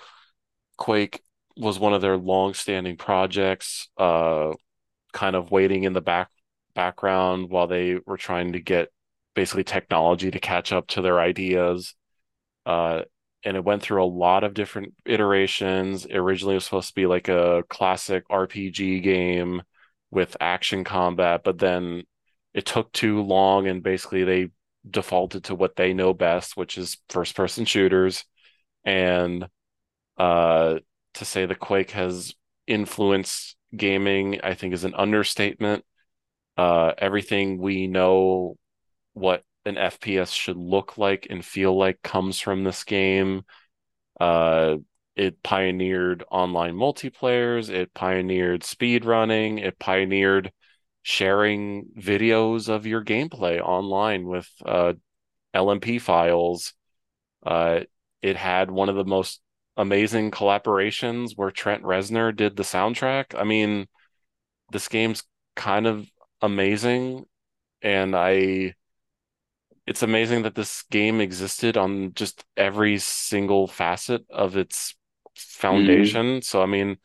Quake 0.76 1.20
was 1.56 1.76
one 1.76 1.92
of 1.92 2.02
their 2.02 2.16
long-standing 2.16 2.98
projects, 2.98 3.88
uh, 3.98 4.52
kind 5.12 5.34
of 5.34 5.50
waiting 5.50 5.82
in 5.82 5.92
the 5.92 6.00
back 6.00 6.28
background 6.74 7.50
while 7.50 7.66
they 7.66 7.98
were 8.06 8.16
trying 8.16 8.52
to 8.52 8.60
get 8.60 8.88
basically 9.34 9.64
technology 9.64 10.30
to 10.30 10.40
catch 10.40 10.72
up 10.72 10.86
to 10.88 11.02
their 11.02 11.20
ideas. 11.20 11.94
Uh, 12.66 13.02
and 13.44 13.56
it 13.56 13.64
went 13.64 13.82
through 13.82 14.02
a 14.02 14.06
lot 14.06 14.44
of 14.44 14.54
different 14.54 14.94
iterations. 15.04 16.06
Originally, 16.06 16.54
it 16.54 16.56
was 16.56 16.64
supposed 16.64 16.88
to 16.88 16.94
be 16.94 17.06
like 17.06 17.28
a 17.28 17.64
classic 17.68 18.24
RPG 18.28 19.02
game 19.02 19.62
with 20.10 20.36
action 20.40 20.84
combat, 20.84 21.42
but 21.44 21.58
then 21.58 22.04
it 22.54 22.66
took 22.66 22.92
too 22.92 23.22
long 23.22 23.66
and 23.66 23.82
basically 23.82 24.24
they 24.24 24.50
defaulted 24.88 25.44
to 25.44 25.54
what 25.54 25.76
they 25.76 25.94
know 25.94 26.12
best, 26.12 26.56
which 26.56 26.76
is 26.78 26.98
first 27.08 27.34
person 27.34 27.64
shooters. 27.64 28.24
And 28.84 29.48
uh, 30.18 30.78
to 31.14 31.24
say 31.24 31.46
the 31.46 31.54
Quake 31.54 31.92
has 31.92 32.34
influenced 32.66 33.56
gaming, 33.74 34.40
I 34.42 34.54
think 34.54 34.74
is 34.74 34.84
an 34.84 34.94
understatement. 34.94 35.84
Uh, 36.56 36.92
everything 36.98 37.58
we 37.58 37.86
know 37.86 38.56
what 39.14 39.42
an 39.64 39.78
FPS 39.78 40.32
should 40.32 40.56
look 40.56 40.98
like 40.98 41.26
and 41.30 41.44
feel 41.44 41.76
like 41.76 42.02
comes 42.02 42.40
from 42.40 42.64
this 42.64 42.84
game. 42.84 43.44
Uh, 44.20 44.76
it 45.16 45.42
pioneered 45.42 46.24
online 46.30 46.74
multiplayers, 46.74 47.68
it 47.68 47.92
pioneered 47.94 48.64
speed 48.64 49.04
running, 49.04 49.58
it 49.58 49.78
pioneered 49.78 50.52
sharing 51.02 51.86
videos 51.98 52.68
of 52.68 52.86
your 52.86 53.04
gameplay 53.04 53.60
online 53.60 54.26
with 54.26 54.48
uh, 54.64 54.92
LMP 55.54 55.98
files. 55.98 56.74
Uh, 57.44 57.80
it 58.22 58.36
had 58.36 58.70
one 58.70 58.88
of 58.88 58.96
the 58.96 59.04
most 59.04 59.40
amazing 59.76 60.30
collaborations 60.30 61.32
where 61.36 61.50
Trent 61.50 61.82
Reznor 61.82 62.34
did 62.34 62.56
the 62.56 62.62
soundtrack. 62.62 63.38
I 63.38 63.44
mean, 63.44 63.86
this 64.72 64.88
game's 64.88 65.24
kind 65.56 65.86
of 65.86 66.06
amazing, 66.42 67.24
and 67.80 68.14
I 68.14 68.74
it's 69.86 70.02
amazing 70.02 70.42
that 70.42 70.54
this 70.54 70.82
game 70.90 71.20
existed 71.20 71.76
on 71.76 72.14
just 72.14 72.44
every 72.56 72.98
single 72.98 73.66
facet 73.66 74.24
of 74.30 74.56
its 74.56 74.94
foundation. 75.36 76.40
So, 76.42 76.62
I 76.62 76.66
mean, 76.66 76.98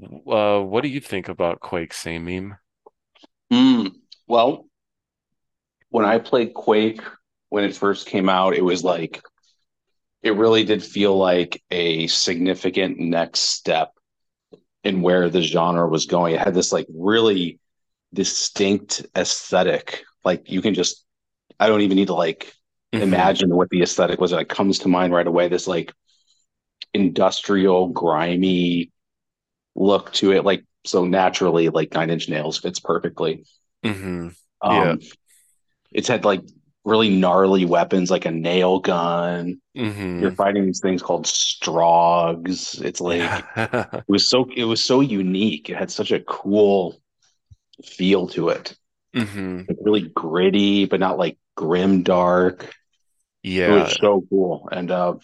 uh, 0.00 0.60
what 0.60 0.82
do 0.82 0.88
you 0.88 1.00
think 1.00 1.28
about 1.28 1.60
Quake, 1.60 1.92
Samememe? 1.92 2.58
Mm, 3.52 3.94
well, 4.26 4.68
when 5.88 6.04
I 6.04 6.18
played 6.18 6.54
Quake 6.54 7.00
when 7.48 7.64
it 7.64 7.74
first 7.74 8.06
came 8.06 8.28
out, 8.28 8.54
it 8.54 8.64
was 8.64 8.84
like 8.84 9.22
it 10.22 10.36
really 10.36 10.64
did 10.64 10.84
feel 10.84 11.16
like 11.16 11.62
a 11.70 12.06
significant 12.08 12.98
next 12.98 13.40
step 13.40 13.92
in 14.84 15.02
where 15.02 15.30
the 15.30 15.42
genre 15.42 15.88
was 15.88 16.06
going. 16.06 16.34
It 16.34 16.40
had 16.40 16.54
this 16.54 16.72
like 16.72 16.86
really 16.94 17.58
distinct 18.14 19.06
aesthetic. 19.16 20.04
Like 20.24 20.50
you 20.50 20.62
can 20.62 20.74
just 20.74 21.04
I 21.60 21.68
don't 21.68 21.82
even 21.82 21.96
need 21.96 22.08
to 22.08 22.14
like 22.14 22.52
Mhm. 22.94 23.02
imagine 23.02 23.54
what 23.56 23.68
the 23.70 23.82
aesthetic 23.82 24.20
was. 24.20 24.32
It 24.32 24.36
like, 24.36 24.48
comes 24.48 24.80
to 24.80 24.88
mind 24.88 25.12
right 25.12 25.26
away. 25.26 25.48
This 25.48 25.66
like 25.68 25.92
industrial, 26.94 27.88
grimy 27.88 28.90
look 29.76 30.12
to 30.14 30.32
it. 30.32 30.44
Like 30.44 30.64
so 30.84 31.04
naturally, 31.04 31.68
like 31.70 31.94
Nine 31.94 32.10
Inch 32.10 32.28
Nails 32.28 32.58
fits 32.58 32.80
perfectly. 32.80 33.44
Mhm. 33.84 34.34
Um, 34.62 34.72
Yeah. 34.72 34.96
It's 35.92 36.08
had 36.08 36.24
like 36.24 36.42
really 36.84 37.08
gnarly 37.10 37.64
weapons, 37.64 38.10
like 38.10 38.24
a 38.26 38.30
nail 38.30 38.78
gun. 38.80 39.60
Mhm. 39.76 40.20
You're 40.20 40.32
fighting 40.32 40.66
these 40.66 40.80
things 40.80 41.02
called 41.02 41.26
Stroggs. 41.26 42.80
It's 42.80 43.00
like 43.00 43.44
it 43.56 44.04
was 44.08 44.28
so 44.28 44.48
it 44.56 44.64
was 44.64 44.82
so 44.82 45.00
unique. 45.00 45.70
It 45.70 45.76
had 45.76 45.90
such 45.90 46.12
a 46.12 46.20
cool 46.20 47.00
feel 47.84 48.28
to 48.28 48.48
it. 48.50 48.76
Mhm. 49.14 49.68
Like 49.68 49.78
really 49.80 50.08
gritty, 50.08 50.84
but 50.86 51.00
not 51.00 51.18
like 51.18 51.38
grim 51.56 52.02
dark. 52.02 52.72
Yeah. 53.42 53.68
It 53.72 53.80
was 53.82 53.96
so 54.00 54.24
cool. 54.28 54.68
And 54.70 54.90
uh 54.90 55.14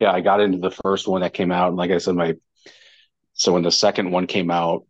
yeah, 0.00 0.12
I 0.12 0.20
got 0.20 0.40
into 0.40 0.58
the 0.58 0.70
first 0.70 1.08
one 1.08 1.22
that 1.22 1.32
came 1.32 1.50
out, 1.50 1.68
and 1.68 1.76
like 1.76 1.90
I 1.90 1.98
said, 1.98 2.14
my 2.14 2.34
so 3.32 3.52
when 3.52 3.62
the 3.62 3.70
second 3.70 4.10
one 4.10 4.26
came 4.26 4.50
out, 4.50 4.84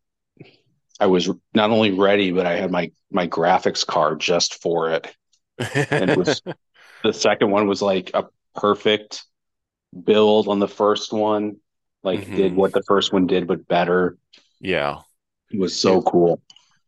I 0.98 1.06
was 1.06 1.28
not 1.54 1.70
only 1.70 1.92
ready, 1.92 2.32
but 2.32 2.46
I 2.46 2.56
had 2.56 2.70
my 2.70 2.90
my 3.10 3.28
graphics 3.28 3.86
card 3.86 4.20
just 4.20 4.60
for 4.62 4.90
it. 4.90 5.14
And 5.90 6.10
it 6.10 6.16
was 6.16 6.42
the 7.04 7.12
second 7.12 7.50
one 7.50 7.66
was 7.66 7.82
like 7.82 8.10
a 8.14 8.24
perfect 8.54 9.24
build 10.04 10.48
on 10.48 10.58
the 10.58 10.68
first 10.68 11.12
one. 11.12 11.56
Like 12.02 12.24
did 12.26 12.52
Mhm. 12.52 12.56
what 12.56 12.72
the 12.72 12.82
first 12.86 13.12
one 13.12 13.26
did, 13.26 13.46
but 13.46 13.66
better. 13.68 14.16
Yeah. 14.60 15.00
It 15.50 15.58
was 15.58 15.74
so 15.76 16.02
cool. 16.02 16.40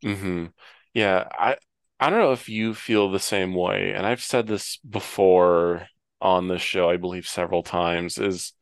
hmm 0.03 0.47
Yeah, 0.95 1.29
I 1.33 1.57
I 2.01 2.11
don't 2.11 2.21
know 2.21 2.33
if 2.33 2.49
you 2.49 2.75
feel 2.75 3.11
the 3.11 3.19
same 3.21 3.55
way, 3.55 3.93
and 3.93 4.07
I've 4.07 4.23
said 4.23 4.47
this 4.47 4.77
before 4.79 5.89
on 6.21 6.49
this 6.49 6.63
show, 6.63 6.89
I 6.91 6.97
believe 6.97 7.27
several 7.27 7.63
times, 7.63 8.19
is 8.19 8.53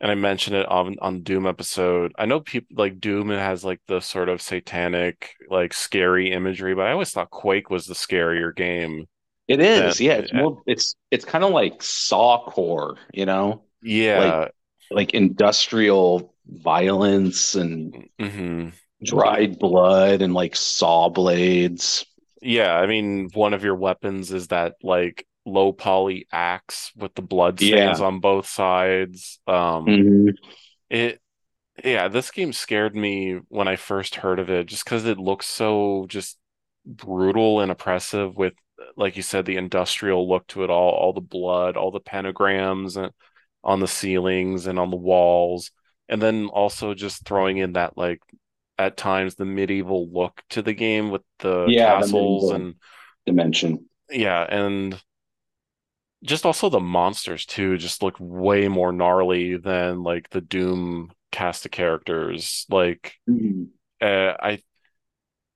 and 0.00 0.10
I 0.12 0.16
mentioned 0.16 0.56
it 0.56 0.66
on 0.68 0.96
on 1.00 1.22
Doom 1.24 1.46
episode. 1.46 2.12
I 2.18 2.26
know 2.26 2.40
people 2.40 2.76
like 2.78 3.00
Doom 3.00 3.30
has 3.30 3.64
like 3.64 3.80
the 3.88 4.00
sort 4.00 4.28
of 4.30 4.42
satanic, 4.42 5.34
like 5.50 5.74
scary 5.74 6.32
imagery, 6.32 6.74
but 6.74 6.86
I 6.86 6.92
always 6.92 7.12
thought 7.12 7.30
Quake 7.30 7.70
was 7.70 7.86
the 7.86 7.94
scarier 7.94 8.54
game 8.56 9.06
It 9.48 9.60
is, 9.60 10.00
than 10.00 10.00
yeah. 10.00 10.14
It's 10.14 10.32
more. 10.32 10.62
It's 10.66 10.96
it's 11.10 11.24
kind 11.24 11.44
of 11.44 11.50
like 11.52 11.82
Saw 11.82 12.44
core, 12.50 12.96
you 13.12 13.26
know, 13.26 13.62
yeah. 13.82 14.48
like 14.90 15.14
industrial 15.14 16.34
violence 16.46 17.54
and 17.54 18.08
hmm 18.18 18.70
dried 19.06 19.58
blood 19.58 20.22
and 20.22 20.34
like 20.34 20.56
saw 20.56 21.08
blades. 21.08 22.04
Yeah, 22.42 22.74
I 22.74 22.86
mean, 22.86 23.30
one 23.34 23.54
of 23.54 23.64
your 23.64 23.74
weapons 23.74 24.32
is 24.32 24.48
that 24.48 24.74
like 24.82 25.26
low 25.44 25.72
poly 25.72 26.26
axe 26.32 26.92
with 26.96 27.14
the 27.14 27.22
blood 27.22 27.60
stains 27.60 28.00
Yeah. 28.00 28.06
on 28.06 28.20
both 28.20 28.46
sides. 28.46 29.40
Um, 29.46 29.86
Mhm. 29.86 30.36
it 30.90 31.20
yeah, 31.84 32.08
this 32.08 32.30
game 32.30 32.52
scared 32.52 32.96
me 32.96 33.40
when 33.48 33.68
I 33.68 33.76
first 33.76 34.16
heard 34.16 34.38
of 34.38 34.50
it 34.50 34.66
just 34.66 34.84
because 34.84 35.04
it 35.06 35.18
looks 35.18 35.46
so 35.46 36.06
just 36.08 36.38
brutal 36.86 37.60
and 37.60 37.70
oppressive 37.70 38.36
with, 38.36 38.54
like 38.96 39.16
you 39.16 39.22
said, 39.22 39.44
the 39.46 39.56
industrial 39.56 40.28
look 40.28 40.46
to 40.48 40.64
it 40.64 40.70
all, 40.70 40.90
all 40.92 41.12
the 41.12 41.20
blood, 41.20 41.76
all 41.76 41.90
the 41.90 42.00
pentagrams 42.00 42.96
and 42.96 43.12
on 43.64 43.80
the 43.80 43.88
ceilings 43.88 44.66
and 44.66 44.78
on 44.78 44.90
the 44.90 44.96
walls. 44.96 45.70
And 46.08 46.22
then 46.22 46.46
also 46.46 46.94
just 46.94 47.24
throwing 47.26 47.58
in 47.58 47.74
that 47.74 47.96
like 47.98 48.20
at 48.78 48.96
times 48.96 49.34
the 49.36 49.44
medieval 49.44 50.08
look 50.10 50.42
to 50.50 50.62
the 50.62 50.74
game 50.74 51.10
with 51.10 51.22
the 51.40 51.72
Yeah, 51.72 51.76
castles 51.76 52.06
medieval 52.06 52.52
and 52.52 52.76
dimension. 53.26 53.88
yeah, 54.10 54.46
and 54.48 55.00
just 56.24 56.46
also 56.46 56.68
the 56.68 56.80
monsters 56.80 57.46
too 57.46 57.76
just 57.76 58.02
look 58.02 58.16
way 58.18 58.68
more 58.68 58.92
gnarly 58.92 59.56
than 59.56 60.02
like 60.02 60.28
the 60.30 60.40
Doom 60.40 61.12
cast 61.30 61.64
of 61.66 61.70
characters. 61.70 62.66
Like 62.70 63.14
Mhm. 63.26 63.70
uh, 64.02 64.34
I 64.40 64.60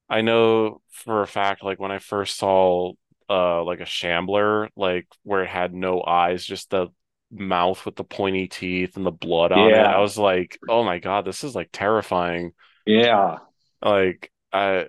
I 0.08 0.22
know 0.22 0.82
for 0.90 1.22
a 1.22 1.26
fact 1.26 1.62
like 1.62 1.78
when 1.78 1.92
I 1.92 1.98
first 1.98 2.36
saw 2.38 2.92
uh 3.28 3.62
like 3.64 3.80
a 3.80 3.84
Shambler 3.86 4.68
like 4.76 5.06
where 5.22 5.42
it 5.44 5.48
had 5.48 5.72
no 5.74 6.02
eyes, 6.02 6.44
just 6.44 6.70
the 6.70 6.88
mouth 7.30 7.84
with 7.86 7.94
the 7.96 8.04
pointy 8.04 8.48
teeth 8.48 8.96
and 8.96 9.06
the 9.06 9.10
blood 9.12 9.52
on 9.52 9.74
it, 9.74 9.86
I 9.86 10.00
was 10.00 10.18
like, 10.18 10.58
"Oh 10.66 10.82
my 10.84 10.98
God, 10.98 11.24
this 11.24 11.44
is 11.44 11.54
like 11.54 11.70
terrifying." 11.72 12.52
Yeah, 12.86 13.38
Like 13.82 14.30
I 14.52 14.88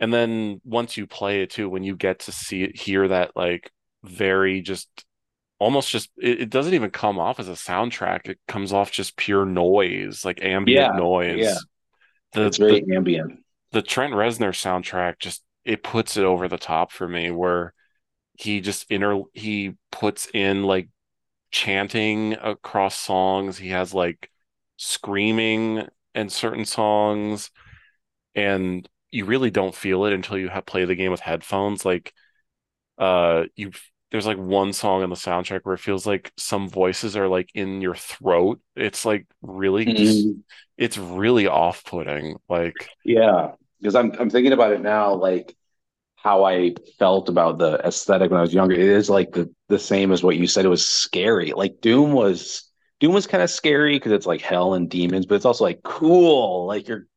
and 0.00 0.12
then 0.14 0.60
once 0.64 0.96
you 0.96 1.06
play 1.06 1.42
it 1.42 1.50
too, 1.50 1.68
when 1.70 1.84
you 1.84 1.96
get 1.96 2.20
to 2.20 2.32
see 2.32 2.64
it, 2.64 2.76
hear 2.76 3.08
that 3.08 3.32
like 3.36 3.70
very 4.04 4.62
just 4.62 4.88
almost 5.60 5.90
just 5.90 6.10
it, 6.18 6.42
it 6.42 6.50
doesn't 6.50 6.74
even 6.74 6.90
come 6.90 7.18
off 7.18 7.40
as 7.40 7.48
a 7.48 7.52
soundtrack. 7.52 8.28
It 8.28 8.40
comes 8.48 8.72
off 8.72 8.92
just 8.92 9.16
pure 9.16 9.46
noise, 9.46 10.24
like 10.24 10.42
ambient 10.42 10.94
yeah, 10.94 11.00
yeah. 11.32 11.60
noise. 11.60 11.66
The 12.34 12.46
It's 12.46 12.58
the 12.58 12.82
ambient. 12.96 13.40
the 13.72 13.82
Trent 13.82 14.12
Reznor 14.14 14.52
soundtrack 14.52 15.18
just 15.20 15.44
it 15.64 15.82
puts 15.82 16.16
it 16.16 16.24
over 16.24 16.48
the 16.48 16.58
top 16.58 16.92
for 16.92 17.08
me 17.08 17.30
where 17.30 17.74
he 18.34 18.60
just 18.60 18.86
inner 18.90 19.22
he 19.34 19.74
puts 19.92 20.28
in 20.34 20.64
like 20.64 20.88
chanting 21.52 22.34
across 22.34 22.98
songs. 22.98 23.58
He 23.58 23.70
has 23.70 23.94
like 23.94 24.30
screaming 24.76 25.88
in 26.14 26.28
certain 26.30 26.64
songs 26.64 27.50
and 28.34 28.88
you 29.10 29.24
really 29.26 29.50
don't 29.50 29.74
feel 29.74 30.04
it 30.06 30.12
until 30.12 30.38
you 30.38 30.48
have 30.48 30.66
play 30.66 30.84
the 30.84 30.94
game 30.94 31.10
with 31.10 31.20
headphones. 31.20 31.84
Like 31.84 32.12
uh 32.98 33.44
you 33.56 33.72
there's 34.10 34.26
like 34.26 34.38
one 34.38 34.72
song 34.72 35.02
on 35.02 35.10
the 35.10 35.16
soundtrack 35.16 35.60
where 35.64 35.74
it 35.74 35.80
feels 35.80 36.06
like 36.06 36.32
some 36.38 36.68
voices 36.68 37.16
are 37.16 37.28
like 37.28 37.50
in 37.54 37.80
your 37.80 37.94
throat. 37.96 38.60
It's 38.76 39.04
like 39.04 39.26
really 39.42 39.86
just 39.86 40.28
Mhm. 40.28 40.42
it's 40.78 40.98
really 40.98 41.46
off-putting. 41.48 42.36
Like 42.48 42.90
Yeah, 43.04 43.52
because 43.80 43.94
I'm 43.94 44.12
I'm 44.18 44.30
thinking 44.30 44.52
about 44.52 44.72
it 44.72 44.80
now, 44.80 45.14
like 45.14 45.54
how 46.16 46.44
I 46.44 46.74
felt 46.98 47.28
about 47.30 47.58
the 47.58 47.80
aesthetic 47.86 48.30
when 48.30 48.38
I 48.38 48.42
was 48.42 48.54
younger. 48.54 48.74
It 48.76 48.80
is 48.80 49.10
like 49.10 49.32
the 49.32 49.52
the 49.68 49.80
same 49.80 50.12
as 50.12 50.24
what 50.24 50.36
you 50.38 50.48
said. 50.48 50.66
It 50.66 50.68
was 50.68 50.88
scary. 50.88 51.52
Like 51.54 51.80
Doom 51.82 52.12
was 52.12 52.70
Doom 53.02 53.14
was 53.14 53.28
kind 53.28 53.44
of 53.44 53.50
scary 53.50 53.96
because 53.96 54.12
it's 54.12 54.26
like 54.26 54.42
hell 54.42 54.74
and 54.74 54.90
demons, 54.90 55.26
but 55.26 55.36
it's 55.36 55.46
also 55.46 55.64
like 55.64 55.82
cool. 55.84 56.66
Like 56.66 56.88
you're 56.88 57.08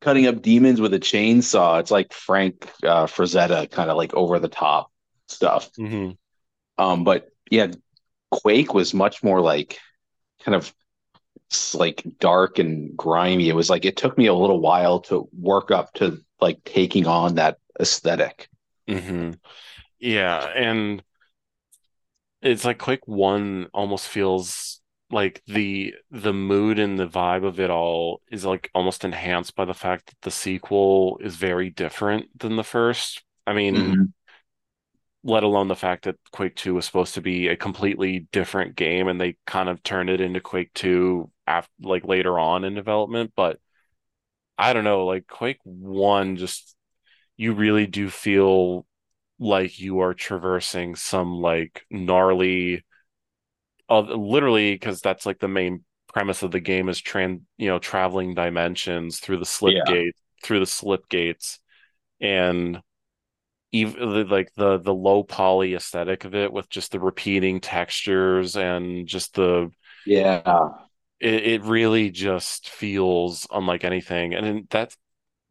cutting 0.00 0.26
up 0.26 0.42
demons 0.42 0.80
with 0.80 0.94
a 0.94 1.00
chainsaw. 1.00 1.80
It's 1.80 1.90
like 1.90 2.12
Frank 2.12 2.70
uh, 2.84 3.06
Frazetta 3.06 3.70
kind 3.70 3.90
of 3.90 3.96
like 3.96 4.14
over 4.14 4.38
the 4.38 4.48
top 4.48 4.90
stuff. 5.28 5.70
mhm. 5.76 6.16
Um, 6.78 7.04
but 7.04 7.28
yeah, 7.50 7.68
Quake 8.30 8.74
was 8.74 8.94
much 8.94 9.22
more 9.22 9.40
like 9.40 9.78
kind 10.44 10.54
of 10.56 10.74
like 11.74 12.04
dark 12.20 12.58
and 12.58 12.96
grimy. 12.96 13.48
It 13.48 13.56
was 13.56 13.70
like 13.70 13.84
it 13.84 13.96
took 13.96 14.18
me 14.18 14.26
a 14.26 14.34
little 14.34 14.60
while 14.60 15.00
to 15.02 15.28
work 15.38 15.70
up 15.70 15.94
to 15.94 16.20
like 16.40 16.64
taking 16.64 17.06
on 17.06 17.36
that 17.36 17.58
aesthetic. 17.80 18.48
hmm 18.88 19.32
Yeah, 20.00 20.46
and 20.54 21.02
it's 22.42 22.64
like 22.64 22.78
Quake 22.78 23.06
One 23.06 23.68
almost 23.72 24.08
feels 24.08 24.80
like 25.14 25.42
the 25.46 25.94
the 26.10 26.32
mood 26.32 26.78
and 26.78 26.98
the 26.98 27.06
vibe 27.08 27.46
of 27.46 27.60
it 27.60 27.70
all 27.70 28.22
is 28.30 28.44
like 28.44 28.70
almost 28.74 29.04
enhanced 29.04 29.54
by 29.56 29.64
the 29.64 29.74
fact 29.74 30.06
that 30.08 30.20
the 30.22 30.30
sequel 30.30 31.18
is 31.22 31.36
very 31.36 31.70
different 31.70 32.38
than 32.38 32.56
the 32.56 32.64
first. 32.64 33.22
I 33.46 33.54
mean, 33.54 33.94
Mhm. 33.96 34.12
let 35.22 35.42
alone 35.42 35.68
the 35.68 35.76
fact 35.76 36.04
that 36.04 36.16
Quake 36.32 36.54
2 36.54 36.74
was 36.74 36.84
supposed 36.84 37.14
to 37.14 37.22
be 37.22 37.48
a 37.48 37.56
completely 37.56 38.28
different 38.32 38.76
game 38.76 39.08
and 39.08 39.20
they 39.20 39.36
kind 39.46 39.68
of 39.68 39.82
turned 39.82 40.10
it 40.10 40.20
into 40.20 40.40
Quake 40.40 40.72
2 40.74 41.30
after 41.46 41.72
like 41.80 42.04
later 42.04 42.38
on 42.38 42.64
in 42.64 42.74
development, 42.74 43.32
but 43.34 43.58
I 44.58 44.72
don't 44.72 44.84
know, 44.84 45.06
like 45.06 45.26
Quake 45.26 45.60
1 45.64 46.36
just 46.36 46.76
you 47.36 47.54
really 47.54 47.86
do 47.86 48.10
feel 48.10 48.86
like 49.40 49.80
you 49.80 50.00
are 50.00 50.14
traversing 50.14 50.96
some 50.96 51.40
like 51.40 51.86
gnarly 51.90 52.84
uh, 53.90 54.00
literally 54.00 54.74
because 54.74 55.00
that's 55.00 55.26
like 55.26 55.38
the 55.38 55.48
main 55.48 55.84
premise 56.08 56.42
of 56.42 56.50
the 56.50 56.60
game 56.60 56.88
is 56.88 57.02
tran 57.02 57.42
you 57.56 57.68
know 57.68 57.78
traveling 57.78 58.34
dimensions 58.34 59.18
through 59.20 59.38
the 59.38 59.44
slip 59.46 59.82
Yeah. 59.82 59.84
gate 59.84 60.14
through 60.42 60.60
the 60.60 60.66
slip 60.66 61.08
gates 61.08 61.58
and 62.20 62.80
even 63.72 64.28
like 64.28 64.52
the 64.56 64.78
the 64.78 64.94
low 64.94 65.24
poly 65.24 65.74
aesthetic 65.74 66.24
of 66.24 66.34
it 66.34 66.52
with 66.52 66.68
just 66.70 66.92
the 66.92 67.00
repeating 67.00 67.60
textures 67.60 68.56
and 68.56 69.06
just 69.08 69.34
the 69.34 69.70
Yeah. 70.04 70.86
it, 71.20 71.34
it 71.46 71.62
really 71.62 72.10
just 72.10 72.68
feels 72.68 73.46
unlike 73.50 73.84
anything 73.84 74.34
and 74.34 74.46
then 74.46 74.66
that's 74.70 74.96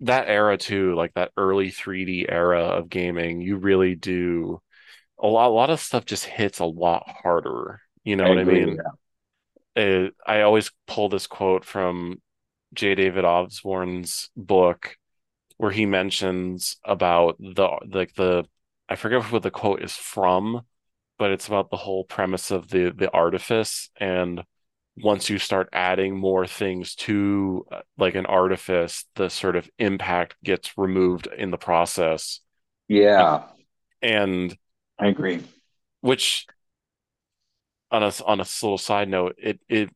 that 0.01 0.29
era 0.29 0.57
too 0.57 0.95
like 0.95 1.13
that 1.15 1.31
early 1.37 1.71
3D 1.71 2.27
era 2.29 2.61
of 2.61 2.89
gaming 2.89 3.41
you 3.41 3.57
really 3.57 3.95
do 3.95 4.61
a 5.21 5.27
lot, 5.27 5.49
a 5.49 5.51
lot 5.53 5.71
of 5.71 5.81
stuff 5.81 6.05
just 6.05 6.25
hits 6.25 6.59
a 6.59 6.65
lot 6.65 7.03
harder. 7.23 7.81
You 8.03 8.15
know 8.15 8.25
I 8.25 8.29
what 8.29 8.39
I 8.39 8.43
mean? 8.43 8.79
Uh, 9.75 10.07
I 10.25 10.41
always 10.41 10.71
pull 10.87 11.09
this 11.09 11.27
quote 11.27 11.65
from 11.65 12.21
J. 12.73 12.95
David 12.95 13.25
Osborne's 13.25 14.29
book 14.35 14.97
where 15.57 15.71
he 15.71 15.85
mentions 15.85 16.77
about 16.83 17.37
the 17.39 17.69
like 17.91 18.13
the 18.15 18.45
I 18.89 18.95
forget 18.95 19.31
what 19.31 19.43
the 19.43 19.51
quote 19.51 19.81
is 19.81 19.93
from, 19.93 20.61
but 21.17 21.31
it's 21.31 21.47
about 21.47 21.69
the 21.69 21.77
whole 21.77 22.03
premise 22.03 22.51
of 22.51 22.69
the 22.69 22.91
the 22.91 23.11
artifice 23.11 23.89
and 23.99 24.43
once 24.95 25.29
you 25.29 25.39
start 25.39 25.69
adding 25.73 26.15
more 26.17 26.45
things 26.45 26.93
to 26.95 27.65
uh, 27.71 27.81
like 27.97 28.15
an 28.15 28.27
artifice, 28.27 29.05
the 29.15 29.29
sort 29.29 29.55
of 29.55 29.67
impact 29.79 30.35
gets 30.43 30.77
removed 30.77 31.27
in 31.27 31.49
the 31.49 31.57
process. 31.57 32.41
Yeah. 32.87 33.43
And 34.01 34.55
I 34.99 35.07
agree. 35.07 35.43
which 36.01 36.45
on 37.93 38.03
a 38.03 38.11
on 38.25 38.39
a 38.41 38.45
little 38.63 38.77
side 38.77 39.09
note, 39.09 39.35
it 39.37 39.59
it 39.69 39.89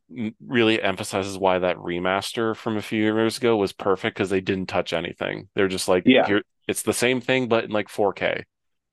really 0.46 0.82
emphasizes 0.82 1.38
why 1.38 1.60
that 1.60 1.78
remaster 1.78 2.56
from 2.56 2.78
a 2.78 2.82
few 2.82 3.02
years 3.04 3.38
ago 3.38 3.58
was 3.58 3.74
perfect 3.74 4.16
because 4.16 4.30
they 4.30 4.42
didn't 4.42 4.68
touch 4.68 4.94
anything. 4.94 5.50
They're 5.56 5.68
just 5.68 5.90
like, 5.90 6.04
Yeah. 6.06 6.28
here, 6.28 6.44
it's 6.68 6.84
the 6.84 6.94
same 6.94 7.22
thing, 7.22 7.50
but 7.50 7.66
in 7.66 7.72
like 7.72 7.90
4K. 7.90 8.46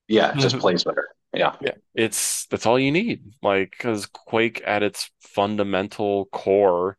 Yeah. 0.09 0.32
It 0.32 0.40
just 0.40 0.59
plays 0.59 0.85
better. 0.85 1.09
Yeah. 1.35 1.56
Yeah, 1.60 1.72
it's 1.94 2.47
that's 2.47 2.66
all 2.66 2.78
you 2.78 2.93
need. 2.93 3.22
Like, 3.43 3.72
because 3.72 4.06
Quake 4.06 4.62
at 4.66 4.82
its 4.82 5.10
fundamental 5.20 6.26
core 6.26 6.97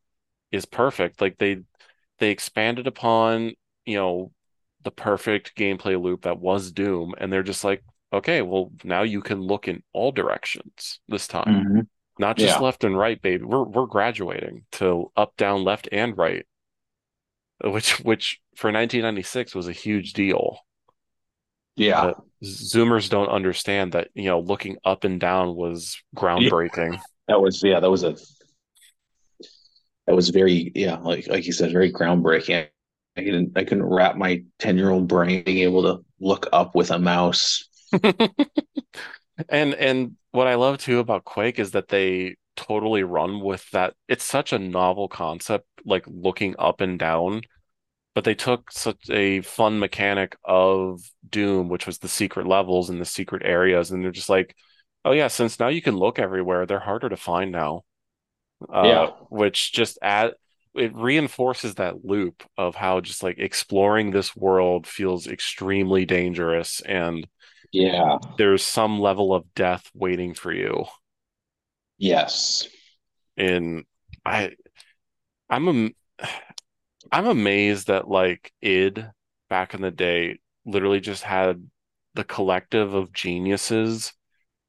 is 0.52 0.66
perfect. 0.66 1.22
Like 1.22 1.38
they 1.38 1.64
they 2.20 2.32
expanded 2.32 2.88
upon, 2.88 3.54
you 3.86 3.98
know, 3.98 4.32
the 4.84 4.92
perfect 4.92 5.56
gameplay 5.58 6.02
loop 6.02 6.24
that 6.24 6.40
was 6.40 6.72
Doom, 6.72 7.14
and 7.18 7.32
they're 7.32 7.44
just 7.44 7.64
like, 7.64 7.84
okay, 8.14 8.42
well, 8.42 8.72
now 8.84 9.04
you 9.04 9.22
can 9.22 9.42
look 9.42 9.68
in 9.68 9.84
all 9.94 10.12
directions 10.12 11.00
this 11.08 11.28
time. 11.28 11.66
Mhm. 11.66 11.88
Not 12.18 12.38
just 12.38 12.56
Yeah. 12.58 12.64
left 12.64 12.84
and 12.84 12.98
right, 12.98 13.22
baby. 13.22 13.44
We're 13.44 13.64
we're 13.64 13.86
graduating 13.88 14.66
to 14.74 15.12
up, 15.18 15.36
down, 15.38 15.64
left, 15.64 15.90
and 15.92 16.18
right, 16.18 16.46
which 17.64 18.00
which 18.02 18.40
for 18.56 18.68
1996 18.72 19.54
was 19.54 19.68
a 19.68 19.74
huge 19.74 20.14
deal. 20.14 20.60
Yeah. 21.76 22.02
But 22.06 22.18
Zoomers 22.44 23.10
don't 23.10 23.28
understand 23.30 23.92
that, 23.94 24.08
you 24.14 24.26
know, 24.26 24.40
looking 24.40 24.78
up 24.86 25.04
and 25.04 25.20
down 25.20 25.56
was 25.56 25.98
Yeah. 26.14 26.22
groundbreaking. 26.22 27.00
That 27.28 27.42
was, 27.42 27.62
yeah, 27.64 27.80
that 27.82 27.90
was 27.92 28.04
a 28.04 28.16
that 30.08 30.16
was 30.16 30.30
very 30.30 30.72
yeah, 30.76 30.98
like 31.00 31.28
like 31.28 31.46
you 31.46 31.52
said, 31.52 31.72
very 31.72 31.92
groundbreaking. 31.92 32.68
I 33.18 33.24
couldn't 33.24 33.58
I 33.58 33.64
couldn't 33.64 33.84
wrap 33.86 34.16
my 34.16 34.44
10-year-old 34.60 35.08
brain 35.08 35.44
being 35.44 35.60
able 35.60 35.84
to 35.84 36.06
look 36.20 36.48
up 36.54 36.76
with 36.76 36.92
a 36.92 37.00
mouse. 37.00 37.68
And 39.50 39.74
and 39.76 40.16
what 40.32 40.48
I 40.48 40.56
love 40.56 40.78
too 40.78 41.00
about 41.00 41.26
Quake 41.26 41.60
is 41.60 41.72
that 41.72 41.88
they 41.90 42.36
totally 42.56 43.04
run 43.04 43.42
with 43.42 43.70
that. 43.72 43.96
It's 44.08 44.24
such 44.24 44.54
a 44.54 44.60
novel 44.60 45.08
concept, 45.08 45.68
like 45.86 46.06
looking 46.08 46.56
up 46.58 46.82
and 46.82 46.98
down, 46.98 47.42
but 48.16 48.24
they 48.26 48.36
took 48.36 48.72
such 48.72 49.10
a 49.12 49.42
fun 49.42 49.80
mechanic 49.80 50.38
of 50.46 51.02
Doom, 51.30 51.70
which 51.70 51.88
was 51.88 52.00
the 52.00 52.10
secret 52.10 52.48
levels 52.48 52.90
and 52.90 53.02
the 53.02 53.06
secret 53.06 53.44
areas, 53.46 53.92
and 53.92 54.04
they're 54.04 54.12
just 54.12 54.30
like, 54.30 54.56
oh 55.06 55.12
yeah, 55.14 55.28
since 55.30 55.60
now 55.60 55.70
you 55.70 55.82
can 55.82 55.98
look 55.98 56.20
everywhere, 56.20 56.66
they're 56.66 56.80
harder 56.80 57.10
to 57.10 57.18
find 57.18 57.52
now. 57.52 57.84
Uh, 58.70 59.08
Yeah. 59.08 59.12
which 59.30 59.74
just 59.74 60.00
add 60.02 60.34
it 60.76 60.94
reinforces 60.96 61.76
that 61.76 62.04
loop 62.04 62.44
of 62.58 62.76
how 62.76 63.00
just 63.00 63.24
like 63.24 63.38
exploring 63.38 64.12
this 64.12 64.36
world 64.36 64.88
feels 64.88 65.28
extremely 65.28 66.06
dangerous 66.06 66.82
and 66.82 67.28
Yeah. 67.76 68.20
there's 68.38 68.64
some 68.64 69.00
level 69.02 69.34
of 69.34 69.54
death 69.56 69.90
waiting 69.94 70.34
for 70.34 70.54
you. 70.54 70.86
Yes. 71.98 72.68
And 73.38 73.86
I 74.26 74.56
I'm 75.50 75.68
am 75.68 75.96
I'm 77.12 77.28
amazed 77.28 77.88
that 77.88 78.08
like 78.08 78.52
id 78.62 79.06
back 79.50 79.74
in 79.74 79.82
the 79.82 79.92
day 79.92 80.40
literally 80.66 81.00
just 81.00 81.24
had 81.24 81.70
the 82.14 82.24
collective 82.24 82.94
of 82.94 83.14
geniuses 83.14 84.14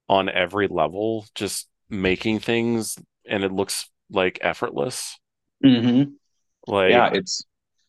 on 0.09 0.29
every 0.29 0.69
level 0.69 1.27
just 1.35 1.69
making 1.91 2.41
things 2.41 2.99
and 3.29 3.45
it 3.45 3.53
looks 3.53 3.91
like 4.11 4.39
effortless. 4.43 5.19
hmm 5.63 6.03
Like 6.67 6.91
Yeah, 6.91 7.11
it's 7.13 7.45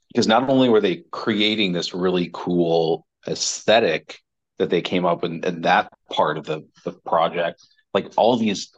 because 0.09 0.27
not 0.27 0.49
only 0.49 0.69
were 0.69 0.81
they 0.81 1.03
creating 1.11 1.73
this 1.73 1.93
really 1.93 2.29
cool 2.33 3.07
aesthetic 3.27 4.19
that 4.59 4.69
they 4.69 4.81
came 4.81 5.05
up 5.05 5.21
with 5.21 5.45
in 5.45 5.61
that 5.61 5.91
part 6.11 6.37
of 6.37 6.45
the, 6.45 6.67
the 6.83 6.91
project, 6.91 7.65
like 7.93 8.11
all 8.17 8.37
these 8.37 8.71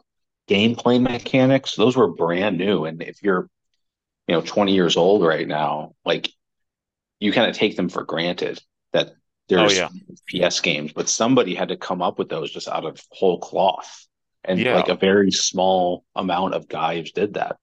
gameplay 0.48 1.00
mechanics, 1.00 1.74
those 1.74 1.96
were 1.96 2.08
brand 2.08 2.58
new. 2.58 2.84
And 2.84 3.02
if 3.02 3.22
you're, 3.22 3.48
you 4.26 4.34
know, 4.34 4.42
20 4.42 4.74
years 4.74 4.96
old 4.96 5.24
right 5.24 5.46
now, 5.46 5.94
like 6.04 6.30
you 7.18 7.32
kind 7.32 7.48
of 7.48 7.56
take 7.56 7.76
them 7.76 7.88
for 7.88 8.04
granted 8.04 8.60
that 8.92 9.08
oh 9.10 9.14
there's 9.48 9.76
yeah. 9.76 9.88
PS 10.28 10.60
games, 10.60 10.92
but 10.92 11.08
somebody 11.08 11.54
had 11.54 11.68
to 11.68 11.76
come 11.76 12.02
up 12.02 12.18
with 12.18 12.28
those 12.28 12.50
just 12.50 12.68
out 12.68 12.84
of 12.84 13.00
whole 13.10 13.38
cloth. 13.38 14.06
And 14.42 14.62
like 14.64 14.88
a 14.88 14.94
very 14.94 15.30
small 15.30 16.02
amount 16.16 16.54
of 16.54 16.66
guys 16.66 17.12
did 17.12 17.34
that. 17.34 17.56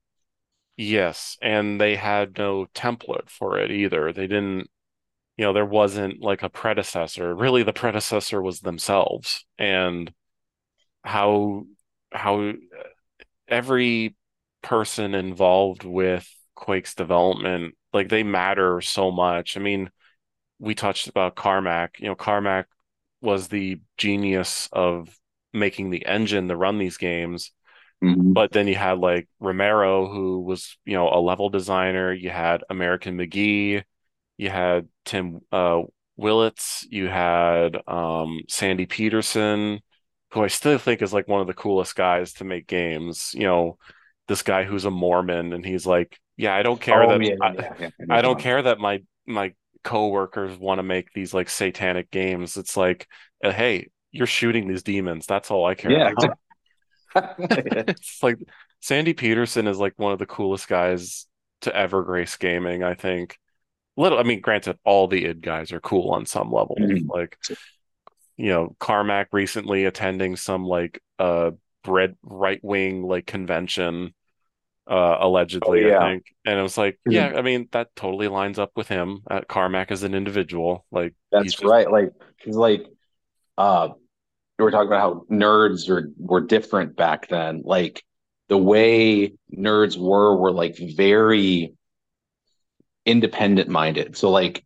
Yes, 0.78 1.38
and 1.42 1.82
they 1.82 1.96
had 1.96 2.38
no 2.38 2.68
template 2.76 3.30
for 3.30 3.58
it 3.58 3.72
either. 3.72 4.14
They 4.14 4.28
didn't, 4.28 4.70
you 5.38 5.46
know, 5.46 5.54
there 5.54 5.66
wasn't 5.66 6.22
like 6.22 6.44
a 6.44 6.50
predecessor. 6.50 7.36
Really, 7.36 7.64
the 7.64 7.74
predecessor 7.74 8.42
was 8.42 8.62
themselves 8.62 9.46
and 9.58 10.12
how 11.04 11.66
how 12.14 12.54
every 13.48 14.16
person 14.62 15.16
involved 15.16 15.84
with 15.84 16.28
Quake's 16.56 16.96
development, 16.96 17.76
like 17.94 18.10
they 18.10 18.24
matter 18.24 18.82
so 18.82 19.12
much. 19.12 19.58
I 19.58 19.60
mean, 19.60 19.90
we 20.60 20.76
touched 20.76 21.08
about 21.08 21.36
Carmack. 21.36 22.00
You 22.00 22.08
know, 22.08 22.16
Carmack 22.16 22.68
was 23.22 23.48
the 23.48 23.80
genius 23.98 24.70
of 24.72 25.18
making 25.54 25.90
the 25.90 26.06
engine 26.06 26.48
to 26.48 26.56
run 26.56 26.78
these 26.78 26.98
games. 26.98 27.52
Mhm. 28.04 28.34
But 28.34 28.52
then 28.52 28.68
you 28.68 28.76
had 28.76 29.00
like 29.00 29.28
Romero, 29.40 30.08
who 30.08 30.42
was, 30.42 30.78
you 30.86 30.94
know, 30.94 31.10
a 31.10 31.20
level 31.20 31.50
designer. 31.50 32.14
You 32.14 32.30
had 32.30 32.64
American 32.70 33.18
McGee. 33.18 33.84
You 34.38 34.50
had 34.50 34.88
Tim 35.06 35.42
uh, 35.52 35.82
Willits. 36.16 36.86
You 36.90 37.08
had 37.08 37.78
um, 37.88 38.42
Sandy 38.50 38.86
Petersen, 38.86 39.82
who 40.32 40.44
I 40.44 40.48
still 40.48 40.78
think 40.78 41.02
is 41.02 41.14
like 41.14 41.28
one 41.28 41.42
of 41.42 41.48
the 41.48 41.54
coolest 41.54 41.96
guys 41.96 42.34
to 42.34 42.44
make 42.44 42.68
games. 42.68 43.32
You 43.34 43.44
know, 43.44 43.78
this 44.28 44.44
guy 44.44 44.64
who's 44.64 44.86
a 44.86 44.92
Mormon, 44.92 45.54
and 45.54 45.66
he's 45.66 45.86
like, 45.86 46.20
yeah, 46.38 46.56
I 46.56 46.64
don't 46.64 46.82
care 46.82 47.06
Oh 47.06 47.08
that 47.08 47.22
yeah, 47.22 47.36
I, 47.42 47.52
yeah, 47.52 47.74
yeah. 47.80 47.90
I 48.02 48.06
know 48.06 48.16
I 48.18 48.22
what 48.22 48.28
you're 48.28 48.38
don't 48.38 48.40
care 48.40 48.62
that 48.62 48.80
my 48.80 49.04
my 49.26 49.54
coworkers 49.84 50.58
want 50.58 50.80
to 50.80 50.84
make 50.84 51.14
these 51.14 51.34
like 51.34 51.50
satanic 51.50 52.12
games. 52.12 52.58
It's 52.58 52.78
like, 52.78 53.08
uh, 53.44 53.52
hey, 53.52 53.90
you're 54.12 54.28
shooting 54.28 54.68
these 54.68 54.84
demons. 54.84 55.26
That's 55.28 55.52
all 55.52 55.66
I 55.66 55.76
care 55.76 55.96
Yeah, 55.96 56.10
about. 56.18 56.36
exactly. 56.36 56.38
It's 58.00 58.22
like 58.24 58.38
Sandy 58.82 59.14
Petersen 59.14 59.68
is 59.68 59.78
like 59.78 59.94
one 59.98 60.14
of 60.14 60.20
the 60.20 60.26
coolest 60.26 60.68
guys 60.68 61.28
to 61.62 61.76
ever 61.76 62.04
grace 62.04 62.36
gaming, 62.38 62.84
I 62.84 62.94
think. 62.96 63.38
Little, 63.98 64.20
I 64.20 64.24
mean, 64.24 64.42
granted, 64.42 64.78
all 64.86 65.08
the 65.08 65.26
id 65.26 65.42
guys 65.42 65.72
are 65.72 65.80
cool 65.80 66.12
on 66.12 66.26
some 66.26 66.52
level. 66.52 66.76
Mhm. 66.80 67.08
Like, 67.10 67.38
you 68.38 68.50
know, 68.50 68.76
Carmack 68.80 69.30
recently 69.32 69.86
attending 69.86 70.36
some 70.36 70.64
like 70.64 71.02
uh 71.20 71.52
bread 71.84 72.16
right 72.22 72.60
wing 72.64 73.04
like 73.04 73.26
convention, 73.26 74.14
uh 74.88 75.18
Oh 75.20 75.28
allegedly, 75.28 75.94
I 75.94 76.00
think. 76.00 76.26
And 76.46 76.60
it 76.60 76.62
was 76.62 76.78
like, 76.78 77.00
yeah, 77.06 77.34
I 77.36 77.42
mean, 77.42 77.68
that 77.72 77.96
totally 77.96 78.28
lines 78.28 78.60
up 78.60 78.72
with 78.76 78.88
him 78.88 79.24
at 79.30 79.48
Carmack 79.48 79.92
as 79.92 80.04
an 80.04 80.14
individual. 80.14 80.86
Like 80.92 81.16
That's 81.32 81.46
just 81.46 81.64
right. 81.64 81.90
Like, 81.92 82.12
he's 82.44 82.56
like, 82.56 82.86
uh, 83.58 83.90
we 84.60 84.64
were 84.64 84.72
talking 84.72 84.88
about 84.88 85.02
how 85.02 85.26
nerds 85.32 85.90
are 85.90 86.12
were 86.18 86.42
different 86.42 86.96
back 86.96 87.28
then. 87.30 87.62
Like 87.66 88.04
the 88.48 88.58
way 88.58 89.34
nerds 89.56 89.98
were 89.98 90.36
were 90.36 90.52
like 90.52 90.78
very 90.78 91.74
independent 93.08 93.70
minded. 93.70 94.18
So 94.18 94.30
like 94.32 94.66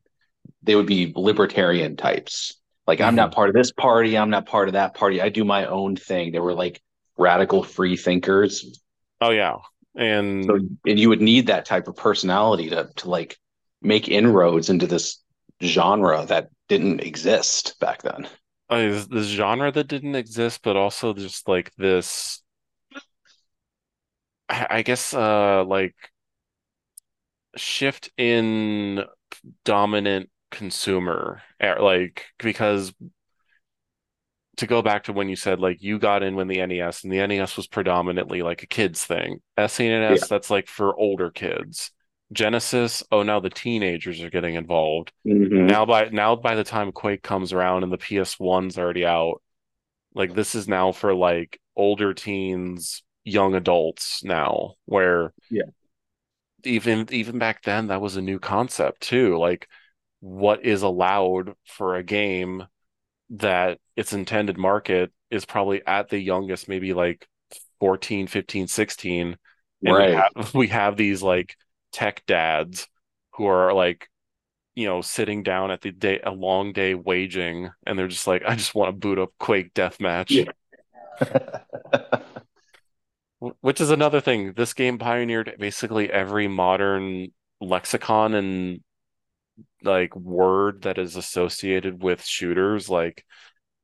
they 0.64 0.76
would 0.76 0.88
be 0.88 1.14
libertarian 1.16 1.98
types. 1.98 2.56
Like 2.88 3.02
I'm 3.02 3.16
not 3.16 3.32
Mhm. 3.32 3.36
part 3.36 3.50
of 3.50 3.56
this 3.56 3.72
party. 3.72 4.18
I'm 4.18 4.30
not 4.32 4.48
part 4.48 4.70
of 4.70 4.74
that 4.74 4.96
party. 4.96 5.22
I 5.22 5.30
do 5.30 5.46
my 5.46 5.66
own 5.68 5.96
thing. 5.96 6.32
They 6.32 6.40
were 6.40 6.54
like 6.56 6.82
radical 7.18 7.64
free 7.64 7.98
thinkers. 7.98 8.82
Oh 9.20 9.30
yeah. 9.32 9.58
So 10.42 10.58
And 10.58 10.78
and 10.86 11.00
you 11.00 11.10
would 11.10 11.22
need 11.22 11.48
that 11.48 11.66
type 11.66 11.88
of 11.88 11.96
personality 11.96 12.70
to 12.70 12.90
to 12.98 13.10
like 13.10 13.38
make 13.82 14.08
inroads 14.10 14.70
into 14.70 14.88
this 14.88 15.24
genre 15.64 16.26
that 16.26 16.50
didn't 16.68 17.02
exist 17.02 17.80
back 17.80 18.02
then. 18.02 18.28
uh, 18.70 18.78
this 18.78 19.08
this 19.08 19.28
genre 19.28 19.72
that 19.72 19.88
didn't 19.88 20.16
exist, 20.16 20.62
but 20.64 20.76
also 20.78 21.14
just 21.14 21.48
like 21.48 21.72
this, 21.78 22.42
I 24.50 24.68
I 24.70 24.82
guess, 24.84 25.14
uh, 25.14 25.64
like 25.66 25.96
shift 27.56 28.12
in 28.18 29.04
dominant 29.66 30.30
consumer, 30.52 31.42
eh, 31.60 31.76
like 31.80 32.26
because 32.40 32.94
to 34.58 34.68
go 34.68 34.82
back 34.82 35.04
to 35.06 35.14
when 35.14 35.30
you 35.30 35.36
said 35.36 35.60
like 35.60 35.82
you 35.82 35.98
got 35.98 36.24
in 36.24 36.36
when 36.36 36.48
the 36.48 36.60
NES 36.60 37.04
and 37.04 37.12
the 37.12 37.20
NES 37.20 37.58
was 37.58 37.68
predominantly 37.68 38.42
like 38.42 38.64
a 38.64 38.68
kids 38.68 39.04
thing. 39.04 39.42
Yeah. 39.58 39.66
SNES, 39.66 40.28
that's 40.28 40.50
like 40.50 40.68
for 40.68 40.96
older 40.98 41.32
kids. 41.32 41.92
Genesis, 42.32 43.04
oh 43.12 43.24
now 43.24 43.40
the 43.40 43.50
teenagers 43.50 44.22
are 44.22 44.30
getting 44.30 44.56
involved. 44.56 45.12
hmm 45.26 45.66
Now 45.68 45.86
by 45.86 46.10
now 46.10 46.36
by 46.36 46.56
the 46.56 46.64
time 46.64 46.92
Quake 46.92 47.24
comes 47.24 47.54
around 47.54 47.84
and 47.84 47.92
the 47.92 47.98
PS1's 47.98 48.78
already 48.78 49.06
out, 49.06 49.42
like 50.14 50.34
this 50.34 50.56
is 50.56 50.68
now 50.68 50.92
for 50.92 51.14
like 51.14 51.60
older 51.76 52.14
teens, 52.14 53.04
young 53.24 53.56
adults 53.56 54.24
now, 54.24 54.76
where 54.86 55.34
Yeah. 55.50 55.64
Even 56.66 57.08
even 57.12 57.40
back 57.40 57.64
then 57.64 57.88
that 57.88 58.02
was 58.02 58.16
a 58.18 58.22
new 58.22 58.40
concept 58.40 59.02
too. 59.02 59.38
Like 59.38 59.68
what 60.22 60.66
is 60.66 60.84
allowed 60.84 61.56
for 61.68 61.96
a 61.96 62.04
game 62.04 62.66
that 63.32 63.80
its 63.96 64.14
intended 64.14 64.58
market 64.58 65.12
is 65.32 65.46
probably 65.46 65.82
at 65.88 66.10
the 66.10 66.20
youngest, 66.20 66.68
maybe 66.70 66.94
like 66.94 67.28
14, 67.80 68.28
15, 68.28 68.68
16, 68.68 69.38
and 69.86 69.98
we 70.00 70.08
Right. 70.08 70.26
have 70.38 70.54
we 70.56 70.68
have 70.70 70.98
these 70.98 71.24
like 71.24 71.56
tech 71.92 72.24
dads 72.28 72.88
who 73.34 73.46
are 73.48 73.74
like 73.74 74.10
you 74.76 74.88
know 74.88 75.02
sitting 75.02 75.44
down 75.44 75.72
at 75.72 75.82
the 75.82 75.92
day 75.92 76.20
a 76.24 76.32
long 76.32 76.74
day 76.74 76.96
waging 76.96 77.70
and 77.88 78.00
they're 78.00 78.08
just 78.10 78.28
like 78.28 78.44
I 78.48 78.56
just 78.56 78.76
want 78.76 78.90
to 78.90 79.00
boot 79.00 79.20
up 79.20 79.32
Quake 79.40 79.74
Deathmatch 79.74 80.46
Yeah. 80.46 80.52
which 83.62 83.82
is 83.82 83.90
another 83.90 84.22
thing 84.22 84.54
this 84.54 84.74
game 84.74 84.98
pioneered 84.98 85.56
basically 85.60 86.12
every 86.12 86.48
modern 86.48 87.28
lexicon 87.60 88.34
and 88.34 88.82
like 89.84 90.16
word 90.16 90.84
that 90.84 90.98
is 90.98 91.16
associated 91.16 92.02
with 92.04 92.24
shooters 92.24 92.90
like 92.90 93.26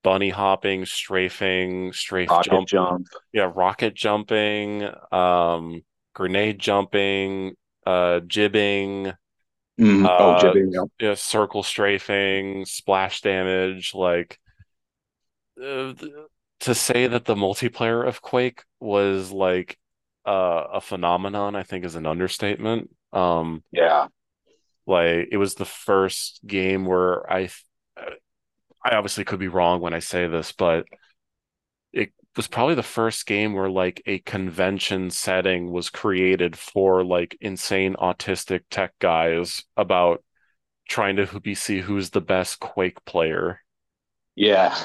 bunny 0.04 0.30
hopping 0.30 0.86
strafing 0.86 1.92
strafe 1.92 2.30
Rocket 2.30 2.50
jump 2.50 2.68
jump. 2.68 3.08
yeah 3.34 3.52
rocket 3.54 3.94
jumping 3.96 4.88
um 5.12 5.82
grenade 6.14 6.60
jumping 6.60 7.56
uh 7.86 8.20
gibbing. 8.28 9.14
Oh, 9.80 10.06
uh 10.06 10.42
gibbing. 10.42 10.74
Yeah. 10.74 10.84
yeah, 11.00 11.14
circle 11.16 11.64
strafing 11.64 12.66
splash 12.66 13.22
damage 13.22 13.94
like 13.94 14.38
uh, 15.64 15.94
to 16.62 16.76
say 16.76 17.08
that 17.08 17.26
the 17.26 17.36
multiplayer 17.36 18.06
of 18.08 18.22
Quake 18.22 18.64
was 18.80 19.32
like 19.32 19.78
uh, 20.26 20.66
a 20.74 20.82
phenomenon, 20.82 21.56
I 21.56 21.64
think 21.64 21.86
is 21.86 21.96
an 21.96 22.06
understatement. 22.06 22.90
Um, 23.14 23.64
Yeah. 23.72 24.08
like 24.86 25.28
it 25.32 25.38
was 25.38 25.56
the 25.56 25.66
first 25.66 26.40
game 26.46 26.86
where 26.86 27.30
I 27.32 27.50
I 28.84 28.96
obviously 28.96 29.26
could 29.26 29.40
be 29.40 29.48
wrong 29.48 29.82
when 29.82 29.94
I 29.94 30.00
say 30.00 30.28
this, 30.28 30.52
but 30.52 30.86
it 31.94 32.12
was 32.36 32.48
probably 32.48 32.76
the 32.76 32.84
first 32.84 33.26
game 33.26 33.54
where 33.54 33.70
like 33.70 34.02
a 34.06 34.20
convention 34.20 35.10
setting 35.10 35.72
was 35.72 35.90
created 35.90 36.58
for 36.58 37.04
like 37.04 37.38
insane 37.42 37.96
autistic 37.96 38.62
tech 38.70 38.94
guys 39.00 39.64
about 39.76 40.24
trying 40.90 41.18
to 41.18 41.40
be 41.42 41.56
see 41.56 41.82
who's 41.82 42.12
the 42.12 42.22
best 42.22 42.60
Quake 42.60 43.04
player. 43.06 43.62
Yeah. 44.36 44.76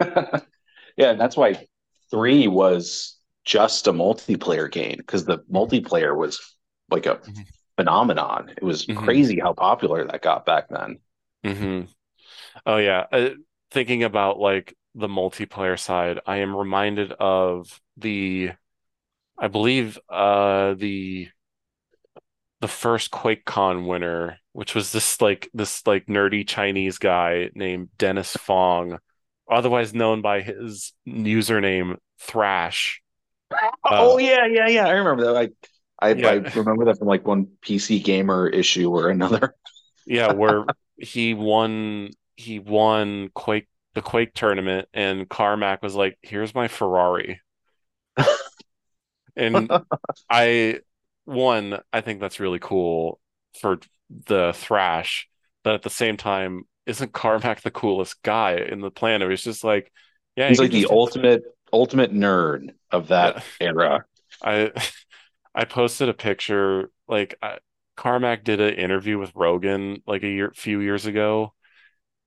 Yeah, 0.96 1.10
and 1.10 1.20
that's 1.20 1.36
why 1.36 1.66
three 2.10 2.48
was 2.48 3.18
just 3.44 3.86
a 3.86 3.92
multiplayer 3.92 4.70
game 4.70 4.96
because 4.98 5.24
the 5.24 5.38
multiplayer 5.52 6.16
was 6.16 6.40
like 6.90 7.06
a 7.06 7.20
Mhm. 7.26 7.46
phenomenon. 7.76 8.50
It 8.50 8.62
was 8.62 8.88
Mhm. 8.88 8.94
crazy 8.94 9.38
how 9.40 9.52
popular 9.54 10.04
that 10.06 10.22
got 10.22 10.46
back 10.46 10.68
then. 10.68 10.98
hmm 11.44 11.82
Oh 12.66 12.78
yeah, 12.78 13.06
uh, 13.12 13.30
thinking 13.72 14.04
about 14.04 14.38
like 14.40 14.74
the 14.94 15.08
multiplayer 15.08 15.78
side, 15.80 16.20
I 16.26 16.38
am 16.38 16.56
reminded 16.56 17.12
of 17.12 17.80
the, 17.96 18.52
I 19.38 19.48
believe, 19.48 19.98
uh, 20.10 20.74
the 20.74 21.28
the 22.60 22.68
first 22.68 23.10
QuakeCon 23.10 23.86
winner, 23.86 24.38
which 24.52 24.74
was 24.74 24.92
this 24.92 25.20
like 25.20 25.48
this 25.52 25.86
like 25.86 26.06
nerdy 26.06 26.46
Chinese 26.46 26.98
guy 26.98 27.50
named 27.54 27.90
Dennis 27.98 28.34
Fong, 28.36 28.98
otherwise 29.50 29.94
known 29.94 30.22
by 30.22 30.42
his 30.42 30.92
username 31.06 31.96
Thresh. 32.20 33.02
Uh, 33.52 33.76
Oh 33.84 34.18
yeah, 34.18 34.46
yeah, 34.46 34.68
yeah. 34.68 34.86
I 34.86 34.92
remember 34.92 35.24
that. 35.26 35.36
I 35.36 35.50
I, 35.98 36.10
I 36.10 36.32
remember 36.54 36.84
that 36.86 36.98
from 36.98 37.08
like 37.08 37.26
one 37.26 37.48
PC 37.62 38.00
Gamer 38.00 38.48
issue 38.48 38.90
or 38.90 39.08
another. 39.08 39.54
yeah, 40.04 40.28
where 40.32 40.64
he 40.96 41.34
won 41.34 42.10
he 42.36 42.58
won 42.58 43.30
Quake 43.34 43.68
the 43.94 44.02
Quake 44.02 44.34
tournament, 44.34 44.88
and 44.92 45.28
Carmack 45.28 45.82
was 45.82 45.94
like, 45.94 46.18
"Here's 46.22 46.54
my 46.54 46.68
Ferrari." 46.68 47.40
And 49.36 49.70
I, 50.30 50.80
one, 51.24 51.80
I 51.92 52.00
think 52.00 52.20
that's 52.20 52.40
really 52.40 52.58
cool 52.58 53.20
for 53.60 53.78
the 54.26 54.52
Thresh, 54.54 55.28
but 55.62 55.74
at 55.74 55.82
the 55.82 55.90
same 55.90 56.16
time, 56.16 56.64
isn't 56.86 57.12
Carmack 57.12 57.62
the 57.62 57.70
coolest 57.70 58.22
guy 58.22 58.56
in 58.56 58.80
the 58.80 58.90
planet? 58.90 59.28
He's 59.30 59.42
just 59.42 59.64
like, 59.64 59.92
yeah, 60.36 60.48
He's 60.48 60.58
like 60.58 60.70
the 60.70 60.86
ultimate 60.88 61.42
ultimate 61.72 62.12
nerd 62.12 62.70
of 62.90 63.08
that 63.08 63.44
yeah. 63.60 63.66
era. 63.68 64.04
I, 64.42 64.70
I 65.54 65.64
posted 65.64 66.08
a 66.08 66.14
picture, 66.14 66.90
like 67.08 67.36
I, 67.42 67.58
Carmack 67.96 68.44
did 68.44 68.60
an 68.60 68.74
interview 68.74 69.18
with 69.18 69.32
Rogan 69.34 70.02
like 70.06 70.22
a 70.22 70.28
year, 70.28 70.52
few 70.54 70.80
years 70.80 71.06
ago, 71.06 71.54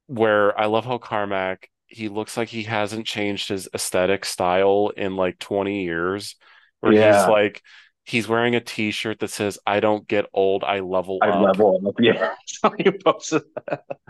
where 0.07 0.59
I 0.59 0.65
love 0.65 0.85
how 0.85 0.97
Carmack, 0.97 1.69
he 1.85 2.09
looks 2.09 2.35
like 2.35 2.49
he 2.49 2.63
hasn't 2.63 3.05
changed 3.05 3.49
his 3.49 3.69
aesthetic 3.73 4.25
style 4.25 4.91
in 4.95 5.15
like 5.15 5.39
20 5.39 5.83
years, 5.83 6.35
where 6.81 6.91
he's 6.91 7.27
like, 7.27 7.61
he's 8.05 8.27
wearing 8.27 8.55
a 8.55 8.59
t-shirt 8.59 9.19
that 9.19 9.29
says, 9.29 9.59
I 9.65 9.79
don't 9.79 10.07
get 10.07 10.25
old, 10.33 10.63
I 10.63 10.79
level 10.79 11.19
I 11.21 11.29
up. 11.29 11.41
level 11.41 11.81
up. 11.87 11.95
Yeah, 11.99 12.33
so 12.47 12.73
you 12.79 12.91
posted. 12.91 13.43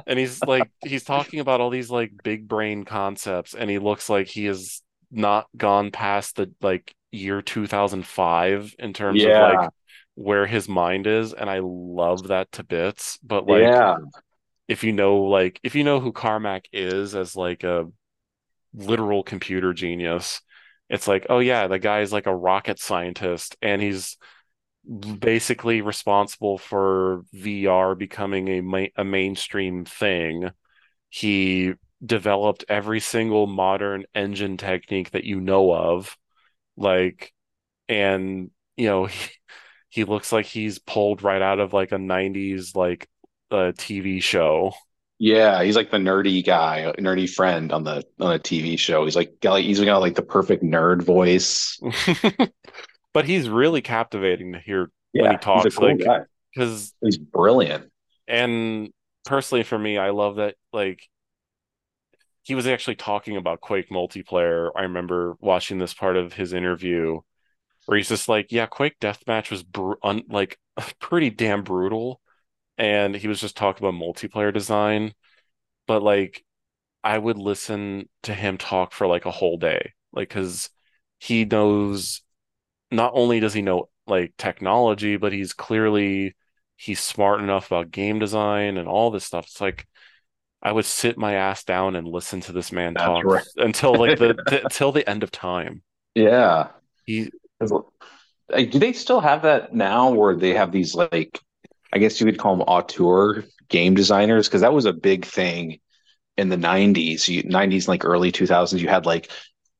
And 0.08 0.18
he's 0.18 0.42
like, 0.44 0.70
he's 0.84 1.04
talking 1.04 1.40
about 1.40 1.62
all 1.62 1.70
these 1.70 1.90
like 1.90 2.12
big 2.24 2.48
brain 2.48 2.86
concepts, 2.86 3.54
and 3.54 3.70
he 3.70 3.80
looks 3.80 4.10
like 4.10 4.28
he 4.28 4.46
has 4.46 4.82
not 5.12 5.48
gone 5.58 5.92
past 5.92 6.36
the 6.36 6.52
like 6.62 6.94
year 7.12 7.42
2005 7.42 8.76
in 8.80 8.94
terms 8.94 9.24
of 9.24 9.30
like 9.30 9.70
where 10.16 10.46
his 10.46 10.70
mind 10.70 11.08
is. 11.08 11.34
And 11.34 11.50
I 11.50 11.60
love 11.64 12.28
that 12.28 12.52
to 12.54 12.64
bits. 12.64 13.18
But 13.24 13.48
like, 13.48 13.64
yeah, 13.64 13.98
if 14.68 14.84
you 14.84 14.94
know 14.94 15.24
like 15.24 15.60
if 15.64 15.76
you 15.76 15.84
know 15.84 16.00
who 16.00 16.12
Carmack 16.12 16.66
is 16.72 17.16
as 17.16 17.36
like 17.36 17.64
a 17.64 17.88
literal 18.74 19.24
computer 19.24 19.74
genius, 19.74 20.42
it's 20.90 21.08
like, 21.08 21.28
oh 21.30 21.40
yeah, 21.40 21.68
the 21.68 21.80
guy 21.80 22.02
is 22.02 22.12
like 22.14 22.28
a 22.28 22.36
rocket 22.36 22.80
scientist 22.80 23.56
and 23.62 23.82
he's 23.82 24.18
basically 25.20 25.82
responsible 25.82 26.58
for 26.58 27.24
VR 27.34 27.96
becoming 27.96 28.48
a 28.50 28.62
ma 28.62 28.86
a 28.96 29.04
mainstream 29.04 29.86
thing. 29.86 30.50
He 31.10 31.74
developed 32.06 32.66
every 32.70 33.00
single 33.02 33.48
modern 33.48 34.06
engine 34.16 34.58
technique 34.58 35.12
that 35.12 35.26
you 35.26 35.42
know 35.42 35.74
of, 35.74 36.18
like, 36.78 37.34
and 37.90 38.52
you 38.78 38.88
know, 38.88 39.06
he, 39.08 39.32
he 39.90 40.04
looks 40.06 40.32
like 40.34 40.46
he's 40.48 40.80
pulled 40.80 41.24
right 41.24 41.42
out 41.44 41.60
of 41.60 41.74
like 41.74 41.92
a 41.94 42.00
90s 42.00 42.76
like 42.76 43.10
a 43.52 43.74
TV 43.78 44.22
show. 44.22 44.74
Yeah. 45.20 45.64
He's 45.64 45.76
like 45.76 45.92
the 45.92 45.98
nerdy 45.98 46.46
guy, 46.46 46.94
nerdy 47.00 47.30
friend 47.30 47.72
on 47.72 47.84
the 47.84 48.04
on 48.20 48.34
a 48.34 48.40
TV 48.40 48.78
show. 48.78 49.06
He's 49.06 49.16
like 49.16 49.40
got 49.42 49.54
like 49.54 49.66
he's 49.66 49.80
got 49.82 50.00
like 50.00 50.16
the 50.16 50.22
perfect 50.22 50.64
nerd 50.64 51.04
voice. 51.04 51.80
But 53.14 53.26
he's 53.26 53.50
really 53.50 53.82
captivating 53.82 54.54
to 54.54 54.60
hear 54.60 54.92
when 55.18 55.30
he 55.32 55.38
Yeah, 55.38 55.40
he's 55.52 55.66
a 55.66 55.72
talks, 55.72 55.72
cool 55.72 55.96
like, 55.98 56.00
because, 56.54 56.94
He's 57.02 57.18
brilliant. 57.18 57.92
and 58.28 58.90
personally 59.26 59.64
for 59.64 59.78
me, 59.78 59.98
I 59.98 60.10
love 60.12 60.38
that, 60.38 60.56
like, 60.74 61.02
he 62.44 62.56
was 62.56 62.68
actually 62.68 62.96
talking 62.96 63.38
about 63.38 63.62
Quake 63.62 63.90
multiplayer. 63.90 64.72
I 64.76 64.84
remember 64.84 65.36
watching 65.40 65.78
this 65.78 65.94
part 65.94 66.18
of 66.18 66.34
his 66.34 66.54
interview 66.54 67.20
where 67.86 67.98
he's 67.98 68.10
just 68.10 68.30
like, 68.30 68.52
yeah, 68.52 68.68
Quake 68.68 69.00
Deathmatch 69.00 69.52
was 69.52 69.64
br 69.64 69.94
un 70.04 70.24
like 70.30 70.60
pretty 71.00 71.30
damn 71.32 71.64
brutal. 71.64 72.22
And 72.80 73.14
he 73.14 73.28
was 73.28 73.40
just 73.42 73.58
talking 73.58 73.86
about 73.86 74.02
multiplayer 74.02 74.54
design. 74.54 75.14
But 75.86 76.02
like, 76.02 76.44
I 77.04 77.18
would 77.18 77.38
listen 77.38 78.10
to 78.24 78.34
him 78.34 78.58
talk 78.58 78.94
for 78.94 79.06
like 79.06 79.26
a 79.26 79.32
whole 79.32 79.58
day. 79.58 79.94
Like, 80.12 80.30
because 80.30 80.72
he 81.20 81.46
knows 81.46 82.22
not 82.90 83.12
only 83.14 83.40
does 83.40 83.54
he 83.54 83.62
know 83.62 83.90
like 84.08 84.34
technology, 84.38 85.18
but 85.18 85.34
he's 85.34 85.54
clearly 85.54 86.36
he's 86.78 87.02
smart 87.02 87.42
enough 87.42 87.68
about 87.68 87.92
game 87.92 88.20
design 88.20 88.78
and 88.78 88.88
all 88.88 89.12
this 89.12 89.26
stuff. 89.26 89.46
It's 89.46 89.62
like 89.62 89.86
I 90.62 90.72
would 90.72 90.86
sit 90.86 91.18
my 91.18 91.34
ass 91.34 91.64
down 91.64 91.96
and 91.96 92.08
listen 92.08 92.42
to 92.42 92.52
this 92.52 92.72
man 92.72 92.94
That's 92.94 93.06
talk 93.06 93.26
right. 93.26 93.46
until 93.58 93.96
like 93.96 94.18
the, 94.18 94.34
the 94.46 94.64
until 94.64 94.92
the 94.92 95.08
end 95.08 95.24
of 95.24 95.32
time. 95.32 95.84
Yeah. 96.16 96.70
He 97.06 97.30
Like, 98.50 98.72
do 98.72 98.80
they 98.80 98.94
still 98.94 99.20
have 99.20 99.44
that 99.44 99.74
now 99.74 100.12
where 100.12 100.36
they 100.36 100.54
have 100.54 100.72
these 100.72 100.96
like 100.96 101.40
I 101.94 102.00
guess 102.00 102.20
you 102.20 102.26
could 102.26 102.38
call 102.38 102.56
them 102.56 102.68
auteur 102.68 103.46
game 103.68 103.96
designers 103.96 104.48
because 104.48 104.62
that 104.62 104.74
was 104.74 104.86
a 104.86 104.94
big 104.94 105.26
thing 105.26 105.80
in 106.38 106.50
the 106.50 106.56
90s, 106.56 107.28
you, 107.28 107.44
90s 107.44 107.88
like 107.88 108.06
early 108.06 108.32
2000s 108.32 108.80
you 108.80 108.88
had 108.88 109.06
like 109.06 109.30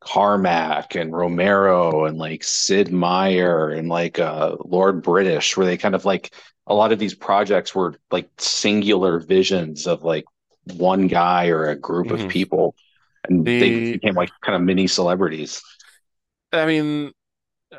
Carmack 0.02 0.96
and 0.96 1.14
Romero 1.14 2.06
and 2.06 2.18
like 2.18 2.44
Sid 2.44 2.92
Meier 2.92 3.70
and 3.70 3.90
like 3.90 4.20
uh 4.20 4.56
Lord 4.66 5.02
British 5.02 5.56
where 5.56 5.66
they 5.66 5.78
kind 5.78 5.96
of 5.96 6.06
like 6.06 6.34
a 6.68 6.74
lot 6.74 6.92
of 6.92 7.00
these 7.00 7.16
projects 7.16 7.74
were 7.74 7.96
like 8.12 8.30
singular 8.38 9.20
visions 9.20 9.88
of 9.88 10.04
like 10.04 10.26
one 10.76 11.08
guy 11.08 11.48
or 11.48 11.66
a 11.66 11.76
group 11.76 12.12
of 12.12 12.20
mhm. 12.20 12.30
people 12.30 12.76
and 13.28 13.46
they 13.46 13.94
became 13.94 14.16
like 14.16 14.30
kind 14.42 14.56
of 14.56 14.62
mini 14.62 14.88
celebrities. 14.88 15.62
I 16.52 16.66
mean 16.66 17.12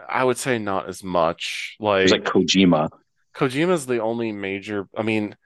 I 0.09 0.25
would 0.25 0.39
say 0.39 0.59
not 0.59 0.89
as 0.89 1.03
much. 1.03 1.77
There's 1.81 2.13
like 2.13 2.25
Like 2.25 2.33
Kojima. 2.33 2.91
Kojima's 3.35 3.87
the 3.87 4.01
only 4.01 4.33
major. 4.33 4.89
I 4.97 5.03
mean 5.03 5.37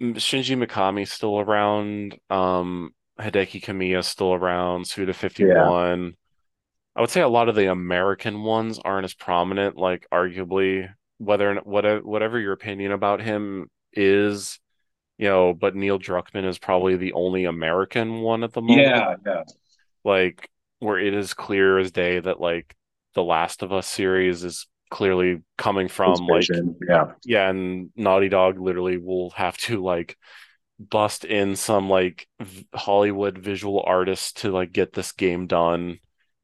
Shinji 0.00 0.62
Mikami's 0.62 1.12
still 1.12 1.38
around. 1.38 2.18
Um, 2.30 2.90
Hideki 3.18 3.62
Kamiya's 3.62 4.06
still 4.06 4.32
around. 4.32 4.86
Suda 4.86 5.12
Yeah. 5.12 5.18
51. 5.18 6.16
I 6.96 7.00
would 7.00 7.10
say 7.10 7.20
a 7.20 7.28
lot 7.28 7.48
of 7.48 7.54
the 7.54 7.70
American 7.70 8.42
ones 8.42 8.78
aren't 8.78 9.04
as 9.04 9.14
prominent, 9.14 9.76
like 9.76 10.06
arguably 10.12 10.88
whether 11.18 11.54
whatever 11.56 12.00
whatever 12.02 12.38
your 12.38 12.52
opinion 12.52 12.92
about 12.92 13.20
him 13.20 13.68
is, 13.92 14.58
you 15.18 15.28
know, 15.28 15.54
but 15.54 15.76
Neil 15.76 15.98
Druckmann 15.98 16.46
is 16.46 16.58
probably 16.58 16.96
the 16.96 17.12
only 17.12 17.44
American 17.44 18.22
one 18.22 18.42
at 18.42 18.52
the 18.52 18.62
moment. 18.62 18.88
Yeah, 18.88 19.14
yeah. 19.24 19.42
Like 20.04 20.48
where 20.78 20.98
it 20.98 21.14
is 21.14 21.34
clear 21.34 21.78
as 21.78 21.92
day 21.92 22.18
that 22.18 22.40
like 22.40 22.74
the 23.14 23.22
Last 23.22 23.62
of 23.62 23.72
Us 23.72 23.86
series 23.86 24.42
is 24.44 24.66
clearly 24.90 25.42
coming 25.56 25.88
from 25.88 26.14
like. 26.26 26.46
Yeah. 26.86 27.12
yeah, 27.24 27.48
and 27.48 27.90
Naughty 27.96 28.28
Dog 28.28 28.58
literally 28.58 28.98
will 28.98 29.30
have 29.30 29.56
to 29.58 29.82
like 29.82 30.16
bust 30.78 31.24
in 31.24 31.56
some 31.56 31.88
like 31.88 32.26
v- 32.40 32.66
Hollywood 32.74 33.38
visual 33.38 33.82
artists 33.86 34.32
to 34.32 34.50
like 34.50 34.72
get 34.72 34.92
this 34.92 35.12
game 35.12 35.46
done. 35.46 35.98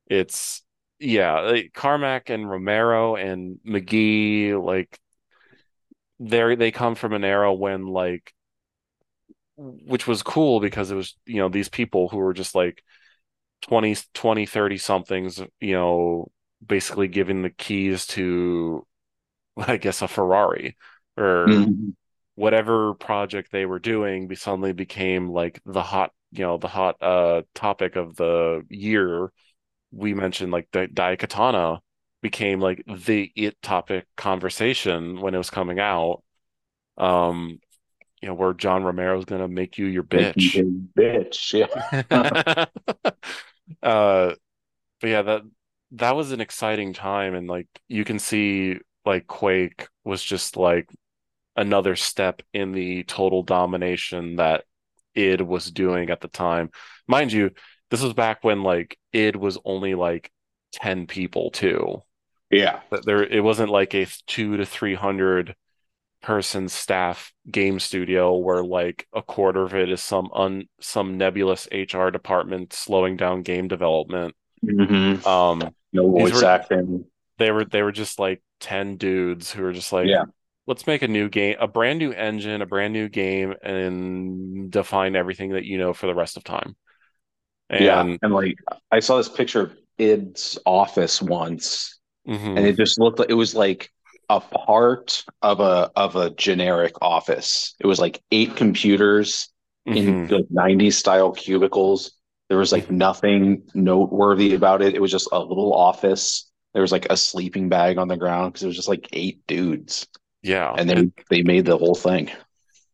It's 0.07 0.63
yeah, 0.99 1.41
like, 1.41 1.73
Carmack 1.75 2.31
and 2.31 2.49
Romero 2.49 3.17
and 3.17 3.59
McGee, 3.67 4.63
like 4.63 4.99
they 6.19 6.55
they 6.55 6.71
come 6.71 6.95
from 6.95 7.13
an 7.13 7.25
era 7.25 7.53
when 7.53 7.87
like 7.87 8.33
which 9.57 10.07
was 10.07 10.23
cool 10.23 10.61
because 10.61 10.91
it 10.91 10.97
was, 10.97 11.17
you 11.25 11.37
know, 11.37 11.49
these 11.49 11.69
people 11.69 12.09
who 12.09 12.19
were 12.19 12.35
just 12.35 12.55
like 12.55 12.83
20 13.63 13.97
20 14.15 14.47
30 14.47 14.79
somethings, 14.79 15.41
you 15.61 15.73
know, 15.73 16.31
basically 16.67 17.09
giving 17.09 17.43
the 17.43 17.51
keys 17.51 18.07
to, 18.09 18.87
I 19.59 19.77
guess, 19.79 20.03
a 20.03 20.09
Ferrari 20.09 20.77
or 21.17 21.73
Mhm. 21.77 21.97
whatever 22.37 22.95
project 22.95 23.53
they 23.53 23.67
were 23.67 23.79
doing 23.81 24.29
be 24.29 24.37
suddenly 24.37 24.73
became 24.73 25.31
like 25.31 25.61
the 25.67 25.83
hot, 25.83 26.13
you 26.33 26.45
know, 26.45 26.59
the 26.59 26.69
hot 26.69 26.97
uh 27.03 27.43
topic 27.55 27.97
of 27.97 28.17
the 28.17 28.65
year. 28.71 29.33
We 29.93 30.15
mentioned 30.15 30.53
like 30.53 30.69
the 30.73 30.89
Daikatana 30.89 31.81
became 32.23 32.61
like 32.61 32.85
the 32.87 33.33
it 33.37 33.61
topic 33.63 34.07
conversation 34.17 35.21
when 35.21 35.35
it 35.35 35.39
was 35.39 35.51
coming 35.51 35.81
out. 35.81 36.23
Um, 36.99 37.61
you 38.23 38.29
know, 38.29 38.35
where 38.35 38.55
John 38.55 38.85
Romero's 38.85 39.25
gonna 39.27 39.49
make 39.49 39.79
you 39.79 39.87
your 39.87 40.05
bitch. 40.05 40.57
a 40.57 40.63
bitch. 41.01 41.53
Yeah. 42.11 42.67
Uh, 43.83 44.35
but 45.01 45.09
yeah, 45.09 45.23
that 45.23 45.43
that 45.93 46.17
was 46.17 46.33
an 46.33 46.41
exciting 46.41 46.93
time, 46.93 47.35
and 47.35 47.49
like 47.49 47.69
you 47.89 48.05
can 48.05 48.19
see, 48.19 48.79
like 49.05 49.27
Quake 49.27 49.89
was 50.05 50.23
just 50.23 50.57
like 50.57 50.89
another 51.57 51.97
step 51.97 52.43
in 52.53 52.73
the 52.73 53.03
total 53.05 53.43
domination 53.43 54.37
that 54.37 54.65
id 55.15 55.41
was 55.41 55.71
doing 55.71 56.11
at 56.11 56.21
the 56.21 56.29
time. 56.29 56.71
Mind 57.09 57.33
you, 57.33 57.51
this 57.91 58.03
was 58.03 58.13
back 58.13 58.45
when 58.45 58.63
like 58.63 58.99
id 59.13 59.37
was 59.37 59.59
only 59.65 59.95
like 59.95 60.31
10 60.73 61.07
people 61.07 61.51
too. 61.51 62.03
Yeah. 62.51 62.81
There 63.05 63.25
it 63.25 63.43
wasn't 63.43 63.71
like 63.71 63.95
a 63.95 64.07
two 64.27 64.57
to 64.59 64.67
300 64.67 65.55
person 66.23 66.69
staff 66.69 67.33
game 67.51 67.79
studio 67.79 68.37
where 68.37 68.65
like 68.65 69.07
a 69.13 69.23
quarter 69.23 69.63
of 69.63 69.75
it 69.75 69.91
is 69.91 70.03
some 70.03 70.31
un 70.35 70.65
some 70.81 71.19
nebulous 71.19 71.69
HR 71.73 72.09
department 72.11 72.73
slowing 72.73 73.17
down 73.17 73.43
game 73.43 73.69
development. 73.69 74.35
Hmm 74.63 75.27
Um, 75.27 75.63
No 75.93 76.11
voice 76.11 76.35
were- 76.35 76.45
acting. 76.45 77.05
they 77.39 77.51
were 77.51 77.65
they 77.65 77.83
were 77.83 77.93
just 77.93 78.19
like 78.19 78.43
10 78.61 78.97
dudes 78.97 79.53
who 79.53 79.63
were 79.63 79.73
just 79.73 79.93
like 79.93 80.07
Yeah. 80.09 80.25
let's 80.67 80.87
make 80.87 81.03
a 81.03 81.09
new 81.09 81.29
game 81.29 81.57
a 81.61 81.69
brand 81.69 81.99
new 81.99 82.13
engine 82.13 82.63
a 82.63 82.67
brand 82.67 82.93
new 82.93 83.09
game 83.09 83.55
and 83.63 84.71
define 84.71 85.17
everything 85.17 85.53
that 85.53 85.65
you 85.65 85.79
know 85.79 85.93
for 85.93 86.07
the 86.07 86.15
rest 86.15 86.37
of 86.37 86.45
time 86.45 86.77
yeah. 87.71 88.01
and 88.01 88.19
And 88.23 88.33
like 88.33 88.59
I 88.91 89.01
saw 89.01 89.17
this 89.19 89.29
picture 89.29 89.61
of 89.63 89.77
id's 89.99 90.59
office 90.67 91.21
once 91.23 91.99
mhm, 92.29 92.57
and 92.57 92.67
it 92.67 92.77
just 92.77 92.99
looked 93.01 93.19
like 93.19 93.31
it 93.31 93.35
was 93.35 93.55
like 93.55 93.91
a 94.29 94.41
part 94.41 95.25
of 95.43 95.61
a 95.61 95.91
of 95.95 96.17
a 96.17 96.31
generic 96.31 96.95
office. 97.01 97.75
It 97.79 97.87
was 97.87 98.01
like 98.01 98.21
eight 98.33 98.57
computers 98.57 99.49
in 99.87 100.27
mhm. 100.27 100.29
the 100.29 100.47
90s 100.51 100.99
style 100.99 101.31
cubicles. 101.31 102.16
There 102.49 102.59
was 102.59 102.73
like 102.73 102.91
nothing 102.91 103.63
noteworthy 103.75 104.55
about 104.55 104.83
it. 104.83 104.95
It 104.95 105.03
was 105.03 105.11
just 105.11 105.29
a 105.33 105.39
little 105.41 105.75
office. 105.75 106.51
There 106.73 106.83
was 106.83 106.93
like 106.93 107.07
a 107.11 107.17
sleeping 107.17 107.69
bag 107.69 107.99
on 107.99 108.09
the 108.09 108.17
ground 108.17 108.53
because 108.53 108.63
it 108.65 108.69
was 108.69 108.77
just 108.77 108.89
like 108.89 109.09
eight 109.13 109.47
dudes. 109.47 110.07
yeah 110.43 110.77
And 110.77 110.89
they 110.89 111.11
they 111.31 111.43
made 111.43 111.67
the 111.67 111.79
whole 111.79 111.95
thing. 111.95 112.31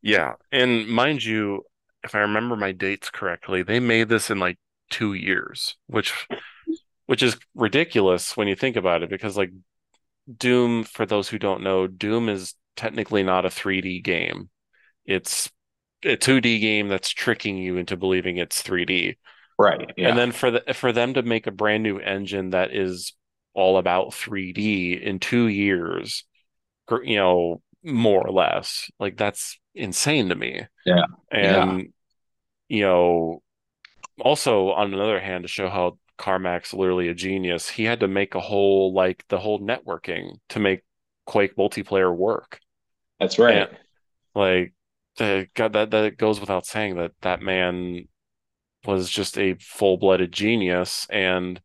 yeah 0.03 0.35
and 0.51 0.89
mind 0.89 1.25
you 1.25 1.63
if 2.05 2.15
I 2.15 2.21
remember 2.21 2.57
my 2.57 2.73
dates 2.73 3.11
correctly 3.11 3.63
they 3.63 3.81
made 3.81 4.09
this 4.09 4.31
in 4.31 4.39
like 4.39 4.59
two 4.91 5.15
years 5.15 5.77
which 5.87 6.13
which 7.07 7.23
is 7.23 7.37
ridiculous 7.55 8.37
when 8.37 8.49
you 8.49 8.57
think 8.57 8.77
about 8.77 9.03
it 9.03 9.11
because 9.11 9.37
like 9.37 9.51
Doom 10.39 10.85
for 10.85 11.07
those 11.07 11.29
who 11.29 11.39
don't 11.39 11.63
know 11.63 11.87
Doom 11.87 12.29
is 12.29 12.55
technically 12.77 13.23
not 13.23 13.47
a 13.47 13.51
3D 13.51 14.01
game 14.01 14.51
it's 15.07 15.51
a 16.05 16.17
2D 16.17 16.61
game 16.61 16.89
that's 16.89 17.11
tricking 17.11 17.59
you 17.59 17.77
into 17.79 17.97
believing 17.97 18.39
it's 18.39 18.63
3D. 18.63 19.17
Right. 19.63 19.91
Yeah. 19.97 20.09
And 20.09 20.19
then 20.19 20.33
for 20.33 20.51
the 20.51 20.75
for 20.75 20.93
them 20.93 21.15
to 21.15 21.23
make 21.23 21.47
a 21.47 21.53
brand 21.53 21.83
new 21.83 21.99
engine 21.99 22.51
that 22.51 22.75
is 22.75 23.15
all 23.55 23.79
about 23.79 24.11
3D 24.11 25.01
in 25.01 25.21
two 25.21 25.47
years, 25.47 26.25
you 27.05 27.17
know, 27.17 27.63
more 27.85 28.27
or 28.27 28.33
less, 28.33 28.91
like 28.99 29.17
that's 29.17 29.59
insane 29.75 30.29
to 30.31 30.35
me. 30.35 30.67
Yeah. 30.85 31.05
And 31.31 31.93
you 32.69 32.83
know, 32.83 33.43
also 34.21 34.71
on 34.73 34.93
another 34.93 35.21
hand, 35.21 35.45
to 35.45 35.49
show 35.49 35.69
how 35.69 35.99
Carmack's 36.19 36.75
literally 36.75 37.09
a 37.09 37.15
genius, 37.15 37.69
he 37.69 37.85
had 37.85 38.01
to 38.01 38.09
make 38.09 38.35
a 38.35 38.41
whole 38.41 38.93
like 38.93 39.25
the 39.29 39.39
whole 39.39 39.61
networking 39.61 40.39
to 40.49 40.59
make 40.59 40.83
Quake 41.27 41.57
multiplayer 41.57 42.15
work. 42.15 42.59
That's 43.21 43.39
right. 43.39 43.69
And- 43.69 43.79
Like 44.35 44.73
the 45.19 45.47
God, 45.55 45.75
that 45.75 45.91
that 45.91 46.17
goes 46.17 46.41
without 46.41 46.67
saying 46.67 46.97
that 46.97 47.13
that 47.21 47.43
man 47.43 48.09
was 48.87 49.09
just 49.11 49.39
a 49.39 49.55
full-blooded 49.55 50.33
genius, 50.33 51.07
and 51.11 51.61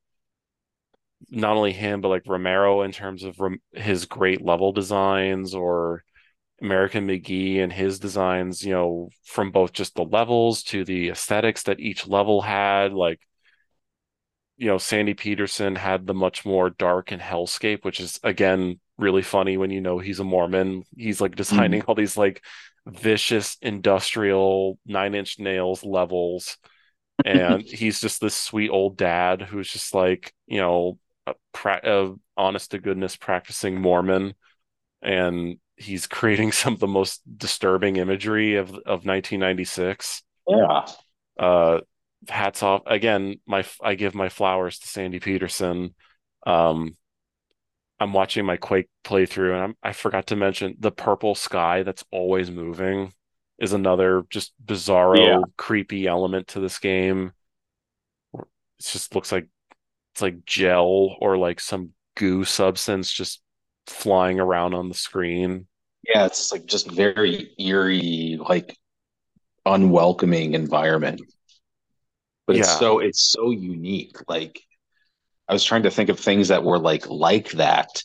not 1.30 1.58
only 1.58 1.74
him, 1.74 2.02
but 2.02 2.10
like 2.10 2.24
Romero 2.28 2.84
in 2.84 2.92
terms 2.92 3.24
of 3.24 3.40
his 3.72 4.06
great 4.06 4.42
level 4.42 4.72
designs, 4.72 5.54
or 5.54 6.04
American 6.62 7.08
McGee 7.08 7.60
and 7.60 7.72
his 7.74 8.00
designs, 8.00 8.64
you 8.64 8.74
know, 8.74 9.10
from 9.26 9.52
both 9.52 9.74
just 9.74 9.96
the 9.96 10.04
levels 10.04 10.64
to 10.64 10.84
the 10.84 11.10
aesthetics 11.10 11.64
that 11.64 11.80
each 11.80 12.08
level 12.08 12.42
had, 12.42 12.94
like. 12.94 13.20
You 14.60 14.66
know, 14.66 14.80
Sandy 14.80 15.14
Petersen 15.14 15.76
had 15.76 16.08
the 16.08 16.16
much 16.16 16.44
more 16.44 16.72
dark 16.72 17.12
and 17.12 17.22
hellscape, 17.22 17.86
which 17.86 18.00
is 18.00 18.20
again 18.24 18.80
really 18.98 19.22
funny 19.22 19.56
when 19.56 19.70
you 19.70 19.82
know 19.82 20.00
he's 20.00 20.20
a 20.20 20.24
Mormon. 20.24 20.84
He's 20.96 21.22
like 21.22 21.36
designing 21.36 21.82
mm-hmm. 21.82 21.92
all 21.92 21.94
these 21.94 22.18
like 22.18 22.44
vicious 22.88 23.58
industrial 23.62 24.80
nine 24.86 25.14
inch 25.14 25.38
nails 25.40 25.84
levels. 25.84 26.58
And 27.26 27.64
he's 27.64 28.00
just 28.00 28.22
this 28.22 28.36
sweet 28.36 28.70
old 28.70 28.98
dad 28.98 29.42
who's 29.42 29.72
just 29.72 29.94
like, 29.94 30.34
you 30.46 30.60
know, 30.60 31.00
a, 31.26 31.34
pra 31.52 31.80
a 31.84 32.14
honest 32.36 32.72
to 32.72 32.80
goodness 32.80 33.16
practicing 33.16 33.80
Mormon. 33.82 34.34
And 35.02 35.58
he's 35.76 36.08
creating 36.08 36.52
some 36.54 36.74
of 36.74 36.80
the 36.80 36.88
most 36.88 37.22
disturbing 37.38 37.98
imagery 37.98 38.56
of, 38.56 38.70
of 38.70 39.06
1996. 39.06 40.24
Yeah. 40.48 40.86
Uh, 41.38 41.82
hats 42.30 42.64
off 42.64 42.82
again. 42.86 43.40
My 43.46 43.66
I 43.82 43.96
give 43.96 44.16
my 44.16 44.30
flowers 44.30 44.80
to 44.80 44.88
Sandy 44.88 45.20
Petersen. 45.20 45.94
Um, 46.46 46.96
I'm 48.00 48.14
watching 48.14 48.46
my 48.46 48.58
Quake 48.58 48.90
playthrough, 49.04 49.54
and 49.54 49.64
I'm, 49.64 49.76
I 49.82 49.94
forgot 49.94 50.28
to 50.28 50.36
mention 50.36 50.76
the 50.80 50.92
purple 50.92 51.36
sky 51.36 51.84
that's 51.84 52.04
always 52.12 52.52
moving 52.52 53.12
is 53.60 53.74
another 53.74 54.24
just 54.30 54.54
bizarro, 54.64 55.18
Yeah. 55.18 55.42
creepy 55.58 56.08
element 56.08 56.50
to 56.50 56.60
this 56.60 56.80
game. 56.80 57.32
It 58.34 58.46
just 58.82 59.16
looks 59.16 59.32
like 59.32 59.48
it's 60.14 60.22
like 60.22 60.46
gel 60.46 61.16
or 61.20 61.38
like 61.38 61.60
some 61.60 61.92
goo 62.16 62.44
substance 62.44 63.12
just 63.12 63.42
flying 63.88 64.40
around 64.40 64.74
on 64.74 64.90
the 64.90 64.96
screen. 64.96 65.68
Yeah. 66.08 66.26
It's 66.26 66.52
like 66.52 66.66
just 66.66 66.90
very 66.92 67.52
eerie, 67.60 68.38
like 68.40 68.76
unwelcoming 69.66 70.54
environment. 70.54 71.22
But 72.46 72.56
it's 72.58 72.78
so 72.80 73.00
it's 73.00 73.32
so 73.32 73.52
unique. 73.52 74.18
Like 74.28 74.60
I 75.50 75.54
was 75.54 75.64
trying 75.66 75.84
to 75.84 75.92
think 75.92 76.10
of 76.10 76.20
things 76.20 76.48
that 76.48 76.64
were 76.64 76.80
like 76.80 77.10
like 77.10 77.52
that 77.52 78.02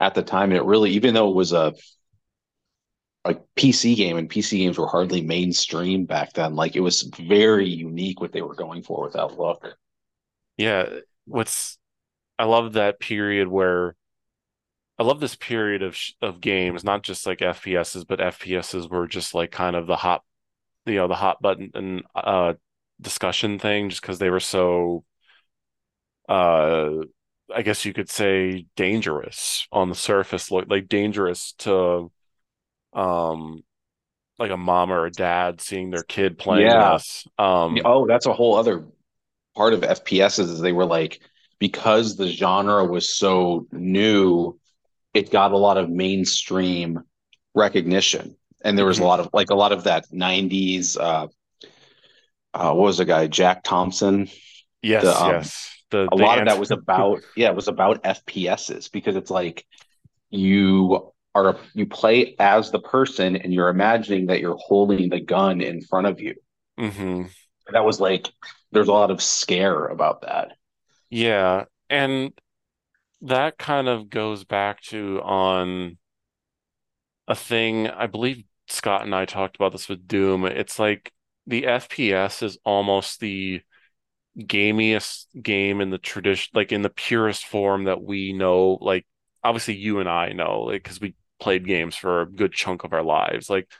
at 0.00 0.14
the 0.14 0.22
time. 0.22 0.50
And 0.50 0.58
it 0.58 0.64
really, 0.64 0.90
even 0.92 1.14
though 1.14 1.30
it 1.30 1.36
was 1.36 1.52
a 1.52 1.74
a 3.24 3.34
PC 3.56 3.94
game 3.94 4.16
and 4.16 4.28
PC 4.28 4.58
games 4.58 4.78
were 4.78 4.86
hardly 4.86 5.22
mainstream 5.22 6.04
back 6.06 6.32
then, 6.34 6.54
like 6.56 6.76
it 6.76 6.80
was 6.80 7.02
very 7.02 7.68
unique 7.68 8.20
what 8.20 8.32
they 8.32 8.42
were 8.42 8.54
going 8.54 8.82
for 8.82 9.04
with 9.04 9.14
that 9.14 9.38
look. 9.38 9.76
Yeah, 10.56 11.00
what's 11.26 11.78
I 12.38 12.44
love 12.44 12.74
that 12.74 13.00
period 13.00 13.48
where 13.48 13.96
I 14.98 15.02
love 15.02 15.20
this 15.20 15.34
period 15.36 15.82
of 15.82 15.98
of 16.22 16.40
games, 16.40 16.84
not 16.84 17.02
just 17.02 17.26
like 17.26 17.42
FPSs, 17.42 18.04
but 18.06 18.20
FPSs 18.20 18.88
were 18.88 19.06
just 19.08 19.34
like 19.34 19.50
kind 19.50 19.74
of 19.76 19.86
the 19.86 19.96
hot, 19.96 20.22
you 20.86 20.96
know, 20.96 21.08
the 21.08 21.16
hot 21.16 21.42
button 21.42 21.70
and 21.74 22.04
uh 22.14 22.54
discussion 23.00 23.58
thing, 23.60 23.90
just 23.90 24.02
because 24.02 24.18
they 24.20 24.30
were 24.30 24.40
so 24.40 25.04
uh 26.28 26.90
I 27.54 27.62
guess 27.62 27.84
you 27.84 27.92
could 27.92 28.08
say 28.10 28.66
dangerous 28.76 29.68
on 29.70 29.88
the 29.90 29.94
surface, 29.94 30.50
look 30.50 30.66
like 30.68 30.88
dangerous 30.88 31.52
to 31.58 32.10
um 32.94 33.64
like 34.38 34.50
a 34.52 34.56
mom 34.56 34.92
or 34.92 35.06
a 35.06 35.12
dad 35.12 35.60
seeing 35.60 35.90
their 35.90 36.04
kid 36.04 36.38
playing 36.38 36.78
Yeah. 36.78 36.78
this. 36.78 37.26
Um 37.38 37.84
Oh, 37.84 38.06
that's 38.06 38.26
a 38.26 38.32
whole 38.32 38.56
other 38.56 38.84
part 39.56 39.74
of 39.74 39.84
FPSs 39.84 40.50
is 40.50 40.60
they 40.60 40.72
were 40.72 40.86
like 40.86 41.20
because 41.58 42.16
the 42.16 42.28
genre 42.28 42.84
was 42.84 43.16
so 43.16 43.66
new, 43.72 44.58
it 45.14 45.30
got 45.30 45.52
a 45.52 45.58
lot 45.58 45.78
of 45.78 45.90
mainstream 45.90 47.00
recognition. 47.54 48.36
And 48.64 48.78
there 48.78 48.86
was 48.86 49.00
a 49.00 49.04
Mhm. 49.04 49.04
lot 49.04 49.20
of 49.20 49.30
like 49.34 49.50
a 49.50 49.56
lot 49.56 49.72
of 49.72 49.84
that 49.84 50.06
90s 50.12 50.96
uh 50.96 51.28
uh 52.52 52.72
what 52.72 52.84
was 52.84 52.98
the 52.98 53.04
guy, 53.04 53.26
Jack 53.26 53.62
Thompson? 53.62 54.28
yes, 54.82 55.20
the, 55.20 55.22
um, 55.22 55.50
yes. 55.50 55.70
The 55.90 56.12
A 56.12 56.16
the 56.16 56.26
lot 56.26 56.38
of 56.38 56.46
that 56.46 56.58
was 56.58 56.70
about 56.72 57.24
yeah, 57.36 57.50
it 57.50 57.56
was 57.56 57.68
about 57.68 58.02
FPSs 58.04 58.88
because 58.90 59.16
it's 59.16 59.30
like 59.30 59.66
you 60.30 61.12
are 61.34 61.58
you 61.74 61.86
play 61.86 62.36
as 62.38 62.70
the 62.70 62.80
person 62.80 63.36
and 63.36 63.52
you're 63.52 63.68
imagining 63.68 64.26
that 64.26 64.40
you're 64.40 64.56
holding 64.56 65.08
the 65.08 65.20
gun 65.20 65.60
in 65.60 65.80
front 65.80 66.06
of 66.06 66.20
you. 66.20 66.34
Mhm. 66.78 67.30
That 67.72 67.84
was 67.84 68.00
like 68.00 68.30
there's 68.72 68.88
a 68.88 68.92
lot 68.92 69.10
of 69.10 69.22
scare 69.22 69.86
about 69.86 70.22
that. 70.22 70.52
Yeah, 71.10 71.64
and 71.88 72.32
that 73.22 73.58
kind 73.58 73.88
of 73.88 74.10
goes 74.10 74.44
back 74.44 74.82
to 74.82 75.20
on 75.22 75.98
a 77.28 77.34
thing 77.34 77.88
I 77.88 78.06
believe 78.06 78.44
Scott 78.68 79.02
and 79.02 79.14
I 79.14 79.24
talked 79.24 79.56
about 79.56 79.72
this 79.72 79.88
with 79.88 80.06
Doom. 80.06 80.44
It's 80.44 80.78
like 80.78 81.12
the 81.46 81.66
FPS 81.66 82.42
is 82.42 82.58
almost 82.64 83.20
the 83.20 83.60
gamiest 84.38 85.26
game 85.42 85.80
in 85.80 85.90
the 85.90 85.98
tradition, 85.98 86.50
like 86.54 86.72
in 86.72 86.82
the 86.82 86.90
purest 86.90 87.46
form 87.46 87.84
that 87.84 88.02
we 88.02 88.32
know. 88.32 88.78
Like 88.80 89.06
obviously 89.42 89.76
you 89.76 90.00
and 90.00 90.08
I 90.08 90.32
know, 90.32 90.62
like 90.62 90.82
because 90.82 91.00
we 91.00 91.14
played 91.40 91.66
games 91.66 91.96
for 91.96 92.22
a 92.22 92.26
good 92.30 92.52
chunk 92.52 92.84
of 92.84 92.92
our 92.92 93.02
lives. 93.02 93.50
Like 93.50 93.70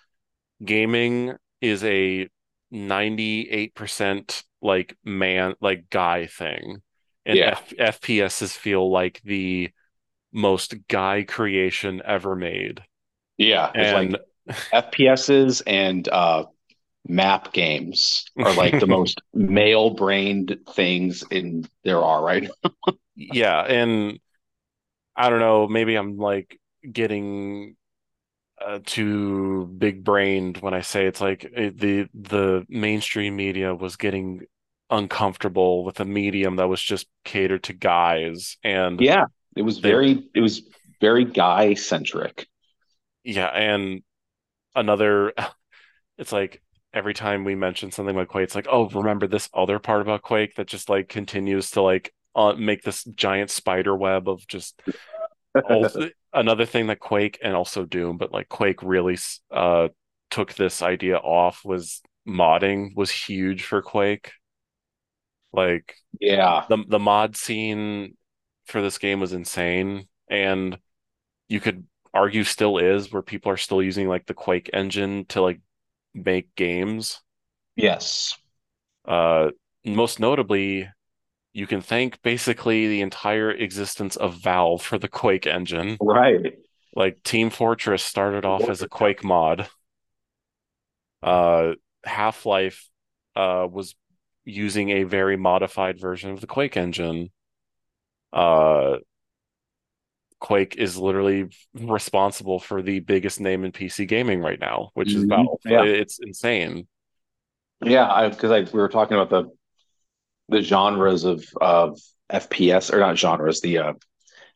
gaming 0.64 1.35
is 1.60 1.85
a 1.85 2.28
98% 2.70 4.44
like 4.62 4.97
man, 5.05 5.55
like 5.60 5.90
guy 5.90 6.26
thing. 6.26 6.82
And 7.26 7.40
Yeah, 7.40 7.51
F 7.51 7.72
FPSs 7.78 8.56
feel 8.56 8.90
like 8.90 9.22
the 9.24 9.70
most 10.32 10.74
guy 10.89 11.24
creation 11.24 12.02
ever 12.05 12.36
made. 12.36 12.82
yeah. 13.36 13.72
And 13.78 14.16
like 14.72 15.06
FPSs 15.06 15.62
and 15.66 16.09
uh, 16.09 16.44
map 17.09 17.52
games 17.52 18.26
are 18.43 18.55
like 18.55 18.78
the 18.78 18.86
most 18.89 19.22
male-brained 19.35 20.59
things 20.74 21.24
in 21.31 21.66
there 21.85 22.02
are, 22.02 22.22
right? 22.24 22.51
yeah, 23.16 23.60
and 23.62 24.18
I 25.16 25.31
don't 25.31 25.40
know, 25.40 25.68
maybe 25.68 25.97
I'm 25.97 26.16
like 26.18 26.59
getting 26.93 27.77
uh, 28.65 28.78
too 28.85 29.66
big 29.78 30.05
brained 30.05 30.59
when 30.59 30.74
I 30.74 30.81
say 30.81 31.06
it's 31.06 31.20
like 31.20 31.44
it, 31.44 31.78
the 31.78 32.09
the 32.15 32.65
mainstream 32.69 33.36
media 33.36 33.74
was 33.74 33.97
getting 33.97 34.43
uncomfortable 34.90 35.85
with 35.85 36.01
a 36.01 36.05
medium 36.05 36.56
that 36.56 36.69
was 36.69 36.81
just 36.82 37.06
catered 37.24 37.65
to 37.65 37.73
guys 37.73 38.56
and 38.62 39.01
Yeah, 39.01 39.24
it 39.56 39.62
was 39.62 39.81
they 39.81 39.90
very 39.90 40.24
it 40.35 40.40
was 40.40 40.62
very 41.01 41.24
guy-centric. 41.24 42.47
yeah 43.24 43.47
and 43.48 44.02
another 44.74 45.32
it's 46.19 46.32
like 46.32 46.62
every 46.93 47.15
time 47.15 47.44
we 47.44 47.55
mention 47.55 47.90
something 47.90 48.15
like 48.16 48.28
Quake 48.28 48.44
it's 48.44 48.55
like 48.55 48.69
oh 48.70 48.89
remember 48.90 49.27
this 49.27 49.48
other 49.52 49.78
part 49.78 50.01
about 50.01 50.23
Quake 50.23 50.55
that 50.56 50.66
just 50.69 50.89
like 50.89 51.09
continues 51.09 51.73
to 51.73 51.82
like 51.82 52.12
uh, 52.36 52.52
make 52.55 52.82
this 52.82 53.05
giant 53.05 53.51
spider 53.51 53.97
web 53.97 54.28
of 54.28 54.47
just 54.47 54.81
also 55.69 56.11
another 56.35 56.66
thing 56.66 56.89
that 56.89 57.01
Quake 57.01 57.39
and 57.43 57.55
also 57.55 57.85
Doom, 57.85 58.19
but 58.19 58.32
like 58.32 58.48
Quake 58.48 58.82
really 58.82 59.19
uh 59.51 59.89
took 60.31 60.55
this 60.55 60.82
idea 60.82 61.16
off 61.19 61.65
was 61.65 62.02
modding 62.28 62.94
was 62.97 63.11
huge 63.11 63.65
for 63.65 63.82
Quake. 63.82 64.32
Like 65.52 65.94
Yeah. 66.20 66.66
the 66.69 66.78
the 66.89 67.01
mod 67.01 67.36
scene 67.36 68.16
for 68.66 68.82
this 68.82 68.98
game 68.98 69.20
was 69.20 69.32
insane, 69.32 70.09
and 70.31 70.78
you 71.48 71.61
could 71.61 71.86
argue 72.15 72.44
still 72.44 72.78
is 72.78 73.12
where 73.12 73.23
people 73.23 73.52
are 73.52 73.59
still 73.59 73.82
using 73.82 74.09
like 74.09 74.27
the 74.27 74.35
Quake 74.35 74.70
engine 74.74 75.27
to 75.27 75.43
like 75.43 75.61
make 76.15 76.55
games. 76.56 77.23
Yes. 77.77 78.36
Uh, 79.05 79.51
most 79.85 80.19
notably, 80.20 80.89
you 81.55 81.68
can 81.68 81.81
thank 81.81 82.20
basically 82.22 82.89
the 82.89 83.01
entire 83.01 83.51
existence 83.51 84.16
of 84.16 84.35
Valve 84.35 84.82
for 84.82 84.98
the 84.98 85.09
Quake 85.09 85.47
engine. 85.47 85.97
Right. 86.01 86.59
Like 86.97 87.22
Team 87.22 87.48
Fortress 87.48 88.02
started 88.02 88.44
off 88.44 88.68
as 88.68 88.82
a 88.82 88.89
Quake 88.89 89.22
mod. 89.24 89.68
Uh, 91.22 91.74
Half-Life 92.05 92.90
uh, 93.36 93.66
was 93.70 93.94
using 94.44 94.90
a 94.90 95.05
very 95.05 95.36
modified 95.36 95.98
version 95.98 96.31
of 96.31 96.40
the 96.40 96.48
Quake 96.48 96.76
engine. 96.76 97.31
Uh, 98.32 98.97
Quake 100.40 100.74
is 100.76 100.98
literally 100.98 101.48
responsible 101.72 102.59
for 102.59 102.82
the 102.82 102.98
biggest 102.98 103.40
name 103.40 103.64
in 103.64 103.70
PC 103.70 104.06
gaming 104.06 104.40
right 104.40 104.60
now, 104.60 104.90
which 104.94 105.14
is 105.14 105.24
Mhm. 105.24 105.28
Valve. 105.28 105.60
Yeah. 105.64 105.85
It's 105.85 106.18
insane. 106.18 106.89
Yeah, 107.81 108.10
I 108.12 108.28
because 108.28 108.51
I 108.51 108.60
we 108.60 108.81
were 108.81 108.89
talking 108.89 109.16
about 109.16 109.31
the 109.31 109.51
the 110.49 110.62
genres 110.62 111.25
of 111.25 111.45
of 111.61 111.99
FPS 112.31 112.93
or 112.93 112.99
not 113.01 113.19
genres, 113.19 113.61
the 113.61 113.79
uh, 113.79 113.93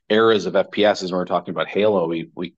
eras 0.08 0.46
of 0.46 0.56
FPSs. 0.56 1.10
When 1.10 1.18
we 1.18 1.22
are 1.22 1.26
talking 1.26 1.52
about 1.54 1.68
Halo, 1.68 2.08
we 2.08 2.30
we 2.34 2.54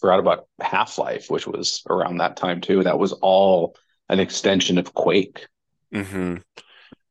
forgot 0.00 0.20
about 0.20 0.46
Half-Life, 0.60 1.30
which 1.30 1.46
was 1.46 1.82
around 1.88 2.18
that 2.18 2.36
time 2.36 2.60
too. 2.60 2.84
That 2.84 2.98
was 2.98 3.12
all 3.12 3.76
an 4.08 4.20
extension 4.20 4.78
of 4.78 4.94
Quake. 4.94 5.46
hmm 5.92 6.36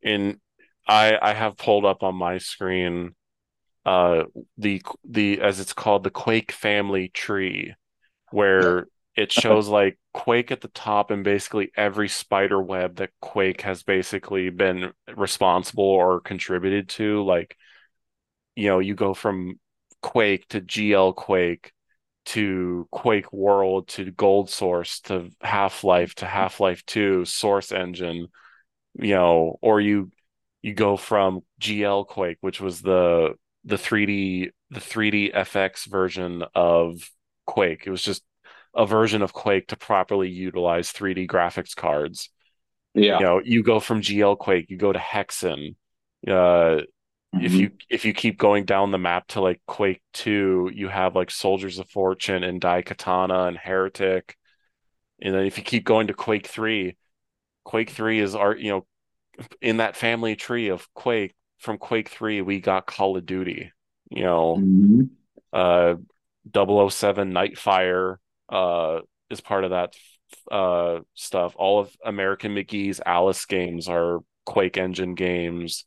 And 0.04 0.40
I 0.88 1.18
I 1.22 1.34
have 1.34 1.58
pulled 1.58 1.86
up 1.86 2.04
on 2.04 2.16
my 2.16 2.38
screen 2.40 3.16
uh 3.86 4.24
the 4.58 4.82
the 5.04 5.42
as 5.42 5.60
it's 5.60 5.74
called 5.74 6.04
the 6.04 6.12
Quake 6.12 6.52
family 6.52 7.10
tree 7.10 7.76
where 8.32 8.88
it 9.16 9.32
uh-huh. 9.32 9.42
shows 9.42 9.68
like 9.68 9.98
Quake 10.14 10.52
at 10.52 10.62
the 10.62 10.70
top 10.70 11.12
and 11.12 11.24
basically 11.24 11.72
every 11.76 12.08
spider 12.08 12.62
web 12.62 12.98
that 12.98 13.12
Quake 13.22 13.62
has 13.62 13.84
basically 13.84 14.50
been 14.50 14.92
responsible 15.16 15.84
or 15.84 16.22
contributed 16.22 16.90
to. 16.90 17.24
Like, 17.24 17.58
you 18.56 18.68
know, 18.68 18.80
you 18.80 18.96
go 18.96 19.14
from 19.14 19.60
Quake 20.02 20.48
to 20.50 20.62
GL 20.62 21.16
Quake 21.16 21.74
to 22.24 22.88
Quake 22.92 23.32
World 23.34 23.88
to 23.90 24.12
Gold 24.12 24.50
Source 24.50 25.02
to 25.02 25.30
Half-Life 25.42 26.16
to 26.16 26.26
mm-hmm. 26.26 26.34
Half-Life 26.34 26.86
2 26.86 27.26
Source 27.26 27.72
Engine, 27.72 28.28
you 28.94 29.16
know, 29.16 29.58
or 29.62 29.82
you 29.82 30.12
you 30.62 30.74
go 30.74 30.96
from 30.96 31.42
GL 31.60 32.08
Quake, 32.08 32.38
which 32.42 32.62
was 32.62 32.82
the 32.82 33.34
the 33.66 33.76
3D 33.76 34.52
the 34.70 34.80
3dfx 34.80 35.90
version 35.90 36.44
of 36.56 37.10
Quake. 37.46 37.84
It 37.86 37.92
was 37.92 38.04
just 38.04 38.24
a 38.76 38.86
version 38.86 39.22
of 39.22 39.34
Quake 39.34 39.68
to 39.68 39.76
properly 39.76 40.30
utilize 40.30 40.92
3D 40.92 41.28
graphics 41.28 41.76
cards. 41.76 42.30
Yeah. 42.94 43.20
You 43.20 43.26
know, 43.26 43.42
you 43.44 43.64
go 43.64 43.80
from 43.80 44.02
GL 44.02 44.38
Quake, 44.38 44.70
you 44.70 44.78
go 44.78 44.92
to 44.92 45.00
Hexen. 45.00 45.76
Uh, 46.28 46.82
if 47.34 47.54
Mhm. 47.54 47.60
you 47.60 47.72
if 47.90 48.06
you 48.06 48.14
keep 48.14 48.38
going 48.38 48.66
down 48.66 48.92
the 48.92 48.98
map 48.98 49.28
to 49.28 49.42
like 49.42 49.62
Quake 49.66 50.02
2, 50.14 50.70
you 50.74 50.90
have 50.90 51.16
like 51.16 51.32
Soldiers 51.32 51.80
of 51.80 51.90
Fortune 51.90 52.44
and 52.44 52.60
Daikatana 52.62 53.48
and 53.48 53.58
Heretic. 53.58 54.38
And 55.22 55.34
then 55.34 55.46
if 55.46 55.58
you 55.58 55.64
keep 55.64 55.86
going 55.86 56.08
to 56.08 56.14
Quake 56.14 56.48
3, 56.48 56.98
Quake 57.64 57.90
3 57.90 58.20
is 58.20 58.36
our, 58.36 58.56
you 58.56 58.72
know, 58.72 58.88
in 59.62 59.78
that 59.78 59.96
family 59.96 60.36
tree 60.36 60.70
of 60.70 60.94
Quake, 60.94 61.34
from 61.60 61.78
Quake 61.78 62.10
3, 62.10 62.42
we 62.42 62.60
got 62.60 62.86
Call 62.86 63.16
of 63.18 63.26
Duty, 63.26 63.72
you 64.10 64.24
know, 64.24 64.58
Mhm. 64.58 65.10
uh 65.54 65.96
oh 66.56 66.90
007 66.90 67.32
Nightfire 67.32 68.18
uh 68.52 69.00
is 69.30 69.42
part 69.42 69.64
of 69.64 69.72
that 69.72 69.94
uh 70.52 71.00
stuff. 71.16 71.54
All 71.58 71.80
of 71.80 71.96
American 72.06 72.56
McGee's 72.56 73.02
Alice 73.06 73.46
games 73.46 73.88
are 73.90 74.20
Quake 74.46 74.78
engine 74.78 75.16
games. 75.16 75.86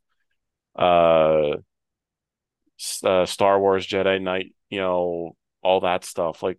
Uh, 0.76 1.56
uh 3.04 3.26
Star 3.26 3.58
Wars 3.60 3.86
Jedi 3.86 4.20
Knight, 4.20 4.54
you 4.68 4.80
know, 4.80 5.36
all 5.62 5.80
that 5.80 6.04
stuff. 6.04 6.42
Like 6.42 6.58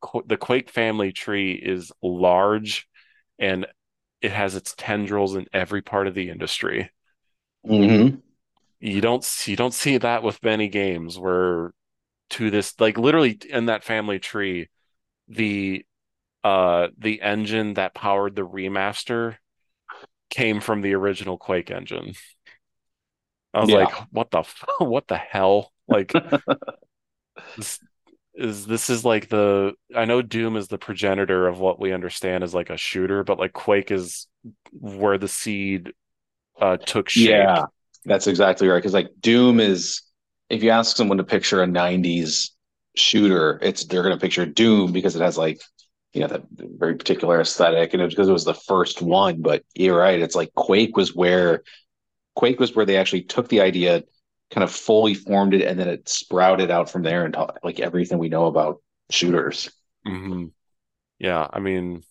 Qu 0.00 0.22
the 0.26 0.36
Quake 0.36 0.70
family 0.70 1.12
tree 1.12 1.52
is 1.52 1.92
large 2.02 2.88
and 3.38 3.66
it 4.22 4.32
has 4.32 4.54
its 4.56 4.74
tendrils 4.76 5.36
in 5.36 5.46
every 5.52 5.82
part 5.82 6.06
of 6.06 6.14
the 6.14 6.30
industry. 6.30 6.90
Mhm. 7.66 8.22
You 8.80 9.00
don't 9.00 9.24
see, 9.24 9.52
you 9.52 9.56
don't 9.56 9.74
see 9.74 9.98
that 9.98 10.22
with 10.22 10.42
many 10.42 10.68
games 10.68 11.18
where 11.18 11.72
to 12.30 12.50
this 12.50 12.78
like 12.80 12.98
literally 12.98 13.38
in 13.50 13.66
that 13.66 13.84
family 13.84 14.18
tree, 14.18 14.68
the 15.28 15.84
uh 16.44 16.88
the 16.98 17.20
engine 17.20 17.74
that 17.74 17.94
powered 17.94 18.34
the 18.36 18.46
remaster 18.46 19.36
came 20.30 20.60
from 20.60 20.82
the 20.82 20.94
original 20.94 21.38
Quake 21.38 21.70
engine. 21.70 22.14
I 23.54 23.60
was 23.60 23.70
like, 23.70 23.92
what 24.12 24.30
the 24.30 24.40
f- 24.40 24.64
what 24.78 25.08
the 25.08 25.16
hell? 25.16 25.72
Like 25.88 26.12
this 27.56 27.80
is 28.34 28.66
this 28.66 28.90
is 28.90 29.04
like 29.04 29.28
the 29.28 29.72
I 29.94 30.04
know 30.04 30.22
Doom 30.22 30.56
is 30.56 30.68
the 30.68 30.78
progenitor 30.78 31.48
of 31.48 31.58
what 31.58 31.80
we 31.80 31.92
understand 31.92 32.44
as 32.44 32.54
like 32.54 32.70
a 32.70 32.76
shooter, 32.76 33.24
but 33.24 33.38
like 33.38 33.52
Quake 33.52 33.90
is 33.90 34.26
where 34.72 35.18
the 35.18 35.28
seed 35.28 35.92
uh 36.60 36.76
took 36.76 37.08
shape. 37.08 37.30
Yeah. 37.30 37.64
That's 38.04 38.26
exactly 38.26 38.68
right. 38.68 38.78
Because 38.78 38.94
like 38.94 39.10
Doom 39.20 39.60
is, 39.60 40.02
if 40.48 40.62
you 40.62 40.70
ask 40.70 40.96
someone 40.96 41.18
to 41.18 41.24
picture 41.24 41.62
a 41.62 41.66
'90s 41.66 42.50
shooter, 42.98 43.58
it's 43.62 43.84
they're 43.86 44.02
going 44.02 44.14
to 44.16 44.20
picture 44.20 44.46
Doom 44.46 44.92
because 44.92 45.16
it 45.16 45.22
has 45.22 45.38
like 45.38 45.60
you 46.12 46.20
know 46.22 46.28
that 46.28 46.44
very 46.52 46.96
particular 46.96 47.40
aesthetic, 47.40 47.94
and 47.94 48.02
it's 48.02 48.14
because 48.14 48.28
it 48.28 48.32
was 48.32 48.44
the 48.44 48.54
first 48.54 49.02
one. 49.02 49.42
But 49.42 49.64
you're 49.74 49.98
right. 49.98 50.20
It's 50.20 50.34
like 50.36 50.54
Quake 50.54 50.96
was 50.96 51.14
where 51.14 51.62
Quake 52.36 52.60
was 52.60 52.74
where 52.76 52.86
they 52.86 52.96
actually 52.96 53.22
took 53.22 53.48
the 53.48 53.60
idea, 53.62 54.04
kind 54.50 54.64
of 54.64 54.72
fully 54.72 55.14
formed 55.14 55.54
it, 55.54 55.62
and 55.66 55.78
then 55.78 55.88
it 55.88 56.08
sprouted 56.08 56.70
out 56.70 56.90
from 56.90 57.02
there 57.02 57.26
into 57.26 57.46
like 57.64 57.80
everything 57.80 58.18
we 58.18 58.28
know 58.30 58.46
about 58.46 58.82
shooters. 59.10 59.70
hmm 60.04 60.46
Yeah, 61.20 61.48
I 61.52 61.60
mean, 61.60 62.04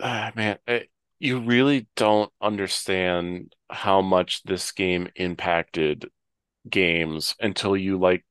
ah, 0.00 0.32
man, 0.34 0.58
it, 0.66 0.90
you 1.18 1.40
really 1.40 1.88
don't 1.96 2.32
understand 2.40 3.54
how 3.70 4.00
much 4.00 4.42
this 4.44 4.72
game 4.72 5.08
impacted 5.16 6.10
games 6.70 7.36
until 7.40 7.76
you 7.76 7.98
like 7.98 8.24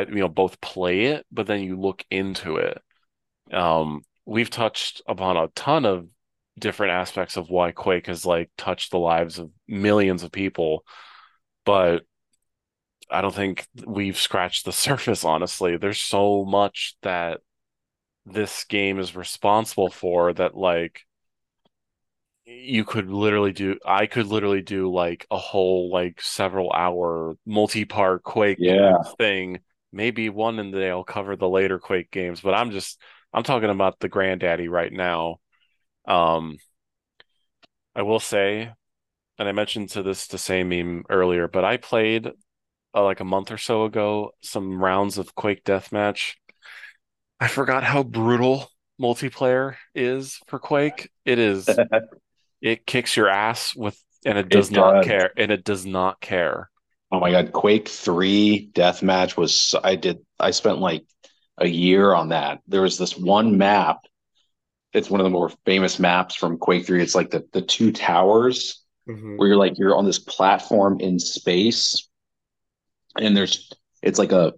you 0.02 0.16
know 0.16 0.28
both 0.28 0.60
play 0.60 1.06
it, 1.06 1.26
but 1.32 1.46
then 1.46 1.62
you 1.62 1.78
look 1.80 2.04
into 2.10 2.56
it. 2.56 2.78
Um, 3.52 4.02
we've 4.26 4.50
touched 4.50 5.02
upon 5.08 5.36
a 5.36 5.48
ton 5.48 5.86
of 5.86 6.08
different 6.58 6.92
aspects 6.92 7.36
of 7.36 7.50
why 7.50 7.72
Quake 7.72 8.06
has 8.08 8.26
like 8.26 8.50
touched 8.58 8.90
the 8.92 8.98
lives 8.98 9.38
of 9.38 9.50
millions 9.68 10.22
of 10.22 10.32
people, 10.32 10.84
but 11.66 12.04
I 13.10 13.20
don't 13.20 13.34
think 13.34 13.66
we've 13.86 14.16
scratched 14.18 14.64
the 14.64 14.72
surface, 14.86 15.24
honestly. 15.24 15.76
There's 15.76 16.00
so 16.00 16.44
much 16.44 16.96
that 17.02 17.40
this 18.26 18.64
game 18.64 18.98
is 19.00 19.16
responsible 19.16 19.90
for 19.90 20.32
that 20.34 20.56
like 20.56 21.02
you 22.44 22.84
could 22.84 23.08
literally 23.08 23.52
do 23.52 23.78
I 23.86 24.06
could 24.06 24.26
literally 24.26 24.62
do 24.62 24.92
like 24.92 25.26
a 25.30 25.38
whole 25.38 25.90
like 25.90 26.20
several 26.20 26.72
hour 26.72 27.36
multi-part 27.46 28.22
Quake 28.24 28.62
Yeah. 28.66 29.12
thing. 29.18 29.60
Maybe 29.92 30.28
one 30.28 30.58
in 30.58 30.70
the 30.70 30.78
day 30.80 30.90
I'll 30.90 31.04
cover 31.04 31.36
the 31.36 31.48
later 31.48 31.78
Quake 31.78 32.10
games, 32.10 32.40
but 32.40 32.54
I'm 32.54 32.70
just 32.70 33.00
I'm 33.32 33.42
talking 33.44 33.70
about 33.70 33.98
the 34.00 34.08
granddaddy 34.08 34.68
right 34.68 34.92
now. 34.92 35.38
Um 36.06 36.58
I 37.94 38.02
will 38.02 38.20
say, 38.20 38.72
and 39.38 39.48
I 39.48 39.52
mentioned 39.52 39.90
to 39.90 40.02
this 40.02 40.28
to 40.28 40.38
Samememe 40.38 41.04
earlier, 41.10 41.48
but 41.48 41.64
I 41.64 41.76
played 41.78 42.28
uh, 42.94 43.04
like 43.04 43.20
a 43.20 43.24
month 43.24 43.50
or 43.52 43.58
so 43.58 43.84
ago 43.84 44.32
some 44.42 44.82
rounds 44.82 45.18
of 45.18 45.34
Quake 45.36 45.64
Deathmatch. 45.64 46.36
I 47.40 47.48
forgot 47.48 47.82
how 47.84 48.02
brutal 48.02 48.70
multiplayer 49.00 49.76
is 49.94 50.38
for 50.46 50.58
Quake. 50.58 51.10
It 51.24 51.38
is 51.38 51.80
it 52.62 52.86
kicks 52.86 53.16
your 53.16 53.30
ass 53.30 53.76
with 53.76 54.02
and 54.26 54.38
it 54.38 54.50
does 54.50 54.70
It 54.70 54.72
not 54.72 55.00
does. 55.00 55.02
care 55.02 55.32
and 55.38 55.52
it 55.52 55.64
does 55.64 55.86
not 55.86 56.20
care. 56.22 56.70
Oh 57.12 57.20
my 57.20 57.30
God, 57.30 57.52
Quake 57.52 57.88
3 57.88 58.70
Deathmatch 58.72 59.36
was 59.36 59.74
I 59.84 59.94
did 59.96 60.18
I 60.40 60.50
spent 60.50 60.78
like 60.78 61.04
a 61.58 61.68
year 61.68 62.14
on 62.14 62.30
that. 62.30 62.60
There 62.66 62.82
was 62.82 62.98
this 62.98 63.16
one 63.16 63.58
map. 63.58 64.00
It's 64.94 65.10
one 65.10 65.20
of 65.20 65.24
the 65.24 65.30
more 65.30 65.50
famous 65.66 65.98
maps 66.00 66.36
from 66.36 66.58
Quake 66.58 66.86
3. 66.86 67.02
It's 67.02 67.14
like 67.14 67.30
the 67.30 67.46
the 67.52 67.62
two 67.62 67.92
towers 67.92 68.82
where 69.36 69.48
you're 69.48 69.58
like 69.58 69.78
you're 69.78 69.96
on 69.96 70.06
this 70.06 70.20
platform 70.20 71.00
in 71.00 71.18
space 71.18 72.08
and 73.18 73.36
there's 73.36 73.70
it's 74.02 74.18
like 74.18 74.32
a, 74.32 74.52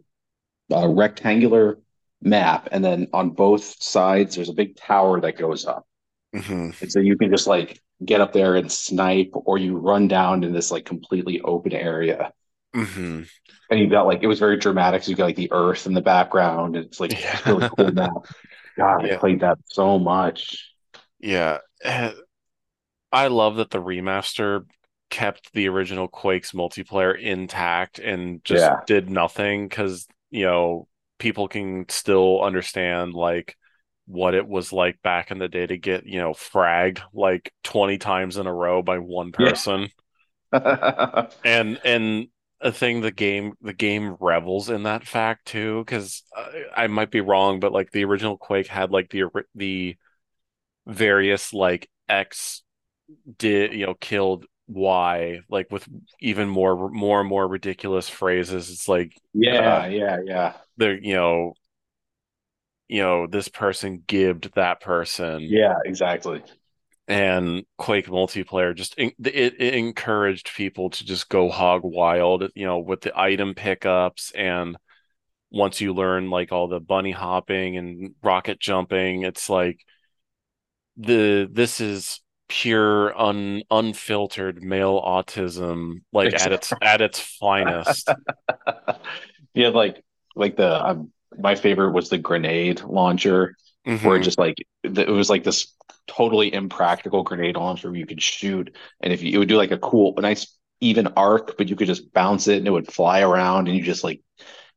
a 0.72 0.89
rectangular 0.89 1.81
map 2.22 2.68
and 2.72 2.85
then 2.85 3.09
on 3.12 3.31
both 3.31 3.82
sides 3.82 4.36
there's 4.36 4.51
a 4.51 4.55
big 4.55 4.76
tower 4.76 5.20
that 5.20 5.39
goes 5.39 5.66
up. 5.66 5.86
hmm 6.32 6.70
And 6.81 6.90
so 6.90 7.01
you 7.01 7.16
can 7.16 7.31
just 7.31 7.47
like 7.47 7.81
get 8.05 8.20
up 8.20 8.32
there 8.32 8.56
and 8.56 8.70
snipe 8.70 9.31
or 9.35 9.59
you 9.59 9.76
run 9.78 10.09
down 10.09 10.44
in 10.44 10.52
this 10.52 10.70
like 10.70 10.85
completely 10.85 11.40
open 11.43 11.72
area. 11.72 12.32
Hmm 12.75 13.25
and 13.71 13.81
you 13.81 13.89
got 13.89 14.07
like 14.07 14.23
it 14.23 14.27
was 14.27 14.39
very 14.39 14.57
dramatic. 14.59 15.03
So 15.03 15.11
you 15.11 15.17
got 15.17 15.25
like 15.27 15.37
the 15.37 15.53
earth 15.53 15.87
in 15.87 15.95
the 15.95 16.01
background. 16.03 16.77
And 16.77 16.85
it's 16.87 17.01
like 17.01 17.13
Yeah. 17.21 17.41
it's 17.41 17.47
really 17.47 17.65
cool 17.77 17.93
map. 17.93 18.13
God, 18.79 19.05
Yeah. 19.05 19.07
I 19.07 19.19
played 19.21 19.41
that 19.41 19.59
so 19.67 19.99
much. 19.99 20.75
Yeah. 21.19 21.59
I 23.13 23.29
love 23.29 23.57
that 23.57 23.71
the 23.71 23.79
remaster 23.83 24.67
kept 25.11 25.53
the 25.53 25.69
original 25.69 26.09
Quake's 26.09 26.53
multiplayer 26.53 27.19
intact 27.19 27.99
and 27.99 28.43
just 28.45 28.73
Yeah. 28.73 28.85
did 28.87 29.09
nothing 29.11 29.69
because, 29.69 30.07
you 30.31 30.45
know, 30.45 30.89
people 31.19 31.47
can 31.49 31.87
still 31.89 32.43
understand 32.43 33.15
like 33.15 33.57
what 34.07 34.35
it 34.35 34.47
was 34.47 34.73
like 34.73 35.01
back 35.03 35.31
in 35.31 35.39
the 35.39 35.49
day 35.49 35.67
to 35.67 35.79
get, 35.79 36.07
you 36.07 36.19
know, 36.19 36.33
fragged 36.33 37.01
like 37.13 37.53
20 37.63 37.99
times 37.99 38.37
in 38.37 38.47
a 38.47 38.53
row 38.55 38.83
by 38.83 38.99
one 38.99 39.33
Yeah. 39.37 39.61
person. 39.63 39.91
And 41.45 41.79
and 41.85 42.29
a 42.65 42.73
thing 42.73 43.03
the 43.03 43.12
game 43.12 43.55
the 43.62 43.74
game 43.74 44.16
revels 44.20 44.70
in 44.70 44.85
that 44.85 45.07
fact 45.07 45.47
too, 45.47 45.85
because 45.85 46.24
I, 46.36 46.85
I 46.85 46.89
might 46.89 47.12
be 47.12 47.23
wrong, 47.23 47.61
but 47.61 47.73
like 47.73 47.93
the 47.93 48.05
original 48.05 48.39
Quake 48.39 48.69
had 48.69 48.91
like 48.93 49.11
the 49.11 49.24
the 49.55 49.97
various 50.86 51.53
like 51.55 51.91
X 52.09 52.62
did 53.39 53.74
you 53.74 53.86
know 53.86 53.95
killed 53.95 54.47
Y 54.69 55.41
like 55.51 55.70
with 55.73 55.89
even 56.20 56.49
more 56.49 56.91
more 56.91 57.20
and 57.20 57.28
more 57.28 57.49
ridiculous 57.49 58.09
phrases. 58.09 58.70
It's 58.70 58.89
like 58.89 59.20
yeah, 59.32 59.85
Uh, 59.85 59.89
yeah, 59.89 60.19
yeah. 60.24 60.53
they're 60.78 60.99
you 61.01 61.15
know 61.15 61.55
you 62.89 63.03
know 63.03 63.27
this 63.27 63.49
person 63.49 64.03
gibbed 64.07 64.55
that 64.55 64.81
person 64.81 65.41
Yeah, 65.51 65.77
exactly. 65.85 66.43
And 67.06 67.64
Quake 67.78 68.06
multiplayer 68.06 68.74
just 68.74 68.94
it, 68.98 69.14
it 69.22 69.74
encouraged 69.74 70.55
people 70.56 70.90
to 70.90 71.05
just 71.05 71.28
go 71.28 71.51
hog 71.51 71.82
wild, 71.85 72.51
you 72.55 72.66
know, 72.66 72.78
with 72.78 73.02
the 73.02 73.18
item 73.18 73.55
pickups 73.55 74.32
and 74.35 74.76
once 75.51 75.81
you 75.81 75.94
learn 75.94 76.31
like 76.31 76.52
all 76.52 76.68
the 76.68 76.81
bunny 76.81 77.12
hopping 77.12 77.76
and 77.76 78.14
rocket 78.22 78.60
jumping, 78.60 79.22
it's 79.22 79.48
like 79.51 79.81
the 80.97 81.48
this 81.51 81.81
is 81.81 82.20
pure 82.48 83.18
un 83.18 83.62
unfiltered 83.70 84.62
male 84.62 85.01
autism 85.01 86.02
like 86.12 86.32
at 86.35 86.52
its 86.52 86.72
at 86.81 87.01
its 87.01 87.18
finest. 87.18 88.14
yeah, 89.55 89.68
like 89.68 90.02
like 90.36 90.56
the 90.56 90.86
um, 90.86 91.10
my 91.39 91.55
favorite 91.55 91.93
was 91.93 92.09
the 92.09 92.18
grenade 92.18 92.82
launcher 92.82 93.56
where 94.01 94.16
it 94.16 94.20
Mhm. 94.20 94.24
just 94.24 94.39
like 94.39 94.56
it 94.82 95.09
was 95.09 95.31
like 95.31 95.44
this 95.44 95.74
totally 96.06 96.52
impractical 96.52 97.22
grenade 97.22 97.56
launcher 97.56 97.89
where 97.90 97.98
you 97.98 98.06
could 98.06 98.22
shoot 98.22 98.74
and 99.01 99.12
if 99.12 99.22
you 99.22 99.32
it 99.35 99.39
would 99.39 99.48
do 99.48 99.56
like 99.56 99.70
a 99.70 99.78
cool 99.78 100.14
a 100.18 100.20
nice 100.20 100.56
even 100.81 101.06
arc 101.16 101.56
but 101.56 101.68
you 101.68 101.76
could 101.76 101.86
just 101.86 102.12
bounce 102.12 102.47
it 102.48 102.59
and 102.59 102.66
it 102.66 102.70
would 102.70 102.93
fly 102.93 103.20
around 103.22 103.68
and 103.68 103.76
you 103.76 103.82
just 103.82 104.05
like 104.05 104.20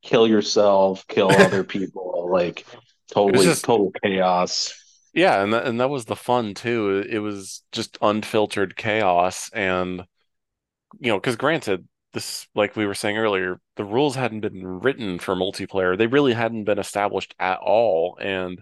kill 0.04 0.28
yourself 0.28 1.06
kill 1.08 1.32
other 1.42 1.64
people 1.64 2.30
like 2.32 2.66
totally 3.12 3.46
just- 3.46 3.66
total 3.66 3.92
chaos 4.04 4.74
Yeah, 5.14 5.42
and 5.42 5.52
that, 5.54 5.66
and 5.66 5.80
that 5.80 5.90
was 5.90 6.06
the 6.06 6.16
fun 6.16 6.54
too. 6.54 7.04
It 7.10 7.20
was 7.20 7.64
just 7.72 7.98
unfiltered 8.02 8.76
chaos 8.76 9.50
and 9.54 10.06
you 11.00 11.10
know, 11.12 11.20
because 11.20 11.36
granted, 11.36 11.88
this 12.14 12.48
like 12.56 12.76
we 12.76 12.86
were 12.86 12.94
saying 12.96 13.18
earlier, 13.18 13.60
the 13.76 13.86
rules 13.86 14.16
hadn't 14.16 14.42
been 14.42 14.66
written 14.82 15.20
for 15.20 15.36
multiplayer. 15.36 15.98
They 15.98 16.08
really 16.08 16.34
hadn't 16.34 16.66
been 16.66 16.80
established 16.80 17.36
at 17.40 17.60
all. 17.60 18.18
And 18.22 18.62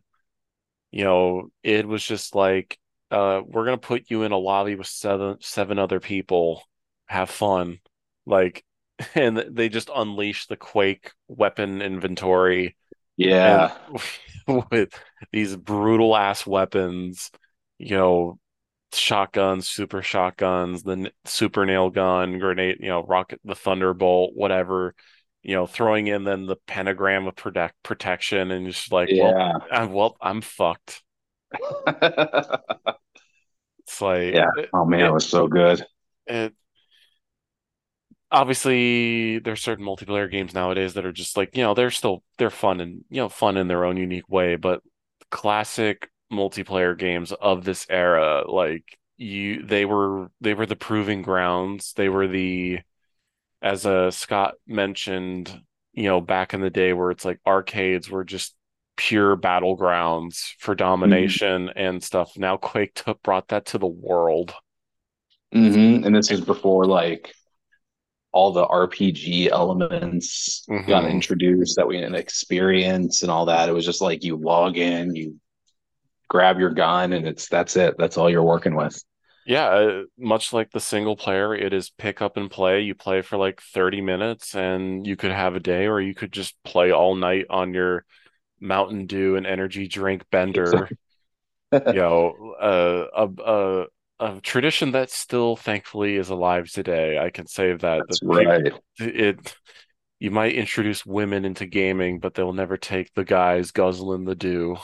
you 0.96 1.04
know, 1.04 1.50
it 1.62 1.88
was 1.88 2.06
just 2.06 2.36
like 2.36 2.80
uh 3.12 3.42
we're 3.46 3.66
gonna 3.66 3.78
put 3.78 4.10
you 4.10 4.24
in 4.24 4.32
a 4.32 4.38
lobby 4.38 4.76
with 4.76 4.88
seven 4.88 5.38
seven 5.42 5.78
other 5.78 6.00
people. 6.00 6.64
Have 7.08 7.30
fun. 7.30 7.80
Like 8.26 8.64
and 9.16 9.38
they 9.38 9.70
just 9.70 9.92
unleash 9.94 10.48
the 10.48 10.56
Quake 10.58 11.12
weapon 11.28 11.82
inventory 11.82 12.78
yeah 13.18 13.76
with 14.72 14.90
these 15.34 15.56
brutal 15.58 16.16
ass 16.16 16.48
weapons, 16.48 17.32
you 17.78 17.98
know, 17.98 18.40
shotguns, 18.94 19.68
super 19.68 20.02
shotguns, 20.02 20.84
the 20.84 21.12
super 21.26 21.66
nail 21.66 21.90
gun, 21.90 22.40
grenade, 22.40 22.78
you 22.80 22.88
know, 22.90 23.04
rocket, 23.04 23.40
the 23.44 23.56
thunderbolt, 23.56 24.32
whatever, 24.36 24.96
you 25.46 25.56
know, 25.56 25.66
throwing 25.66 26.08
in 26.08 26.24
then 26.24 26.46
the 26.46 26.58
pentagram 26.68 27.28
of 27.28 27.36
protect 27.36 27.82
protection, 27.84 28.52
and 28.52 28.68
just 28.68 28.92
like, 28.92 29.10
well, 29.12 29.32
yeah 29.32 29.58
I'm, 29.72 29.94
well, 29.94 30.18
I'm 30.22 30.42
fucked. 30.42 31.04
It's 33.88 34.02
like, 34.02 34.34
yeah 34.34 34.48
oh 34.74 34.84
man 34.84 35.02
it 35.02 35.06
it, 35.06 35.14
was 35.14 35.30
so 35.30 35.48
good 35.48 35.86
it 36.26 36.56
obviously 38.32 39.40
there's 39.40 39.62
certain 39.62 39.86
multiplayer 39.86 40.30
games 40.30 40.54
nowadays 40.54 40.94
that 40.96 41.06
are 41.06 41.12
just 41.12 41.38
like, 41.38 41.56
you 41.56 41.64
know, 41.64 41.74
they're 41.74 41.92
still 41.92 42.24
they're 42.38 42.50
fun 42.50 42.82
and 42.82 43.04
you 43.10 43.22
know, 43.22 43.30
fun 43.30 43.58
in 43.58 43.68
their 43.68 43.86
own 43.86 43.98
unique 43.98 44.30
way, 44.30 44.56
but 44.56 44.82
classic 45.32 46.10
multiplayer 46.32 46.98
games 46.98 47.32
of 47.32 47.64
this 47.64 47.86
era, 47.90 48.44
like 48.50 48.84
you 49.18 49.64
they 49.66 49.86
were 49.86 50.30
they 50.42 50.54
were 50.54 50.66
the 50.66 50.76
proving 50.76 51.22
grounds. 51.22 51.94
They 51.94 52.10
were 52.10 52.28
the 52.28 52.80
as 53.66 53.86
uh 53.86 54.12
Scott 54.12 54.54
mentioned, 54.68 55.62
you 55.92 56.04
know, 56.04 56.22
back 56.22 56.54
in 56.54 56.62
the 56.62 56.70
day 56.70 56.94
where 56.94 57.12
it's 57.12 57.26
like 57.26 57.40
arcades 57.46 58.10
were 58.10 58.24
just 58.24 58.56
pure 58.96 59.36
battlegrounds 59.36 60.54
for 60.60 60.76
domination 60.76 61.70
and 61.76 62.02
stuff. 62.02 62.38
Now 62.38 62.56
Quake 62.56 62.94
took 62.94 63.22
brought 63.24 63.50
that 63.50 63.66
to 63.68 63.78
the 63.78 63.88
world. 63.88 64.54
hmm 65.52 66.04
and 66.06 66.16
this 66.16 66.32
is 66.32 66.42
before 66.42 66.86
like 66.86 67.34
all 68.32 68.52
the 68.52 68.66
RPG 68.66 69.50
elements 69.50 70.66
got 70.68 71.06
Mhm. 71.06 71.12
introduced 71.12 71.78
that 71.78 71.88
we 71.88 71.98
didn't 71.98 72.16
experience 72.16 73.24
and 73.24 73.32
all 73.32 73.46
that. 73.46 73.70
It 73.70 73.72
was 73.72 73.86
just 73.86 74.02
like 74.02 74.24
you 74.24 74.36
log 74.36 74.78
in, 74.78 75.16
you 75.16 75.40
grab 76.28 76.60
your 76.60 76.72
gun, 76.72 77.14
and 77.14 77.26
it's 77.28 77.48
that's 77.48 77.78
it. 77.78 77.96
That's 77.98 78.18
all 78.18 78.30
you're 78.30 78.44
working 78.44 78.76
with. 78.76 79.02
Yeah, 79.46 79.68
uh, 79.68 80.04
much 80.18 80.54
like 80.54 80.72
the 80.72 80.80
single 80.80 81.16
player, 81.16 81.54
it 81.54 81.72
is 81.72 81.92
pick 81.92 82.22
up 82.22 82.36
and 82.36 82.50
play. 82.50 82.82
You 82.82 82.96
play 82.96 83.22
for 83.22 83.38
like 83.38 83.62
30 83.62 84.02
minutes 84.02 84.56
and 84.56 85.06
you 85.06 85.16
could 85.16 85.32
have 85.32 85.56
a 85.56 85.60
day, 85.60 85.86
or 85.86 86.02
you 86.02 86.16
could 86.16 86.32
just 86.32 86.56
play 86.64 86.92
all 86.92 87.16
night 87.16 87.46
on 87.50 87.74
your 87.74 88.06
Mountain 88.60 89.06
Dew 89.06 89.36
and 89.36 89.46
energy 89.46 89.88
drink 89.88 90.24
bender. 90.32 90.90
You 91.72 92.00
know, 92.00 92.56
uh, 92.60 93.28
a, 93.28 93.44
a 93.44 93.86
a 94.20 94.42
tradition 94.42 94.92
that 94.92 95.12
still 95.12 95.56
thankfully 95.56 96.16
is 96.16 96.30
alive 96.30 96.70
today. 96.72 97.18
I 97.20 97.30
can 97.30 97.48
say 97.48 97.74
that 97.74 98.06
That's 98.08 98.22
the 98.22 98.28
right. 98.28 98.74
it 99.00 99.56
you 100.20 100.32
might 100.32 100.54
introduce 100.56 101.06
women 101.06 101.46
into 101.46 101.66
gaming, 101.66 102.20
but 102.20 102.34
they'll 102.34 102.54
never 102.54 102.78
take 102.78 103.14
the 103.14 103.26
guys 103.26 103.72
guzzling 103.72 104.26
the 104.26 104.36
dew. 104.36 104.78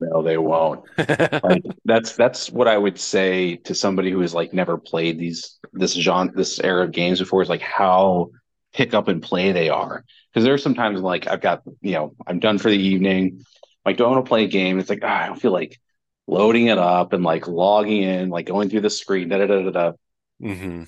No, 0.00 0.22
they 0.22 0.38
won't. 0.38 0.84
Like 1.42 1.64
that's 1.84 2.16
that's 2.16 2.50
what 2.50 2.68
I 2.68 2.78
would 2.78 2.98
say 2.98 3.56
to 3.58 3.74
somebody 3.74 4.10
who 4.10 4.20
has 4.20 4.34
like 4.34 4.54
never 4.54 4.78
played 4.78 5.18
these 5.18 5.58
this 5.72 5.94
genre 5.94 6.34
this 6.34 6.60
era 6.60 6.84
of 6.84 6.92
games 6.92 7.20
before 7.20 7.42
is 7.42 7.48
like 7.50 7.62
how 7.62 8.30
pick 8.74 8.94
up 8.94 9.08
and 9.08 9.22
play 9.22 9.52
they 9.52 9.68
are. 9.70 10.04
Because 10.32 10.44
there's 10.44 10.62
sometimes 10.62 11.00
like 11.02 11.28
I've 11.28 11.40
got, 11.42 11.62
you 11.82 11.92
know, 11.94 12.14
I'm 12.26 12.40
done 12.40 12.58
for 12.58 12.70
the 12.70 12.78
evening. 12.78 13.44
Like, 13.86 13.98
don't 13.98 14.12
want 14.12 14.24
to 14.24 14.28
play 14.28 14.44
a 14.44 14.48
game? 14.48 14.78
It's 14.80 14.90
like, 14.90 15.00
ah, 15.04 15.24
I 15.24 15.26
don't 15.28 15.40
feel 15.40 15.52
like 15.52 15.80
loading 16.26 16.68
it 16.68 16.78
up 16.78 17.12
and 17.12 17.24
like 17.24 17.48
logging 17.48 18.02
in, 18.02 18.30
like 18.30 18.46
going 18.46 18.70
through 18.70 18.82
the 18.82 18.90
screen, 18.90 19.28
da 19.30 19.38
da 19.38 19.46
da 19.46 19.62
da 19.64 19.70
da. 19.70 19.92
hmm 20.40 20.84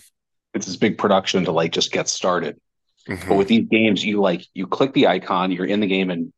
It's 0.54 0.66
this 0.66 0.76
big 0.76 0.98
production 0.98 1.44
to 1.44 1.52
like 1.52 1.72
just 1.72 1.92
get 1.92 2.08
started. 2.08 2.58
But 3.28 3.36
hmm 3.36 3.36
with 3.36 3.48
these 3.48 3.66
games, 3.70 4.04
you 4.04 4.20
like 4.20 4.46
you 4.54 4.66
click 4.66 4.94
the 4.94 5.08
icon, 5.08 5.52
you're 5.52 5.66
in 5.66 5.80
the 5.80 5.86
game 5.88 6.10
in 6.10 6.32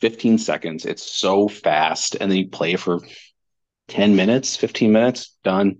15 0.00 0.38
seconds. 0.38 0.84
It's 0.84 1.02
so 1.02 1.48
fast, 1.48 2.16
and 2.20 2.30
then 2.30 2.38
you 2.38 2.48
play 2.48 2.76
for 2.76 3.00
10 3.88 4.16
minutes, 4.16 4.56
15 4.56 4.92
minutes, 4.92 5.36
done. 5.44 5.78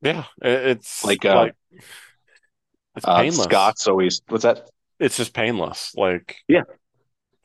Yeah, 0.00 0.24
it's 0.40 1.04
Like 1.04 1.24
uh, 1.24 1.34
like 1.34 1.54
it's 2.96 3.06
uh 3.06 3.22
painless. 3.22 3.44
Scott's 3.44 3.86
always 3.86 4.20
what's 4.28 4.42
that? 4.42 4.68
It's 4.98 5.16
just 5.16 5.32
painless. 5.34 5.92
Like 5.96 6.36
Yeah, 6.48 6.62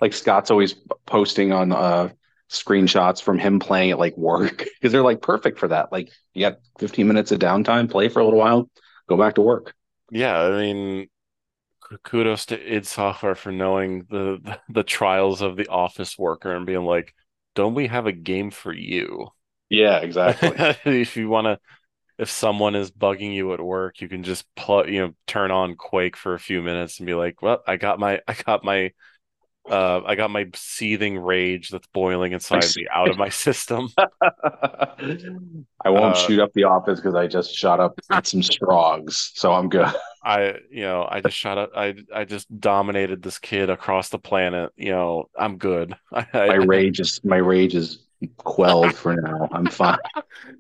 like 0.02 0.14
Scott's 0.14 0.52
always 0.52 0.76
posting 1.06 1.52
on 1.52 1.72
uh 1.72 2.10
screenshots 2.50 3.22
from 3.22 3.38
him 3.38 3.60
playing 3.60 3.92
at 3.92 4.00
like 4.00 4.18
work 4.18 4.58
because 4.80 4.92
they're 4.92 5.04
like 5.04 5.22
perfect 5.22 5.60
for 5.60 5.68
that. 5.68 5.92
Like 5.92 6.12
you 6.34 6.42
got 6.42 6.60
15 6.80 7.08
minutes 7.08 7.32
of 7.32 7.40
downtime, 7.40 7.90
play 7.90 8.10
for 8.10 8.20
a 8.20 8.24
little 8.24 8.40
while, 8.40 8.70
go 9.08 9.18
back 9.18 9.36
to 9.36 9.42
work. 9.42 9.74
yeah, 10.12 10.40
I 10.40 10.52
mean, 10.52 11.08
kudos 12.04 12.46
to 12.48 12.76
id 12.76 12.86
Software 12.86 13.36
for 13.36 13.52
knowing 13.52 14.06
the, 14.10 14.40
the 14.44 14.60
the 14.70 14.84
trials 14.84 15.42
of 15.42 15.56
the 15.56 15.68
office 15.68 16.18
worker 16.18 16.56
and 16.56 16.66
being 16.66 16.84
like, 16.84 17.14
don't 17.56 17.74
we 17.76 17.88
have 17.88 18.06
a 18.08 18.12
game 18.12 18.52
for 18.52 18.74
you? 18.74 19.30
Yeah, 19.70 19.98
exactly. 20.00 20.58
If 20.86 21.18
you 21.18 21.30
want 21.30 21.46
to, 21.46 21.60
if 22.18 22.30
someone 22.32 22.76
is 22.76 22.92
bugging 22.92 23.34
you 23.36 23.54
at 23.54 23.62
work, 23.62 24.02
you 24.02 24.10
can 24.10 24.24
just 24.24 24.46
plug, 24.56 24.90
you 24.90 25.02
know, 25.02 25.14
turn 25.28 25.52
on 25.52 25.76
Quake 25.76 26.18
for 26.18 26.34
a 26.34 26.40
few 26.40 26.62
minutes 26.62 27.00
and 27.00 27.08
be 27.08 27.14
like, 27.16 27.42
well, 27.42 27.64
I 27.68 27.78
got 27.78 28.00
my, 28.00 28.22
I 28.28 28.34
got 28.34 28.64
my, 28.64 28.92
uh, 29.70 30.02
I 30.06 30.16
got 30.16 30.32
my 30.32 30.48
seething 30.56 31.20
rage 31.20 31.70
that's 31.70 31.88
boiling 31.94 32.32
inside 32.34 32.64
me 32.76 32.88
out 32.94 33.10
of 33.10 33.18
my 33.18 33.30
system. 33.30 33.90
I 33.98 35.90
won't 35.90 36.16
Uh, 36.16 36.16
shoot 36.16 36.40
up 36.40 36.52
the 36.54 36.64
office 36.66 37.00
because 37.00 37.16
I 37.16 37.28
just 37.28 37.54
shot 37.54 37.80
up 37.80 38.00
some 38.24 38.42
Stroggs, 38.44 39.32
so 39.36 39.54
I'm 39.54 39.70
good. 39.70 39.88
I, 40.24 40.56
you 40.70 40.82
know, 40.82 41.08
I 41.10 41.22
just 41.22 41.38
shot 41.38 41.58
up, 41.58 41.72
I, 41.76 41.96
I 42.14 42.26
just 42.26 42.48
dominated 42.60 43.22
this 43.22 43.40
kid 43.40 43.70
across 43.70 44.10
the 44.10 44.20
planet. 44.20 44.72
You 44.76 44.92
know, 44.92 45.30
I'm 45.38 45.58
good. 45.58 45.96
I, 46.14 46.26
My 46.34 46.56
rage 46.56 47.00
is 47.00 47.22
my 47.24 47.38
rage 47.38 47.76
is 47.76 48.06
quelled 48.38 48.96
for 48.96 49.16
now. 49.16 49.48
I'm 49.52 49.68
fine. 49.68 50.00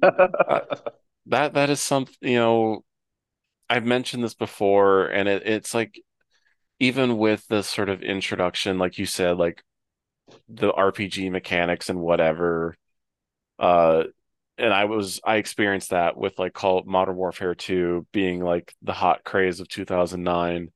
uh, 0.01 0.59
that, 1.27 1.53
that 1.55 1.69
is 1.69 1.81
something, 1.81 2.15
you 2.21 2.38
know, 2.38 2.84
I've 3.69 3.85
mentioned 3.85 4.23
this 4.23 4.34
before, 4.34 5.07
and 5.07 5.27
it, 5.27 5.43
it's 5.45 5.73
like, 5.73 6.01
even 6.79 7.17
with 7.17 7.47
the 7.47 7.63
sort 7.63 7.89
of 7.89 8.03
introduction, 8.03 8.77
like 8.79 8.97
you 8.97 9.05
said, 9.05 9.37
like 9.37 9.63
the 10.49 10.71
RPG 10.73 11.29
mechanics 11.29 11.89
and 11.89 11.99
whatever, 12.01 12.75
uh, 13.59 14.05
and 14.57 14.73
I 14.73 14.85
was 14.85 15.21
I 15.25 15.37
experienced 15.37 15.91
that 15.91 16.17
with 16.17 16.39
like 16.39 16.53
Call 16.53 16.83
Modern 16.85 17.15
Warfare 17.17 17.55
2 17.55 18.07
being 18.13 18.41
like 18.41 18.73
the 18.81 18.93
hot 18.93 19.23
craze 19.23 19.59
of 19.59 19.69
2009 19.69 20.71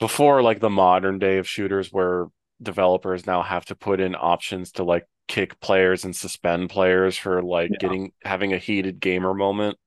before 0.00 0.42
like 0.42 0.60
the 0.60 0.70
modern 0.70 1.18
day 1.18 1.38
of 1.38 1.48
shooters 1.48 1.90
where 1.92 2.26
developers 2.62 3.26
now 3.26 3.42
have 3.42 3.64
to 3.66 3.76
put 3.76 4.00
in 4.00 4.16
options 4.16 4.72
to 4.72 4.84
like 4.84 5.06
kick 5.28 5.60
players 5.60 6.04
and 6.04 6.16
suspend 6.16 6.70
players 6.70 7.16
for 7.18 7.42
like 7.42 7.78
Yeah. 7.78 7.78
getting 7.78 8.12
having 8.24 8.52
a 8.54 8.58
heated 8.58 9.00
gamer 9.00 9.34
moment. 9.34 9.78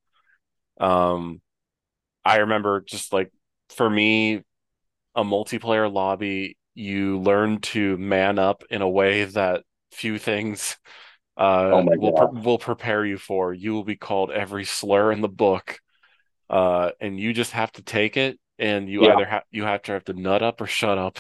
Um, 0.79 1.41
I 2.25 2.37
remember 2.37 2.81
just 2.81 3.13
like 3.13 3.31
for 3.69 3.89
me, 3.89 4.43
a 5.15 5.23
multiplayer 5.23 5.91
lobby, 5.91 6.57
you 6.75 7.19
learn 7.19 7.59
to 7.61 7.97
man 7.97 8.39
up 8.39 8.63
in 8.69 8.81
a 8.81 8.89
way 8.89 9.25
that 9.25 9.63
few 9.91 10.17
things 10.17 10.77
uh 11.37 11.79
Oh 11.79 11.81
will 11.93 12.13
pre 12.13 12.27
will 12.31 12.59
prepare 12.59 13.05
you 13.05 13.17
for. 13.17 13.53
You 13.53 13.73
will 13.73 13.83
be 13.85 13.97
called 13.97 14.31
every 14.31 14.65
slur 14.65 15.11
in 15.11 15.21
the 15.21 15.29
book, 15.29 15.79
uh, 16.49 16.91
and 17.01 17.19
you 17.19 17.33
just 17.33 17.51
have 17.53 17.71
to 17.73 17.83
take 17.83 18.17
it, 18.17 18.39
and 18.59 18.89
you 18.89 19.03
Yeah, 19.03 19.11
either 19.11 19.25
have 19.25 19.43
you 19.51 19.63
have 19.65 19.83
to 19.83 19.93
have 19.93 20.05
to 20.05 20.13
nut 20.13 20.43
up 20.43 20.61
or 20.61 20.67
shut 20.67 20.97
up. 20.97 21.19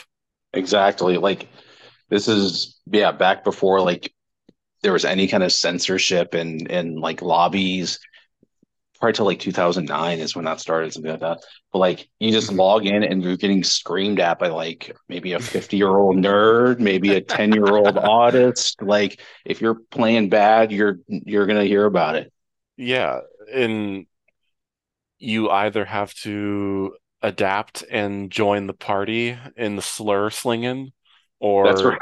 exactly. 0.53 1.17
Like 1.17 1.47
this 2.09 2.27
is 2.27 2.79
yeah, 2.91 3.11
back 3.11 3.43
before 3.43 3.81
like 3.81 4.13
there 4.83 4.93
was 4.93 5.05
any 5.05 5.27
kind 5.27 5.43
of 5.43 5.51
censorship 5.53 6.33
and 6.33 6.69
and 6.71 6.99
like 6.99 7.21
lobbies. 7.21 7.99
Probably 9.01 9.13
till 9.13 9.25
like 9.25 9.39
2009 9.39 10.19
is 10.19 10.35
when 10.35 10.45
that 10.45 10.61
started, 10.61 10.93
something 10.93 11.11
like 11.11 11.21
that. 11.21 11.39
But 11.73 11.79
like 11.79 12.09
you 12.19 12.31
just 12.31 12.51
Mhm. 12.51 12.57
log 12.57 12.85
in 12.85 13.03
and 13.03 13.23
you're 13.23 13.37
getting 13.37 13.63
screamed 13.63 14.19
at 14.21 14.39
by 14.39 14.49
like 14.49 14.95
maybe 15.09 15.33
a 15.33 15.39
50 15.41 15.77
year 15.77 15.89
old 15.97 16.17
nerd, 16.17 16.79
maybe 16.79 17.15
a 17.15 17.21
10 17.21 17.53
year 17.53 17.75
old 17.75 17.97
artist. 18.03 18.81
Like 18.81 19.21
if 19.45 19.61
you're 19.61 19.75
playing 19.91 20.29
bad, 20.29 20.71
you're 20.71 20.99
you're 21.09 21.47
gonna 21.47 21.65
hear 21.65 21.85
about 21.85 22.15
it. 22.15 22.31
Yeah, 22.77 23.21
and 23.51 24.07
you 25.19 25.49
either 25.49 25.85
have 25.85 26.13
to 26.13 26.95
adapt 27.21 27.83
and 27.91 28.31
join 28.31 28.67
the 28.67 28.73
party 28.73 29.37
in 29.55 29.75
the 29.75 29.81
slur 29.81 30.29
slinging, 30.29 30.91
That's 31.63 31.83
or 31.83 31.83
right. 31.83 31.99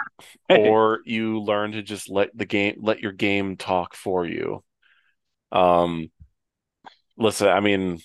or 0.49 1.01
you 1.05 1.41
learn 1.41 1.73
to 1.73 1.81
just 1.83 2.09
let 2.09 2.35
the 2.37 2.45
game 2.45 2.77
let 2.81 2.99
your 3.01 3.11
game 3.13 3.57
talk 3.57 3.95
for 3.95 4.25
you. 4.25 4.63
Um, 5.51 6.11
listen, 7.19 7.47
I 7.47 7.59
mean, 7.59 7.99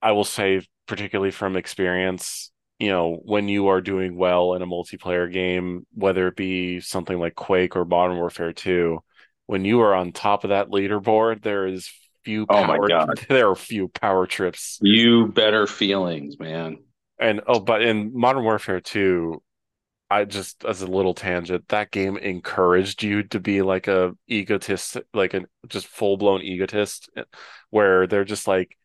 I 0.00 0.12
will 0.12 0.24
say, 0.24 0.66
particularly 0.86 1.32
from 1.32 1.56
experience, 1.56 2.50
you 2.78 2.88
know, 2.88 3.18
when 3.22 3.48
you 3.48 3.68
are 3.68 3.80
doing 3.80 4.16
well 4.16 4.54
in 4.54 4.62
a 4.62 4.66
multiplayer 4.66 5.30
game, 5.30 5.86
whether 5.94 6.28
it 6.28 6.36
be 6.36 6.80
something 6.80 7.18
like 7.18 7.34
Quake 7.34 7.76
or 7.76 7.84
Modern 7.84 8.16
Warfare 8.16 8.52
2, 8.52 8.98
when 9.46 9.64
you 9.64 9.80
are 9.82 9.94
on 9.94 10.12
top 10.12 10.44
of 10.44 10.50
that 10.50 10.68
leaderboard, 10.68 11.42
there 11.42 11.66
is 11.66 11.92
few 12.24 12.46
Oh 12.48 12.64
my 12.64 12.76
power 12.76 12.88
God. 12.88 13.24
there 13.28 13.50
are 13.50 13.56
few 13.56 13.88
power 13.88 14.26
trips. 14.26 14.78
You 14.80 15.26
better 15.26 15.66
feelings, 15.66 16.38
man. 16.38 16.78
And 17.18 17.42
oh, 17.46 17.60
but 17.60 17.82
in 17.82 18.12
Modern 18.14 18.44
Warfare 18.44 18.80
2, 18.80 19.40
I 20.12 20.24
just 20.24 20.64
as 20.64 20.82
a 20.82 20.86
little 20.86 21.14
tangent, 21.14 21.68
that 21.68 21.90
game 21.90 22.16
encouraged 22.16 23.02
you 23.02 23.22
to 23.24 23.40
be 23.40 23.62
like 23.62 23.88
a 23.88 24.14
egotist, 24.28 24.98
like 25.14 25.34
a 25.34 25.42
just 25.68 25.86
full-blown 25.86 26.42
egotist, 26.42 27.10
eh, 27.16 27.24
where 27.70 28.06
they're 28.06 28.24
just 28.24 28.46
like 28.48 28.76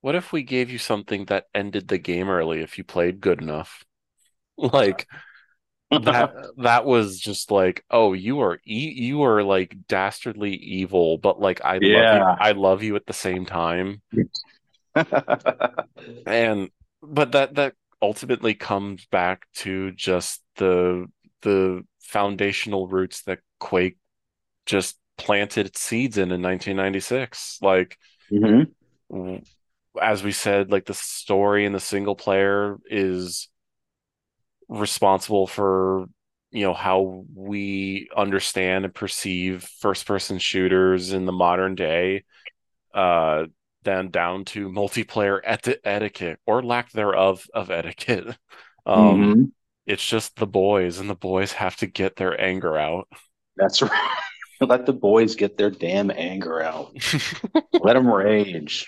What 0.00 0.14
if 0.14 0.32
we 0.32 0.42
gave 0.42 0.70
you 0.70 0.78
something 0.78 1.26
that 1.26 1.46
ended 1.54 1.88
the 1.88 1.98
game 1.98 2.28
early 2.28 2.60
if 2.60 2.78
you 2.78 2.84
played 2.84 3.20
good 3.20 3.40
enough? 3.40 3.84
Like 4.58 5.06
that 5.92 6.30
that 6.58 6.84
was 6.86 7.20
just 7.20 7.50
like, 7.52 7.84
oh, 7.90 8.12
you 8.14 8.40
are 8.42 8.60
e 8.66 8.92
you 8.96 9.22
are 9.24 9.42
like 9.44 9.76
dastardly 9.88 10.54
evil, 10.54 11.18
but 11.18 11.40
like 11.40 11.60
I 11.64 11.78
love 11.78 12.12
you 12.12 12.22
Yeah. 12.22 12.36
I 12.38 12.52
love 12.52 12.82
you 12.82 12.96
at 12.96 13.06
the 13.06 13.12
same 13.14 13.46
time. 13.46 14.02
And 16.26 16.70
but 17.02 17.32
that 17.32 17.54
that 17.56 17.74
ultimately 18.02 18.54
comes 18.54 19.06
back 19.06 19.46
to 19.54 19.92
just 19.92 20.42
the 20.56 21.06
the 21.42 21.84
foundational 22.00 22.88
roots 22.88 23.22
that 23.24 23.40
Quake 23.60 23.96
just 24.66 24.98
planted 25.16 25.76
seeds 25.76 26.18
in 26.18 26.32
in 26.32 26.42
1996. 26.42 27.58
Like 27.62 27.98
hmm 28.30 28.62
as 30.00 30.22
we 30.22 30.32
said, 30.32 30.70
like 30.70 30.84
the 30.86 30.94
story 30.94 31.66
and 31.66 31.74
the 31.74 31.80
single 31.80 32.14
player 32.14 32.78
is 32.86 33.48
responsible 34.68 35.46
for, 35.46 36.06
you 36.50 36.62
know, 36.62 36.74
how 36.74 37.24
we 37.34 38.08
understand 38.16 38.84
and 38.84 38.94
perceive 38.94 39.62
first 39.80 40.06
person 40.06 40.38
shooters 40.38 41.12
in 41.12 41.24
the 41.24 41.32
modern 41.32 41.74
day, 41.74 42.24
uh, 42.94 43.44
then 43.88 44.10
down 44.10 44.44
to 44.46 44.68
multiplayer 44.70 45.40
et 45.44 45.66
etiquette 45.84 46.40
or 46.46 46.62
lack 46.62 46.92
thereof 46.92 47.46
of 47.54 47.70
etiquette. 47.70 48.38
Um, 48.86 49.36
hmm 49.36 49.52
it's 49.86 50.06
just 50.06 50.36
the 50.36 50.46
boys, 50.46 50.98
and 50.98 51.10
the 51.10 51.14
boys 51.14 51.52
have 51.52 51.76
to 51.78 51.86
get 51.86 52.16
their 52.16 52.40
anger 52.40 52.78
out. 52.78 53.08
That's 53.56 53.82
right. 53.82 54.18
Let 54.60 54.86
the 54.86 54.92
boys 54.92 55.36
get 55.36 55.56
their 55.56 55.70
damn 55.70 56.10
anger 56.10 56.62
out. 56.62 56.96
Let 57.78 57.94
them 57.94 58.08
rage. 58.08 58.86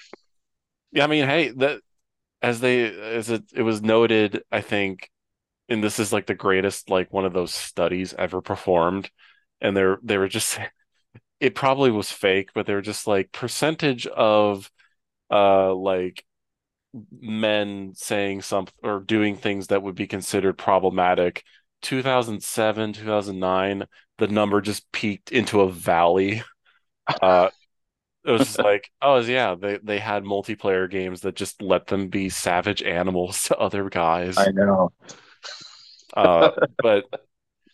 Yeah, 0.92 1.04
I 1.04 1.06
mean, 1.06 1.26
hey, 1.26 1.50
that 1.50 1.80
as 2.42 2.60
they 2.60 2.84
as 3.16 3.30
it 3.30 3.44
it 3.54 3.62
was 3.62 3.82
noted, 3.82 4.44
I 4.52 4.60
think, 4.62 5.10
and 5.68 5.84
this 5.84 5.98
is 6.00 6.12
like 6.12 6.26
the 6.26 6.34
greatest 6.36 6.90
like 6.90 7.12
one 7.12 7.24
of 7.26 7.34
those 7.34 7.54
studies 7.54 8.14
ever 8.18 8.40
performed, 8.42 9.10
and 9.60 9.76
they're 9.76 9.98
they 10.02 10.18
were 10.18 10.28
just 10.28 10.58
it 11.40 11.54
probably 11.54 11.90
was 11.90 12.12
fake, 12.12 12.50
but 12.54 12.66
they 12.66 12.74
were 12.74 12.82
just 12.82 13.06
like 13.06 13.32
percentage 13.32 14.06
of 14.08 14.70
uh 15.30 15.74
like 15.74 16.24
men 17.20 17.92
saying 17.94 18.42
something 18.42 18.74
or 18.82 19.00
doing 19.00 19.36
things 19.36 19.68
that 19.68 19.82
would 19.82 19.94
be 19.94 20.06
considered 20.06 20.58
problematic. 20.58 21.44
2007, 21.82 22.92
2009, 22.92 23.84
the 24.18 24.28
number 24.28 24.60
just 24.60 24.90
peaked 24.92 25.32
into 25.32 25.60
a 25.60 25.70
valley. 25.70 26.42
Uh, 27.22 27.48
it 28.24 28.30
was 28.30 28.42
just 28.42 28.58
like, 28.62 28.90
oh 29.00 29.18
yeah, 29.20 29.54
they 29.54 29.78
they 29.82 29.98
had 29.98 30.24
multiplayer 30.24 30.90
games 30.90 31.22
that 31.22 31.36
just 31.36 31.62
let 31.62 31.86
them 31.86 32.08
be 32.08 32.28
savage 32.28 32.82
animals 32.82 33.42
to 33.44 33.56
other 33.56 33.88
guys. 33.88 34.36
I 34.38 34.50
know. 34.50 34.92
Uh, 36.14 36.50
but 36.82 37.04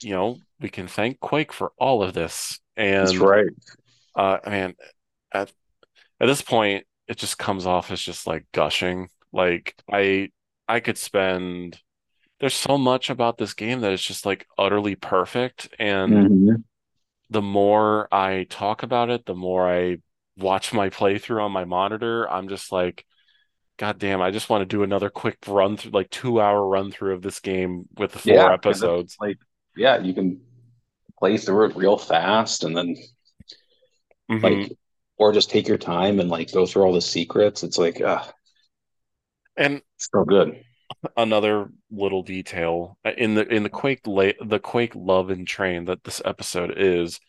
you 0.02 0.10
know, 0.10 0.38
we 0.60 0.68
can 0.68 0.88
thank 0.88 1.20
Quake 1.20 1.52
for 1.52 1.72
all 1.78 2.02
of 2.02 2.12
this. 2.12 2.60
And 2.76 3.06
That's 3.06 3.16
right. 3.16 3.46
uh, 4.14 4.38
man, 4.46 4.74
at 5.32 5.52
at 6.20 6.26
this 6.26 6.42
point, 6.42 6.86
it 7.08 7.18
just 7.18 7.38
comes 7.38 7.66
off 7.66 7.90
as 7.90 8.00
just 8.00 8.26
like 8.26 8.46
gushing. 8.52 9.08
Like 9.32 9.74
I 9.92 10.30
I 10.68 10.80
could 10.80 10.98
spend 10.98 11.80
there's 12.40 12.54
so 12.54 12.78
much 12.78 13.10
about 13.10 13.38
this 13.38 13.54
game 13.54 13.80
that 13.82 13.92
is 13.92 14.02
just 14.04 14.26
like 14.26 14.46
utterly 14.58 14.96
perfect. 14.96 15.68
And 15.78 16.38
Mhm. 16.38 16.64
the 17.30 17.42
more 17.42 18.08
I 18.14 18.46
talk 18.50 18.82
about 18.82 19.10
it, 19.10 19.26
the 19.26 19.34
more 19.34 19.70
I 19.70 19.98
watch 20.36 20.72
my 20.72 20.90
playthrough 20.90 21.42
on 21.42 21.52
my 21.52 21.64
monitor, 21.64 22.30
I'm 22.30 22.48
just 22.48 22.72
like, 22.72 23.04
God 23.78 23.98
damn, 23.98 24.22
I 24.22 24.30
just 24.32 24.50
want 24.50 24.62
to 24.62 24.66
do 24.66 24.82
another 24.84 25.10
quick 25.10 25.38
run 25.48 25.76
through, 25.76 25.92
like 25.92 26.10
two 26.10 26.40
hour 26.40 26.66
run 26.66 26.90
through 26.92 27.14
of 27.14 27.22
this 27.22 27.40
game 27.40 27.86
with 27.98 28.12
the 28.12 28.18
four 28.20 28.50
Yeah, 28.50 28.52
episodes. 28.52 29.18
like 29.20 29.38
yeah, 29.76 29.98
you 29.98 30.14
can 30.14 30.40
play 31.18 31.38
through 31.38 31.66
it 31.70 31.76
real 31.76 31.98
fast 31.98 32.64
and 32.64 32.76
then 32.76 32.96
Mhm. 34.28 34.66
like 34.66 34.76
or 35.18 35.32
just 35.32 35.51
take 35.51 35.68
your 35.68 35.78
time 35.78 36.20
and 36.20 36.30
like 36.30 36.52
go 36.52 36.66
through 36.66 36.84
all 36.84 36.93
the 36.93 37.01
secrets. 37.02 37.62
It's 37.62 37.78
like 37.78 38.01
ah, 38.05 38.32
And 39.56 39.82
so 39.98 40.24
good. 40.24 40.64
another 41.16 41.68
little 41.90 42.22
detail 42.22 42.98
uh, 43.05 43.12
in 43.16 43.34
the 43.34 43.47
in 43.52 43.62
the 43.62 43.70
Quake 43.70 44.06
la 44.06 44.30
the 44.40 44.59
Quake 44.59 44.94
love 44.94 45.30
and 45.30 45.47
train 45.47 45.84
that 45.86 46.05
this 46.05 46.22
episode 46.24 46.74
is 46.76 47.20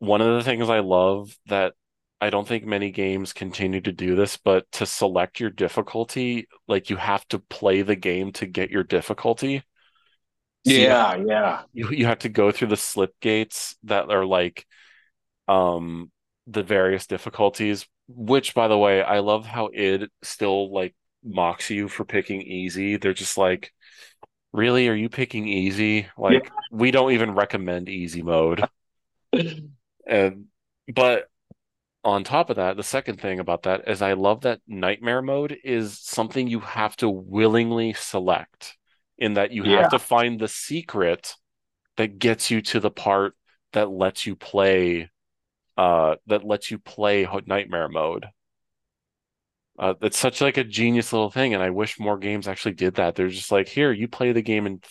one 0.00 0.20
of 0.22 0.36
the 0.36 0.44
things 0.44 0.70
I 0.70 0.80
love 0.80 1.36
that 1.46 1.74
I 2.20 2.30
don't 2.30 2.48
think 2.48 2.66
many 2.66 2.90
games 2.92 3.32
continue 3.34 3.80
to 3.82 3.92
do 3.92 4.16
this, 4.16 4.36
but 4.38 4.70
to 4.74 4.86
select 4.86 5.40
your 5.40 5.50
difficulty, 5.50 6.48
like 6.68 6.90
you 6.90 6.96
have 6.96 7.26
to 7.28 7.38
play 7.40 7.82
the 7.82 7.96
game 7.96 8.32
to 8.34 8.46
get 8.46 8.70
your 8.70 8.84
difficulty. 8.84 9.62
So 10.64 10.80
you 10.80 10.94
Yeah, 10.94 11.16
yeah. 11.26 11.64
you, 11.74 11.90
you 11.90 12.06
have 12.06 12.20
to 12.20 12.30
go 12.30 12.52
through 12.52 12.68
the 12.68 12.76
slip 12.78 13.14
gates 13.20 13.76
that 13.84 14.10
are 14.10 14.26
like 14.26 14.66
um 15.48 16.10
the 16.46 16.62
various 16.62 17.06
difficulties, 17.06 17.86
which 18.08 18.54
by 18.54 18.68
the 18.68 18.78
way, 18.78 19.02
I 19.02 19.20
love 19.20 19.46
how 19.46 19.70
it 19.72 20.10
still 20.22 20.72
like 20.72 20.94
mocks 21.24 21.70
you 21.70 21.88
for 21.88 22.04
picking 22.04 22.42
easy. 22.42 22.96
They're 22.96 23.14
just 23.14 23.38
like, 23.38 23.72
really, 24.52 24.88
are 24.88 24.94
you 24.94 25.08
picking 25.10 25.48
easy? 25.48 26.08
Like 26.18 26.54
we 26.70 26.90
don't 26.92 27.12
even 27.12 27.34
recommend 27.34 27.88
easy 27.88 28.22
mode. 28.22 28.66
And 30.06 30.46
but 30.92 31.28
on 32.04 32.24
top 32.24 32.50
of 32.50 32.56
that, 32.56 32.76
the 32.76 32.84
second 32.84 33.20
thing 33.20 33.40
about 33.40 33.64
that 33.64 33.88
is 33.88 34.02
I 34.02 34.14
love 34.14 34.42
that 34.42 34.60
nightmare 34.68 35.22
mode 35.22 35.58
is 35.64 35.98
something 36.00 36.48
you 36.48 36.60
have 36.60 36.96
to 36.98 37.10
willingly 37.10 37.94
select 37.94 38.76
in 39.18 39.34
that 39.34 39.52
you 39.52 39.62
Yeah. 39.62 39.64
have 39.64 39.88
to 39.90 40.00
find 40.00 40.40
the 40.40 40.48
secret 40.48 41.36
that 41.98 42.18
gets 42.20 42.50
you 42.50 42.62
to 42.62 42.80
the 42.80 42.92
part 42.92 43.36
that 43.74 43.90
lets 43.90 44.26
you 44.26 44.36
play 44.36 45.10
uh 45.76 46.16
that 46.26 46.44
lets 46.44 46.70
you 46.70 46.78
play 46.78 47.26
nightmare 47.46 47.88
mode. 47.88 48.26
Uh, 49.78 49.94
it's 50.02 50.18
such 50.18 50.40
like 50.40 50.58
a 50.58 50.64
genius 50.64 51.12
little 51.12 51.30
thing, 51.30 51.54
and 51.54 51.62
I 51.62 51.70
wish 51.70 51.98
more 51.98 52.18
games 52.18 52.46
actually 52.46 52.74
did 52.74 52.96
that. 52.96 53.14
They're 53.14 53.28
just 53.28 53.50
like, 53.50 53.68
here, 53.68 53.90
you 53.90 54.06
play 54.06 54.32
the 54.32 54.42
game 54.42 54.66
and 54.66 54.84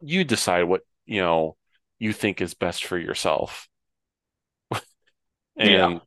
you 0.00 0.24
decide 0.24 0.64
what, 0.64 0.82
you 1.06 1.20
know, 1.20 1.56
you 1.98 2.12
think 2.12 2.40
is 2.40 2.54
best 2.54 2.84
for 2.84 2.98
yourself. 2.98 3.68
Yeah. 5.56 5.98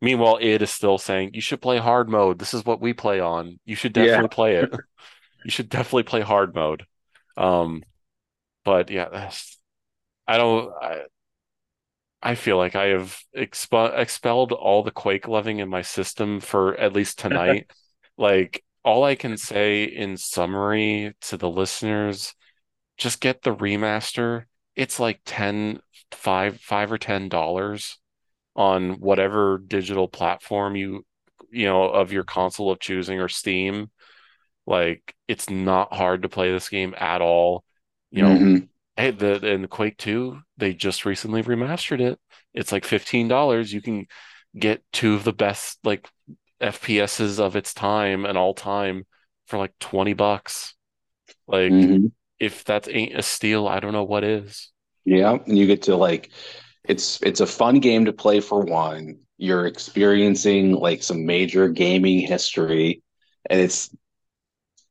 Meanwhile, 0.00 0.38
it 0.40 0.62
is 0.62 0.70
still 0.70 0.98
saying 0.98 1.30
you 1.34 1.40
should 1.40 1.62
play 1.62 1.78
hard 1.78 2.08
mode. 2.08 2.38
This 2.38 2.54
is 2.54 2.64
what 2.64 2.80
we 2.80 2.92
play 2.92 3.20
on. 3.20 3.60
You 3.64 3.76
should 3.76 3.92
definitely 3.92 4.28
play 4.28 4.56
it. 4.56 4.70
You 5.44 5.50
should 5.50 5.68
definitely 5.68 6.04
play 6.04 6.20
hard 6.20 6.54
mode. 6.54 6.86
Um, 7.36 7.82
but 8.64 8.90
yeah, 8.90 9.08
that's, 9.08 9.58
I 10.28 10.36
don't. 10.36 10.72
I, 10.80 11.00
I 12.22 12.34
feel 12.36 12.56
like 12.56 12.76
I 12.76 12.86
have 12.86 13.18
exp 13.36 13.98
expelled 13.98 14.52
all 14.52 14.82
the 14.82 14.90
Quake 14.92 15.26
loving 15.28 15.58
in 15.58 15.68
my 15.68 15.82
system 15.82 16.40
for 16.40 16.74
at 16.76 16.92
least 16.92 17.18
tonight. 17.18 17.70
Like 18.18 18.62
all 18.84 19.04
I 19.04 19.14
can 19.14 19.38
say 19.38 19.84
in 19.84 20.18
summary 20.18 21.14
to 21.22 21.38
the 21.38 21.48
listeners, 21.48 22.34
just 22.98 23.20
get 23.20 23.42
the 23.42 23.54
remaster. 23.54 24.44
It's 24.76 25.00
like 25.00 25.20
10, 25.26 25.80
5, 26.12 26.60
5 26.60 26.92
or 26.92 26.98
ten 26.98 27.28
dollars 27.28 27.98
on 28.56 29.00
whatever 29.00 29.58
digital 29.58 30.08
platform 30.08 30.76
you 30.76 31.06
you 31.50 31.66
know 31.66 31.84
of 31.84 32.12
your 32.12 32.24
console 32.24 32.70
of 32.72 32.80
choosing 32.80 33.20
or 33.20 33.28
Steam. 33.28 33.90
Like 34.66 35.14
it's 35.28 35.50
not 35.50 35.92
hard 35.94 36.22
to 36.22 36.28
play 36.28 36.52
this 36.52 36.68
game 36.68 36.94
at 36.98 37.22
all. 37.22 37.64
You 38.10 38.22
know, 38.22 38.34
Mhm. 38.36 38.68
Hey, 38.96 39.10
the 39.12 39.44
in 39.46 39.68
Quake 39.68 39.96
2, 39.98 40.40
they 40.56 40.74
just 40.74 41.04
recently 41.04 41.42
remastered 41.42 42.00
it. 42.00 42.20
It's 42.54 42.72
like 42.72 42.84
$15. 42.84 43.72
You 43.72 43.82
can 43.82 44.06
get 44.58 44.82
two 44.92 45.14
of 45.14 45.24
the 45.24 45.32
best 45.32 45.78
like 45.84 46.08
FPSs 46.60 47.40
of 47.40 47.56
its 47.56 47.74
time 47.74 48.24
and 48.26 48.38
all 48.38 48.54
time 48.54 49.06
for 49.46 49.58
like 49.58 49.74
20 49.80 50.14
bucks. 50.14 50.74
Like 51.48 51.76
Mhm. 51.76 52.12
if 52.40 52.64
that 52.66 52.88
ain't 52.88 53.18
a 53.18 53.22
steal, 53.22 53.68
I 53.68 53.80
don't 53.80 53.92
know 53.92 54.04
what 54.04 54.24
is. 54.24 54.72
Yeah, 55.04 55.38
and 55.46 55.58
you 55.58 55.66
get 55.66 55.82
to 55.82 55.96
like 55.96 56.30
it's 56.88 57.20
it's 57.22 57.40
a 57.40 57.46
fun 57.46 57.80
game 57.80 58.04
to 58.04 58.12
play 58.12 58.40
for 58.40 58.60
one. 58.60 59.18
You're 59.38 59.66
experiencing 59.66 60.72
like 60.72 61.02
some 61.02 61.26
major 61.26 61.68
gaming 61.68 62.20
history, 62.20 63.02
and 63.50 63.60
it's 63.60 63.90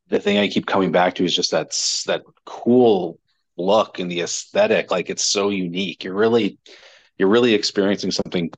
the 0.10 0.20
thing 0.20 0.38
I 0.38 0.48
keep 0.48 0.66
coming 0.66 0.92
back 0.92 1.16
to 1.16 1.26
is 1.26 1.36
just 1.36 1.52
that 1.52 1.72
that 2.08 2.24
cool 2.46 3.20
look 3.58 4.00
and 4.00 4.10
the 4.12 4.22
aesthetic. 4.22 4.92
Like 4.92 5.10
it's 5.10 5.26
so 5.26 5.50
unique. 5.50 6.04
You're 6.04 6.14
really 6.16 6.58
you're 7.18 7.30
really 7.30 7.54
experiencing 7.54 8.12
something 8.12 8.52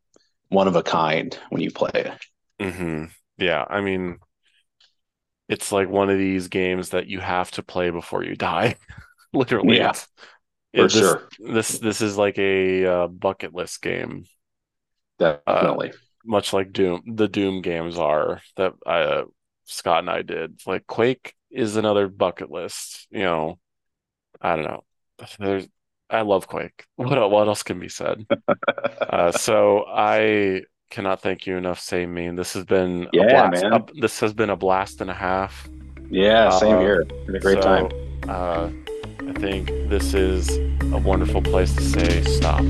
one 0.49 0.67
of 0.67 0.75
a 0.75 0.83
kind 0.83 1.37
when 1.49 1.61
you 1.61 1.71
play 1.71 1.91
it. 1.95 2.11
hmm 2.59 3.05
Yeah, 3.37 3.65
I 3.69 3.81
mean, 3.81 4.19
it's 5.49 5.71
like 5.71 5.89
one 5.89 6.09
of 6.09 6.17
these 6.17 6.47
games 6.47 6.89
that 6.89 7.07
you 7.07 7.19
have 7.19 7.51
to 7.51 7.63
play 7.63 7.89
before 7.89 8.23
you 8.23 8.35
die. 8.35 8.75
Literally, 9.33 9.79
Yeah, 9.79 9.93
it's 9.93 10.07
for 10.75 10.89
sure. 10.89 11.29
this 11.39 11.79
this 11.79 12.01
is 12.01 12.17
like 12.17 12.37
a 12.39 12.85
uh, 12.85 13.07
bucket 13.07 13.53
list 13.55 13.81
game, 13.81 14.25
uh, 15.47 15.77
Definitely. 15.77 15.93
much 16.25 16.53
like 16.53 16.71
Doom, 16.73 17.03
the 17.15 17.27
Doom 17.27 17.61
games 17.61 17.97
are 17.97 18.41
that 18.57 18.73
uh, 18.85 19.23
Scott 19.65 19.99
and 19.99 20.09
I 20.09 20.21
did. 20.21 20.59
Like 20.65 20.87
Quake 20.87 21.33
is 21.51 21.75
another 21.75 22.07
bucket 22.07 22.49
list. 22.51 23.07
You 23.11 23.19
know, 23.23 23.59
I 24.43 24.55
don't 24.55 24.65
know. 24.65 24.83
There's, 25.39 25.67
I 26.09 26.21
love 26.21 26.47
Quake. 26.47 26.85
What 26.97 27.31
what 27.31 27.47
else 27.47 27.63
can 27.63 27.79
be 27.79 27.89
said? 27.89 28.25
Uh, 29.13 29.31
so 29.31 29.85
I 29.87 30.63
cannot 30.89 31.21
thank 31.21 31.45
you 31.47 31.55
enough, 31.57 31.79
Samememe. 31.79 32.35
This 32.35 32.53
has 32.53 32.65
been 32.65 33.03
a 33.05 33.09
Yeah, 33.13 33.47
blast. 33.49 33.63
man. 33.63 33.73
A, 33.73 33.85
this 34.01 34.19
has 34.21 34.33
been 34.33 34.49
a 34.49 34.55
blast 34.55 35.01
and 35.01 35.09
a 35.09 35.13
half. 35.13 35.67
Yeah, 36.09 36.49
same 36.49 36.75
Uh, 36.77 36.79
here. 36.79 37.05
Had 37.27 37.35
a 37.35 37.39
great 37.39 37.61
so, 37.63 37.69
time. 37.69 37.87
uh, 38.27 38.69
I 39.29 39.33
think 39.39 39.67
this 39.89 40.13
is 40.13 40.49
a 40.93 40.97
wonderful 40.97 41.41
place 41.41 41.73
to 41.75 41.81
say 41.83 42.23
stop. 42.23 42.63